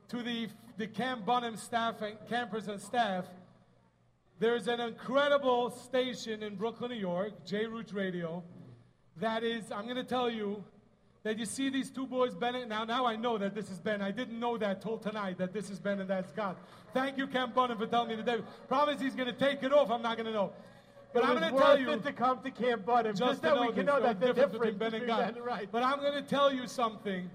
to 0.10 0.22
the, 0.22 0.47
the 0.78 0.86
Camp 0.88 1.26
Bunim 1.26 1.58
staff 1.58 2.02
and 2.02 2.16
campers 2.30 2.68
and 2.68 2.80
staff. 2.80 3.26
There's 4.39 4.68
an 4.68 4.80
incredible 4.80 5.72
station 5.72 6.43
in 6.43 6.56
Brooklyn, 6.56 6.91
New 6.91 6.97
York, 6.97 7.45
JRoot 7.45 7.93
Radio, 7.93 8.43
that 9.18 9.43
is, 9.43 9.72
I'm 9.72 9.84
going 9.86 9.97
to 9.97 10.04
tell 10.04 10.30
you, 10.30 10.64
that 11.24 11.38
you 11.38 11.45
see 11.45 11.70
these 11.70 11.89
two 11.91 12.08
boys, 12.08 12.34
Ben. 12.34 12.56
and- 12.56 12.70
Now, 12.70 12.86
now 12.86 13.06
I 13.06 13.18
know 13.18 13.38
that 13.38 13.54
this 13.54 13.70
is 13.70 13.80
Ben. 13.82 14.02
I 14.02 14.10
didn't 14.12 14.39
know 14.39 14.58
that 14.58 14.82
till 14.82 14.97
tonight 14.97 15.38
that 15.39 15.52
this 15.52 15.70
is 15.70 15.78
Ben 15.78 16.00
and 16.00 16.10
that's 16.10 16.32
Gad. 16.32 16.56
Thank 16.93 17.18
you, 17.18 17.28
Camp 17.28 17.54
Bunim, 17.54 17.78
for 17.78 17.88
telling 17.88 18.08
me 18.10 18.16
today. 18.16 18.38
Promise 18.70 19.02
he's 19.02 19.16
going 19.16 19.28
to 19.28 19.34
take 19.38 19.62
it 19.62 19.74
off. 19.74 19.91
I'm 19.91 20.02
not 20.02 20.16
going 20.16 20.28
to 20.28 20.32
know. 20.32 20.54
But 21.14 21.26
I'm 21.26 21.39
going 21.39 21.51
to 21.51 21.60
tell 21.60 21.80
you 21.80 21.97
to 21.97 22.14
come 22.14 22.41
to 22.43 22.51
Camp 22.51 22.86
Bunim, 22.86 23.18
just, 23.18 23.20
just 23.20 23.41
that 23.41 23.55
know 23.55 23.68
we 23.68 23.74
can 23.74 23.86
know 23.86 23.99
that 23.99 24.20
the 24.20 24.28
difference 24.28 24.51
difference 24.51 24.78
between 24.78 24.91
Ben 24.91 24.93
and 24.93 25.07
Gad. 25.07 25.43
Right. 25.43 25.68
But 25.72 25.84
I'm 25.84 25.99
going 25.99 26.14
to 26.14 26.22
tell 26.22 26.53
you 26.53 26.68
something 26.68 27.30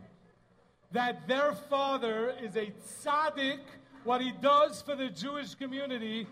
that 0.93 1.27
their 1.27 1.53
father 1.53 2.35
is 2.41 2.55
a 2.57 2.73
tzaddik. 3.03 3.61
What 4.05 4.21
he 4.21 4.33
does 4.41 4.83
for 4.83 4.95
the 4.95 5.09
Jewish 5.09 5.55
community. 5.55 6.27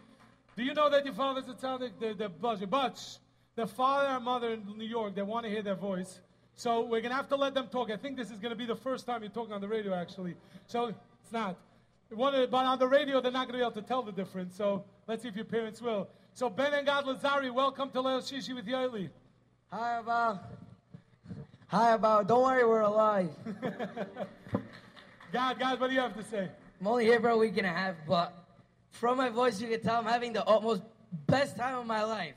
Do 0.56 0.62
you 0.62 0.74
know 0.74 0.90
that 0.90 1.04
your 1.04 1.14
father's 1.14 1.48
a 1.48 1.54
tzaddik? 1.54 1.92
The, 1.98 2.14
the 2.14 2.28
but, 2.28 2.70
but 2.70 3.18
the 3.56 3.66
father 3.66 4.08
and 4.08 4.24
mother 4.24 4.50
in 4.50 4.64
New 4.76 4.86
York, 4.86 5.14
they 5.14 5.22
want 5.22 5.44
to 5.44 5.50
hear 5.50 5.62
their 5.62 5.74
voice. 5.74 6.20
So 6.54 6.82
we're 6.82 7.00
going 7.00 7.10
to 7.10 7.16
have 7.16 7.28
to 7.30 7.36
let 7.36 7.54
them 7.54 7.68
talk. 7.68 7.90
I 7.90 7.96
think 7.96 8.16
this 8.16 8.30
is 8.30 8.38
going 8.38 8.50
to 8.50 8.56
be 8.56 8.66
the 8.66 8.76
first 8.76 9.06
time 9.06 9.22
you're 9.22 9.32
talking 9.32 9.52
on 9.52 9.60
the 9.60 9.68
radio, 9.68 9.94
actually. 9.94 10.34
So 10.66 10.86
it's 10.86 11.32
not. 11.32 11.56
One 12.10 12.34
but 12.50 12.66
on 12.66 12.78
the 12.78 12.86
radio, 12.86 13.20
they're 13.20 13.32
not 13.32 13.48
going 13.48 13.58
to 13.58 13.58
be 13.58 13.62
able 13.62 13.80
to 13.80 13.88
tell 13.88 14.02
the 14.02 14.12
difference. 14.12 14.54
So 14.54 14.84
let's 15.08 15.22
see 15.22 15.28
if 15.28 15.34
your 15.34 15.46
parents 15.46 15.80
will. 15.80 16.08
So 16.34 16.48
Ben 16.48 16.72
and 16.72 16.86
Gad 16.86 17.04
Lazari, 17.04 17.52
welcome 17.52 17.90
to 17.90 17.98
Leil 17.98 18.20
Shishi 18.20 18.54
with 18.54 18.66
Yoely. 18.66 19.10
Hi, 19.70 19.98
about. 19.98 20.38
Hi, 21.68 21.92
about. 21.92 22.26
Don't 22.26 22.42
worry, 22.42 22.64
we're 22.66 22.80
alive. 22.80 23.30
Gad, 25.32 25.58
Gad, 25.58 25.78
what 25.80 25.88
do 25.88 25.94
you 25.94 26.00
have 26.00 26.16
to 26.16 26.24
say? 26.24 26.48
I'm 26.80 26.86
only 26.86 27.04
here 27.04 27.20
for 27.20 27.28
a 27.28 27.36
week 27.36 27.58
and 27.58 27.66
a 27.66 27.70
half, 27.70 27.96
but 28.08 28.32
from 28.90 29.18
my 29.18 29.28
voice, 29.28 29.60
you 29.60 29.68
can 29.68 29.80
tell 29.82 29.96
I'm 29.96 30.06
having 30.06 30.32
the 30.32 30.44
utmost 30.46 30.82
best 31.26 31.56
time 31.56 31.78
of 31.78 31.86
my 31.86 32.02
life. 32.02 32.34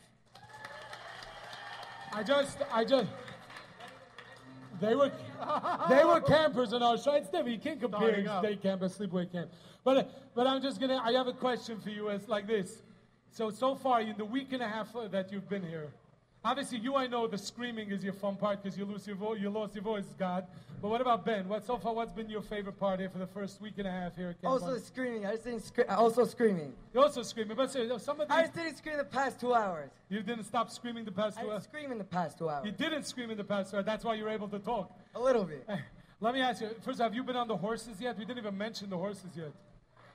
I 2.14 2.24
just, 2.24 2.58
I 2.72 2.84
just, 2.86 3.08
they 4.80 4.96
were, 4.96 5.12
they 5.89 6.04
were 6.04 6.22
campers 6.22 6.74
in 6.74 6.84
our 6.84 6.98
show. 6.98 7.14
It's 7.16 7.28
different. 7.28 7.50
You 7.50 7.60
can't 7.60 7.80
compare 7.82 8.02
Starting 8.10 8.28
up. 8.28 8.43
day 8.43 8.56
camp 8.58 8.82
and 8.82 8.91
sleepaway 8.91 9.32
camp. 9.32 9.52
But, 9.84 10.34
but 10.36 10.48
I'm 10.48 10.62
just 10.62 10.80
gonna. 10.80 11.02
I 11.04 11.12
have 11.14 11.28
a 11.28 11.34
question 11.34 11.80
for 11.80 11.89
you. 11.89 12.10
It's 12.10 12.28
like 12.28 12.48
this. 12.48 12.82
So 13.36 13.50
so 13.52 13.76
far 13.76 14.00
in 14.00 14.16
the 14.18 14.24
week 14.24 14.54
and 14.54 14.64
a 14.64 14.68
half 14.68 14.94
that 15.12 15.30
you've 15.30 15.50
been 15.50 15.62
here, 15.62 15.90
obviously 16.42 16.78
you 16.78 16.96
I 16.96 17.06
know 17.08 17.28
the 17.28 17.38
screaming 17.38 17.92
is 17.92 18.02
your 18.02 18.14
fun 18.14 18.38
part 18.38 18.64
because 18.64 18.78
you 18.78 18.86
lose 18.86 19.06
your 19.06 19.18
voice. 19.18 19.42
You 19.42 19.50
lost 19.50 19.76
your 19.76 19.84
voice, 19.84 20.06
Gad. 20.18 20.46
But 20.82 20.88
what 20.88 21.02
about 21.02 21.26
Ben? 21.26 21.50
What 21.50 21.66
so 21.66 21.78
far? 21.78 21.94
What's 21.94 22.14
been 22.14 22.30
your 22.30 22.42
favorite 22.42 22.80
part 22.80 23.02
here 23.02 23.10
for 23.10 23.18
the 23.18 23.28
first 23.28 23.60
week 23.60 23.74
and 23.78 23.88
a 23.88 23.92
half 23.92 24.16
here 24.16 24.30
at 24.30 24.42
Camp 24.42 24.54
Also 24.54 24.68
Bunim? 24.78 24.86
screaming. 24.86 25.26
I 25.26 25.32
just 25.34 25.44
didn't 25.44 25.64
scream. 25.66 25.88
Also 25.90 26.24
screaming. 26.24 26.72
You're 26.94 27.04
also 27.04 27.24
screaming. 27.24 27.58
But 27.58 27.72
say, 27.74 27.90
some 27.98 28.22
of 28.22 28.32
I 28.32 28.44
these, 28.44 28.52
just 28.52 28.56
didn't 28.56 28.78
scream 28.78 28.98
the 29.00 29.04
past 29.04 29.42
two 29.42 29.54
hours. 29.54 29.90
you 30.08 30.22
didn't 30.24 30.46
stop 30.46 30.72
screaming 30.72 31.04
the 31.04 31.12
past 31.12 31.38
I 31.38 31.42
two 31.42 31.48
didn't 31.48 31.56
hours. 31.56 31.64
scream 31.66 31.92
in 31.92 31.98
the 31.98 32.04
past 32.06 32.38
two 32.38 32.48
hours. 32.50 32.66
You 32.66 32.72
didn't 32.72 33.04
scream 33.04 33.32
in 33.32 33.38
the 33.38 33.44
past 33.44 33.72
two 33.72 33.76
hours. 33.78 33.86
That's 33.86 34.06
why 34.06 34.14
you're 34.14 34.30
able 34.30 34.48
to 34.48 34.60
talk. 34.60 34.98
A 35.14 35.20
little 35.20 35.44
bit. 35.44 35.68
Let 36.22 36.34
me 36.36 36.40
ask 36.40 36.62
you. 36.62 36.70
First, 36.86 37.00
have 37.02 37.14
you 37.14 37.24
been 37.26 37.36
on 37.36 37.50
the 37.50 37.58
horses 37.58 38.00
yet? 38.00 38.18
We 38.18 38.24
didn't 38.24 38.40
even 38.40 38.58
mention 38.58 38.90
the 38.90 38.98
horses 38.98 39.32
yet. 39.36 39.52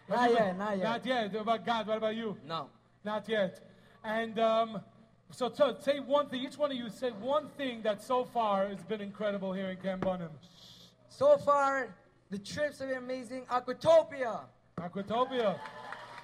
Have 0.09 0.17
Not 0.17 0.31
you 0.31 0.37
yet, 0.37 0.47
been- 0.49 0.59
not 0.59 0.79
yet. 0.79 0.85
Not 0.85 1.07
yet. 1.07 1.33
What 1.35 1.43
about 1.43 1.67
Gad? 1.67 1.87
What 1.87 1.99
about 1.99 2.17
you? 2.17 2.37
No. 2.47 2.71
Not 3.05 3.29
yet. 3.29 3.61
And 4.05 4.39
um, 4.39 4.81
so, 5.31 5.51
so 5.55 5.77
say 5.81 6.01
one 6.01 6.29
thing. 6.29 6.43
Each 6.43 6.57
one 6.59 6.71
of 6.71 6.77
you 6.77 6.89
say 6.91 7.11
one 7.11 7.49
thing 7.57 7.83
that 7.83 8.03
so 8.03 8.25
far 8.25 8.69
has 8.69 8.83
been 8.83 9.01
incredible 9.01 9.53
here 9.53 9.69
in 9.71 9.77
Camp 9.79 10.03
Bunim. 10.03 10.31
So 11.09 11.37
far, 11.39 11.89
the 12.31 12.39
trips 12.39 12.79
have 12.79 12.89
been 12.89 12.99
amazing. 12.99 13.45
Aquatopia. 13.51 14.41
Aquatopia. 14.79 15.59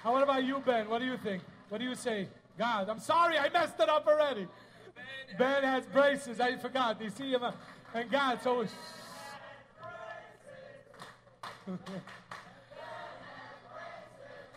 And 0.04 0.12
what 0.12 0.22
about 0.22 0.44
you, 0.44 0.60
Ben? 0.64 0.88
What 0.88 1.00
do 1.00 1.06
you 1.06 1.16
think? 1.16 1.42
What 1.68 1.78
do 1.78 1.84
you 1.84 1.94
say? 1.94 2.28
Gad, 2.58 2.88
I'm 2.88 3.00
sorry, 3.00 3.36
I 3.38 3.48
messed 3.50 3.78
it 3.80 3.88
up 3.88 4.06
already. 4.06 4.46
Ben 5.38 5.62
has 5.62 5.84
braces. 5.86 6.40
I 6.40 6.56
forgot. 6.56 7.00
You 7.02 7.10
see 7.10 7.32
him? 7.32 7.42
uh, 7.42 7.52
And 7.92 8.10
Gad, 8.10 8.40
so. 8.42 8.60
and 11.66 11.78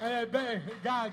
uh, 0.01 0.25
Ben, 0.31 0.61
Gad. 0.83 1.11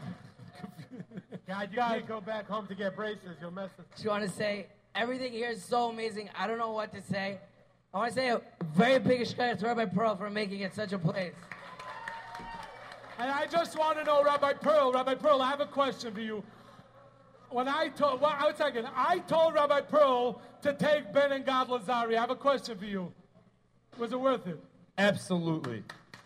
Gad, 1.47 1.71
you 1.71 1.79
can't 1.79 2.09
go 2.09 2.21
back 2.21 2.49
home 2.49 2.67
to 2.67 2.75
get 2.75 2.97
braces. 2.97 3.37
You'll 3.41 3.53
mess 3.53 3.71
it. 3.79 3.85
Just 3.95 4.07
want 4.07 4.25
to 4.25 4.31
say 4.31 4.67
everything 4.95 5.33
here 5.33 5.51
is 5.51 5.65
so 5.65 5.91
amazing. 5.91 6.29
I 6.37 6.47
don't 6.47 6.59
know 6.59 6.73
what 6.73 6.93
to 6.95 7.03
say. 7.03 7.39
I 7.95 7.99
want 7.99 8.11
to 8.11 8.15
say 8.15 8.29
a 8.31 8.41
very 8.75 8.99
big 8.99 9.27
shout 9.27 9.41
out 9.41 9.59
to 9.61 9.67
Rabbi 9.67 9.87
Pearl 9.87 10.17
for 10.17 10.29
making 10.29 10.61
it 10.61 10.75
such 10.75 10.93
a 10.93 10.99
place. 10.99 11.35
And 13.19 13.31
I 13.31 13.47
just 13.47 13.79
want 13.79 13.99
to 13.99 14.05
know, 14.05 14.23
Rabbi 14.23 14.55
Pearl, 14.55 14.93
Rabbi 14.93 15.15
Pearl, 15.15 15.41
I 15.41 15.49
have 15.49 15.61
a 15.61 15.67
question 15.67 16.13
for 16.13 16.21
you. 16.21 16.43
When 17.49 17.69
I 17.69 17.89
told, 17.89 18.21
well, 18.21 18.37
one 18.39 18.57
second, 18.57 18.89
I 18.95 19.21
told 19.21 19.55
Rabbi 19.55 19.81
Pearl 19.83 20.43
to 20.63 20.75
take 20.75 21.13
Ben 21.13 21.33
and 21.33 21.47
Gad 21.47 21.69
Lazari. 21.69 22.17
I 22.17 22.21
have 22.21 22.31
a 22.31 22.37
question 22.37 22.77
for 22.77 22.85
you. 22.85 23.13
Was 23.99 24.13
it 24.13 24.21
worth 24.21 24.47
it? 24.47 24.61
Absolutely. 24.99 25.83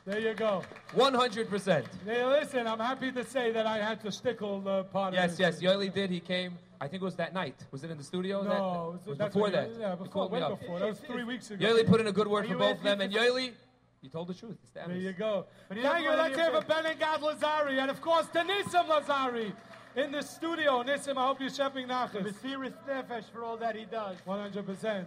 There 0.06 0.18
you 0.18 0.34
go. 0.34 0.62
100%. 0.94 1.84
Hey, 2.06 2.24
listen, 2.24 2.66
I'm 2.66 2.78
happy 2.78 3.12
to 3.12 3.24
say 3.24 3.52
that 3.52 3.66
I 3.66 3.78
had 3.78 4.00
to 4.02 4.10
stickle 4.10 4.66
uh, 4.66 4.82
part 4.84 5.12
Yes, 5.14 5.34
of 5.34 5.40
yes. 5.40 5.54
this. 5.58 5.62
Yoely 5.62 5.92
did. 5.92 6.10
He 6.10 6.20
came. 6.20 6.56
I 6.80 6.88
think 6.88 7.02
it 7.02 7.04
was 7.04 7.16
that 7.16 7.34
night. 7.34 7.54
Was 7.70 7.84
it 7.84 7.90
in 7.90 7.98
the 7.98 8.04
studio? 8.04 8.42
No, 8.42 8.48
that, 8.48 8.56
it 8.56 8.60
was- 8.60 9.06
was 9.06 9.18
before 9.18 9.50
that. 9.50 9.70
yeah, 9.78 9.90
before- 9.94 10.06
called 10.08 10.32
way 10.32 10.40
before. 10.40 10.78
That 10.78 10.88
was 10.88 11.00
three 11.00 11.24
weeks 11.24 11.50
ago. 11.50 11.64
Yoely 11.66 11.86
put 11.86 12.00
in 12.00 12.06
a 12.06 12.12
good 12.12 12.26
word 12.26 12.46
for 12.48 12.56
both 12.56 12.78
of 12.78 12.82
them, 12.82 13.00
and 13.02 13.12
for- 13.12 13.18
Yoely, 13.18 13.52
you 14.00 14.08
told 14.08 14.28
the 14.28 14.34
truth. 14.34 14.56
It's 14.62 14.72
the 14.72 14.80
There 14.88 14.96
you 14.96 15.12
go. 15.12 15.44
But 15.68 15.76
he 15.76 15.82
Thank 15.82 16.04
you. 16.04 16.10
Let's 16.10 16.32
any 16.34 16.42
hear 16.42 16.50
of 16.52 16.62
for 16.64 16.68
Ben 16.68 16.86
and 16.86 16.98
Gad 16.98 17.20
Lazari. 17.20 17.78
And 17.78 17.90
of 17.90 18.00
course, 18.00 18.26
to 18.28 18.38
Nissim 18.38 18.86
Lazari 18.88 19.52
in 19.96 20.10
the 20.12 20.22
studio. 20.22 20.82
Nissim, 20.82 21.18
I 21.18 21.26
hope 21.26 21.40
you're 21.40 21.50
shipping 21.50 21.86
nachas. 21.88 22.22
Mesiris 22.24 22.72
Nefesh 22.88 23.24
for 23.30 23.44
all 23.44 23.58
that 23.58 23.76
he 23.76 23.84
does. 23.84 24.16
100%. 24.26 25.04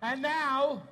And 0.00 0.22
now, 0.22 0.82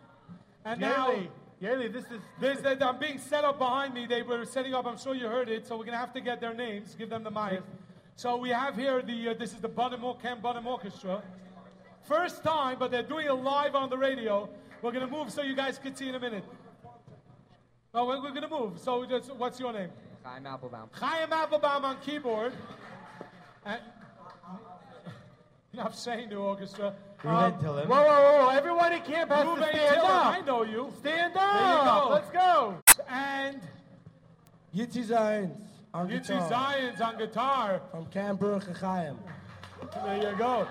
and 0.67 0.81
now, 0.81 1.15
Yoely, 1.63 1.85
Yoely, 1.85 1.93
this 1.93 2.05
is 2.05 2.21
There's 2.41 2.61
that 2.61 2.83
I'm 2.83 2.99
being 2.99 3.19
set 3.19 3.45
up 3.45 3.59
behind 3.59 3.95
me. 3.95 4.07
They 4.07 4.23
were 4.23 4.45
setting 4.45 4.75
up. 4.75 4.87
I'm 4.87 4.99
sure 4.99 5.15
you 5.15 5.27
heard 5.27 5.49
it. 5.49 5.67
So 5.67 5.77
we're 5.77 5.85
gonna 5.85 5.99
have 5.99 6.13
to 6.15 6.21
get 6.21 6.41
their 6.41 6.55
names. 6.55 6.95
Give 6.95 7.11
them 7.11 7.23
the 7.23 7.31
mic. 7.31 7.63
So 8.17 8.37
we 8.37 8.51
have 8.51 8.77
here 8.77 9.03
the. 9.03 9.31
Uh, 9.31 9.35
this 9.35 9.53
is 9.53 9.61
the 9.61 9.69
Bunim 9.69 10.21
Camp 10.23 10.43
Bunim 10.43 10.67
Orchestra. 10.67 11.23
First 12.03 12.43
time, 12.43 12.79
but 12.79 12.91
they're 12.91 13.03
doing 13.03 13.27
it 13.27 13.33
live 13.33 13.75
on 13.75 13.91
the 13.91 13.99
radio. 13.99 14.49
We're 14.83 14.93
gonna 14.93 15.07
move 15.07 15.31
so 15.31 15.43
you 15.43 15.55
guys 15.55 15.79
can 15.79 15.95
see 15.95 16.09
in 16.09 16.15
a 16.15 16.21
minute. 16.21 16.45
Oh, 17.93 18.07
we're, 18.07 18.23
we're 18.23 18.33
gonna 18.33 18.49
move. 18.49 18.79
So 18.79 19.05
just, 19.05 19.35
what's 19.35 19.61
your 19.61 19.73
name? 19.73 19.91
Chaim 20.23 20.47
Applebaum. 20.47 20.89
Chaim 20.93 21.33
Applebaum 21.33 21.85
on 21.85 21.99
keyboard. 22.01 22.53
And 23.67 23.81
enough 25.75 25.95
saying 25.95 26.31
to 26.31 26.37
orchestra. 26.37 26.95
Um, 27.23 27.53
Tillem. 27.61 27.87
Whoa, 27.87 28.03
whoa, 28.03 28.47
whoa! 28.47 28.49
Everyone 28.49 28.93
in 28.95 29.03
camp 29.03 29.31
has 29.31 29.45
Ruben 29.47 29.63
to 29.63 29.69
stand 29.69 29.97
Tillem, 29.97 30.05
up. 30.05 30.27
I 30.27 30.41
know 30.41 30.63
you. 30.63 30.93
Stand 31.01 31.35
There 31.35 31.43
you 31.43 31.49
up. 31.49 32.05
go. 32.05 32.09
Let's 32.15 32.31
go. 32.31 32.75
And 33.09 33.61
Yitzi 34.75 35.05
Zions 35.05 35.61
on 35.93 36.09
Yitzi 36.09 36.29
guitar. 36.29 36.51
Zions 36.51 37.01
on 37.01 37.19
guitar. 37.19 37.81
From 37.91 38.07
Camp 38.07 38.41
Ruach 38.41 38.75
Chaim. 38.81 39.19
There 40.05 40.17
you 40.31 40.37
go. 40.39 40.67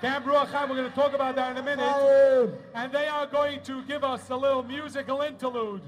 Camp 0.00 0.24
Ruach 0.24 0.46
Chaim, 0.50 0.70
we're 0.70 0.76
going 0.76 0.88
to 0.88 0.94
talk 0.94 1.12
about 1.12 1.36
that 1.36 1.50
in 1.50 1.56
a 1.58 1.62
minute. 1.62 2.54
And 2.74 2.90
they 2.90 3.06
are 3.06 3.26
going 3.26 3.60
to 3.64 3.82
give 3.82 4.02
us 4.02 4.30
a 4.30 4.36
little 4.36 4.62
musical 4.62 5.20
interlude. 5.20 5.82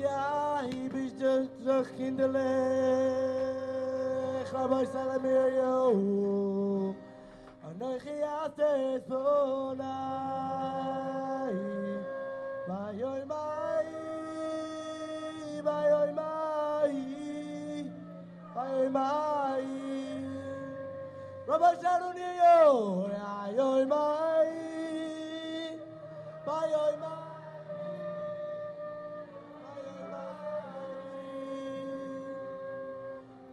Ja, 0.00 0.62
hier 0.70 0.88
bist 0.88 1.20
du 1.20 1.48
terug 1.62 1.86
kinderlijk. 1.96 3.61
Rabbi 4.52 4.84
Salamir 4.84 5.48
yo. 5.56 6.94
Anochi 7.64 8.16
ates 8.20 9.08
bonai. 9.08 9.80
Bayoy 12.68 13.22
mai. 13.24 13.88
Bayoy 15.64 16.10
mai. 16.12 16.96
Bayoy 18.54 18.88
mai. 18.92 19.68
Rabbi 21.48 21.72
Salamir 21.80 22.34
yo. 22.42 23.08
Bayoy 23.08 23.84
mai. 23.88 24.52
Bayoy 26.46 26.94
mai. 27.00 27.21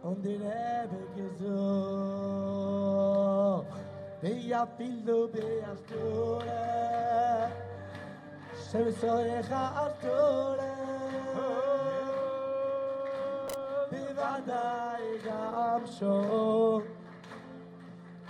Und 0.03 0.23
den 0.23 0.41
Rebbe 0.41 1.01
gesucht, 1.15 1.45
wie 4.21 4.53
a 4.53 4.65
Pildo, 4.65 5.29
wie 5.33 5.63
a 5.63 5.75
Sture, 5.75 6.65
שבשורך 8.71 9.51
אסתורה, 9.51 10.73
בוודאי 13.91 15.03
גם 15.25 15.81
שור, 15.99 16.81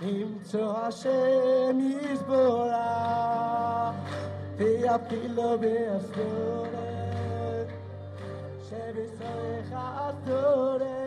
ימצוא 0.02 0.72
השם 0.78 1.78
יסבורה, 2.12 2.82
ויפילו 4.56 5.58
באסתורה, 5.58 6.68
שבשורך 8.68 9.72
אסתורה, 9.72 10.99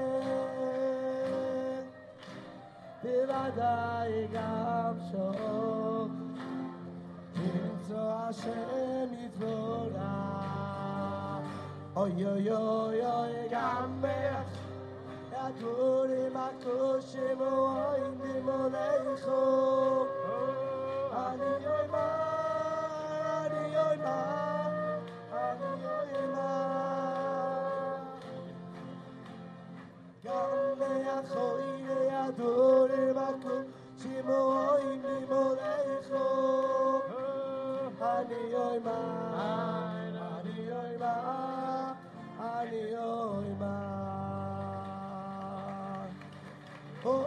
בוודאי 3.05 4.27
גם 4.33 4.95
שור, 5.13 6.09
ימצוא 7.37 8.13
השם 8.13 9.09
יתבורה. 9.25 10.15
אוי 11.97 12.27
אוי 12.27 12.51
אוי 12.51 13.07
אוי 13.07 13.49
גם 13.51 14.03
מח, 14.03 14.49
יגורים 15.33 16.37
הכושים 16.37 17.41
ואוין 17.41 18.19
במולכו. 18.19 20.05
אני 21.13 21.67
אוי 21.67 21.87
מה, 21.91 22.09
אני 23.47 23.77
אוי 23.79 23.97
מה, 23.97 24.23
אני 25.33 25.87
אוי 25.87 26.27
מה. 26.33 26.75
גם 30.25 31.74
Let's 31.95 32.39
Ani 38.01 38.55
Oima, 38.55 38.99
Ani 40.27 40.57
Oima, 40.81 41.15
Ani 42.41 42.83
Oima. 42.97 43.75
Oh, 47.05 47.27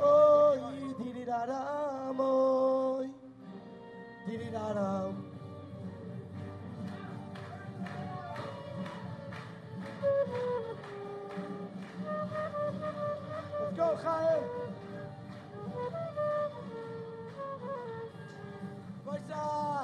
Go, 13.76 13.96
Chaim! 14.04 14.57
Oh, 19.40 19.78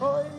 didida 0.00 0.37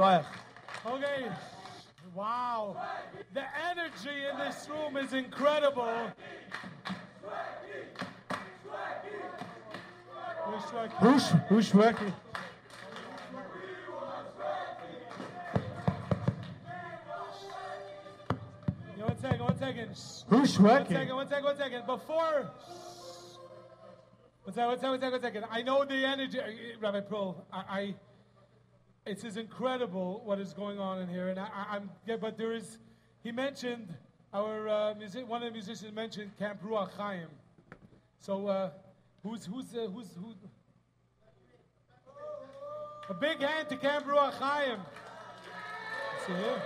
you. 0.00 0.06
Shkoyach. 0.06 0.24
Okay. 0.86 1.26
Wow. 2.14 2.76
The 3.34 3.42
energy 3.70 4.24
in 4.30 4.38
this 4.38 4.68
room 4.68 4.96
is 4.96 5.12
incredible. 5.12 6.10
Who's, 11.00 11.28
who's 11.48 11.74
working? 11.74 12.12
One 18.96 19.18
second, 19.18 19.40
one 19.40 19.58
second. 19.58 19.88
Who's 20.28 20.58
One 20.60 20.70
working? 20.70 20.96
second, 20.96 21.14
one 21.16 21.28
second, 21.28 21.44
one 21.44 21.56
second. 21.56 21.86
Before. 21.86 22.50
One 24.44 24.54
second, 24.54 24.66
one 24.68 24.78
second, 24.78 24.90
one 24.90 25.00
second, 25.00 25.12
one 25.12 25.22
second. 25.22 25.44
I 25.50 25.62
know 25.62 25.84
the 25.84 25.94
energy, 26.04 26.38
Rabbi 26.80 27.00
Pearl. 27.00 27.44
I, 27.52 27.58
I 27.58 27.94
it's 29.06 29.24
is 29.24 29.36
incredible 29.36 30.22
what 30.24 30.38
is 30.38 30.52
going 30.52 30.78
on 30.78 31.00
in 31.00 31.08
here, 31.08 31.28
and 31.28 31.38
I, 31.38 31.48
I'm. 31.70 31.90
Yeah, 32.06 32.16
but 32.16 32.36
there 32.36 32.52
is. 32.52 32.78
He 33.22 33.32
mentioned 33.32 33.94
our 34.32 34.68
uh, 34.68 34.94
music. 34.94 35.28
One 35.28 35.42
of 35.42 35.48
the 35.48 35.52
musicians 35.52 35.94
mentioned 35.94 36.30
Camp 36.38 36.62
Ruach 36.62 36.92
Chaim. 36.96 37.28
So 38.18 38.46
uh, 38.46 38.70
who's 39.22 39.46
who's 39.46 39.74
uh, 39.74 39.88
who's 39.88 40.08
who? 40.14 40.34
A 43.08 43.14
big 43.14 43.40
hand 43.40 43.68
to 43.68 43.76
Camp 43.76 44.06
Ruach 44.06 44.34
Chaim. 44.34 44.78
See 46.26 46.32
here. 46.32 46.62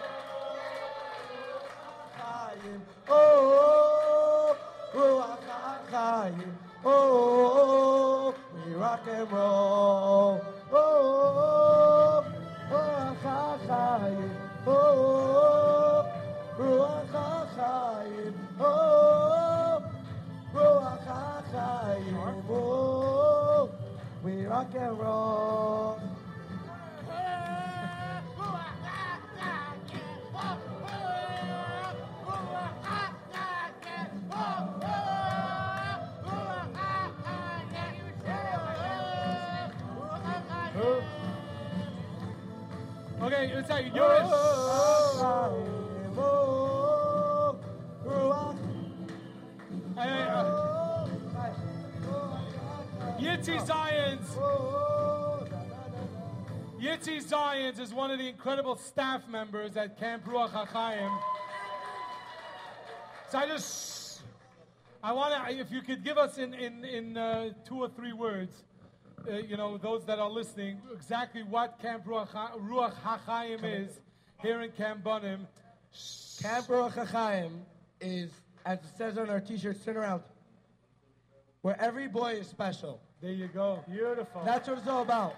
Chaim, 2.16 2.82
oh, 3.08 4.56
Ruach 4.94 5.38
HaChaim, 5.90 6.44
oh, 6.84 8.34
we 8.54 8.74
rock 8.74 9.06
and 9.08 9.32
roll, 9.32 10.44
oh, 10.72 12.03
Oh, 13.66 14.06
oh, 14.66 16.06
oh, 22.50 23.70
we 24.22 24.44
rock 24.44 24.74
and 24.74 24.98
roll. 24.98 26.13
Okay, 43.24 43.52
it's 43.54 43.70
like 43.70 43.86
you're 43.94 44.20
Hey, 49.96 50.10
hey, 50.10 50.26
uh, 50.28 51.08
Yitzi 53.18 53.66
Zions. 53.66 54.28
Yitzi 56.78 57.24
Zions 57.24 57.80
is 57.80 57.94
one 57.94 58.10
of 58.10 58.18
the 58.18 58.28
incredible 58.28 58.76
staff 58.76 59.26
members 59.26 59.74
at 59.78 59.98
Camp 59.98 60.26
Ruach 60.26 60.50
HaChaim. 60.50 61.18
So 63.30 63.38
I 63.38 63.46
just, 63.46 64.20
I 65.02 65.12
want 65.12 65.32
to, 65.32 65.58
if 65.58 65.70
you 65.70 65.80
could 65.80 66.04
give 66.04 66.18
us 66.18 66.36
in, 66.36 66.52
in, 66.52 66.84
in 66.84 67.16
uh, 67.16 67.52
two 67.66 67.76
or 67.76 67.88
three 67.88 68.12
words, 68.12 68.64
uh, 69.28 69.36
you 69.36 69.56
know, 69.56 69.76
those 69.78 70.04
that 70.06 70.18
are 70.18 70.30
listening, 70.30 70.78
exactly 70.92 71.42
what 71.42 71.78
Camp 71.80 72.04
Ruach, 72.04 72.28
Ha- 72.28 72.52
Ruach 72.58 72.94
HaChaim 72.94 73.64
is 73.64 74.00
here 74.42 74.60
in 74.60 74.70
Camp 74.72 75.02
Bunim. 75.02 75.46
Camp 76.42 76.66
Ruach 76.66 76.92
HaChaim 76.92 77.50
is, 78.00 78.30
as 78.66 78.78
it 78.78 78.84
says 78.96 79.18
on 79.18 79.30
our 79.30 79.40
t-shirts, 79.40 79.84
turn 79.84 79.96
around, 79.96 80.22
where 81.62 81.80
every 81.80 82.08
boy 82.08 82.32
is 82.34 82.46
special. 82.46 83.00
There 83.20 83.32
you 83.32 83.48
go. 83.48 83.82
Beautiful. 83.90 84.42
That's 84.44 84.68
what 84.68 84.78
it's 84.78 84.88
all 84.88 85.02
about. 85.02 85.34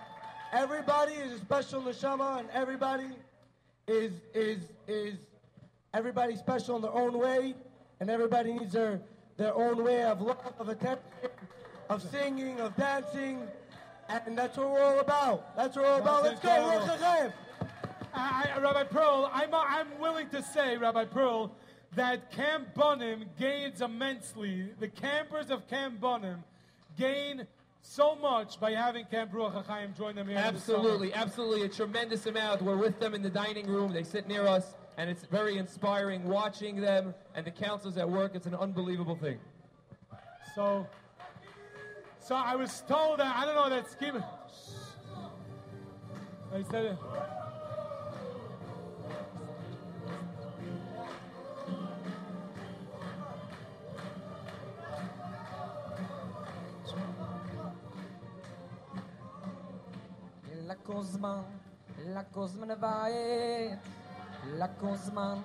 Everybody 0.52 1.12
is 1.12 1.32
a 1.32 1.38
special 1.38 1.82
neshama, 1.82 2.40
and 2.40 2.48
everybody 2.52 3.08
is 3.86 4.12
is 4.34 4.58
is 4.88 5.14
everybody 5.94 6.34
special 6.36 6.76
in 6.76 6.82
their 6.82 6.92
own 6.92 7.18
way, 7.18 7.54
and 8.00 8.10
everybody 8.10 8.52
needs 8.52 8.72
their 8.72 9.00
their 9.36 9.54
own 9.54 9.84
way 9.84 10.02
of 10.02 10.20
love, 10.20 10.54
of 10.58 10.68
attention, 10.68 11.04
of 11.90 12.02
singing, 12.10 12.58
of 12.60 12.74
dancing, 12.76 13.42
and 14.08 14.36
that's 14.36 14.56
what 14.56 14.70
we're 14.70 14.82
all 14.82 15.00
about. 15.00 15.56
That's 15.56 15.76
what 15.76 15.84
we're 15.84 15.90
all 15.92 16.00
about. 16.00 16.22
Let's 16.24 16.40
go, 16.40 16.48
Ruach. 16.48 16.98
HaChaim. 16.98 17.32
I, 18.14 18.48
Rabbi 18.60 18.84
Pearl, 18.84 19.30
I'm, 19.32 19.54
I'm 19.54 19.98
willing 20.00 20.28
to 20.30 20.42
say, 20.42 20.76
Rabbi 20.78 21.04
Pearl, 21.04 21.52
that 21.94 22.30
Camp 22.30 22.74
Bunim 22.74 23.24
gains 23.38 23.82
immensely. 23.82 24.70
The 24.80 24.88
campers 24.88 25.50
of 25.50 25.68
Camp 25.68 26.00
Bunim 26.00 26.42
gain 26.96 27.46
so 27.82 28.16
much 28.16 28.58
by 28.58 28.72
having 28.72 29.04
Camp 29.06 29.32
Ruach 29.32 29.64
HaChaim 29.64 29.96
join 29.96 30.14
them 30.16 30.28
here. 30.28 30.38
Absolutely, 30.38 31.12
absolutely. 31.14 31.66
A 31.66 31.68
tremendous 31.68 32.26
amount. 32.26 32.62
We're 32.62 32.76
with 32.76 32.98
them 32.98 33.14
in 33.14 33.22
the 33.22 33.30
dining 33.30 33.66
room. 33.66 33.92
They 33.92 34.02
sit 34.02 34.26
near 34.26 34.46
us, 34.46 34.74
and 34.96 35.08
it's 35.08 35.24
very 35.24 35.58
inspiring 35.58 36.24
watching 36.24 36.80
them 36.80 37.14
and 37.34 37.46
the 37.46 37.50
counselors 37.50 37.96
at 37.96 38.08
work. 38.08 38.32
It's 38.34 38.46
an 38.46 38.54
unbelievable 38.54 39.16
thing. 39.16 39.38
So, 40.54 40.86
so 42.25 42.35
I 42.35 42.55
was 42.55 42.83
told 42.87 43.19
that 43.19 43.35
I 43.35 43.45
don't 43.45 43.55
know 43.55 43.69
that 43.69 43.89
scheme. 43.89 44.23
I 46.53 46.63
said 46.63 46.85
it. 46.85 46.97
לקחו 60.71 61.03
זמן, 61.03 61.41
לקחו 61.99 62.47
זמן 62.47 62.67
לבית, 62.67 63.79
לקחו 64.45 64.95
זמן, 64.95 65.35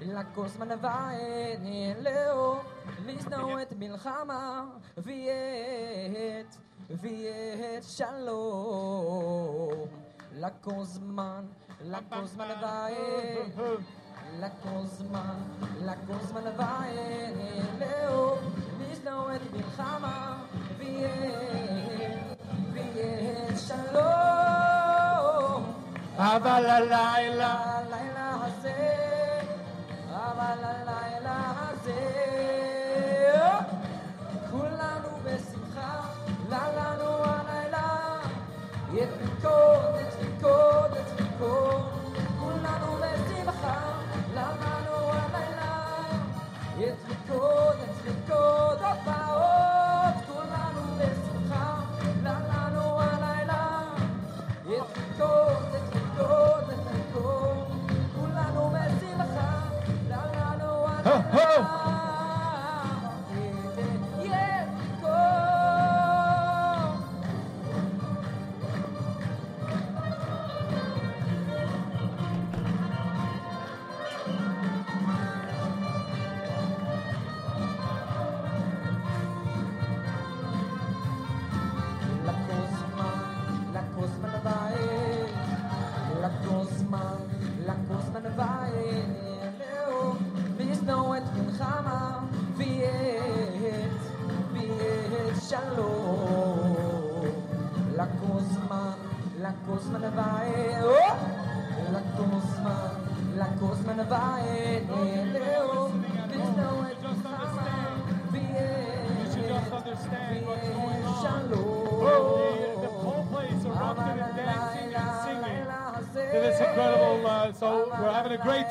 לקחו 0.00 0.48
זמן 0.48 0.68
לבית, 0.68 1.58
נעלו, 1.60 2.60
לזנוע 3.06 3.62
את 3.62 3.72
מלחמה, 3.78 4.64
ויית, 4.96 6.58
ויית 6.90 7.84
שלום. 7.84 9.68
לקחו 10.34 10.84
זמן, 10.84 11.44
לקחו 11.80 12.26
זמן 12.26 12.48
לבית, 12.48 13.54
לקחו 14.40 14.86
זמן, 14.86 15.34
לקחו 15.80 16.26
זמן 16.26 16.44
לבית, 16.44 17.36
נעלו, 17.78 18.36
לזנוע 18.80 19.36
את 19.36 19.52
מלחמה, 19.52 20.44
ויית, 20.78 22.18
ויהיה 22.72 23.56
שלום. 23.56 24.98
אבל 26.16 26.66
הלילה, 26.66 27.78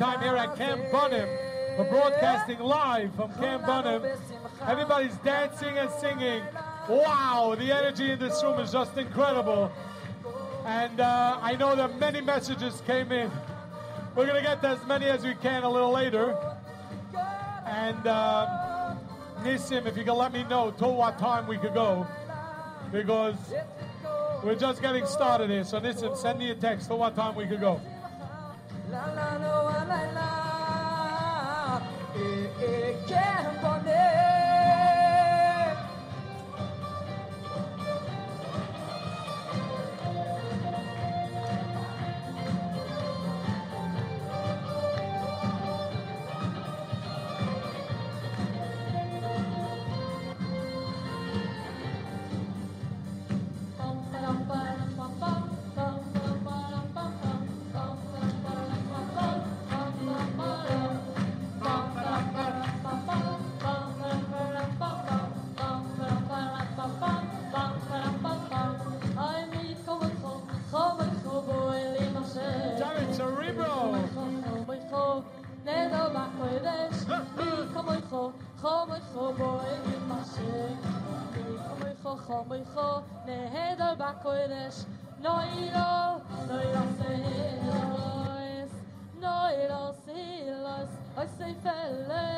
time 0.02 0.20
here 0.20 0.34
at 0.34 0.56
Camp 0.56 0.82
Bunim. 0.90 1.28
We're 1.78 1.88
broadcasting 1.88 2.58
live 2.58 3.14
from 3.14 3.32
Camp 3.34 3.62
Bunim. 3.62 4.18
Everybody's 4.66 5.14
dancing 5.18 5.78
and 5.78 5.88
singing. 5.92 6.42
Wow, 6.88 7.54
the 7.56 7.70
energy 7.70 8.10
in 8.10 8.18
this 8.18 8.42
room 8.42 8.58
is 8.58 8.72
just 8.72 8.96
incredible. 8.96 9.70
And 10.66 10.98
uh, 10.98 11.38
I 11.40 11.54
know 11.54 11.76
that 11.76 12.00
many 12.00 12.20
messages 12.20 12.82
came 12.84 13.12
in. 13.12 13.30
We're 14.16 14.26
going 14.26 14.42
to 14.42 14.42
get 14.42 14.60
to 14.62 14.70
as 14.70 14.84
many 14.86 15.06
as 15.06 15.22
we 15.22 15.36
can 15.36 15.62
a 15.62 15.70
little 15.70 15.92
later. 15.92 16.36
And 17.64 18.04
uh, 18.04 18.96
Nissim, 19.44 19.86
if 19.86 19.96
you 19.96 20.02
can 20.02 20.16
let 20.16 20.32
me 20.32 20.42
know 20.42 20.72
till 20.72 20.96
what 20.96 21.16
time 21.20 21.46
we 21.46 21.58
could 21.58 21.74
go, 21.74 22.08
because 22.90 23.36
we're 24.42 24.56
just 24.56 24.82
getting 24.82 25.06
started 25.06 25.48
here. 25.48 25.62
So 25.62 25.78
Nissim, 25.78 26.16
send 26.16 26.40
me 26.40 26.50
a 26.50 26.56
text 26.56 26.88
till 26.88 26.98
what 26.98 27.14
time 27.14 27.36
we 27.36 27.46
could 27.46 27.60
go. 27.60 27.80
La 28.92 29.06
la 29.16 29.38
la 29.38 30.00
la, 30.12 30.30
eh, 32.14 32.50
eh, 32.60 33.00
נהדר 83.25 83.93
בקודש, 83.97 84.85
נוירו, 85.19 86.17
נוירו 86.47 86.85
סילוס, 86.97 88.71
נוירו 89.19 89.93
סילוס, 90.05 90.89
אוי 91.17 91.27
סייפלה, 91.27 91.83
נוירו, 92.07 92.30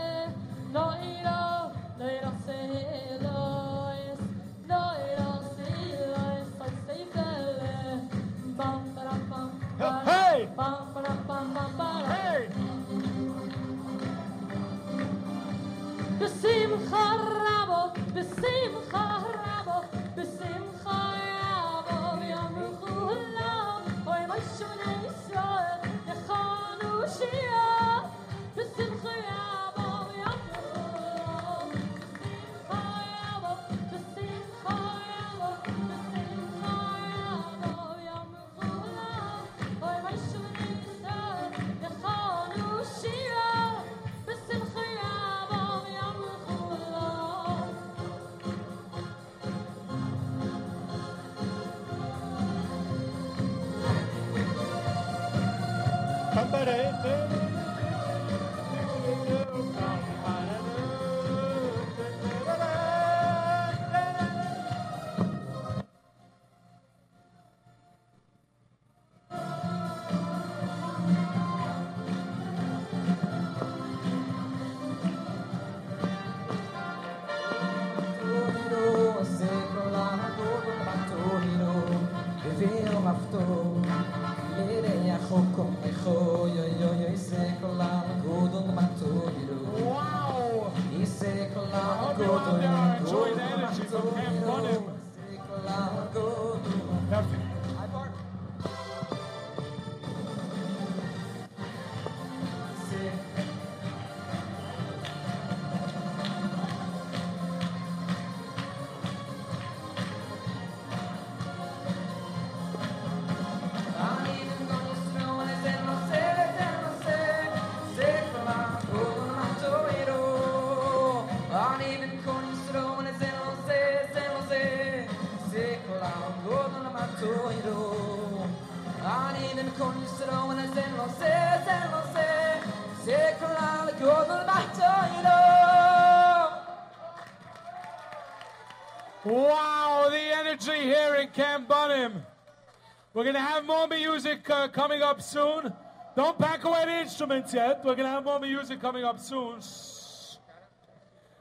We're 143.14 143.22
going 143.22 143.36
to 143.36 143.40
have 143.40 143.64
more 143.64 143.86
music 143.86 144.50
uh, 144.50 144.66
coming 144.66 145.00
up 145.00 145.22
soon. 145.22 145.72
Don't 146.16 146.36
pack 146.36 146.64
away 146.64 146.84
the 146.84 147.00
instruments 147.02 147.54
yet. 147.54 147.84
We're 147.84 147.94
going 147.94 148.08
to 148.08 148.12
have 148.12 148.24
more 148.24 148.40
music 148.40 148.80
coming 148.80 149.04
up 149.04 149.20
soon. 149.20 149.60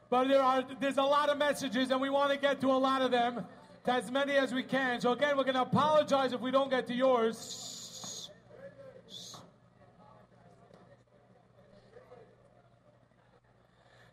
But 0.07 0.27
there 0.27 0.43
are 0.43 0.63
there's 0.79 0.97
a 0.97 1.03
lot 1.03 1.29
of 1.29 1.39
messages, 1.39 1.89
and 1.89 1.99
we 1.99 2.11
want 2.11 2.31
to 2.31 2.37
get 2.37 2.61
to 2.61 2.67
a 2.67 2.77
lot 2.77 3.01
of 3.01 3.09
them, 3.09 3.43
to 3.85 3.91
as 3.91 4.11
many 4.11 4.33
as 4.33 4.53
we 4.53 4.61
can. 4.61 5.01
So 5.01 5.13
again, 5.13 5.35
we're 5.35 5.45
going 5.45 5.55
to 5.55 5.63
apologize 5.63 6.31
if 6.31 6.41
we 6.41 6.51
don't 6.51 6.69
get 6.69 6.85
to 6.87 6.93
yours. 6.93 8.29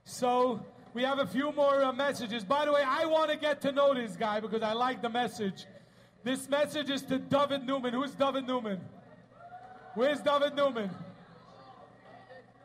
So 0.04 0.64
we 0.94 1.02
have 1.02 1.18
a 1.18 1.26
few 1.26 1.52
more 1.52 1.82
uh, 1.82 1.92
messages. 1.92 2.42
By 2.42 2.64
the 2.64 2.72
way, 2.72 2.82
I 2.86 3.04
want 3.04 3.30
to 3.30 3.36
get 3.36 3.60
to 3.62 3.72
know 3.72 3.92
this 3.92 4.16
guy 4.16 4.40
because 4.40 4.62
I 4.62 4.72
like 4.72 5.02
the 5.02 5.10
message. 5.10 5.66
This 6.22 6.48
message 6.48 6.90
is 6.90 7.02
to 7.02 7.18
David 7.18 7.66
Newman. 7.66 7.94
Who's 7.94 8.12
David 8.12 8.46
Newman? 8.46 8.80
Where's 9.94 10.20
David 10.20 10.54
Newman? 10.54 10.90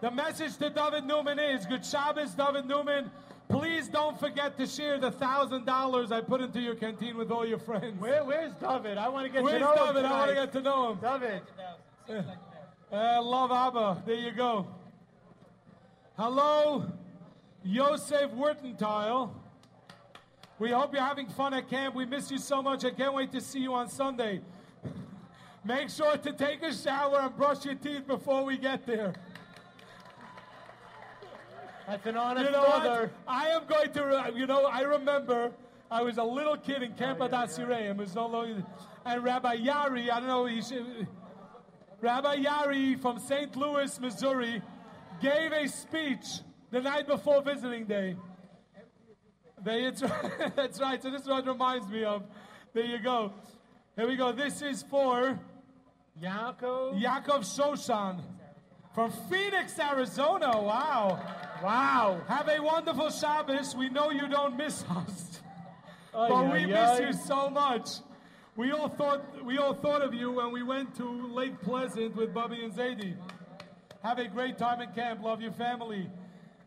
The 0.01 0.11
message 0.11 0.57
to 0.57 0.69
David 0.69 1.05
Newman 1.05 1.39
is 1.39 1.65
Good 1.65 1.85
Shabbos, 1.85 2.31
David 2.31 2.67
Newman. 2.67 3.09
Please 3.47 3.87
don't 3.87 4.19
forget 4.19 4.57
to 4.57 4.67
share 4.67 4.99
the 4.99 5.11
thousand 5.11 5.65
dollars 5.65 6.11
I 6.11 6.19
put 6.21 6.41
into 6.41 6.59
your 6.59 6.75
canteen 6.75 7.15
with 7.15 7.31
all 7.31 7.45
your 7.45 7.59
friends. 7.59 7.99
Where, 7.99 8.23
where's 8.25 8.53
David? 8.55 8.97
I 8.97 9.07
want 9.07 9.27
to 9.27 9.31
get 9.31 9.43
Where's 9.43 9.59
to 9.59 9.59
know 9.59 9.73
him 9.73 9.95
Where's 9.95 9.95
David? 9.95 10.05
I 10.05 10.11
want 10.11 10.29
to 10.29 10.35
get 10.35 10.51
to 10.53 10.61
know 10.61 10.91
him. 10.91 10.99
David. 12.07 12.25
Uh, 12.91 13.21
love 13.21 13.51
Abba. 13.51 14.03
There 14.05 14.15
you 14.15 14.31
go. 14.31 14.67
Hello, 16.17 16.85
Yosef 17.63 18.31
Wurtentile. 18.31 19.31
We 20.57 20.71
hope 20.71 20.93
you're 20.93 21.03
having 21.03 21.27
fun 21.27 21.53
at 21.53 21.69
camp. 21.69 21.95
We 21.95 22.05
miss 22.05 22.31
you 22.31 22.37
so 22.37 22.61
much. 22.61 22.85
I 22.85 22.91
can't 22.91 23.13
wait 23.13 23.31
to 23.33 23.41
see 23.41 23.59
you 23.59 23.73
on 23.73 23.89
Sunday. 23.89 24.41
Make 25.65 25.89
sure 25.89 26.15
to 26.15 26.31
take 26.31 26.63
a 26.63 26.73
shower 26.73 27.19
and 27.21 27.35
brush 27.35 27.65
your 27.65 27.75
teeth 27.75 28.07
before 28.07 28.45
we 28.45 28.57
get 28.57 28.85
there. 28.85 29.13
That's 31.87 32.05
an 32.07 32.17
honest 32.17 32.45
you 32.45 32.51
know 32.51 32.67
mother. 32.67 33.11
I 33.27 33.49
am 33.49 33.65
going 33.67 33.91
to, 33.91 34.05
re- 34.05 34.39
you 34.39 34.47
know, 34.47 34.65
I 34.65 34.81
remember 34.81 35.51
I 35.91 36.01
was 36.01 36.17
a 36.17 36.23
little 36.23 36.57
kid 36.57 36.81
in 36.81 36.93
Camp 36.93 37.19
Adasireim, 37.19 37.97
was 37.97 38.15
no 38.15 38.27
longer, 38.27 38.63
and 39.05 39.23
Rabbi 39.23 39.57
Yari, 39.57 40.09
I 40.09 40.19
don't 40.19 40.27
know, 40.27 40.45
he 40.45 40.61
should, 40.61 41.07
Rabbi 42.01 42.37
Yari 42.37 42.99
from 42.99 43.19
St. 43.19 43.55
Louis, 43.55 43.99
Missouri, 43.99 44.63
gave 45.21 45.51
a 45.51 45.67
speech 45.67 46.25
the 46.71 46.81
night 46.81 47.07
before 47.07 47.43
visiting 47.43 47.85
day. 47.85 48.15
They, 49.65 49.85
it's, 49.85 50.01
that's 50.55 50.79
right, 50.79 51.01
so 51.01 51.09
this 51.09 51.23
is 51.23 51.27
what 51.27 51.43
it 51.43 51.49
reminds 51.49 51.89
me 51.89 52.03
of. 52.03 52.21
There 52.73 52.85
you 52.85 52.99
go. 52.99 53.33
Here 53.95 54.07
we 54.07 54.15
go. 54.15 54.31
This 54.31 54.61
is 54.61 54.83
for 54.83 55.39
Yaakov. 56.21 57.01
Yaakov 57.01 57.39
Shoshan 57.39 58.21
from 58.93 59.11
Phoenix, 59.27 59.79
Arizona. 59.79 60.61
Wow. 60.61 61.19
Wow. 61.63 62.21
Have 62.27 62.47
a 62.47 62.61
wonderful 62.61 63.09
Shabbos. 63.09 63.75
We 63.75 63.89
know 63.89 64.11
you 64.11 64.27
don't 64.27 64.55
miss 64.55 64.85
us. 64.95 65.41
But 66.13 66.51
we 66.53 66.71
ay, 66.71 66.99
miss 66.99 66.99
you 66.99 67.13
so 67.25 67.49
much. 67.49 67.89
We 68.55 68.71
all 68.71 68.87
thought 68.87 69.43
we 69.43 69.57
all 69.57 69.73
thought 69.73 70.03
of 70.03 70.13
you 70.13 70.31
when 70.31 70.51
we 70.51 70.61
went 70.61 70.95
to 70.97 71.27
Lake 71.33 71.59
Pleasant 71.61 72.15
with 72.15 72.33
Bubby 72.33 72.63
and 72.63 72.71
Zadie. 72.71 73.15
Have 74.03 74.19
a 74.19 74.27
great 74.27 74.59
time 74.59 74.81
in 74.81 74.91
camp. 74.91 75.23
Love 75.23 75.41
your 75.41 75.51
family. 75.53 76.07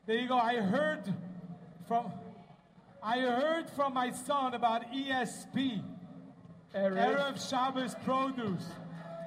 There 0.04 0.16
you 0.16 0.26
go. 0.26 0.36
I 0.36 0.56
heard 0.56 1.02
from 1.86 2.12
I 3.02 3.20
heard 3.20 3.70
from 3.70 3.94
my 3.94 4.10
son 4.10 4.54
about 4.54 4.90
ESP. 4.92 5.82
Erev. 6.74 6.96
Erev 7.16 7.48
Shabbos 7.48 7.94
Produce. 8.04 8.64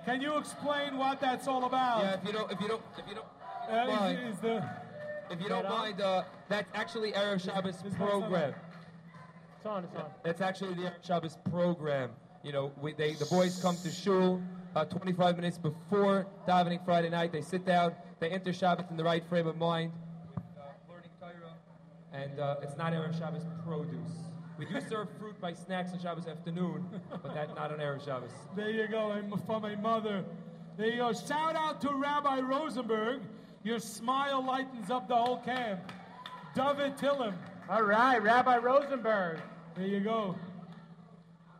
Can 0.05 0.21
you 0.21 0.37
explain 0.37 0.97
what 0.97 1.19
that's 1.21 1.47
all 1.47 1.65
about? 1.65 2.03
Yeah, 2.03 2.13
if 2.15 2.25
you 2.25 2.33
don't, 2.33 2.51
if 2.51 2.61
you 2.61 2.67
don't, 2.67 2.81
if 2.97 3.07
you 3.07 3.15
don't 3.15 3.25
Uh, 3.69 3.85
mind, 3.95 4.19
is 4.19 4.37
the- 4.39 4.69
if 5.29 5.41
you 5.41 5.47
don't 5.47 5.69
mind, 5.69 6.01
uh, 6.01 6.23
that's 6.49 6.69
actually 6.73 7.11
Erev 7.13 7.39
Shabbos 7.41 7.81
program. 7.95 8.53
It's 9.57 9.65
on, 9.65 9.83
it's 9.85 9.95
on. 9.95 10.05
That's 10.23 10.41
actually 10.41 10.73
the 10.73 10.83
Erev 10.89 11.03
Shabbos 11.03 11.37
program. 11.49 12.11
You 12.43 12.51
know, 12.51 12.71
we, 12.81 12.93
they, 12.93 13.13
the 13.13 13.25
boys 13.25 13.61
come 13.61 13.77
to 13.77 13.89
shul 13.91 14.41
uh, 14.75 14.85
25 14.85 15.35
minutes 15.35 15.57
before 15.57 16.25
davening 16.47 16.83
Friday 16.83 17.09
night. 17.09 17.31
They 17.31 17.41
sit 17.41 17.65
down, 17.65 17.93
they 18.19 18.29
enter 18.29 18.51
Shabbos 18.51 18.85
in 18.89 18.97
the 18.97 19.03
right 19.03 19.23
frame 19.25 19.45
of 19.47 19.57
mind, 19.57 19.91
learning 19.91 19.91
Torah, 19.91 20.10
and 22.21 22.39
uh, 22.39 22.55
it's 22.61 22.77
not 22.77 22.93
Erev 22.93 23.17
Shabbos 23.17 23.43
produce. 23.65 24.11
We 24.57 24.65
do 24.65 24.79
serve 24.89 25.07
fruit 25.19 25.39
by 25.41 25.53
snacks 25.53 25.91
on 25.91 25.99
Shabbos 25.99 26.27
afternoon, 26.27 26.85
but 27.09 27.33
that's 27.33 27.53
not 27.55 27.71
on 27.71 27.79
Erev 27.79 28.03
Shabbos. 28.05 28.31
There 28.55 28.69
you 28.69 28.87
go, 28.87 29.11
and 29.11 29.29
from 29.45 29.63
my 29.63 29.75
mother. 29.75 30.23
There 30.77 30.87
you 30.87 30.97
go. 30.97 31.13
Shout 31.13 31.55
out 31.55 31.81
to 31.81 31.89
Rabbi 31.93 32.41
Rosenberg. 32.41 33.21
Your 33.63 33.79
smile 33.79 34.45
lightens 34.45 34.89
up 34.89 35.07
the 35.07 35.15
whole 35.15 35.37
camp. 35.37 35.91
David 36.55 36.97
Tillum. 36.97 37.35
All 37.69 37.83
right, 37.83 38.21
Rabbi 38.21 38.57
Rosenberg. 38.57 39.39
There 39.75 39.87
you 39.87 39.99
go. 39.99 40.35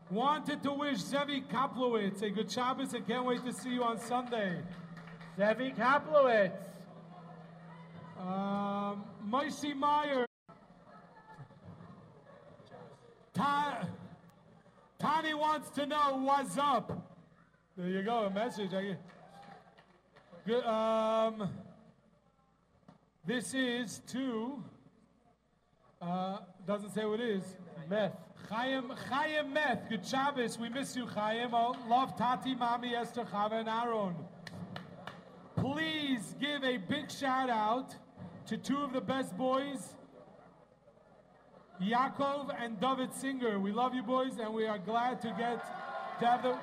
Wanted 0.10 0.62
to 0.64 0.74
wish 0.74 0.98
Zevi 0.98 1.42
Kaplowitz 1.42 2.22
a 2.22 2.30
good 2.30 2.52
Shabbos 2.52 2.94
and 2.94 3.08
can't 3.08 3.26
wait 3.26 3.46
to 3.46 3.54
see 3.54 3.70
you 3.70 3.84
on 3.84 3.98
Sunday. 3.98 4.60
Zevi 5.38 5.72
Kaplowitz. 5.72 6.52
Um, 8.20 9.04
Moisey 9.24 9.74
Meyer. 9.74 10.26
Tani 13.34 15.34
wants 15.34 15.70
to 15.72 15.86
know 15.86 16.20
what's 16.22 16.58
up. 16.58 17.08
There 17.78 17.88
you 17.88 18.04
go, 18.04 18.26
a 18.26 18.30
message. 18.30 18.72
Good, 20.46 20.66
um, 20.66 21.50
this 23.26 23.54
is 23.54 24.02
to. 24.08 24.64
Uh, 26.02 26.40
doesn't 26.66 26.92
say 26.92 27.06
what 27.06 27.20
it 27.20 27.30
is. 27.30 27.58
Meth. 27.90 28.14
Chaim, 28.50 28.92
Chaim 29.10 29.54
Meth. 29.54 29.88
Good 29.88 30.06
Shabbos. 30.06 30.60
We 30.60 30.70
miss 30.70 30.96
you, 30.96 31.06
Chaim. 31.06 31.52
Love 31.52 32.18
Tati, 32.18 32.56
Mami, 32.56 32.94
Esther, 32.94 33.24
Chava, 33.24 33.54
and 33.54 33.70
Aaron. 33.70 34.16
Please 35.56 36.36
give 36.40 36.64
a 36.64 36.78
big 36.78 37.12
shout 37.12 37.50
out 37.50 37.96
to 38.48 38.58
two 38.58 38.78
of 38.78 38.94
the 38.94 39.02
best 39.02 39.38
boys, 39.38 39.96
Yaakov 41.82 42.56
and 42.62 42.80
David 42.80 43.14
Singer. 43.14 43.60
We 43.60 43.72
love 43.72 43.96
you 43.96 44.04
boys, 44.04 44.38
and 44.40 44.54
we 44.54 44.66
are 44.68 44.78
glad 44.78 45.22
to 45.22 45.30
get 45.38 45.66
to 46.20 46.26
have 46.28 46.44
the. 46.44 46.56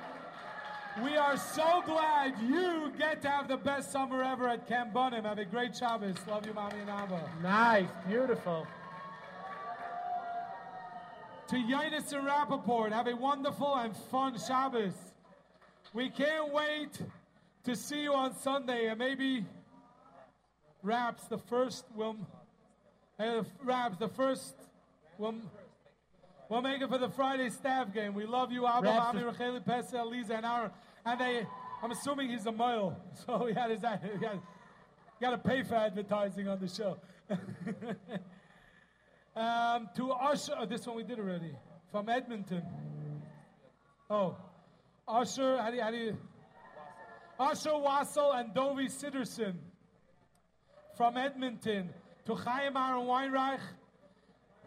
We 1.03 1.17
are 1.17 1.37
so 1.37 1.83
glad 1.85 2.33
you 2.41 2.91
get 2.97 3.21
to 3.21 3.29
have 3.29 3.47
the 3.47 3.57
best 3.57 3.91
summer 3.91 4.23
ever 4.23 4.47
at 4.47 4.67
Camp 4.67 4.93
Bunim. 4.93 5.23
Have 5.23 5.37
a 5.37 5.45
great 5.45 5.75
Shabbos. 5.75 6.15
Love 6.27 6.45
you, 6.45 6.53
Mommy 6.53 6.79
and 6.79 6.89
Abba. 6.89 7.21
Nice, 7.43 7.89
beautiful. 8.07 8.65
To 11.49 11.55
Yanis 11.55 12.13
and 12.13 12.27
Rappaport, 12.27 12.91
have 12.91 13.07
a 13.07 13.15
wonderful 13.15 13.75
and 13.75 13.95
fun 14.11 14.37
Shabbos. 14.37 14.93
We 15.93 16.09
can't 16.09 16.53
wait 16.53 17.01
to 17.65 17.75
see 17.75 18.03
you 18.03 18.13
on 18.13 18.35
Sunday, 18.35 18.87
and 18.87 18.97
maybe 18.97 19.45
Raps, 20.81 21.23
the 21.25 21.37
first 21.37 21.85
will. 21.93 22.15
Hey, 23.17 23.39
uh, 23.39 23.43
Raps, 23.63 23.97
the 23.97 24.07
first 24.07 24.53
will. 25.19 25.35
We'll 26.49 26.61
make 26.61 26.81
it 26.81 26.89
for 26.89 26.97
the 26.97 27.09
Friday 27.09 27.49
staff 27.49 27.93
game. 27.93 28.15
We 28.15 28.25
love 28.25 28.51
you, 28.51 28.65
Abba, 28.65 28.87
is- 28.87 29.23
Racheli, 29.23 29.63
Pesa, 29.63 30.09
Lisa, 30.09 30.35
and 30.35 30.45
Aaron. 30.45 30.71
And 31.05 31.21
they, 31.21 31.45
I'm 31.83 31.91
assuming 31.91 32.29
he's 32.29 32.47
a 32.47 32.51
male, 32.51 32.97
so 33.25 33.45
he 33.45 33.53
had 33.53 33.69
his, 33.69 33.81
he 33.81 34.25
got 35.21 35.29
to 35.31 35.37
pay 35.37 35.61
for 35.61 35.75
advertising 35.75 36.47
on 36.47 36.59
the 36.59 36.67
show. 36.67 36.97
um, 39.35 39.89
to 39.95 40.11
Usher, 40.11 40.55
oh, 40.57 40.65
this 40.65 40.87
one 40.87 40.95
we 40.97 41.03
did 41.03 41.19
already, 41.19 41.53
from 41.91 42.09
Edmonton. 42.09 42.63
Oh, 44.09 44.35
Usher, 45.07 45.61
how 45.61 45.69
do 45.69 45.75
you, 45.77 45.83
how 45.83 45.91
do 45.91 45.97
you, 45.97 46.17
Usher 47.39 47.69
Wassel 47.69 48.37
and 48.39 48.53
Dovi 48.55 48.87
Sidderson 48.91 49.53
from 50.97 51.15
Edmonton. 51.15 51.89
To 52.25 52.35
Chaim 52.35 52.75
Aaron 52.75 53.05
Weinreich, 53.05 53.61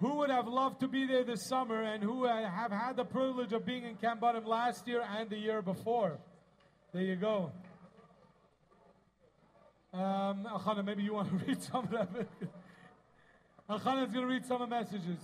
who 0.02 0.16
would 0.16 0.30
have 0.30 0.48
loved 0.48 0.80
to 0.80 0.88
be 0.88 1.06
there 1.06 1.22
this 1.22 1.46
summer 1.46 1.80
and 1.80 2.02
who 2.02 2.24
have 2.24 2.72
had 2.72 2.96
the 2.96 3.04
privilege 3.04 3.52
of 3.52 3.64
being 3.64 3.84
in 3.84 3.94
Camp 3.94 4.20
Bottom 4.20 4.44
last 4.44 4.88
year 4.88 5.00
and 5.16 5.30
the 5.30 5.38
year 5.38 5.62
before. 5.62 6.18
There 6.92 7.04
you 7.04 7.14
go. 7.14 7.52
Um, 9.94 10.44
Elchanan, 10.50 10.86
maybe 10.86 11.04
you 11.04 11.14
want 11.14 11.28
to 11.28 11.36
read 11.46 11.62
some 11.62 11.84
of 11.84 11.90
them. 11.90 12.26
Elchanan's 13.70 14.12
going 14.12 14.26
to 14.26 14.34
read 14.34 14.44
some 14.44 14.60
of 14.60 14.68
the 14.68 14.74
messages. 14.74 15.20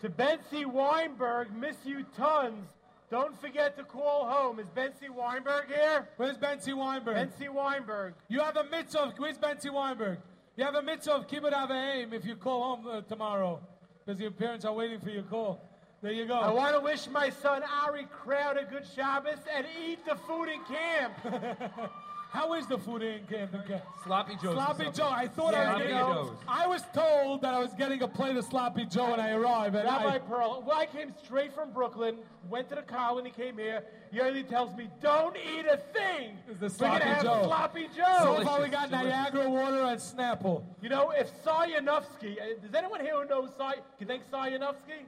To 0.00 0.08
Betsy 0.08 0.64
Weinberg, 0.64 1.54
miss 1.54 1.76
you 1.84 2.06
tons. 2.16 2.70
Don't 3.10 3.38
forget 3.38 3.76
to 3.76 3.84
call 3.84 4.30
home. 4.30 4.60
Is 4.60 4.68
Betsy 4.74 5.10
Weinberg 5.10 5.66
here? 5.66 6.08
Where's 6.16 6.38
Betsy 6.38 6.72
Weinberg? 6.72 7.16
Betsy 7.16 7.50
Weinberg. 7.50 8.14
You 8.28 8.40
have 8.40 8.56
a 8.56 8.64
mitzvah. 8.64 9.12
Where's 9.18 9.36
Betsy 9.36 9.68
Weinberg? 9.68 10.20
You 10.56 10.64
have 10.64 10.74
a 10.74 10.82
mitzvah 10.82 11.12
of 11.12 11.26
kibbut 11.26 11.52
aim 11.70 12.12
if 12.12 12.24
you 12.24 12.36
call 12.36 12.76
home 12.76 12.86
uh, 12.86 13.00
tomorrow, 13.02 13.60
because 14.04 14.20
your 14.20 14.30
parents 14.30 14.64
are 14.64 14.72
waiting 14.72 15.00
for 15.00 15.10
your 15.10 15.22
call. 15.22 15.60
There 16.02 16.12
you 16.12 16.26
go. 16.26 16.34
I 16.34 16.50
want 16.50 16.74
to 16.74 16.80
wish 16.80 17.08
my 17.08 17.30
son 17.30 17.62
Ari 17.82 18.06
Crowder 18.10 18.66
good 18.70 18.84
Shabbos 18.94 19.38
and 19.54 19.66
eat 19.86 20.04
the 20.06 20.16
food 20.16 20.48
in 20.48 20.60
camp. 20.64 21.12
How 22.30 22.54
is 22.54 22.66
the 22.66 22.78
food 22.78 23.02
in 23.02 23.24
camp? 23.26 23.52
In? 23.54 23.80
Sloppy 24.04 24.34
Joe's. 24.40 24.54
Sloppy 24.54 24.86
Joe. 24.94 25.08
I 25.10 25.26
thought 25.26 25.52
Yeah, 25.52 25.70
I 25.70 25.74
was 25.74 25.82
getting. 25.82 25.96
know. 25.96 26.32
I 26.46 26.66
was 26.68 26.82
told 26.94 27.42
that 27.42 27.54
I 27.54 27.58
was 27.58 27.74
getting 27.74 28.02
a 28.02 28.08
plate 28.08 28.36
of 28.36 28.44
sloppy 28.44 28.84
Joe 28.84 29.10
when 29.10 29.18
I 29.20 29.32
arrived. 29.32 29.74
And 29.74 29.84
Rabbi 29.84 30.14
I, 30.14 30.18
Pearl, 30.20 30.62
well, 30.64 30.78
I 30.78 30.86
came 30.86 31.12
straight 31.24 31.52
from 31.52 31.72
Brooklyn, 31.72 32.18
went 32.48 32.68
to 32.68 32.76
the 32.76 32.82
colony, 32.82 33.30
came 33.30 33.58
here. 33.58 33.82
Yoely 34.14 34.48
tells 34.48 34.76
me, 34.76 34.88
don't 35.02 35.36
eat 35.36 35.66
a 35.66 35.76
thing. 35.76 36.38
Is 36.48 36.58
the 36.58 36.66
We're 36.66 36.68
sloppy 36.70 36.98
gonna 37.00 37.14
have 37.14 37.22
Joe. 37.24 37.42
sloppy 37.46 37.88
Joe. 37.96 38.18
So 38.38 38.44
far 38.44 38.62
we 38.62 38.68
got 38.68 38.90
Niagara 38.92 39.50
water 39.50 39.82
and 39.82 39.98
Snapple. 40.00 40.62
You 40.80 40.88
know, 40.88 41.10
if 41.10 41.30
Sayanovsky, 41.44 42.40
uh, 42.40 42.60
does 42.62 42.74
anyone 42.76 43.00
here 43.00 43.20
who 43.20 43.28
knows 43.28 43.50
Say, 43.58 43.80
can 43.98 44.06
thank 44.06 44.30
Sayanovsky? 44.30 45.02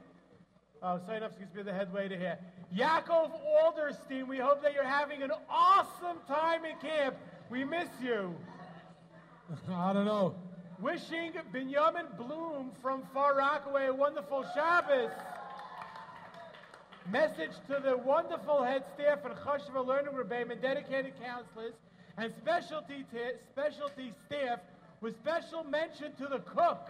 Oh, 0.85 0.99
Sayanovsky's 1.07 1.55
me 1.55 1.63
the 1.63 1.71
head 1.71 1.93
waiter 1.93 2.17
here. 2.17 2.37
Yaakov 2.75 3.31
Alderstein, 3.63 4.27
we 4.27 4.37
hope 4.37 4.61
that 4.63 4.73
you're 4.73 4.83
having 4.83 5.23
an 5.23 5.31
awesome 5.49 6.17
time 6.27 6.65
in 6.65 6.75
camp. 6.79 7.15
We 7.49 7.63
miss 7.63 7.87
you. 8.01 8.35
I 9.71 9.93
don't 9.93 10.03
know. 10.03 10.35
Wishing 10.81 11.31
Benjamin 11.53 12.07
Bloom 12.17 12.71
from 12.81 13.03
Far 13.13 13.37
Rockaway 13.37 13.85
a 13.87 13.93
wonderful 13.93 14.43
Shabbos. 14.53 15.11
Message 17.09 17.51
to 17.67 17.81
the 17.81 17.95
wonderful 17.95 18.61
head 18.61 18.83
staff 18.93 19.19
and 19.23 19.35
Chashva 19.35 19.85
Learning 19.85 20.13
Rebbeim 20.13 20.51
and 20.51 20.61
dedicated 20.61 21.13
counselors 21.23 21.75
and 22.17 22.33
specialty 22.41 23.05
specialty 23.53 24.11
staff 24.25 24.59
with 24.99 25.15
special 25.15 25.63
mention 25.63 26.13
to 26.15 26.27
the 26.27 26.39
cook. 26.39 26.89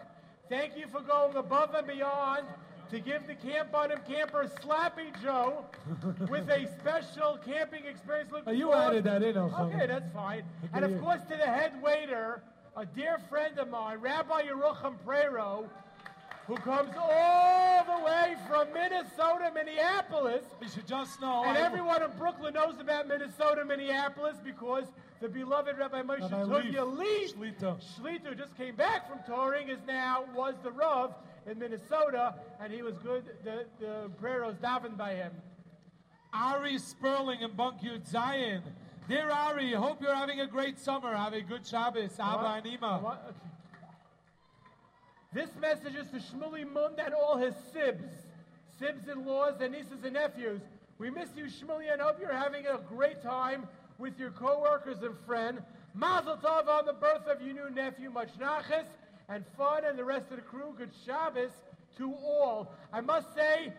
Thank 0.50 0.78
you 0.78 0.88
for 0.88 1.02
going 1.02 1.36
above 1.36 1.76
and 1.76 1.86
beyond 1.86 2.48
to 2.92 3.00
give 3.00 3.26
the 3.28 3.36
Camp 3.36 3.72
Bottom 3.72 4.00
camper 4.08 4.50
Sloppy 4.62 5.12
Joe 5.22 5.66
with 6.30 6.50
a 6.50 6.68
special 6.80 7.40
camping 7.46 7.86
experience. 7.86 8.32
Looking 8.32 8.50
Oh, 8.50 8.52
you 8.52 8.66
forward- 8.68 8.82
added 8.82 9.04
that 9.06 9.24
in, 9.24 9.38
also. 9.38 9.64
Okay, 9.74 9.88
that's 9.88 10.12
fine. 10.14 10.44
And 10.74 10.86
Okay. 10.86 10.94
of 10.94 11.02
course, 11.02 11.22
to 11.24 11.38
the 11.38 11.46
head 11.46 11.82
waiter, 11.82 12.42
a 12.78 12.86
dear 12.86 13.18
friend 13.30 13.58
of 13.60 13.70
mine, 13.70 14.00
Rabbi 14.00 14.44
Yerucham 14.44 14.96
Prero, 15.06 15.66
who 16.48 16.56
comes 16.58 16.90
all 17.00 17.84
the 17.86 18.04
way 18.06 18.36
from 18.50 18.68
Minnesota, 18.74 19.50
Minneapolis. 19.54 20.44
You 20.62 20.68
should 20.68 20.88
just 20.88 21.22
know. 21.22 21.44
And 21.46 21.58
I- 21.58 21.62
everyone 21.62 22.04
in 22.04 22.12
Brooklyn 22.18 22.54
knows 22.54 22.80
about 22.80 23.08
Minnesota, 23.08 23.64
Minneapolis 23.66 24.36
because 24.44 24.86
the 25.22 25.30
beloved 25.30 25.78
Rabbi 25.78 26.02
Moshe 26.02 26.30
Rabbi 26.30 26.82
Leaf 26.82 27.34
Shlita, 27.38 28.38
just 28.38 28.58
came 28.58 28.76
back 28.76 29.08
from 29.10 29.20
touring, 29.26 29.70
is 29.70 29.80
now 29.88 30.26
was 30.36 30.56
the 30.64 30.72
Rav 30.72 31.14
in 31.46 31.60
Minnesota, 31.60 32.36
and 32.60 32.72
he 32.72 32.82
was 32.82 32.98
good. 33.00 33.24
The 33.44 33.66
the 33.80 34.10
Preros 34.22 34.56
davened 34.56 34.98
by 34.98 35.16
him. 35.16 35.32
Ari 36.34 36.78
Sperling 36.80 37.44
and 37.44 37.56
Bunkut 37.56 38.08
Zion. 38.08 38.64
Dear 39.08 39.30
Ari, 39.30 39.72
hope 39.74 40.02
you're 40.02 40.16
having 40.16 40.40
a 40.40 40.48
great 40.48 40.80
summer. 40.80 41.16
Have 41.16 41.34
a 41.34 41.42
good 41.42 41.66
Shabbos. 41.68 42.20
Abba 42.20 42.64
and 42.64 42.66
Ima. 42.66 43.18
This 45.34 45.50
message 45.60 45.96
is 45.96 46.08
to 46.10 46.18
Shmuley 46.18 46.72
Mund 46.72 47.00
and 47.04 47.14
all 47.14 47.38
his 47.38 47.56
sibs, 47.74 48.10
sibs-in-laws 48.80 49.62
and 49.62 49.74
nieces 49.74 50.04
and 50.04 50.14
nephews. 50.14 50.62
We 51.00 51.10
miss 51.10 51.30
you, 51.36 51.46
Shmuley, 51.46 51.92
and 51.92 52.00
hope 52.00 52.20
you're 52.20 52.32
having 52.32 52.68
a 52.68 52.78
great 52.78 53.22
time 53.22 53.68
with 53.98 54.18
your 54.20 54.32
coworkers 54.32 55.02
and 55.02 55.16
friend. 55.26 55.62
Mazel 55.96 56.38
tov 56.38 56.68
on 56.68 56.86
the 56.86 56.94
birth 56.94 57.28
of 57.28 57.42
your 57.42 57.54
new 57.54 57.70
nephew, 57.74 58.10
much 58.10 58.30
nachas 58.40 58.86
and 59.30 59.44
fun, 59.58 59.86
and 59.86 59.98
the 59.98 60.04
rest 60.04 60.32
of 60.32 60.38
the 60.38 60.44
crew. 60.44 60.74
Good 60.78 60.92
Shabbos 61.06 61.52
to 61.98 62.14
all. 62.14 62.74
I 62.92 63.02
must 63.02 63.34
say, 63.36 63.74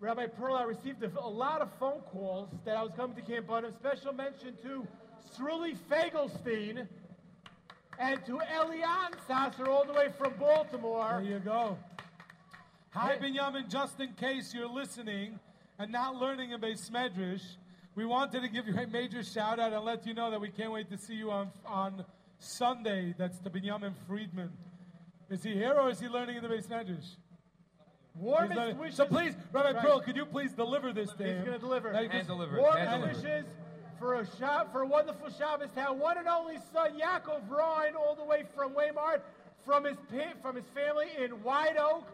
Rabbi 0.00 0.26
Pearl, 0.26 0.54
I 0.54 0.64
received 0.64 1.02
a, 1.02 1.10
a 1.20 1.28
lot 1.28 1.60
of 1.60 1.68
phone 1.78 2.00
calls 2.12 2.50
that 2.64 2.76
I 2.76 2.82
was 2.82 2.92
coming 2.96 3.16
to 3.16 3.22
Camp 3.22 3.46
Bunim. 3.46 3.72
Special 3.72 4.12
mention 4.12 4.54
to 4.62 4.86
Sruli 5.36 5.76
Fagelstein 5.90 6.86
and 7.98 8.24
to 8.26 8.40
Elian 8.54 9.12
Sasser 9.26 9.68
all 9.68 9.84
the 9.84 9.92
way 9.92 10.08
from 10.18 10.34
Baltimore. 10.38 11.20
There 11.22 11.32
you 11.32 11.38
go. 11.38 11.78
Hi, 12.90 13.16
Binyamin. 13.16 13.68
Just 13.68 14.00
in 14.00 14.12
case 14.14 14.54
you're 14.54 14.68
listening 14.68 15.38
and 15.78 15.92
not 15.92 16.16
learning 16.16 16.52
in 16.52 16.60
Beis 16.60 16.90
Medrash, 16.90 17.42
we 17.94 18.04
wanted 18.04 18.42
to 18.42 18.48
give 18.48 18.66
you 18.66 18.74
a 18.74 18.86
major 18.86 19.22
shout 19.22 19.58
out 19.58 19.72
and 19.72 19.84
let 19.84 20.06
you 20.06 20.14
know 20.14 20.30
that 20.30 20.40
we 20.40 20.48
can't 20.48 20.72
wait 20.72 20.90
to 20.90 20.98
see 20.98 21.14
you 21.14 21.30
on 21.30 21.50
on 21.64 22.04
Sunday. 22.38 23.14
That's 23.16 23.38
the 23.38 23.50
Binyamin 23.50 23.94
Friedman. 24.06 24.50
Is 25.30 25.42
he 25.42 25.54
here 25.54 25.74
or 25.74 25.90
is 25.90 25.98
he 26.00 26.08
learning 26.08 26.36
in 26.36 26.42
the 26.42 26.48
Beis 26.48 26.66
Medrash? 26.68 27.16
Warmest 28.14 28.56
learning- 28.56 28.78
wishes. 28.78 28.96
So 28.96 29.06
please, 29.06 29.34
Rabbi 29.52 29.72
Right. 29.72 29.82
Pearl, 29.84 30.00
could 30.00 30.16
you 30.16 30.24
please 30.24 30.52
deliver 30.52 30.92
this 30.92 31.12
to 31.14 31.24
He's 31.24 31.40
going 31.42 31.52
to 31.52 31.58
deliver. 31.58 31.92
Now 31.92 32.00
you 32.00 32.08
can- 32.08 32.26
Warmest 32.26 33.22
wishes 33.22 33.46
for 33.98 34.14
a 34.14 34.26
shop 34.38 34.72
for 34.72 34.82
a 34.82 34.86
wonderful 34.86 35.28
Shabbos 35.30 35.70
town. 35.72 35.98
One 35.98 36.16
and 36.18 36.28
only 36.28 36.58
son 36.72 36.98
Yaakov 36.98 37.48
Ryan, 37.50 37.96
all 37.96 38.14
the 38.14 38.24
way 38.24 38.44
from 38.54 38.72
Waymart, 38.74 39.20
from 39.64 39.84
his 39.84 39.96
pa- 40.10 40.34
from 40.40 40.56
his 40.56 40.66
family 40.66 41.08
in 41.18 41.42
White 41.42 41.76
Oak, 41.78 42.06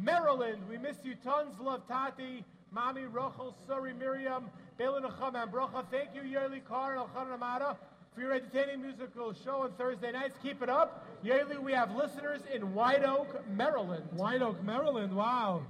Maryland. 0.00 0.66
We 0.68 0.78
miss 0.78 0.96
you 1.04 1.14
tons. 1.16 1.58
Love 1.60 1.86
Tati, 1.86 2.44
Mommy 2.72 3.04
Rachel, 3.04 3.54
Suri 3.68 3.96
Miriam, 3.96 4.50
Bela 4.78 5.00
Nechama, 5.00 5.42
and 5.44 5.52
Bracha. 5.52 5.84
Thank 5.90 6.14
you, 6.14 6.22
Yoely 6.22 6.64
Kar 6.64 6.96
and 6.96 7.08
Elchanan 7.08 7.34
Amada. 7.34 7.76
For 8.16 8.22
your 8.22 8.32
entertaining 8.32 8.80
musical 8.80 9.34
show 9.34 9.64
on 9.64 9.72
Thursday 9.72 10.10
nights, 10.10 10.38
keep 10.42 10.62
it 10.62 10.70
up. 10.70 11.04
Yoely, 11.22 11.62
we 11.62 11.72
have 11.72 11.94
listeners 11.94 12.40
in 12.50 12.72
White 12.72 13.04
Oak, 13.04 13.46
Maryland. 13.46 14.04
White 14.12 14.40
Oak, 14.40 14.62
Maryland. 14.64 15.14
Wow. 15.14 15.60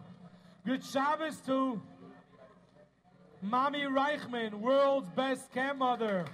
Good 0.65 0.85
Shabbos 0.85 1.41
to 1.47 1.83
Mommy 3.43 3.81
Reichman, 3.81 4.55
world's 4.61 5.11
best 5.11 5.53
camp 5.53 5.79
mother. 5.79 6.25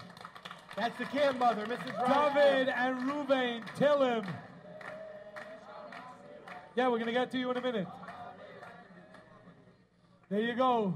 That's 0.76 0.98
the 0.98 1.06
camp 1.06 1.38
mother, 1.38 1.64
Mrs. 1.64 1.96
Reichman. 1.96 2.34
David 2.34 2.68
and 2.68 3.10
Ruvain, 3.10 3.62
Tillim. 3.78 4.28
Yeah, 6.76 6.88
we're 6.88 6.98
going 6.98 7.06
to 7.06 7.12
get 7.12 7.30
to 7.30 7.38
you 7.38 7.50
in 7.52 7.56
a 7.56 7.62
minute. 7.62 7.88
There 10.28 10.40
you 10.40 10.54
go. 10.56 10.92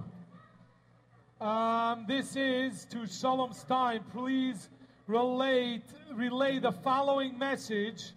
Um, 1.41 2.05
this 2.07 2.37
is 2.37 2.85
to 2.91 3.07
Shalom 3.07 3.55
Stein. 3.55 4.05
Please 4.13 4.69
relate, 5.07 5.85
relay 6.15 6.59
the 6.59 6.73
following 6.73 7.39
message 7.39 8.13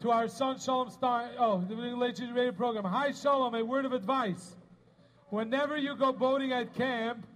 to 0.00 0.10
our 0.10 0.28
son 0.28 0.58
Shalom 0.58 0.90
Stein. 0.90 1.30
Oh, 1.38 1.64
the 1.68 1.76
Relationship 1.76 2.34
Radio 2.34 2.52
program. 2.52 2.84
Hi, 2.84 3.12
Shalom. 3.12 3.54
A 3.54 3.64
word 3.64 3.84
of 3.84 3.92
advice. 3.92 4.56
Whenever 5.30 5.76
you 5.76 5.96
go 5.96 6.12
boating 6.12 6.52
at 6.52 6.74
camp, 6.74 7.26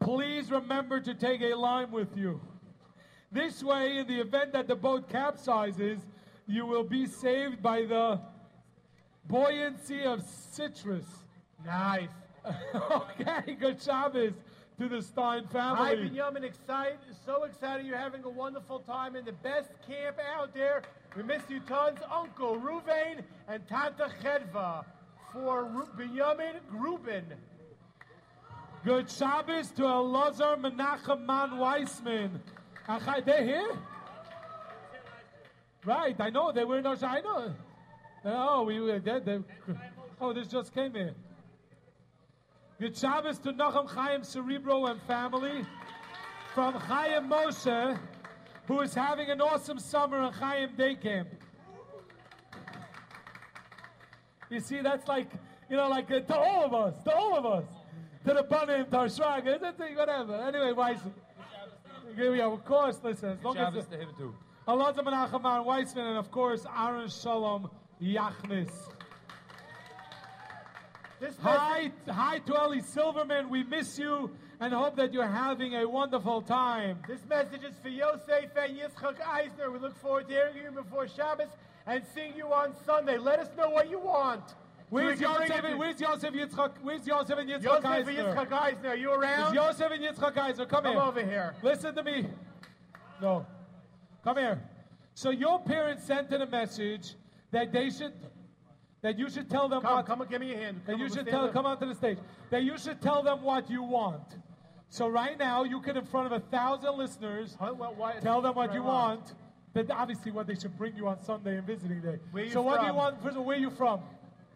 please 0.00 0.50
remember 0.50 1.00
to 1.00 1.14
take 1.14 1.42
a 1.42 1.54
lime 1.54 1.90
with 1.90 2.16
you. 2.16 2.40
This 3.30 3.62
way, 3.62 3.98
in 3.98 4.06
the 4.06 4.20
event 4.20 4.52
that 4.52 4.68
the 4.68 4.76
boat 4.76 5.08
capsizes, 5.08 5.98
you 6.46 6.66
will 6.66 6.84
be 6.84 7.06
saved 7.06 7.62
by 7.62 7.84
the 7.84 8.20
buoyancy 9.26 10.02
of 10.02 10.22
citrus. 10.22 11.06
Nice. 11.64 12.08
okay, 12.74 13.54
good 13.54 13.80
job, 13.80 14.14
Shabbos 14.14 14.32
to 14.78 14.88
the 14.88 15.02
Stein 15.02 15.46
family. 15.48 15.78
Hi. 15.78 15.94
Binyamin. 15.96 16.44
Excited, 16.44 16.98
so 17.24 17.44
excited 17.44 17.86
you're 17.86 17.96
having 17.98 18.24
a 18.24 18.30
wonderful 18.30 18.80
time 18.80 19.16
in 19.16 19.24
the 19.24 19.32
best 19.32 19.70
camp 19.86 20.16
out 20.36 20.54
there. 20.54 20.82
We 21.16 21.22
miss 21.22 21.42
you 21.48 21.60
tons, 21.60 21.98
Uncle 22.10 22.56
Ruvain 22.56 23.20
and 23.48 23.66
Tanta 23.68 24.10
Chedva 24.22 24.84
for 25.32 25.64
Ru- 25.64 25.88
Binyamin 25.98 26.54
Grubin. 26.70 27.24
Good 28.84 29.08
Shabbos 29.10 29.70
to 29.72 29.82
Elazar 29.82 30.56
Menachem 30.60 31.24
Man 31.24 31.58
Weissman. 31.58 32.40
Uh, 32.88 32.98
Achai, 32.98 33.24
They're 33.24 33.44
here? 33.44 33.78
Right, 35.84 36.16
I 36.18 36.30
know 36.30 36.50
they 36.52 36.64
were 36.64 36.78
in 36.78 36.84
Osha. 36.84 37.04
I 37.04 37.20
know. 37.20 37.54
Uh, 38.24 38.28
oh, 38.50 38.62
we 38.62 38.80
were 38.80 38.98
dead. 38.98 39.24
They, 39.24 39.38
oh, 40.20 40.32
this 40.32 40.48
just 40.48 40.74
came 40.74 40.96
in. 40.96 41.14
Good 42.82 42.96
Shabbos 42.96 43.38
to 43.38 43.52
Nachum 43.52 43.88
Chaim 43.88 44.24
Cerebro 44.24 44.86
and 44.86 45.00
family 45.02 45.64
from 46.52 46.74
Chaim 46.74 47.28
Moshe, 47.28 47.96
who 48.66 48.80
is 48.80 48.92
having 48.92 49.30
an 49.30 49.40
awesome 49.40 49.78
summer 49.78 50.20
in 50.26 50.32
Chaim 50.32 50.70
Day 50.76 50.96
Camp. 50.96 51.28
You 54.50 54.58
see, 54.58 54.80
that's 54.80 55.06
like, 55.06 55.30
you 55.70 55.76
know, 55.76 55.88
like 55.88 56.10
uh, 56.10 56.18
to 56.22 56.36
all 56.36 56.64
of 56.64 56.74
us, 56.74 57.00
to 57.04 57.14
all 57.14 57.38
of 57.38 57.46
us. 57.46 57.64
To 58.26 58.34
the 58.34 58.42
Banim, 58.42 58.86
to 58.90 58.96
our 58.96 59.06
Shrag, 59.06 59.44
whatever. 59.96 60.34
Anyway, 60.34 60.72
Weiss. 60.72 60.98
Here 62.16 62.32
we 62.32 62.40
are, 62.40 62.52
of 62.52 62.64
course, 62.64 62.98
listen. 63.04 63.28
As 63.28 63.44
long 63.44 63.58
as 63.58 63.66
Shabbos 63.66 63.86
to 63.86 63.96
him 63.96 64.08
too. 64.18 64.34
Allah 64.66 64.92
Menachem 64.92 65.44
Aaron 65.48 65.64
Weissman, 65.64 66.06
and 66.08 66.18
of 66.18 66.32
course, 66.32 66.66
Aaron 66.76 67.08
Shalom 67.08 67.70
Yachnis. 68.02 68.72
Hi, 71.42 71.92
hi 72.08 72.38
to 72.40 72.56
Ellie 72.56 72.80
Silverman. 72.80 73.48
We 73.48 73.62
miss 73.62 73.96
you 73.96 74.30
and 74.58 74.74
hope 74.74 74.96
that 74.96 75.12
you're 75.12 75.24
having 75.24 75.76
a 75.76 75.88
wonderful 75.88 76.42
time. 76.42 76.98
This 77.06 77.24
message 77.28 77.62
is 77.62 77.76
for 77.80 77.90
Yosef 77.90 78.50
and 78.56 78.76
Yitzchak 78.76 79.24
Eisner. 79.24 79.70
We 79.70 79.78
look 79.78 79.96
forward 79.98 80.26
to 80.28 80.34
hearing 80.34 80.56
you 80.56 80.70
before 80.72 81.06
Shabbos 81.06 81.46
and 81.86 82.02
seeing 82.12 82.34
you 82.36 82.52
on 82.52 82.74
Sunday. 82.84 83.18
Let 83.18 83.38
us 83.38 83.48
know 83.56 83.70
what 83.70 83.88
you 83.88 84.00
want. 84.00 84.42
Where's 84.90 85.20
bring 85.20 85.30
Yosef, 85.30 85.62
to- 85.62 85.76
where's 85.76 86.00
Yosef 86.00 86.34
Yitzchak? 86.34 86.72
Where's 86.82 87.06
Yosef 87.06 87.38
and 87.38 87.48
Yitzchak 87.48 87.62
Yosef 87.62 87.84
and 87.84 87.94
Eisner? 87.94 88.34
Yitzchak 88.34 88.52
Eisner, 88.52 88.88
are 88.88 88.96
you 88.96 89.12
around? 89.12 89.48
Is 89.48 89.54
Yosef 89.54 89.92
and 89.92 90.02
Yitzchak 90.02 90.36
Eisner, 90.36 90.66
come, 90.66 90.84
here. 90.84 90.94
Come 90.94 91.02
here. 91.02 91.02
over 91.02 91.24
here. 91.24 91.54
Listen 91.62 91.94
to 91.94 92.02
me. 92.02 92.26
No. 93.20 93.46
Come 94.24 94.38
here. 94.38 94.60
So 95.14 95.30
your 95.30 95.60
parents 95.60 96.04
sent 96.04 96.32
in 96.32 96.42
a 96.42 96.46
message 96.46 97.14
that 97.52 97.72
they 97.72 97.90
should, 97.90 98.12
that 99.02 99.18
you 99.18 99.28
should 99.28 99.50
tell 99.50 99.68
them 99.68 99.82
Come, 99.82 99.94
what. 99.96 100.06
come 100.06 100.20
and 100.20 100.30
give 100.30 100.40
me 100.40 100.54
a 100.54 100.56
hand. 100.56 100.80
That 100.86 100.98
you 100.98 101.06
should 101.06 101.26
stand 101.26 101.28
tell, 101.28 101.44
up. 101.46 101.52
come 101.52 101.66
onto 101.66 101.86
the 101.86 101.94
stage. 101.94 102.18
That 102.50 102.62
you 102.62 102.78
should 102.78 103.00
tell 103.00 103.22
them 103.22 103.42
what 103.42 103.68
you 103.68 103.82
want. 103.82 104.36
So 104.88 105.08
right 105.08 105.38
now, 105.38 105.64
you 105.64 105.80
can, 105.80 105.96
in 105.96 106.04
front 106.04 106.26
of 106.26 106.32
a 106.32 106.40
thousand 106.40 106.96
listeners, 106.96 107.56
tell 107.58 108.40
them 108.40 108.54
what 108.54 108.72
you 108.72 108.80
Right 108.80 108.86
want. 108.86 109.34
That 109.74 109.90
obviously 109.90 110.30
what 110.30 110.46
they 110.46 110.54
should 110.54 110.76
bring 110.76 110.94
you 110.96 111.08
on 111.08 111.22
Sunday 111.22 111.56
and 111.56 111.66
visiting 111.66 112.00
day. 112.02 112.18
Where 112.30 112.44
you 112.44 112.50
so 112.50 112.60
what 112.60 112.80
do 112.80 112.86
you 112.86 112.94
want? 112.94 113.22
First 113.22 113.32
of 113.32 113.38
all, 113.38 113.44
where 113.44 113.56
are 113.56 113.60
you 113.60 113.70
from? 113.70 114.00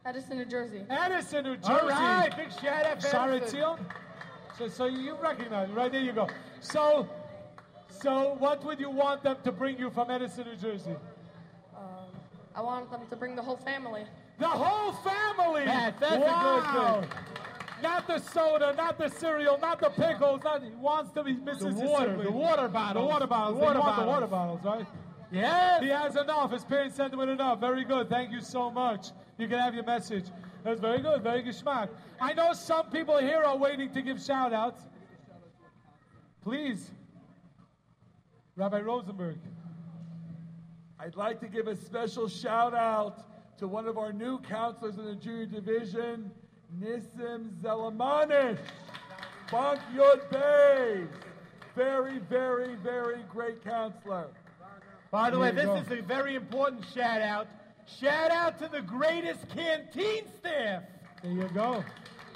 Edison, 0.04 0.36
New 0.36 0.44
Jersey. 0.44 0.82
Edison, 0.90 1.44
New 1.44 1.56
Jersey. 1.56 1.72
All 1.72 1.88
right, 1.88 2.36
big 2.36 2.52
shout 2.52 2.84
out 2.84 3.00
to 3.00 3.08
Sorry, 3.08 3.36
Edison. 3.38 3.76
So, 4.58 4.68
so 4.68 4.84
you 4.86 5.16
recognize, 5.16 5.70
right 5.70 5.90
there 5.90 6.02
you 6.02 6.12
go. 6.12 6.28
So, 6.60 7.08
so 7.88 8.36
what 8.38 8.62
would 8.64 8.78
you 8.78 8.90
want 8.90 9.22
them 9.22 9.38
to 9.42 9.50
bring 9.50 9.78
you 9.78 9.90
from 9.90 10.10
Edison, 10.10 10.44
New 10.46 10.56
Jersey? 10.56 10.94
Um, 11.76 11.84
I 12.54 12.60
want 12.60 12.90
them 12.90 13.00
to 13.08 13.16
bring 13.16 13.34
the 13.34 13.42
whole 13.42 13.56
family. 13.56 14.04
The 14.38 14.46
whole 14.46 14.92
family. 14.92 15.64
That- 15.64 15.98
that's 15.98 16.14
a 16.14 16.18
good 16.18 16.26
wow. 16.26 17.00
thing. 17.00 17.10
Not 17.82 18.06
the 18.06 18.18
soda, 18.18 18.74
not 18.76 18.98
the 18.98 19.08
cereal, 19.08 19.58
not 19.58 19.80
the 19.80 19.90
pickles. 19.90 20.42
Not 20.42 20.62
he 20.62 20.70
wants 20.70 21.12
to 21.12 21.22
be 21.22 21.36
Mrs. 21.36 21.78
The 21.78 21.86
water, 21.86 22.22
the 22.22 22.30
water 22.30 22.68
bottles. 22.68 23.04
The 23.04 23.06
water 23.06 23.26
bottles. 23.26 23.54
The 23.56 23.60
They 23.60 23.66
water 23.66 23.80
want 23.80 23.96
the 23.96 24.06
water 24.06 24.26
bottles, 24.26 24.60
right? 24.64 24.86
Yes. 25.30 25.82
He 25.82 25.88
has 25.88 26.16
enough. 26.16 26.52
His 26.52 26.64
parents 26.64 26.96
sent 26.96 27.12
him 27.12 27.20
enough. 27.20 27.60
Very 27.60 27.84
good. 27.84 28.08
Thank 28.08 28.32
you 28.32 28.40
so 28.40 28.70
much. 28.70 29.08
You 29.38 29.46
can 29.48 29.58
have 29.58 29.74
your 29.74 29.84
message. 29.84 30.24
That's 30.64 30.80
very 30.80 31.00
good, 31.00 31.22
very 31.22 31.42
geschmack. 31.42 31.90
I 32.20 32.32
know 32.32 32.52
some 32.52 32.90
people 32.90 33.18
here 33.18 33.42
are 33.42 33.56
waiting 33.56 33.92
to 33.92 34.02
give 34.02 34.20
shout 34.20 34.52
outs. 34.52 34.82
Please, 36.42 36.90
Rabbi 38.56 38.80
Rosenberg. 38.80 39.38
I'd 40.98 41.16
like 41.16 41.40
to 41.40 41.48
give 41.48 41.68
a 41.68 41.76
special 41.76 42.26
shout 42.26 42.74
out 42.74 43.22
to 43.58 43.66
one 43.66 43.86
of 43.86 43.96
our 43.98 44.12
new 44.12 44.38
counselors 44.40 44.98
in 44.98 45.04
the 45.06 45.14
junior 45.14 45.46
division, 45.46 46.30
Nissim 46.80 47.50
Zelamanish. 47.62 48.58
Bank 49.50 49.80
Yud 49.94 50.30
Bay. 50.30 51.04
Very, 51.74 52.18
very, 52.18 52.74
very 52.76 53.22
great 53.30 53.62
counselor. 53.64 54.28
By 55.10 55.30
the 55.30 55.38
way, 55.38 55.52
this 55.52 55.64
go. 55.66 55.76
is 55.76 55.90
a 55.90 56.00
very 56.02 56.34
important 56.34 56.84
shout 56.94 57.22
out. 57.22 57.46
Shout 58.00 58.30
out 58.32 58.58
to 58.58 58.68
the 58.68 58.82
greatest 58.82 59.48
canteen 59.48 60.24
staff. 60.38 60.82
There 61.22 61.32
you 61.32 61.48
go. 61.54 61.84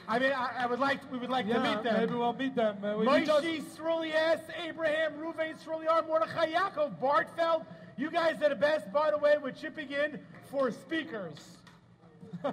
I 0.06 0.18
mean, 0.18 0.32
I, 0.32 0.50
I 0.60 0.66
would 0.66 0.78
like 0.78 1.00
we 1.12 1.18
would 1.18 1.30
like 1.30 1.46
to 1.46 1.52
Yeah, 1.52 1.74
meet 1.74 1.82
them. 1.82 1.96
maybe 1.98 2.14
we'll 2.14 2.32
meet 2.32 2.54
them. 2.54 2.78
Uh, 2.82 2.96
we 2.96 3.06
Moshe 3.06 3.26
just- 3.26 3.76
Srulias, 3.76 4.40
Abraham, 4.64 5.12
Ruvain 5.14 5.56
Sruliar, 5.62 6.06
Mordechai 6.06 6.52
Yaakov, 6.52 7.00
Bartfeld. 7.00 7.64
You 8.00 8.10
guys 8.10 8.40
are 8.42 8.48
the 8.48 8.54
best. 8.54 8.90
By 8.90 9.10
the 9.10 9.18
way, 9.18 9.34
we're 9.42 9.50
chipping 9.50 9.90
in 9.90 10.18
for 10.50 10.70
speakers. 10.70 11.58
I 12.42 12.50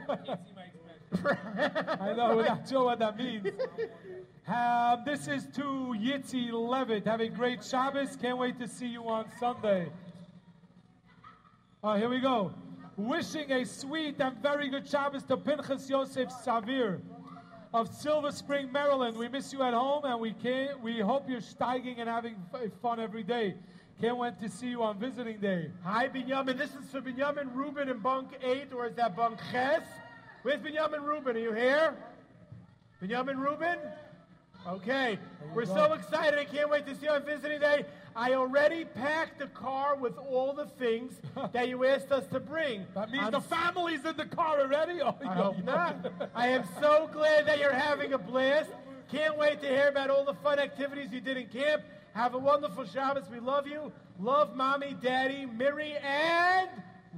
know, 2.18 2.36
we're 2.36 2.44
not 2.44 2.70
what 2.70 3.00
that 3.00 3.18
means. 3.18 3.48
Um, 4.46 5.04
this 5.06 5.30
is 5.30 5.48
to 5.56 5.96
Yitzi 5.98 6.52
Levitt. 6.52 7.06
Have 7.06 7.22
a 7.22 7.30
great 7.30 7.64
Shabbos. 7.64 8.18
Can't 8.18 8.38
wait 8.38 8.60
to 8.60 8.68
see 8.68 8.88
you 8.88 9.08
on 9.08 9.28
Sunday. 9.40 9.88
Oh, 11.82 11.96
here 11.96 12.10
we 12.10 12.20
go. 12.20 12.54
Wishing 12.98 13.50
a 13.50 13.66
sweet 13.66 14.20
and 14.20 14.38
very 14.40 14.68
good 14.68 14.86
Shabbos 14.86 15.24
to 15.24 15.38
Pinchas 15.38 15.90
Yosef 15.90 16.28
Savir 16.46 17.00
of 17.74 17.88
Silver 17.94 18.32
Spring, 18.32 18.70
Maryland. 18.70 19.16
We 19.16 19.30
miss 19.30 19.54
you 19.54 19.64
at 19.64 19.74
home, 19.74 20.04
and 20.04 20.20
we 20.20 20.34
can't. 20.34 20.82
We 20.82 21.00
hope 21.00 21.30
you're 21.30 21.40
steiging 21.40 22.00
and 22.00 22.10
having 22.10 22.36
fun 22.82 23.00
every 23.00 23.24
day. 23.24 23.56
Can't 24.00 24.18
wait 24.18 24.40
to 24.42 24.50
see 24.50 24.68
you 24.68 24.84
on 24.84 25.00
visiting 25.00 25.40
day. 25.40 25.72
Hi, 25.84 26.08
Binyamin. 26.08 26.56
This 26.56 26.70
is 26.76 26.88
for 26.92 27.02
Binyamin 27.02 27.56
Rubin 27.56 27.90
in 27.90 27.98
bunk 27.98 28.30
eight, 28.44 28.72
or 28.72 28.86
is 28.86 28.96
that 28.96 29.16
bunk 29.16 29.40
Ches? 29.52 29.82
Where's 30.44 30.60
Binyamin 30.60 31.04
Rubin? 31.04 31.36
Are 31.36 31.40
you 31.40 31.52
here? 31.52 31.96
Binyamin 33.02 33.38
Rubin? 33.38 33.80
Okay. 34.68 35.18
We're 35.56 35.66
go. 35.66 35.74
so 35.74 35.94
excited. 35.94 36.38
I 36.38 36.46
can't 36.46 36.70
wait 36.70 36.86
to 36.86 36.94
see 36.94 37.08
you 37.08 37.12
on 37.12 37.24
visiting 37.24 37.60
day. 37.60 37.86
I 38.16 38.34
already 38.34 38.86
packed 38.86 39.40
the 39.40 39.48
car 39.48 39.96
with 39.96 40.16
all 40.20 40.54
the 40.54 40.66
things 40.66 41.14
that 41.52 41.68
you 41.68 41.84
asked 41.84 42.12
us 42.12 42.28
to 42.28 42.40
bring. 42.40 42.86
That 42.94 43.10
means 43.10 43.26
I'm 43.26 43.32
the 43.32 43.42
family's 43.42 44.06
in 44.06 44.16
the 44.16 44.26
car 44.26 44.60
already? 44.60 45.02
Oh, 45.02 45.16
I 45.28 45.34
hope 45.34 45.64
not. 45.64 46.12
I 46.36 46.50
am 46.50 46.66
so 46.80 47.10
glad 47.12 47.48
that 47.48 47.58
you're 47.58 47.74
having 47.74 48.14
a 48.14 48.20
blast. 48.20 48.70
Can't 49.12 49.38
wait 49.40 49.60
to 49.62 49.68
hear 49.68 49.88
about 49.88 50.12
all 50.12 50.24
the 50.24 50.36
fun 50.36 50.60
activities 50.60 51.12
you 51.12 51.22
did 51.22 51.38
in 51.38 51.48
camp. 51.48 51.82
Have 52.18 52.34
a 52.34 52.40
wonderful 52.40 52.84
Shabbos. 52.84 53.30
We 53.32 53.40
love 53.40 53.68
you. 53.68 53.92
Love 54.20 54.56
mommy, 54.56 54.96
daddy, 55.00 55.46
Miri, 55.46 55.94
and 56.04 56.68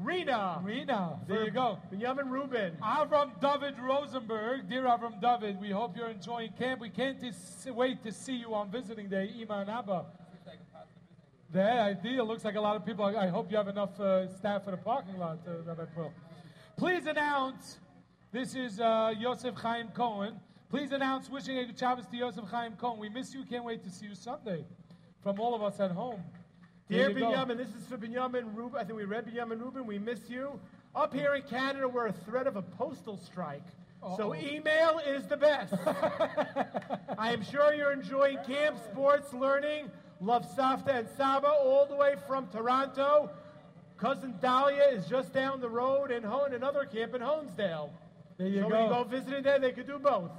Rena. 0.01 0.59
Rena, 0.61 1.17
there 1.25 1.45
you 1.45 1.51
go. 1.51 1.79
Benjamin 1.89 2.29
Rubin. 2.29 2.75
Avram 2.83 3.31
David 3.39 3.75
Rosenberg, 3.79 4.67
dear 4.67 4.83
Avram 4.83 5.21
David, 5.21 5.61
we 5.61 5.69
hope 5.69 5.95
you're 5.95 6.09
enjoying 6.09 6.51
camp. 6.59 6.81
We 6.81 6.89
can't 6.89 7.17
dis- 7.17 7.65
wait 7.67 8.03
to 8.03 8.11
see 8.11 8.35
you 8.35 8.53
on 8.53 8.71
visiting 8.71 9.07
day, 9.07 9.31
Ima 9.39 9.59
and 9.59 9.69
Abba. 9.69 10.03
There, 11.49 11.81
I 11.81 11.93
see. 11.93 12.17
It 12.17 12.23
looks 12.25 12.43
like 12.43 12.55
a 12.55 12.61
lot 12.61 12.75
of 12.75 12.85
people. 12.85 13.05
I 13.05 13.15
I 13.23 13.27
hope 13.29 13.49
you 13.49 13.55
have 13.55 13.69
enough 13.69 13.97
uh, 14.01 14.27
staff 14.35 14.65
for 14.65 14.71
the 14.71 14.77
parking 14.77 15.17
lot, 15.17 15.39
uh, 15.47 15.61
Rabbi 15.65 15.85
Pearl. 15.95 16.11
Please 16.75 17.05
announce. 17.05 17.79
This 18.33 18.53
is 18.53 18.81
uh, 18.81 19.13
Yosef 19.17 19.55
Chaim 19.55 19.87
Cohen. 19.95 20.41
Please 20.69 20.91
announce 20.91 21.29
wishing 21.29 21.57
a 21.57 21.65
good 21.65 21.79
Shabbos 21.79 22.05
to 22.07 22.17
Yosef 22.17 22.43
Chaim 22.51 22.73
Cohen. 22.73 22.99
We 22.99 23.07
miss 23.07 23.33
you. 23.33 23.45
Can't 23.45 23.63
wait 23.63 23.81
to 23.85 23.89
see 23.89 24.07
you 24.07 24.13
Sunday. 24.13 24.65
From 25.23 25.39
all 25.39 25.53
of 25.53 25.61
us 25.61 25.79
at 25.79 25.91
home. 25.91 26.21
Dear 26.89 27.09
There 27.09 27.09
you 27.11 27.19
go. 27.19 27.29
Benjamin, 27.31 27.57
this 27.57 27.69
is 27.69 27.85
for 27.87 27.97
Benjamin 27.97 28.55
Rubin. 28.55 28.79
I 28.79 28.83
think 28.83 28.97
we 28.97 29.03
read 29.05 29.25
Benjamin 29.25 29.59
Rubin. 29.59 29.85
We 29.85 29.99
miss 29.99 30.29
you. 30.29 30.59
Up 30.95 31.13
here 31.13 31.35
in 31.35 31.43
Canada, 31.43 31.87
we're 31.87 32.07
a 32.07 32.11
threat 32.13 32.47
of 32.47 32.55
a 32.55 32.61
postal 32.61 33.17
strike. 33.17 33.63
So 34.17 34.33
Uh-oh. 34.33 34.35
email 34.35 34.99
is 35.05 35.27
the 35.27 35.35
best. 35.37 35.73
I 37.17 37.33
am 37.33 37.43
sure 37.43 37.73
you're 37.73 37.91
enjoying 37.91 38.37
camp, 38.47 38.77
sports, 38.91 39.33
learning. 39.33 39.91
Love 40.21 40.45
Safta 40.55 40.93
and 40.99 41.07
Saba 41.17 41.47
all 41.49 41.85
the 41.85 41.95
way 41.95 42.15
from 42.27 42.47
Toronto. 42.47 43.29
Cousin 43.97 44.35
Dahlia 44.41 44.85
is 44.93 45.05
just 45.07 45.33
down 45.33 45.59
the 45.59 45.69
road 45.69 46.11
in, 46.11 46.23
Ho- 46.23 46.45
in 46.45 46.53
another 46.53 46.85
camp 46.85 47.13
in 47.13 47.21
Honesdale. 47.21 47.89
There 48.37 48.47
you 48.47 48.61
so 48.61 48.69
go. 48.69 48.75
when 48.75 48.83
you 48.83 48.89
go 48.89 49.03
visiting 49.03 49.43
there, 49.43 49.59
they 49.59 49.73
could 49.73 49.87
do 49.87 49.99
both. 49.99 50.31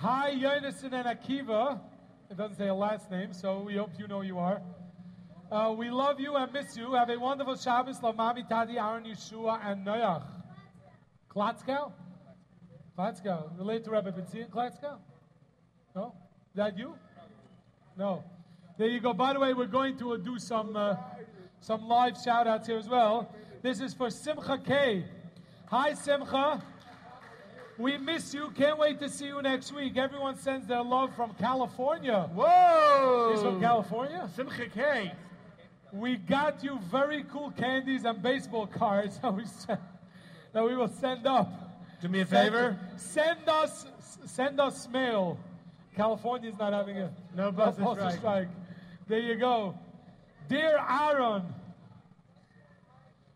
Hi, 0.00 0.32
Yonason 0.34 0.92
and 0.92 1.06
Akiva. 1.06 1.78
It 2.30 2.36
doesn't 2.36 2.56
say 2.56 2.68
a 2.68 2.74
last 2.74 3.10
name, 3.10 3.32
so 3.32 3.60
we 3.60 3.76
hope 3.76 3.92
you 3.98 4.06
know 4.06 4.20
you 4.20 4.38
are. 4.38 4.60
Uh, 5.50 5.74
we 5.76 5.88
love 5.88 6.20
you 6.20 6.36
and 6.36 6.52
miss 6.52 6.76
you. 6.76 6.92
Have 6.92 7.08
a 7.08 7.18
wonderful 7.18 7.56
Shabbos. 7.56 8.02
Love 8.02 8.16
Mami, 8.16 8.46
Tadi, 8.46 8.76
Aaron, 8.76 9.04
Yeshua, 9.04 9.58
and 9.64 9.86
Noach. 9.86 10.26
Klatzkow? 11.34 11.90
Klatzkow. 12.98 13.58
Related 13.58 13.84
to 13.84 13.90
Rabbi 13.92 14.10
Benzin 14.10 14.50
Klatzkow? 14.50 14.98
No? 15.96 16.14
Is 16.50 16.56
that 16.56 16.76
you? 16.76 16.96
No. 17.96 18.22
There 18.76 18.88
you 18.88 19.00
go. 19.00 19.14
By 19.14 19.32
the 19.32 19.40
way, 19.40 19.54
we're 19.54 19.64
going 19.64 19.96
to 19.96 20.12
uh, 20.12 20.16
do 20.18 20.38
some 20.38 20.76
uh, 20.76 20.96
some 21.60 21.88
live 21.88 22.14
shout 22.22 22.46
outs 22.46 22.66
here 22.66 22.76
as 22.76 22.88
well. 22.90 23.34
This 23.62 23.80
is 23.80 23.94
for 23.94 24.10
Simcha 24.10 24.58
K. 24.58 25.06
Hi, 25.70 25.94
Simcha. 25.94 26.62
We 27.78 27.96
miss 27.96 28.34
you. 28.34 28.50
Can't 28.56 28.76
wait 28.78 28.98
to 28.98 29.08
see 29.08 29.26
you 29.26 29.40
next 29.40 29.72
week. 29.72 29.96
Everyone 29.96 30.36
sends 30.36 30.66
their 30.66 30.82
love 30.82 31.14
from 31.14 31.32
California. 31.34 32.28
Whoa! 32.34 33.30
He's 33.32 33.42
from 33.42 33.60
California? 33.60 34.28
Simcha 34.34 34.66
K. 34.66 35.12
We 35.92 36.16
got 36.16 36.62
you 36.64 36.78
very 36.90 37.24
cool 37.32 37.52
candies 37.52 38.04
and 38.04 38.20
baseball 38.20 38.66
cards 38.66 39.18
that 39.20 39.32
we, 39.34 39.44
send, 39.46 39.78
that 40.52 40.64
we 40.64 40.74
will 40.76 40.88
send 40.88 41.26
up. 41.26 41.48
Do 42.02 42.08
me 42.08 42.20
a 42.20 42.26
Send- 42.26 42.48
favor. 42.52 42.78
Send 42.96 43.48
us, 43.48 43.86
send 44.26 44.60
us 44.60 44.88
mail. 44.88 45.38
California's 45.96 46.58
not 46.58 46.72
having 46.72 46.98
a 46.98 47.10
No 47.36 47.50
buzzer 47.52 47.82
postal 47.82 48.10
strike. 48.10 48.48
There 49.06 49.18
you 49.20 49.36
go. 49.36 49.78
Dear 50.48 50.78
Aaron, 50.78 51.42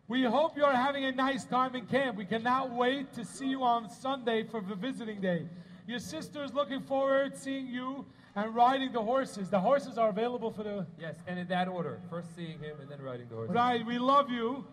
we 0.07 0.23
hope 0.23 0.57
you're 0.57 0.71
having 0.71 1.05
a 1.05 1.11
nice 1.11 1.45
time 1.45 1.75
in 1.75 1.85
camp. 1.85 2.17
We 2.17 2.25
cannot 2.25 2.71
wait 2.71 3.13
to 3.13 3.23
see 3.23 3.47
you 3.47 3.63
on 3.63 3.89
Sunday 3.89 4.43
for 4.43 4.61
the 4.61 4.75
visiting 4.75 5.21
day. 5.21 5.47
Your 5.87 5.99
sister 5.99 6.43
is 6.43 6.53
looking 6.53 6.81
forward 6.81 7.33
to 7.33 7.39
seeing 7.39 7.67
you 7.67 8.05
and 8.35 8.53
riding 8.53 8.91
the 8.91 9.01
horses. 9.01 9.49
The 9.49 9.59
horses 9.59 9.97
are 9.97 10.09
available 10.09 10.51
for 10.51 10.63
the. 10.63 10.85
Yes, 10.99 11.15
and 11.27 11.39
in 11.39 11.47
that 11.47 11.67
order. 11.67 11.99
First 12.09 12.35
seeing 12.35 12.59
him 12.59 12.77
and 12.81 12.89
then 12.89 13.01
riding 13.01 13.27
the 13.29 13.35
horse. 13.35 13.49
Right, 13.49 13.85
we 13.85 13.97
love 13.97 14.29
you. 14.29 14.65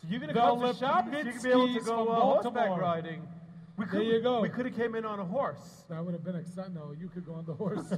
So 0.00 0.08
you're 0.08 0.20
gonna 0.20 0.32
The 0.32 0.40
come 0.40 0.60
to 0.60 0.74
Shabbos. 0.74 1.26
You 1.26 1.32
could 1.32 1.42
be 1.42 1.50
able 1.50 1.74
to 1.74 1.80
go 1.80 2.08
uh, 2.08 2.20
horseback 2.20 2.78
riding. 2.78 3.22
We 3.78 3.84
There 3.84 4.02
you 4.02 4.20
go. 4.20 4.40
We 4.40 4.48
could 4.48 4.66
have 4.66 4.74
came 4.76 4.96
in 4.96 5.04
on 5.04 5.20
a 5.20 5.24
horse. 5.24 5.84
That 5.88 6.04
would 6.04 6.12
have 6.12 6.24
been 6.24 6.34
exciting. 6.34 6.74
No, 6.74 6.92
you 6.98 7.08
could 7.08 7.24
go 7.24 7.34
on 7.34 7.44
the 7.46 7.54
horse. 7.54 7.92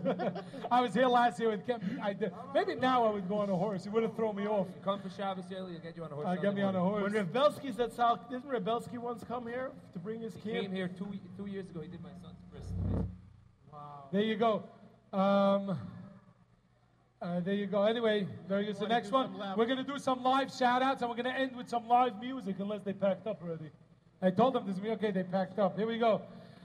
I 0.70 0.82
was 0.82 0.92
here 0.92 1.06
last 1.06 1.40
year 1.40 1.48
with 1.50 1.66
Kevin. 1.66 1.98
I 2.02 2.12
did. 2.12 2.32
Maybe 2.52 2.74
now 2.74 3.06
I 3.06 3.10
would 3.10 3.26
go 3.26 3.38
on 3.38 3.48
a 3.48 3.56
horse. 3.56 3.86
It 3.86 3.92
would 3.92 4.02
have 4.02 4.14
thrown 4.14 4.36
me 4.36 4.46
off. 4.46 4.66
Come 4.84 5.00
for 5.00 5.08
Shabbos, 5.08 5.46
Yoely, 5.46 5.74
and 5.76 5.82
get 5.82 5.96
you 5.96 6.04
on 6.04 6.12
a 6.12 6.14
horse. 6.14 6.26
Uh, 6.28 6.34
get 6.36 6.54
me 6.54 6.60
on 6.60 6.76
a 6.76 6.80
horse. 6.80 7.02
When 7.10 7.26
Rebelsky's 7.26 7.80
at 7.80 7.94
South, 7.94 8.28
didn't 8.28 8.46
Rebelsky 8.50 8.98
once 8.98 9.24
come 9.26 9.46
here 9.46 9.70
to 9.94 9.98
bring 9.98 10.20
his 10.20 10.34
He 10.34 10.52
camp? 10.52 10.62
came 10.64 10.72
here 10.72 10.88
two 10.88 11.08
two 11.36 11.46
years 11.46 11.70
ago. 11.70 11.80
He 11.80 11.88
did 11.88 12.02
my 12.02 12.10
son's 12.22 12.36
bris. 12.50 12.64
There 14.12 14.22
you 14.22 14.36
go. 14.36 14.64
Um, 15.12 15.78
uh, 17.22 17.40
there 17.40 17.54
you 17.54 17.66
go. 17.66 17.84
Anyway, 17.84 18.26
there 18.48 18.60
is 18.60 18.78
the 18.78 18.88
next 18.88 19.12
one. 19.12 19.32
We're 19.56 19.66
going 19.66 19.78
to 19.78 19.84
do 19.84 19.98
some 19.98 20.22
live 20.22 20.52
shout 20.52 20.82
outs 20.82 21.00
and 21.02 21.10
we're 21.10 21.16
going 21.22 21.32
to 21.34 21.40
end 21.40 21.56
with 21.56 21.68
some 21.68 21.88
live 21.88 22.20
music 22.20 22.56
unless 22.58 22.82
they 22.82 22.92
packed 22.92 23.26
up 23.26 23.42
already. 23.42 23.70
I 24.22 24.30
told 24.30 24.54
them 24.54 24.66
this 24.66 24.74
would 24.74 24.84
be 24.84 24.90
okay. 24.90 25.10
They 25.10 25.22
packed 25.22 25.58
up. 25.58 25.76
Here 25.76 25.86
we 25.86 25.98
go. 25.98 26.22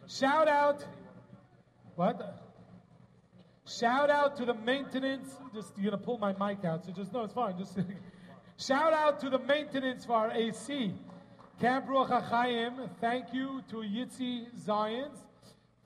Shout 0.07 0.48
out. 0.48 0.86
What? 1.95 2.41
Shout 3.68 4.10
out 4.10 4.36
to 4.38 4.45
the 4.45 4.53
maintenance. 4.53 5.36
Just 5.53 5.77
you're 5.77 5.91
gonna 5.91 6.03
pull 6.03 6.18
my 6.18 6.34
mic 6.34 6.64
out, 6.65 6.86
so 6.86 6.91
just 6.91 7.14
no, 7.14 7.23
it's 7.23 7.34
fine. 7.34 7.57
Just 7.57 7.77
shout 8.57 8.94
out 8.94 9.19
to 9.22 9.30
the 9.30 9.40
maintenance 9.40 10.06
for 10.06 10.14
our 10.14 10.32
AC. 10.32 10.94
Camp 11.60 11.88
Ruach 11.88 12.30
HaChaim. 12.30 12.90
Thank 12.99 13.34
you 13.34 13.64
to 13.69 13.77
Yitzi 13.77 14.48
Zions 14.68 15.18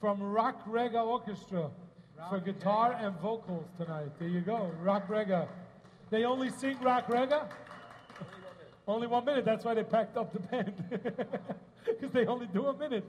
from 0.01 0.21
Rock 0.21 0.61
Rega 0.65 0.99
Orchestra 0.99 1.69
for 2.29 2.39
guitar 2.39 2.97
and 2.99 3.15
vocals 3.19 3.67
tonight. 3.77 4.09
There 4.17 4.27
you 4.27 4.41
go, 4.41 4.71
Rock 4.81 5.07
Rega. 5.07 5.47
They 6.09 6.25
only 6.25 6.49
sing 6.49 6.77
Rock 6.81 7.07
Rega. 7.07 7.47
Only 8.89 9.07
one 9.07 9.23
minute. 9.23 9.45
That's 9.45 9.63
why 9.63 9.75
they 9.75 9.83
packed 9.83 10.17
up 10.17 10.33
the 10.33 10.39
band. 10.39 10.73
Because 11.85 12.11
they 12.11 12.25
only 12.25 12.45
do 12.47 12.67
a 12.67 12.77
minute. 12.77 13.03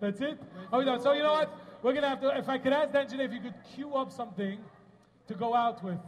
That's 0.00 0.20
it. 0.20 0.38
Oh, 0.72 0.82
no. 0.82 0.98
So 0.98 1.12
you 1.12 1.22
know 1.22 1.32
what? 1.32 1.50
We're 1.82 1.94
gonna 1.94 2.08
have 2.08 2.20
to. 2.20 2.36
If 2.36 2.48
I 2.48 2.58
could 2.58 2.72
ask 2.72 2.92
the 2.92 3.00
engineer 3.00 3.26
if 3.26 3.32
you 3.32 3.40
could 3.40 3.54
cue 3.74 3.94
up 3.94 4.10
something 4.10 4.58
to 5.28 5.34
go 5.34 5.54
out 5.54 5.82
with. 5.82 5.98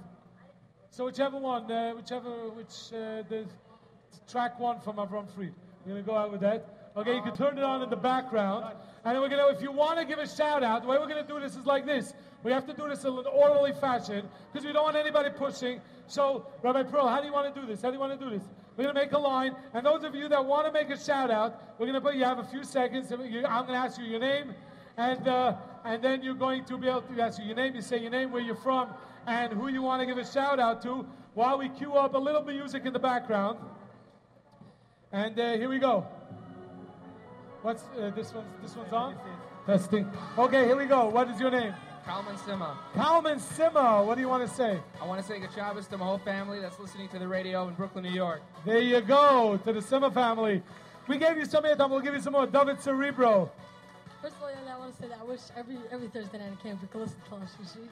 So 0.90 1.05
whichever 1.05 1.38
one, 1.38 1.70
uh, 1.70 1.92
whichever 1.92 2.50
which 2.50 2.92
uh, 2.92 3.22
the 3.28 3.46
track 4.30 4.59
one 4.59 4.80
from 4.80 4.96
Avram 4.96 5.32
Fried. 5.34 5.55
We're 5.86 5.92
gonna 5.92 6.02
go 6.02 6.16
out 6.16 6.32
with 6.32 6.40
that. 6.40 6.90
Okay, 6.96 7.14
you 7.14 7.22
can 7.22 7.34
turn 7.34 7.56
it 7.56 7.64
on 7.64 7.82
in 7.82 7.90
the 7.90 7.96
background. 7.96 8.74
And 9.05 9.14
then 9.14 9.22
we're 9.22 9.28
gonna, 9.28 9.48
if 9.55 9.62
you 9.62 9.70
want 9.70 9.98
to 10.00 10.05
give 10.05 10.18
a 10.18 10.28
shout 10.28 10.62
out, 10.62 10.82
the 10.82 10.88
way 10.88 10.98
we're 10.98 11.09
gonna 11.09 11.26
do 11.26 11.38
this 11.38 11.56
is 11.56 11.64
like 11.64 11.86
this. 11.86 12.12
We 12.42 12.52
have 12.52 12.66
to 12.66 12.74
do 12.74 12.88
this 12.88 13.05
in 13.05 13.12
an 13.12 13.26
orderly 13.32 13.72
fashion 13.72 14.28
because 14.52 14.66
we 14.66 14.72
don't 14.72 14.84
want 14.84 14.96
anybody 14.96 15.30
pushing. 15.30 15.80
So, 16.09 16.46
Rabbi 16.62 16.82
Pearl, 16.84 17.09
how 17.09 17.20
do 17.20 17.26
you 17.26 17.32
want 17.32 17.55
to 17.55 17.60
do 17.60 17.66
this? 17.66 17.82
How 17.82 17.88
do 17.88 17.94
you 17.94 18.00
want 18.00 18.18
to 18.18 18.24
do 18.24 18.30
this? 18.36 18.46
We're 18.78 18.84
gonna 18.84 19.00
make 19.00 19.10
a 19.10 19.18
line, 19.18 19.56
and 19.74 19.84
those 19.84 20.05
of 20.05 20.14
you 20.14 20.28
that 20.28 20.44
want 20.46 20.64
to 20.68 20.72
make 20.72 20.88
a 20.88 20.96
shout 20.96 21.32
out, 21.32 21.74
we're 21.78 21.86
gonna 21.86 22.00
put. 22.00 22.14
You 22.14 22.22
have 22.22 22.38
a 22.38 22.44
few 22.44 22.62
seconds. 22.62 23.10
I'm 23.10 23.18
gonna 23.18 23.72
ask 23.72 23.98
you 23.98 24.05
your 24.05 24.20
name, 24.20 24.55
and 24.96 25.26
uh, 25.26 25.56
and 25.84 26.00
then 26.00 26.22
you're 26.22 26.34
going 26.34 26.64
to 26.66 26.78
be 26.78 26.86
able 26.86 27.02
to 27.02 27.20
ask 27.20 27.40
you 27.40 27.46
your 27.46 27.56
name. 27.56 27.74
You 27.74 27.82
say 27.82 27.98
your 27.98 28.12
name, 28.12 28.30
where 28.30 28.40
you're 28.40 28.55
from, 28.55 28.90
and 29.26 29.52
who 29.52 29.66
you 29.66 29.82
want 29.82 30.00
to 30.00 30.06
give 30.06 30.16
a 30.16 30.24
shout 30.24 30.60
out 30.60 30.80
to, 30.82 31.05
while 31.34 31.59
we 31.59 31.70
cue 31.70 31.94
up 31.94 32.14
a 32.14 32.18
little 32.18 32.40
bit 32.40 32.55
music 32.55 32.86
in 32.86 32.92
the 32.92 33.00
background. 33.00 33.59
And 35.10 35.40
uh, 35.40 35.55
here 35.55 35.68
we 35.68 35.80
go. 35.80 36.06
What's 37.62 37.82
uh, 38.00 38.12
this 38.14 38.32
one's 38.32 38.46
this 38.62 38.76
one's 38.76 38.92
on? 38.92 39.16
Testing. 39.66 40.09
Okay, 40.38 40.66
here 40.66 40.76
we 40.76 40.86
go. 40.86 41.09
What 41.09 41.28
is 41.30 41.40
your 41.40 41.50
name? 41.50 41.74
Kalman 42.09 42.36
Sima. 42.36 42.74
Kalman 42.94 43.39
Sima. 43.39 44.02
What 44.02 44.14
do 44.14 44.22
you 44.22 44.30
want 44.30 44.48
to 44.48 44.56
say? 44.56 44.80
I 44.98 45.06
want 45.06 45.20
to 45.20 45.26
say 45.26 45.39
good 45.40 45.52
Shabbos 45.55 45.86
to 45.89 45.98
my 45.98 46.06
whole 46.06 46.16
family 46.16 46.59
that's 46.59 46.80
listening 46.80 47.06
to 47.09 47.18
the 47.18 47.28
radio 47.28 47.68
in 47.68 47.74
Brooklyn, 47.74 48.02
New 48.02 48.10
York. 48.10 48.40
There 48.64 48.80
you 48.80 49.02
go 49.02 49.60
to 49.62 49.72
the 49.74 49.80
Sima 49.80 50.12
family. 50.14 50.62
We 51.06 51.18
gave 51.18 51.36
you 51.36 51.44
some 51.44 51.64
more 51.64 51.76
time. 51.76 51.90
We'll 51.90 52.01
give 52.01 52.14
you 52.14 52.22
some 52.22 52.32
more. 52.32 52.47
David 52.47 52.80
Cerebro. 52.80 53.51
First 54.22 54.36
of 54.36 54.43
all, 54.43 54.48
I 54.48 54.78
want 54.78 54.97
to 54.97 55.02
say 55.02 55.09
that 55.09 55.18
I 55.20 55.24
wish 55.24 55.40
every 55.55 55.76
every 55.93 56.09
Thursday 56.09 56.39
night 56.39 56.52
at 56.52 56.62
camp 56.62 56.80
we 56.80 56.89
could 56.89 57.02
listen 57.02 57.18
to 57.26 57.30
Kalash 57.30 57.51
Shishi. 57.60 57.86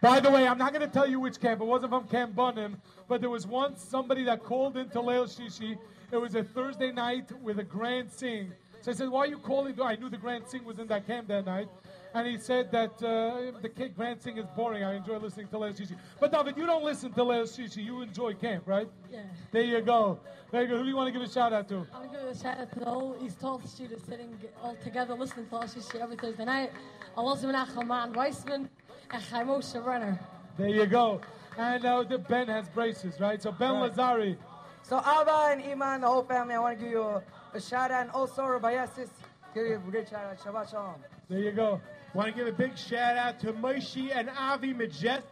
By 0.00 0.18
the 0.18 0.32
way, 0.32 0.48
I'm 0.48 0.58
not 0.58 0.72
going 0.72 0.84
to 0.84 0.92
tell 0.92 1.08
you 1.08 1.20
which 1.20 1.40
camp. 1.40 1.60
It 1.60 1.64
wasn't 1.64 1.92
from 1.92 2.08
Camp 2.08 2.34
Bunim, 2.34 2.74
but 3.06 3.20
there 3.20 3.30
was 3.30 3.46
once 3.46 3.80
somebody 3.80 4.24
that 4.24 4.42
called 4.42 4.76
into 4.76 4.98
Leil 4.98 5.26
Shishi. 5.26 5.78
It 6.10 6.16
was 6.16 6.34
a 6.34 6.42
Thursday 6.42 6.90
night 6.90 7.30
with 7.40 7.60
a 7.60 7.64
grand 7.64 8.10
sing. 8.10 8.52
So 8.80 8.90
I 8.90 8.94
said, 8.94 9.10
"Why 9.10 9.20
are 9.20 9.26
you 9.26 9.38
calling?" 9.38 9.80
I 9.80 9.94
knew 9.94 10.08
the 10.08 10.16
grand 10.16 10.48
sing 10.48 10.64
was 10.64 10.80
in 10.80 10.88
that 10.88 11.06
camp 11.06 11.28
that 11.28 11.46
night, 11.46 11.68
and 12.14 12.26
he 12.28 12.38
said 12.38 12.70
that 12.70 12.92
uh, 13.02 13.58
the 13.60 13.68
ca- 13.68 13.88
grand 13.88 14.22
sing 14.22 14.38
is 14.38 14.46
boring. 14.56 14.84
I 14.84 14.94
enjoy 14.94 15.18
listening 15.18 15.48
to 15.48 15.56
Leil 15.56 15.76
Shishi. 15.76 15.96
But 16.20 16.30
David, 16.32 16.56
you 16.56 16.64
don't 16.64 16.84
listen 16.84 17.12
to 17.12 17.20
Leil 17.22 17.42
Shishi. 17.44 17.84
You 17.84 18.02
enjoy 18.02 18.34
camp, 18.34 18.64
right? 18.66 18.88
Yeah. 19.12 19.22
There 19.50 19.62
you 19.62 19.80
go. 19.80 20.20
There 20.52 20.62
you 20.62 20.68
go. 20.68 20.76
Who 20.78 20.84
do 20.84 20.88
you 20.88 20.96
want 20.96 21.08
to 21.12 21.12
give 21.18 21.28
a 21.28 21.30
shout 21.32 21.52
out 21.52 21.68
to? 21.68 21.86
I 21.92 21.98
want 21.98 22.12
to 22.12 22.18
give 22.18 22.28
a 22.28 22.38
shout 22.38 22.58
out 22.58 22.72
to 22.72 22.84
all 22.86 23.00
whole 23.00 23.16
East 23.20 23.40
Tulsa 23.40 23.66
students 23.66 24.06
sitting 24.08 24.36
all 24.62 24.76
together 24.76 25.14
listening 25.14 25.46
to 25.46 25.50
Kalash 25.54 25.74
Shishi 25.76 26.00
every 26.00 26.16
Thursday 26.16 26.44
night. 26.44 26.70
Also, 27.16 27.48
Menachem 27.48 27.86
Man 27.86 28.12
Weissman 28.12 28.68
and 29.10 29.22
Chaim 29.22 29.48
Moshe 29.48 29.84
Renner. 29.84 30.18
There 30.56 30.68
you 30.68 30.86
go. 30.86 31.20
And 31.58 31.84
uh, 31.84 32.02
the 32.04 32.18
Ben 32.18 32.46
has 32.48 32.68
braces, 32.68 33.18
right? 33.20 33.42
So 33.42 33.50
Ben 33.52 33.72
Right. 33.74 33.92
Lazari. 33.92 34.36
So 34.82 34.98
Abba 35.04 35.48
and 35.52 35.62
Iman, 35.64 36.02
the 36.02 36.06
whole 36.08 36.22
family, 36.24 36.54
I 36.54 36.58
want 36.60 36.78
to 36.78 36.84
give 36.84 36.92
you 36.92 37.02
a, 37.02 37.22
a 37.54 37.60
shout 37.60 37.90
out, 37.90 38.02
and 38.02 38.10
also 38.10 38.44
Rabbi 38.46 38.74
Yassis, 38.74 39.08
give 39.54 39.66
you 39.66 39.76
a 39.76 39.78
great 39.90 40.08
shout 40.08 40.24
out. 40.26 40.38
Shabbat 40.38 40.70
Shalom. 40.70 40.94
There 41.28 41.38
you 41.38 41.52
go. 41.52 41.80
Want 42.14 42.28
to 42.28 42.32
give 42.32 42.46
a 42.46 42.56
big 42.56 42.78
shout 42.78 43.16
out 43.16 43.40
to 43.40 43.52
Moshe 43.52 44.08
and 44.14 44.30
Avi 44.38 44.72
Majestic. 44.72 45.24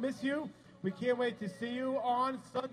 Miss 0.00 0.22
you. 0.22 0.48
We 0.84 0.92
can't 0.92 1.18
wait 1.18 1.40
to 1.40 1.48
see 1.48 1.68
you 1.68 1.96
on 1.96 2.38
Sunday. 2.52 2.68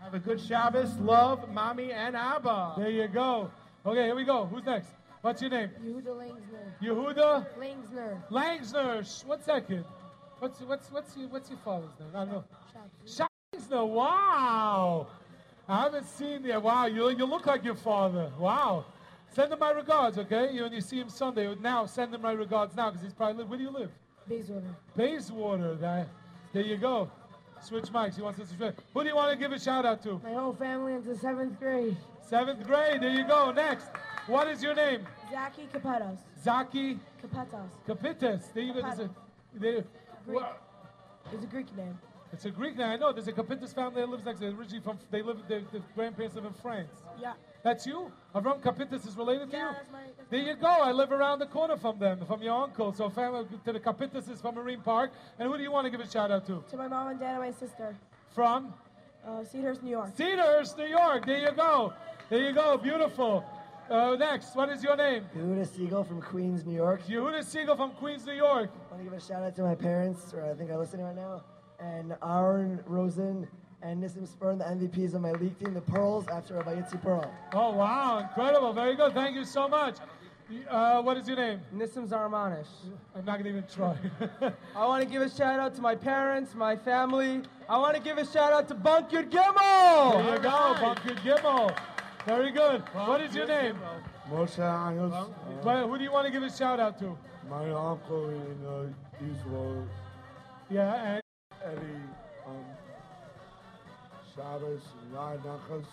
Have 0.00 0.14
a 0.14 0.18
good 0.18 0.40
Shabbos. 0.40 0.96
Love, 0.98 1.48
mommy 1.48 1.92
and 1.92 2.16
Abba. 2.16 2.74
There 2.76 2.90
you 2.90 3.06
go. 3.06 3.48
Okay, 3.86 4.06
here 4.06 4.16
we 4.16 4.24
go. 4.24 4.46
Who's 4.46 4.64
next? 4.64 4.88
What's 5.22 5.40
your 5.40 5.52
name? 5.52 5.70
Yehuda 5.84 6.08
Langsner. 6.08 6.82
Yehuda 6.82 7.46
Langsner. 7.56 8.28
Langsner. 8.28 9.44
That 9.46 9.68
kid? 9.68 9.84
What's 10.40 10.60
what's 10.62 10.90
what's 10.90 11.16
your 11.16 11.28
what's 11.28 11.48
your 11.48 11.60
father's 11.64 11.90
name? 12.00 12.08
I 12.12 12.24
don't 12.24 12.32
know. 12.32 12.44
Langsner. 13.06 13.86
Wow. 13.86 15.06
I 15.68 15.82
haven't 15.82 16.06
seen 16.06 16.44
you. 16.44 16.58
Wow, 16.58 16.86
you 16.86 17.08
you 17.10 17.24
look 17.24 17.46
like 17.46 17.64
your 17.64 17.76
father. 17.76 18.32
Wow. 18.36 18.84
Send 19.36 19.52
him 19.52 19.58
my 19.58 19.70
regards, 19.70 20.16
okay? 20.16 20.50
You 20.50 20.62
when 20.62 20.72
you 20.72 20.80
see 20.80 20.98
him 20.98 21.10
Sunday, 21.10 21.54
now 21.60 21.84
send 21.84 22.14
him 22.14 22.22
my 22.22 22.32
regards 22.32 22.74
now 22.74 22.88
because 22.88 23.02
he's 23.02 23.12
probably 23.12 23.36
live. 23.42 23.50
Where 23.50 23.58
do 23.58 23.64
you 23.64 23.70
live? 23.70 23.90
Bayswater. 24.26 24.74
Bayswater. 24.96 25.74
There, 25.74 26.06
there 26.54 26.62
you 26.62 26.78
go. 26.78 27.10
Switch 27.60 27.84
mics. 27.84 28.16
He 28.16 28.22
wants 28.22 28.38
to 28.38 28.46
switch. 28.46 28.74
Who 28.94 29.02
do 29.02 29.08
you 29.10 29.14
want 29.14 29.30
to 29.32 29.36
give 29.36 29.52
a 29.52 29.60
shout 29.60 29.84
out 29.84 30.02
to? 30.04 30.18
My 30.24 30.32
whole 30.32 30.54
family 30.54 30.94
into 30.94 31.14
seventh 31.14 31.60
grade. 31.60 31.98
Seventh 32.26 32.66
grade. 32.66 33.02
There 33.02 33.10
you 33.10 33.26
go. 33.26 33.52
Next. 33.52 33.88
What 34.26 34.48
is 34.48 34.62
your 34.62 34.74
name? 34.74 35.06
Zaki 35.30 35.68
Kapatos. 35.70 36.16
Zaki 36.42 36.98
Kapatos. 37.22 37.68
Kapitas. 37.86 38.54
There 38.54 38.62
you 38.62 38.72
go. 38.72 38.80
There's 38.80 39.00
a, 39.00 39.10
there, 39.52 39.84
Greek. 40.24 40.44
It's 41.34 41.44
a 41.44 41.46
Greek 41.46 41.76
name. 41.76 41.98
it's 42.32 42.46
a 42.46 42.50
Greek 42.50 42.78
name. 42.78 42.86
I 42.86 42.96
know. 42.96 43.12
There's 43.12 43.28
a 43.28 43.34
Kapitas 43.34 43.74
family 43.74 44.00
that 44.00 44.08
lives 44.08 44.24
next. 44.24 44.40
They're 44.40 44.48
originally 44.48 44.82
from. 44.82 44.98
They 45.10 45.20
live. 45.20 45.46
Their, 45.46 45.60
their 45.72 45.82
grandparents 45.94 46.36
live 46.36 46.46
in 46.46 46.54
France. 46.54 47.02
Yeah. 47.20 47.34
That's 47.66 47.84
you? 47.84 48.12
Avram 48.32 48.60
Kapitas 48.62 49.04
is 49.08 49.16
related 49.16 49.50
to 49.50 49.56
Yeah, 49.56 49.70
you? 49.70 49.74
that's 49.74 49.90
my- 49.90 49.98
that's 50.16 50.30
there 50.30 50.38
you 50.40 50.54
go. 50.54 50.68
I 50.68 50.92
live 50.92 51.10
around 51.10 51.40
the 51.40 51.46
corner 51.46 51.76
from 51.76 51.98
them, 51.98 52.24
from 52.24 52.40
your 52.40 52.54
uncle. 52.62 52.92
So 52.92 53.08
family 53.10 53.44
to 53.64 53.72
the 53.72 53.80
Kapitas 53.80 54.30
is 54.30 54.40
from 54.40 54.54
Marine 54.54 54.80
Park. 54.82 55.10
And 55.36 55.48
who 55.50 55.56
do 55.56 55.64
you 55.64 55.72
want 55.72 55.84
to 55.86 55.90
give 55.90 55.98
a 55.98 56.06
shout 56.08 56.30
out 56.30 56.46
to? 56.46 56.62
To 56.70 56.76
my 56.76 56.86
mom 56.86 57.08
and 57.08 57.18
dad 57.18 57.30
and 57.34 57.40
my 57.40 57.50
sister. 57.50 57.96
From 58.36 58.72
Uh, 59.26 59.42
Cedars, 59.42 59.82
New 59.82 59.90
York. 59.90 60.10
Cedars, 60.14 60.76
New 60.76 60.84
York. 60.86 61.26
There 61.26 61.38
you 61.38 61.50
go. 61.50 61.92
There 62.28 62.38
you 62.38 62.52
go. 62.52 62.78
Beautiful. 62.78 63.44
Uh, 63.90 64.14
next, 64.14 64.54
what 64.54 64.68
is 64.68 64.84
your 64.84 64.94
name? 64.94 65.24
Yehuda 65.36 65.66
Siegel 65.66 66.04
from 66.04 66.22
Queens, 66.22 66.64
New 66.64 66.76
York. 66.76 67.02
Yehuda 67.08 67.42
Siegel 67.42 67.74
from 67.74 67.90
Queens, 67.94 68.24
New 68.24 68.34
York. 68.34 68.70
I 68.70 68.94
want 68.94 68.98
to 69.04 69.10
give 69.10 69.12
a 69.12 69.20
shout 69.20 69.42
out 69.42 69.56
to 69.56 69.62
my 69.64 69.74
parents, 69.74 70.32
or 70.32 70.44
I 70.44 70.54
think 70.54 70.70
are 70.70 70.78
listening 70.78 71.04
right 71.06 71.16
now, 71.16 71.42
and 71.80 72.16
Aaron 72.22 72.78
Rosen 72.86 73.48
and 73.82 74.02
Nissim 74.02 74.26
Spurn, 74.26 74.58
the 74.58 74.64
MVPs 74.64 75.14
of 75.14 75.20
my 75.20 75.32
league 75.32 75.58
team, 75.58 75.74
the 75.74 75.80
Pearls, 75.80 76.26
after 76.28 76.54
Rabbi 76.54 76.74
Yitzi 76.76 77.00
Pearl. 77.02 77.32
Oh, 77.52 77.72
wow. 77.72 78.18
Incredible. 78.18 78.72
Very 78.72 78.96
good. 78.96 79.12
Thank 79.14 79.36
you 79.36 79.44
so 79.44 79.68
much. 79.68 79.96
Uh, 80.70 81.02
what 81.02 81.16
is 81.16 81.26
your 81.26 81.36
name? 81.36 81.60
Nissim 81.74 82.06
Zaramanish. 82.08 82.68
I'm 83.14 83.24
not 83.24 83.42
going 83.42 83.44
to 83.44 83.50
even 83.50 83.64
try. 83.72 83.96
I 84.76 84.86
want 84.86 85.02
to 85.02 85.08
give 85.08 85.20
a 85.22 85.28
shout 85.28 85.58
out 85.58 85.74
to 85.74 85.82
my 85.82 85.94
parents, 85.96 86.54
my 86.54 86.76
family. 86.76 87.42
I 87.68 87.78
want 87.78 87.96
to 87.96 88.02
give 88.02 88.18
a 88.18 88.24
shout 88.24 88.52
out 88.52 88.68
to 88.68 88.74
Bunker 88.74 89.24
Gimel. 89.24 90.22
There 90.24 90.36
you 90.36 90.42
go. 90.42 90.76
Bunker 90.80 91.14
Gimel. 91.16 91.76
Very 92.24 92.52
good. 92.52 92.80
What 92.92 93.20
is 93.20 93.34
your 93.34 93.46
name? 93.46 93.76
Moshe 94.30 94.58
Anyos. 94.58 95.28
Well, 95.64 95.88
who 95.88 95.98
do 95.98 96.04
you 96.04 96.12
want 96.12 96.26
to 96.26 96.32
give 96.32 96.42
a 96.42 96.50
shout 96.50 96.78
out 96.78 96.98
to? 97.00 97.16
My 97.50 97.70
uncle 97.70 98.28
in 98.30 98.66
uh, 98.66 99.24
Eastwood, 99.24 99.88
Yeah, 100.68 101.14
and 101.14 101.22
Eddie 101.64 101.80
Shabbos, 104.36 104.80
Ryan 105.12 105.40
Nachas, 105.40 105.84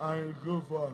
and 0.00 0.34
Gufa. 0.42 0.92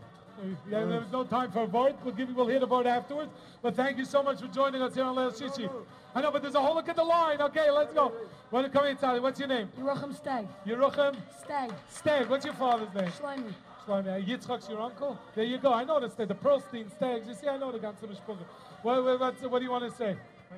yeah, 0.69 0.85
there's 0.85 1.13
no 1.13 1.25
time 1.25 1.53
for 1.53 1.63
a 1.63 1.67
vote. 1.67 1.97
We'll 2.05 2.15
give 2.15 2.29
you, 2.29 2.35
we'll 2.35 2.49
hear 2.49 2.59
the 2.59 2.67
vote 2.67 2.87
afterwards. 2.87 3.31
But 3.63 3.77
thank 3.77 3.97
you 3.97 4.05
so 4.05 4.23
much 4.23 4.41
for 4.41 4.49
joining 4.49 4.83
us 4.83 4.95
here 4.95 5.05
on 5.05 5.15
Leil 5.15 5.31
Shishi. 5.31 5.71
I 6.15 6.21
know, 6.21 6.31
but 6.31 6.43
there's 6.43 6.55
a 6.55 6.61
whole 6.61 6.75
look 6.75 6.89
at 6.89 6.97
the 6.97 7.05
line. 7.05 7.41
Okay, 7.41 7.71
let's 7.71 7.93
go. 7.93 8.13
Want 8.51 8.67
to 8.67 8.73
come 8.73 8.87
in, 8.87 8.99
Sally? 8.99 9.21
What's 9.21 9.39
your 9.39 9.49
name? 9.49 9.69
Yerucham 9.79 10.17
Stag. 10.17 10.47
Yerucham 10.67 11.17
Stag. 11.45 11.73
Stag. 11.89 12.29
What's 12.29 12.45
your 12.45 12.55
father's 12.55 12.93
name? 12.95 13.11
Shlomi. 13.13 13.53
Shlomi. 13.87 14.27
Yitzchak's 14.27 14.69
your 14.69 14.81
uncle? 14.81 15.19
There 15.35 15.45
you 15.45 15.59
go. 15.59 15.73
I 15.73 15.85
noticed 15.85 16.17
that 16.17 16.29
the 16.29 16.35
Pearlstein 16.35 16.91
Stags. 16.91 17.29
You 17.29 17.35
see, 17.35 17.49
I 17.49 17.57
know 17.57 17.71
the 17.71 17.79
ganze 17.79 18.03
Mishpucha. 18.03 18.45
What, 18.83 19.05
what, 19.05 19.51
what 19.51 19.59
do 19.59 19.65
you 19.65 19.71
want 19.71 19.91
to 19.91 19.97
say? 19.97 20.17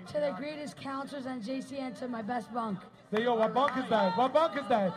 To 0.09 0.20
the 0.20 0.35
greatest 0.37 0.77
counselors 0.77 1.27
and 1.27 1.43
JC 1.43 1.81
and 1.81 1.95
to 1.97 2.09
my 2.09 2.23
best 2.23 2.53
bunk. 2.55 2.79
There 3.11 3.20
you 3.20 3.27
go. 3.27 3.35
What 3.35 3.53
bunk 3.55 3.77
is 3.79 3.89
that? 3.91 4.16
What 4.16 4.33
bunk 4.33 4.57
is 4.57 4.69
that? 4.69 4.95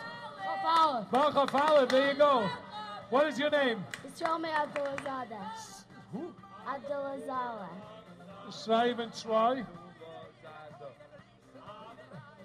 Bunk 1.11 1.35
of 1.35 1.89
There 1.89 2.11
you 2.11 2.17
go. 2.17 2.49
What 3.09 3.27
is 3.27 3.37
your 3.37 3.49
name? 3.49 3.83
It's 4.05 4.21
Rami 4.21 4.49
Abdulazadeh. 4.49 5.83
Who? 6.13 6.33
Abdulazadeh. 6.65 7.67
Shrive 8.63 8.99
and 8.99 9.13
try. 9.13 9.63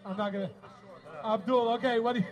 I'm 0.05 0.17
not 0.17 0.33
gonna. 0.33 0.51
Abdul, 1.25 1.69
okay. 1.75 2.01
What 2.01 2.15
do 2.15 2.21
you, 2.21 2.27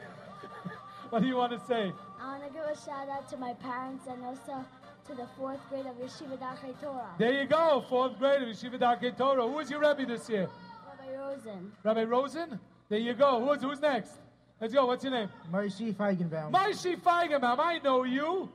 what 1.11 1.23
do 1.23 1.29
you 1.29 1.37
want 1.37 1.53
to 1.53 1.67
say? 1.67 1.93
I 2.21 2.39
want 2.39 2.45
to 2.47 2.51
give 2.53 2.65
a 2.65 2.77
shout 2.77 3.09
out 3.09 3.29
to 3.31 3.37
my 3.37 3.55
parents 3.55 4.07
and 4.09 4.25
also 4.25 4.65
to 5.07 5.15
the 5.15 5.27
fourth 5.37 5.61
grade 5.69 5.87
of 5.87 5.97
Yeshiva 5.97 6.39
Darkei 6.39 6.81
Torah. 6.81 7.11
There 7.19 7.41
you 7.41 7.47
go. 7.47 7.85
Fourth 7.89 8.19
grade 8.19 8.43
of 8.43 8.49
Yeshiva 8.49 8.79
Darkei 8.79 9.17
Torah. 9.17 9.47
Who 9.47 9.59
is 9.61 9.71
your 9.71 9.81
Rebbe 9.81 10.07
this 10.07 10.29
year? 10.29 10.49
Rabbi 10.89 11.17
Rosen. 11.17 11.73
Rabbi 11.83 12.05
Rosen. 12.05 12.61
There 12.89 12.99
you 12.99 13.15
go. 13.15 13.45
Who's 13.45 13.63
who's 13.63 13.81
next? 13.81 14.24
Let's 14.65 14.73
go. 14.73 14.87
What's 14.87 15.05
your 15.05 15.13
name? 15.13 15.29
Moshe 15.53 15.95
Feigenbaum. 15.95 16.51
Maishi 16.51 16.99
Feigenbaum. 16.99 17.59
I 17.59 17.81
know 17.81 18.05
you. 18.05 18.49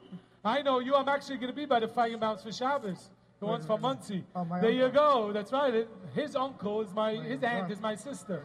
I 0.44 0.64
know 0.64 0.80
you. 0.80 0.96
I'm 0.96 1.08
actually 1.08 1.38
going 1.38 1.52
to 1.52 1.56
be 1.56 1.68
by 1.68 1.80
the 1.80 1.88
Feigenbaums 1.88 2.42
for 2.42 2.52
Shabbos. 2.52 3.12
The 3.40 3.46
ones 3.46 3.68
from 3.68 3.82
Monsey. 3.82 4.24
Oh, 4.36 4.44
there 4.60 4.72
you 4.72 4.90
go. 4.90 5.32
That's 5.32 5.52
right. 5.52 5.88
His 6.16 6.36
uncle 6.36 6.82
is 6.82 6.92
my, 6.96 7.14
his 7.14 7.44
aunt 7.44 7.72
is 7.72 7.80
my 7.80 7.94
sister. 7.94 8.42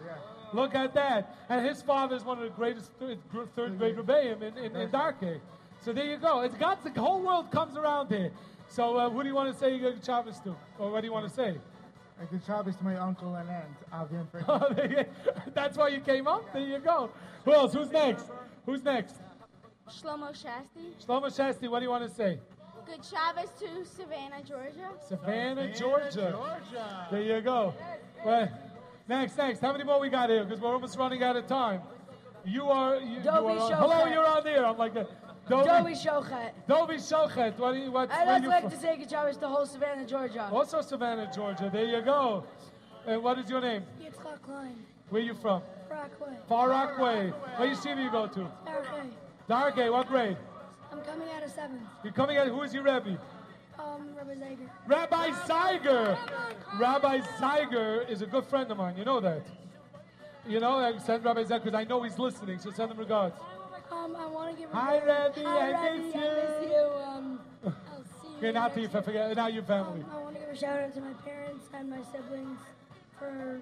Look 0.53 0.75
at 0.75 0.93
that. 0.93 1.39
And 1.49 1.65
his 1.65 1.81
father 1.81 2.17
is 2.17 2.23
one 2.23 2.37
of 2.37 2.45
the 2.45 2.51
greatest 2.51 2.91
third, 3.01 3.17
third 3.57 3.79
grade 3.79 3.97
rebbeim 3.97 4.43
in, 4.43 4.59
in, 4.59 4.77
in 4.77 4.91
Darkei. 4.91 5.41
So 5.81 5.95
there 5.95 6.05
you 6.05 6.19
go. 6.19 6.43
It's 6.43 6.57
got 6.57 6.85
the 6.85 7.01
whole 7.01 7.23
world 7.23 7.51
comes 7.51 7.79
around 7.79 8.09
here. 8.09 8.31
So 8.69 8.99
uh, 8.99 9.09
who 9.09 9.23
do 9.23 9.29
you 9.31 9.35
want 9.35 9.51
to 9.51 9.59
say 9.59 9.81
Shabbos 10.05 10.39
to? 10.41 10.55
Or 10.79 10.93
what 10.93 11.01
do 11.01 11.07
you 11.07 11.15
want 11.15 11.27
to 11.31 11.35
say? 11.35 11.57
A 12.21 12.27
good 12.27 12.43
Shabbos 12.47 12.77
to 12.77 12.85
my 12.85 12.97
uncle 12.97 13.35
and 13.35 13.51
aunt, 13.51 13.65
Avi 13.93 14.17
and 14.17 14.31
Frank. 14.31 14.47
Oh, 14.49 14.69
That's 15.55 15.77
why 15.77 15.89
you 15.89 16.01
came 16.01 16.29
up? 16.29 16.53
There 16.53 16.63
you 16.63 16.79
go. 16.79 17.11
Who 17.45 17.53
else? 17.53 17.73
Who's 17.75 17.91
next? 17.91 18.27
Who's 18.67 18.85
next? 18.85 19.17
Shlomo 19.89 20.31
Shasti. 20.31 20.95
Shlomo 21.05 21.27
Shasti, 21.27 21.69
what 21.69 21.81
do 21.81 21.85
you 21.85 21.91
want 21.91 22.09
to 22.09 22.15
say? 22.15 22.39
Good 22.87 23.05
Shabbos 23.05 23.51
to 23.61 23.85
Savannah, 23.85 24.43
Georgia. 24.47 24.91
Savannah, 25.09 25.75
Georgia. 25.75 27.09
There 27.11 27.23
you 27.23 27.41
go. 27.41 27.75
Well, 28.25 28.49
next, 29.09 29.37
next. 29.37 29.61
How 29.61 29.73
many 29.73 29.85
more 29.85 29.99
we 30.01 30.09
got 30.09 30.31
here? 30.31 30.45
Because 30.45 30.61
we're 30.61 30.73
almost 30.73 30.97
running 30.97 31.23
out 31.23 31.37
of 31.37 31.47
time. 31.47 31.81
You 32.45 32.65
are. 32.69 32.97
You, 32.97 33.17
you 33.17 33.21
Dovi 33.21 33.59
are 33.59 33.73
on- 33.73 33.73
Hello, 33.73 34.05
you're 34.07 34.27
on 34.27 34.45
there. 34.45 34.65
I'm 34.67 34.77
like 34.77 34.95
that. 34.95 35.09
Dovi 35.49 35.93
Shochet. 35.93 36.53
Dovi 36.69 36.97
Shochet. 36.97 37.59
What? 37.59 37.73
do 37.75 37.79
you- 37.79 37.91
What? 37.93 38.11
I'd 38.11 38.27
where 38.27 38.35
also 38.35 38.43
you 38.45 38.49
like 38.49 38.63
from? 38.63 38.71
to 38.71 38.77
say 38.79 38.97
good 38.97 39.11
Shabbos 39.11 39.35
to 39.35 39.41
the 39.41 39.49
whole 39.49 39.67
Savannah, 39.67 40.07
Georgia. 40.07 40.49
Also 40.53 40.81
Savannah, 40.81 41.31
Georgia. 41.35 41.69
There 41.73 41.85
you 41.85 42.01
go. 42.03 42.45
And 43.07 43.23
what 43.23 43.39
is 43.39 43.51
your 43.51 43.61
name? 43.61 43.85
Yitzchak 44.01 44.41
Klein. 44.43 44.77
Where 45.11 45.21
are 45.21 45.25
you 45.25 45.35
from? 45.35 45.63
Rockaway. 45.91 46.37
Far 46.49 46.71
Rockaway. 46.71 47.31
What 47.31 47.69
yeshiva 47.69 48.03
you 48.03 48.11
go 48.11 48.27
to? 48.27 48.41
Okay. 48.41 49.11
Darkei. 49.49 49.93
What 49.93 50.09
grade? 50.09 50.37
I'm 50.91 51.01
coming 51.03 51.29
out 51.37 51.43
of 51.43 51.51
seventh. 51.51 51.83
You're 52.03 52.13
coming 52.15 52.39
out. 52.39 52.49
Who 52.49 52.63
is 52.63 52.73
your 52.73 52.83
Rebbe? 52.83 53.19
Um, 53.79 54.09
Rabbi 54.17 54.35
Zager. 54.35 54.69
Rabbi 54.87 55.31
Zeiger. 55.31 56.19
Rabbi 56.79 57.19
Zeiger 57.39 58.09
is 58.09 58.23
a 58.23 58.27
good 58.27 58.47
friend 58.47 58.71
of 58.71 58.79
mine. 58.79 58.97
You 58.97 59.05
know 59.05 59.21
that. 59.21 59.43
You 60.47 60.61
know, 60.61 60.79
I 60.79 60.97
send 60.99 61.25
Rabbi 61.25 61.43
Zeiger 61.45 61.65
because 61.65 61.75
I 61.75 61.85
know 61.85 62.03
he's 62.03 62.19
listening. 62.19 62.59
So 62.59 62.71
send 62.71 62.91
him 62.93 62.99
regards. 62.99 63.37
Um, 63.91 64.17
I 64.17 64.27
want 64.27 64.55
to 64.57 64.61
give. 64.61 64.71
a 64.71 64.75
Hi, 64.77 64.99
big- 64.99 65.09
Rebbe, 65.37 65.49
Hi, 65.49 65.73
I 65.73 65.91
Rebbe, 65.93 66.05
miss 66.07 66.15
I 66.15 66.19
miss 66.19 66.71
you. 66.71 66.77
Um, 67.07 67.41
I'll 67.65 67.73
see 68.23 68.29
you. 68.29 68.37
Okay, 68.39 68.53
not 68.53 68.75
to 68.75 68.81
you. 68.81 68.87
next 68.87 68.97
I 68.97 69.03
forget. 69.03 69.37
Now 69.37 69.47
your 69.49 69.63
family. 69.63 70.01
Um, 70.03 70.11
I 70.13 70.19
want 70.23 70.35
to 70.37 70.41
give 70.41 70.49
a 70.51 70.57
shout 70.57 70.81
out 70.81 70.95
to 70.95 71.01
my 71.01 71.13
parents 71.25 71.67
and 71.73 71.91
my 71.91 72.03
siblings 72.13 72.59
for 73.19 73.61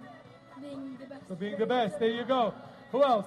being 0.60 0.96
the 1.00 1.06
best. 1.06 1.26
For 1.28 1.34
being 1.34 1.58
the 1.58 1.66
best. 1.66 1.98
There 1.98 2.08
you 2.08 2.24
go. 2.24 2.54
Who 2.92 3.02
else? 3.02 3.26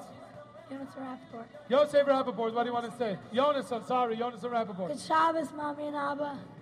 Jonas 0.70 0.88
Rappaport. 0.98 1.46
Yosef 1.70 2.08
Rappaport. 2.08 2.54
What 2.54 2.64
do 2.64 2.68
you 2.70 2.74
want 2.74 2.92
to 2.92 2.98
say? 2.98 3.18
Jonas, 3.34 3.72
I'm 3.72 3.84
sorry. 3.86 4.16
Jonas 4.18 4.42
Rappaport. 4.42 4.88
Good 4.88 5.00
Shabbos, 5.00 5.52
Mommy 5.56 5.88
and 5.88 5.96
Abba. 5.96 6.16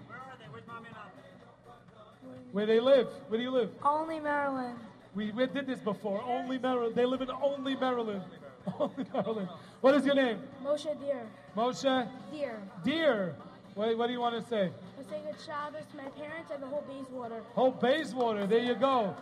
Where 0.08 0.18
are 0.18 0.36
they? 0.40 0.46
Where's 0.52 0.68
mommy 0.68 0.88
and 0.88 0.96
Abba. 0.98 2.40
Where 2.52 2.66
they 2.66 2.80
live? 2.82 3.08
Where 3.30 3.38
do 3.38 3.44
you 3.44 3.52
live? 3.52 3.70
Olney 3.84 4.20
Maryland. 4.20 4.78
We, 5.16 5.32
we 5.32 5.46
did 5.48 5.68
this 5.68 5.80
before. 5.80 6.22
Olney 6.24 6.58
Maryland. 6.58 6.96
They 6.96 7.06
live 7.06 7.22
in 7.22 7.30
Olney 7.30 7.76
Maryland. 7.76 8.24
What 9.82 9.96
is 9.96 10.06
your 10.06 10.16
name? 10.16 10.40
Moshe 10.64 11.00
Deer. 11.00 11.28
Moshe 11.56 12.08
Deer. 12.32 12.60
Deer. 12.84 13.36
What, 13.76 13.98
what 13.98 14.08
do 14.08 14.14
you 14.14 14.22
want 14.22 14.42
to 14.42 14.50
say? 14.50 14.72
I 15.00 15.04
say 15.10 15.22
good 15.26 15.36
Shabbos 15.46 15.84
to 15.92 15.98
my 15.98 16.10
parents 16.10 16.52
and 16.54 16.62
the 16.64 16.68
whole 16.68 16.84
Bayswater. 16.88 17.42
Oh, 17.58 17.72
Bayswater. 17.72 18.48
There 18.48 18.60
you 18.60 18.76
go. 18.76 19.16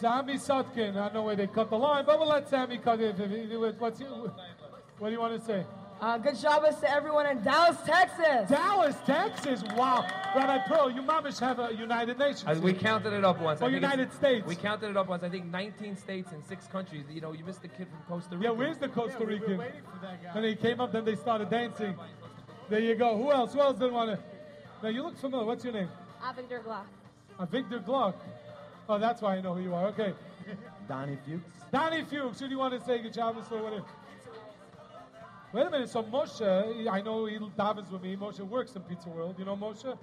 Sammy 0.00 0.34
Sutkin. 0.34 0.96
I 0.96 1.04
don't 1.04 1.14
know 1.14 1.22
where 1.22 1.36
they 1.36 1.46
cut 1.46 1.70
the 1.70 1.76
line, 1.76 2.04
but 2.04 2.18
we'll 2.18 2.28
let 2.28 2.48
Sammy 2.48 2.78
cut 2.78 3.00
it. 3.00 3.16
What's 3.78 4.00
your, 4.00 4.34
what 4.98 5.08
do 5.08 5.12
you 5.12 5.20
want 5.20 5.38
to 5.38 5.46
say? 5.46 5.64
Uh, 6.00 6.16
good 6.16 6.36
Shabbos 6.38 6.76
to 6.76 6.90
everyone 6.90 7.26
in 7.26 7.42
Dallas, 7.42 7.76
Texas. 7.84 8.48
Dallas, 8.48 8.96
Texas. 9.04 9.62
Wow. 9.76 10.06
Rabbi 10.34 10.66
Pearl, 10.66 10.90
you 10.90 11.02
mamish 11.02 11.38
have 11.38 11.58
a 11.58 11.74
United 11.74 12.18
Nations. 12.18 12.44
Uh, 12.46 12.58
we 12.62 12.72
counted 12.72 13.12
it 13.12 13.22
up 13.22 13.38
once. 13.38 13.60
I 13.60 13.66
Or 13.66 13.68
think 13.68 13.82
United 13.82 14.12
States. 14.14 14.46
We 14.46 14.56
counted 14.56 14.88
it 14.88 14.96
up 14.96 15.08
once. 15.08 15.22
I 15.22 15.28
think 15.28 15.44
19 15.46 15.96
states 15.96 16.32
and 16.32 16.42
six 16.46 16.66
countries. 16.66 17.04
You 17.10 17.20
know, 17.20 17.32
you 17.32 17.44
missed 17.44 17.60
the 17.60 17.68
kid 17.68 17.86
from 17.88 17.98
Costa 18.08 18.36
Rica. 18.36 18.44
Yeah, 18.44 18.50
where's 18.50 18.78
the 18.78 18.88
Costa 18.88 19.26
Rican? 19.26 19.62
And 20.34 20.44
he 20.44 20.56
came 20.56 20.80
up, 20.80 20.90
then 20.92 21.04
they 21.04 21.16
started 21.16 21.50
dancing. 21.50 21.94
There 22.70 22.80
you 22.80 22.94
go. 22.94 23.18
Who 23.18 23.30
else? 23.30 23.52
Who 23.52 23.60
else 23.60 23.78
didn't 23.78 23.94
want 23.94 24.12
to? 24.12 24.18
Now 24.82 24.88
you 24.88 25.02
look 25.02 25.18
familiar. 25.18 25.44
What's 25.44 25.64
your 25.64 25.74
name? 25.74 25.90
Avigdor 26.24 26.62
Glock. 26.64 26.84
Uh, 27.38 27.44
Victor 27.46 27.78
Gluck. 27.78 28.16
Oh, 28.88 28.98
that's 28.98 29.20
why 29.22 29.36
I 29.36 29.40
know 29.40 29.54
who 29.54 29.62
you 29.62 29.74
are. 29.74 29.86
Okay. 29.88 30.14
Donnie 30.88 31.18
Fuchs. 31.26 31.42
Donnie 31.72 32.04
Fuchs. 32.04 32.40
Who 32.40 32.46
do 32.46 32.52
you 32.52 32.58
want 32.58 32.78
to 32.78 32.84
say 32.84 32.98
good 33.02 33.12
job 33.12 33.36
or 33.50 33.62
whatever? 33.62 33.84
Wait 35.52 35.66
a 35.66 35.70
minute. 35.70 35.88
So 35.90 36.02
Moshe, 36.02 36.88
I 36.88 37.00
know 37.00 37.26
he 37.26 37.38
davens 37.38 37.90
with 37.90 38.02
me. 38.02 38.16
Moshe 38.16 38.40
works 38.40 38.76
in 38.76 38.82
Pizza 38.82 39.08
World. 39.08 39.34
You 39.38 39.44
know 39.44 39.56
Moshe, 39.56 39.96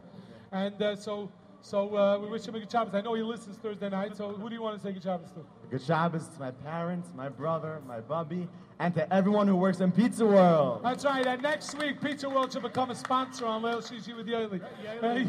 and 0.52 0.82
uh, 0.82 0.96
so 0.96 1.30
so 1.62 1.96
uh, 1.96 2.18
we 2.20 2.28
wish 2.28 2.46
him 2.46 2.56
a 2.56 2.60
good 2.60 2.72
Shabbos. 2.72 2.94
I 2.94 3.02
know 3.02 3.14
he 3.14 3.24
listens 3.24 3.58
Thursday 3.58 3.90
night. 3.90 4.16
So 4.18 4.30
who 4.34 4.50
do 4.50 4.56
you 4.56 4.62
want 4.62 4.78
to 4.78 4.84
say 4.86 4.92
good 4.92 5.04
Shabbos 5.04 5.32
to? 5.32 5.46
Good 5.72 5.82
Shabbos 5.82 6.28
to 6.28 6.40
my 6.40 6.52
parents, 6.52 7.10
my 7.16 7.30
brother, 7.30 7.82
my 7.88 8.00
bubby, 8.02 8.48
and 8.80 8.94
to 8.96 9.12
everyone 9.14 9.48
who 9.48 9.56
works 9.56 9.80
in 9.80 9.92
Pizza 9.92 10.26
World. 10.26 10.82
That's 10.84 11.06
right. 11.06 11.26
And 11.26 11.42
next 11.42 11.78
week, 11.78 12.02
Pizza 12.02 12.30
World 12.30 12.52
should 12.52 12.62
become 12.64 12.92
a 12.92 12.96
sponsor 12.96 13.46
on 13.46 13.62
Leil 13.62 13.80
Shishi 13.80 14.16
with 14.16 14.28
Yoely. 14.28 14.62
Hey. 15.02 15.28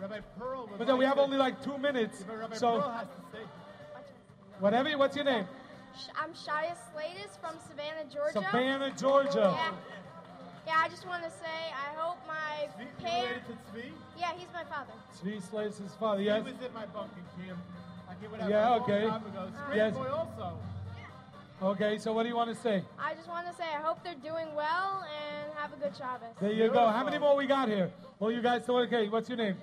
Rabbi 0.00 0.18
Pearl. 0.38 0.68
But 0.76 0.88
then 0.88 0.98
we 0.98 1.04
have 1.04 1.14
to- 1.14 1.22
only 1.22 1.36
like 1.36 1.62
two 1.62 1.78
minutes. 1.78 2.24
Rabbi 2.28 2.56
So 2.56 2.80
Pearl 2.80 2.90
has 2.90 3.06
to 3.06 3.36
say. 3.38 3.42
whatever. 4.58 4.90
What's 4.98 5.14
your 5.14 5.24
name? 5.24 5.46
Sh- 5.96 6.08
I'm 6.20 6.30
Shia 6.32 6.74
Slatus 6.90 7.38
from 7.40 7.56
Savannah, 7.68 8.04
Georgia. 8.12 8.32
Savannah, 8.32 8.92
Georgia. 8.98 9.54
Yeah. 9.56 9.70
Yeah, 10.66 10.74
I 10.78 10.88
just 10.88 11.06
want 11.06 11.24
to 11.24 11.30
say 11.30 11.58
I 11.72 11.94
hope 12.00 12.18
my 12.26 12.68
parents. 13.02 13.46
Tzvi? 13.74 13.90
Yeah, 14.18 14.32
he's 14.36 14.46
my 14.54 14.64
father. 14.64 14.92
Tzvi 15.20 15.42
Slate's 15.50 15.78
his 15.78 15.92
father. 15.94 16.22
Yes. 16.22 16.44
He 16.46 16.52
was 16.52 16.62
in 16.62 16.72
my 16.72 16.86
bunking 16.86 17.24
camp. 17.36 17.58
I 18.08 18.14
get 18.20 18.30
what 18.30 18.42
I 18.42 18.48
Yeah, 18.48 18.68
a 18.76 18.80
okay. 18.80 19.06
time 19.08 19.26
ago. 19.26 19.48
Yes. 19.74 19.94
boy 19.94 20.08
also. 20.08 20.52
Okay. 21.62 21.98
So 21.98 22.12
what 22.12 22.22
do 22.22 22.28
you 22.28 22.36
want 22.36 22.54
to 22.54 22.60
say? 22.62 22.82
I 22.98 23.14
just 23.14 23.28
want 23.28 23.46
to 23.48 23.54
say 23.54 23.64
I 23.64 23.80
hope 23.82 24.02
they're 24.04 24.14
doing 24.14 24.54
well 24.54 25.04
and 25.04 25.52
have 25.56 25.72
a 25.72 25.76
good 25.76 25.96
Shabbos. 25.96 26.28
There 26.40 26.52
you 26.52 26.68
go. 26.70 26.88
How 26.88 27.04
many 27.04 27.18
more 27.18 27.36
we 27.36 27.46
got 27.46 27.68
here? 27.68 27.90
Well, 28.18 28.30
you 28.30 28.40
guys 28.40 28.62
still 28.62 28.78
okay? 28.78 29.08
What's 29.08 29.28
your 29.28 29.38
name? 29.38 29.56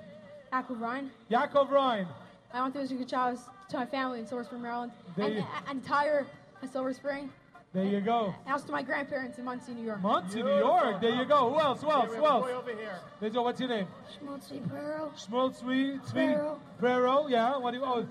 Yaakov 0.51 0.80
Ryan. 0.81 1.11
Yaakov 1.31 1.69
Ryan. 1.69 2.07
I 2.53 2.61
want 2.61 2.73
to 2.73 2.81
wish 2.81 2.91
a 2.91 2.95
good 2.95 3.10
Shabbos 3.10 3.39
to 3.69 3.77
my 3.77 3.85
family 3.85 4.19
in 4.19 4.25
Silver 4.27 4.43
Spring, 4.43 4.61
Maryland, 4.61 4.91
There 5.15 5.25
and 5.27 5.35
you- 5.35 5.45
and 5.67 5.77
entire 5.79 6.25
Silver 6.71 6.93
Spring, 6.93 7.31
There 7.73 7.83
you 7.85 8.01
go. 8.01 8.33
and 8.45 8.51
also 8.53 8.65
to 8.67 8.71
my 8.71 8.81
grandparents 8.81 9.37
in 9.37 9.45
Monsey, 9.45 9.73
New 9.73 9.83
York. 9.85 10.01
Monsey, 10.01 10.41
New 10.41 10.57
York. 10.57 10.99
There 11.01 11.11
you 11.13 11.25
go. 11.25 11.51
Who 11.51 11.59
else? 11.59 11.81
Who 11.81 11.89
else? 11.91 12.13
Who 12.13 12.25
else? 12.25 12.45
Boy 12.45 12.53
over 12.53 12.71
here. 12.75 12.99
There's 13.19 13.33
your, 13.33 13.43
what's 13.43 13.59
your 13.59 13.69
name? 13.69 13.87
Schmutzy 14.19 14.67
Pearl. 14.69 15.13
Shmuel 15.15 15.51
Tzvi. 15.55 16.01
Tzvi. 16.01 16.35
Prero. 16.35 16.59
Prero. 16.81 17.29
Yeah. 17.29 17.57
What 17.57 17.71
do 17.71 17.77
you? 17.77 17.85
Oh, 17.85 18.05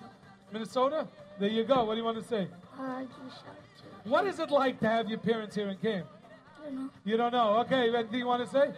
Minnesota. 0.52 1.06
There 1.38 1.48
you 1.48 1.64
go. 1.64 1.84
What 1.84 1.94
do 1.94 1.98
you 1.98 2.04
want 2.04 2.18
to 2.18 2.24
say? 2.24 2.48
Uh, 2.78 3.00
give 3.00 3.10
a 3.10 3.30
shout 3.30 3.44
out 3.48 4.04
to. 4.04 4.08
What 4.08 4.26
is 4.26 4.38
it 4.38 4.50
like 4.50 4.78
to 4.80 4.88
have 4.88 5.08
your 5.08 5.18
parents 5.18 5.54
here 5.56 5.68
in 5.68 5.76
camp? 5.78 6.06
I 6.60 6.64
don't 6.66 6.74
know. 6.76 6.90
You 7.04 7.16
don't 7.16 7.32
know. 7.32 7.58
Okay. 7.60 7.94
Anything 7.94 8.20
you 8.20 8.26
want 8.26 8.44
to 8.44 8.50
say? 8.50 8.68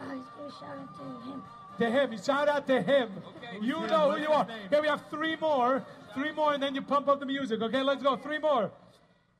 Uh, 0.00 0.14
just 0.16 0.36
give 0.36 0.46
a 0.46 0.50
shout 0.50 0.78
out 0.78 0.96
to 0.98 1.30
him. 1.30 1.42
To 1.78 1.90
him. 1.90 2.12
You 2.12 2.18
shout 2.18 2.48
out 2.48 2.66
to 2.68 2.80
him. 2.82 3.10
Okay, 3.36 3.58
you 3.60 3.86
know 3.88 4.12
who 4.12 4.20
you 4.20 4.28
are. 4.28 4.44
name? 4.46 4.56
Okay, 4.66 4.80
we 4.80 4.86
have 4.88 5.02
three 5.10 5.36
more. 5.36 5.84
Three 6.14 6.32
more, 6.32 6.54
and 6.54 6.62
then 6.62 6.74
you 6.74 6.82
pump 6.82 7.08
up 7.08 7.20
the 7.20 7.26
music. 7.26 7.60
Okay, 7.60 7.82
let's 7.82 8.02
go. 8.02 8.16
Three 8.16 8.38
more. 8.38 8.70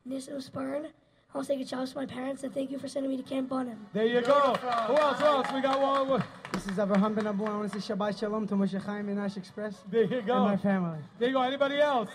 Nissim 0.08 0.42
Spurn. 0.42 0.86
I 1.34 1.38
want 1.38 1.48
to 1.48 1.52
say 1.52 1.58
good 1.58 1.68
shout 1.68 1.80
out 1.80 1.88
to 1.88 1.96
my 1.96 2.06
parents 2.06 2.44
and 2.44 2.54
thank 2.54 2.70
you 2.70 2.78
for 2.78 2.86
sending 2.86 3.10
me 3.10 3.16
to 3.16 3.22
Camp 3.24 3.48
Bunim. 3.48 3.76
There 3.92 4.06
you 4.06 4.20
go. 4.20 4.54
Who 4.86 4.94
else? 4.96 5.18
Who 5.18 5.24
else? 5.24 5.48
We 5.52 5.60
got 5.62 5.80
one. 5.80 6.08
one. 6.08 6.24
This 6.52 6.68
is 6.68 6.78
Abraham 6.78 7.14
Ben 7.14 7.26
Abu. 7.26 7.44
I 7.44 7.56
want 7.56 7.72
to 7.72 7.80
say 7.80 7.92
Shabbat 7.92 8.20
Shalom 8.20 8.46
to 8.46 8.54
Moshe 8.54 8.80
Chaim 8.80 9.08
and 9.08 9.16
Nash 9.16 9.36
Express. 9.36 9.82
There 9.90 10.04
you 10.04 10.22
go. 10.22 10.34
And 10.34 10.44
my 10.44 10.56
family. 10.56 10.98
There 11.18 11.28
you 11.28 11.34
go. 11.34 11.42
Anybody 11.42 11.80
else? 11.80 12.10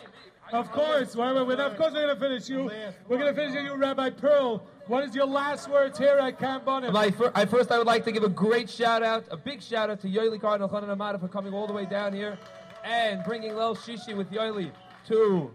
Of 0.54 0.72
course. 0.72 1.18
Wait, 1.18 1.36
wait, 1.36 1.48
wait. 1.48 1.60
Of 1.60 1.76
course, 1.76 1.94
we're 1.94 2.08
gonna 2.08 2.20
finish 2.20 2.48
you. 2.48 2.72
We're 3.10 3.18
gonna 3.18 3.34
finish 3.34 3.62
you, 3.62 3.76
Rabbi 3.76 4.12
Pearl. 4.12 4.64
What 4.88 5.04
is 5.04 5.14
your 5.14 5.26
last 5.26 5.70
words 5.70 6.00
here 6.00 6.18
at 6.18 6.40
Camp 6.40 6.64
Bunim? 6.64 6.94
My 6.94 7.12
fir- 7.12 7.34
I, 7.36 7.46
first, 7.46 7.72
I 7.74 7.78
would 7.78 7.88
like 7.88 8.06
to 8.06 8.14
give 8.14 8.24
a 8.24 8.30
great 8.30 8.70
shout 8.70 9.04
out, 9.04 9.26
a 9.32 9.38
big 9.38 9.62
shout 9.62 9.90
out 9.90 10.00
to 10.02 10.08
Yoely 10.08 10.40
Cardinal 10.40 10.70
Chanan 10.70 10.90
Amada 10.90 11.20
for 11.20 11.28
coming 11.28 11.54
all 11.54 11.68
the 11.68 11.74
way 11.74 11.86
down 11.86 12.14
here 12.14 12.40
and 12.84 13.24
bringing 13.24 13.52
Leil 13.52 13.78
Shishi 13.78 14.16
with 14.16 14.32
Yoely 14.32 14.72
to 15.08 15.52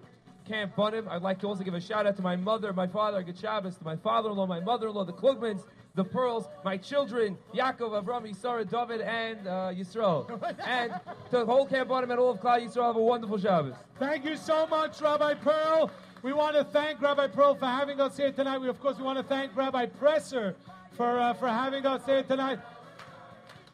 Camp 0.47 0.75
Bunim. 0.77 1.09
I'd 1.09 1.23
like 1.23 1.41
to 1.41 1.47
also 1.47 1.65
give 1.65 1.75
a 1.75 1.81
shout 1.81 2.07
out 2.07 2.17
to 2.17 2.23
my 2.23 2.37
mother, 2.37 2.73
my 2.73 2.87
father, 2.87 3.23
Good 3.23 3.39
Shabbos, 3.39 3.77
to 3.77 3.85
my 3.85 3.97
father-in-law, 3.97 4.47
my 4.47 4.61
mother-in-law, 4.61 5.05
the 5.05 5.13
Klugmans, 5.13 5.65
the 5.95 6.05
Pearls, 6.05 6.49
my 6.65 6.77
children, 6.77 7.39
Yaakov, 7.55 8.03
Avram, 8.03 8.35
Sarah, 8.35 8.65
David, 8.65 9.01
and 9.01 9.47
uh, 9.47 9.71
Yisrael. 9.73 10.29
and 10.67 10.93
to 11.31 11.39
the 11.39 11.47
whole 11.47 11.67
Camp 11.67 11.89
Bunim 11.89 12.11
and 12.11 12.19
all 12.19 12.31
of 12.31 12.41
Klal 12.41 12.61
Yisrael, 12.61 12.87
have 12.87 12.97
a 12.97 13.03
wonderful 13.03 13.39
Shabbos. 13.39 13.75
Thank 13.99 14.25
you 14.25 14.37
so 14.37 14.67
much, 14.67 15.01
Rabbi 15.01 15.35
Pearl. 15.35 15.91
We 16.23 16.33
want 16.33 16.57
to 16.57 16.65
thank 16.65 17.01
Rabbi 17.01 17.29
Pearl 17.29 17.55
for 17.55 17.67
having 17.67 18.01
us 18.01 18.17
here 18.17 18.33
tonight. 18.33 18.59
We, 18.59 18.69
of 18.69 18.81
course, 18.81 18.97
we 18.99 19.05
want 19.05 19.19
to 19.19 19.25
thank 19.25 19.55
Rabbi 19.57 19.87
Presser 19.87 20.57
for, 20.97 21.19
uh, 21.19 21.35
for 21.35 21.49
having 21.49 21.87
us 21.87 22.05
here 22.07 22.23
tonight. 22.23 22.59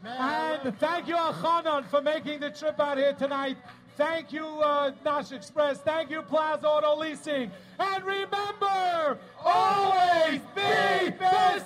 And 0.05 0.79
thank 0.79 1.09
you, 1.09 1.17
Al 1.17 1.83
for 1.85 2.01
making 2.01 2.41
the 2.41 2.51
trip 2.51 2.81
out 2.81 2.97
here 2.97 3.13
tonight. 3.13 3.57
Thank 3.97 4.33
you, 4.33 4.47
uh, 4.47 4.93
Nash 5.05 5.31
Express. 5.31 5.79
Thank 5.79 6.11
you, 6.11 6.23
Plaza 6.23 6.67
Auto 6.67 6.97
Leasing. 6.97 7.51
And 7.79 8.03
remember, 8.05 9.19
always 9.45 10.41
be 10.55 11.11
the 11.19 11.61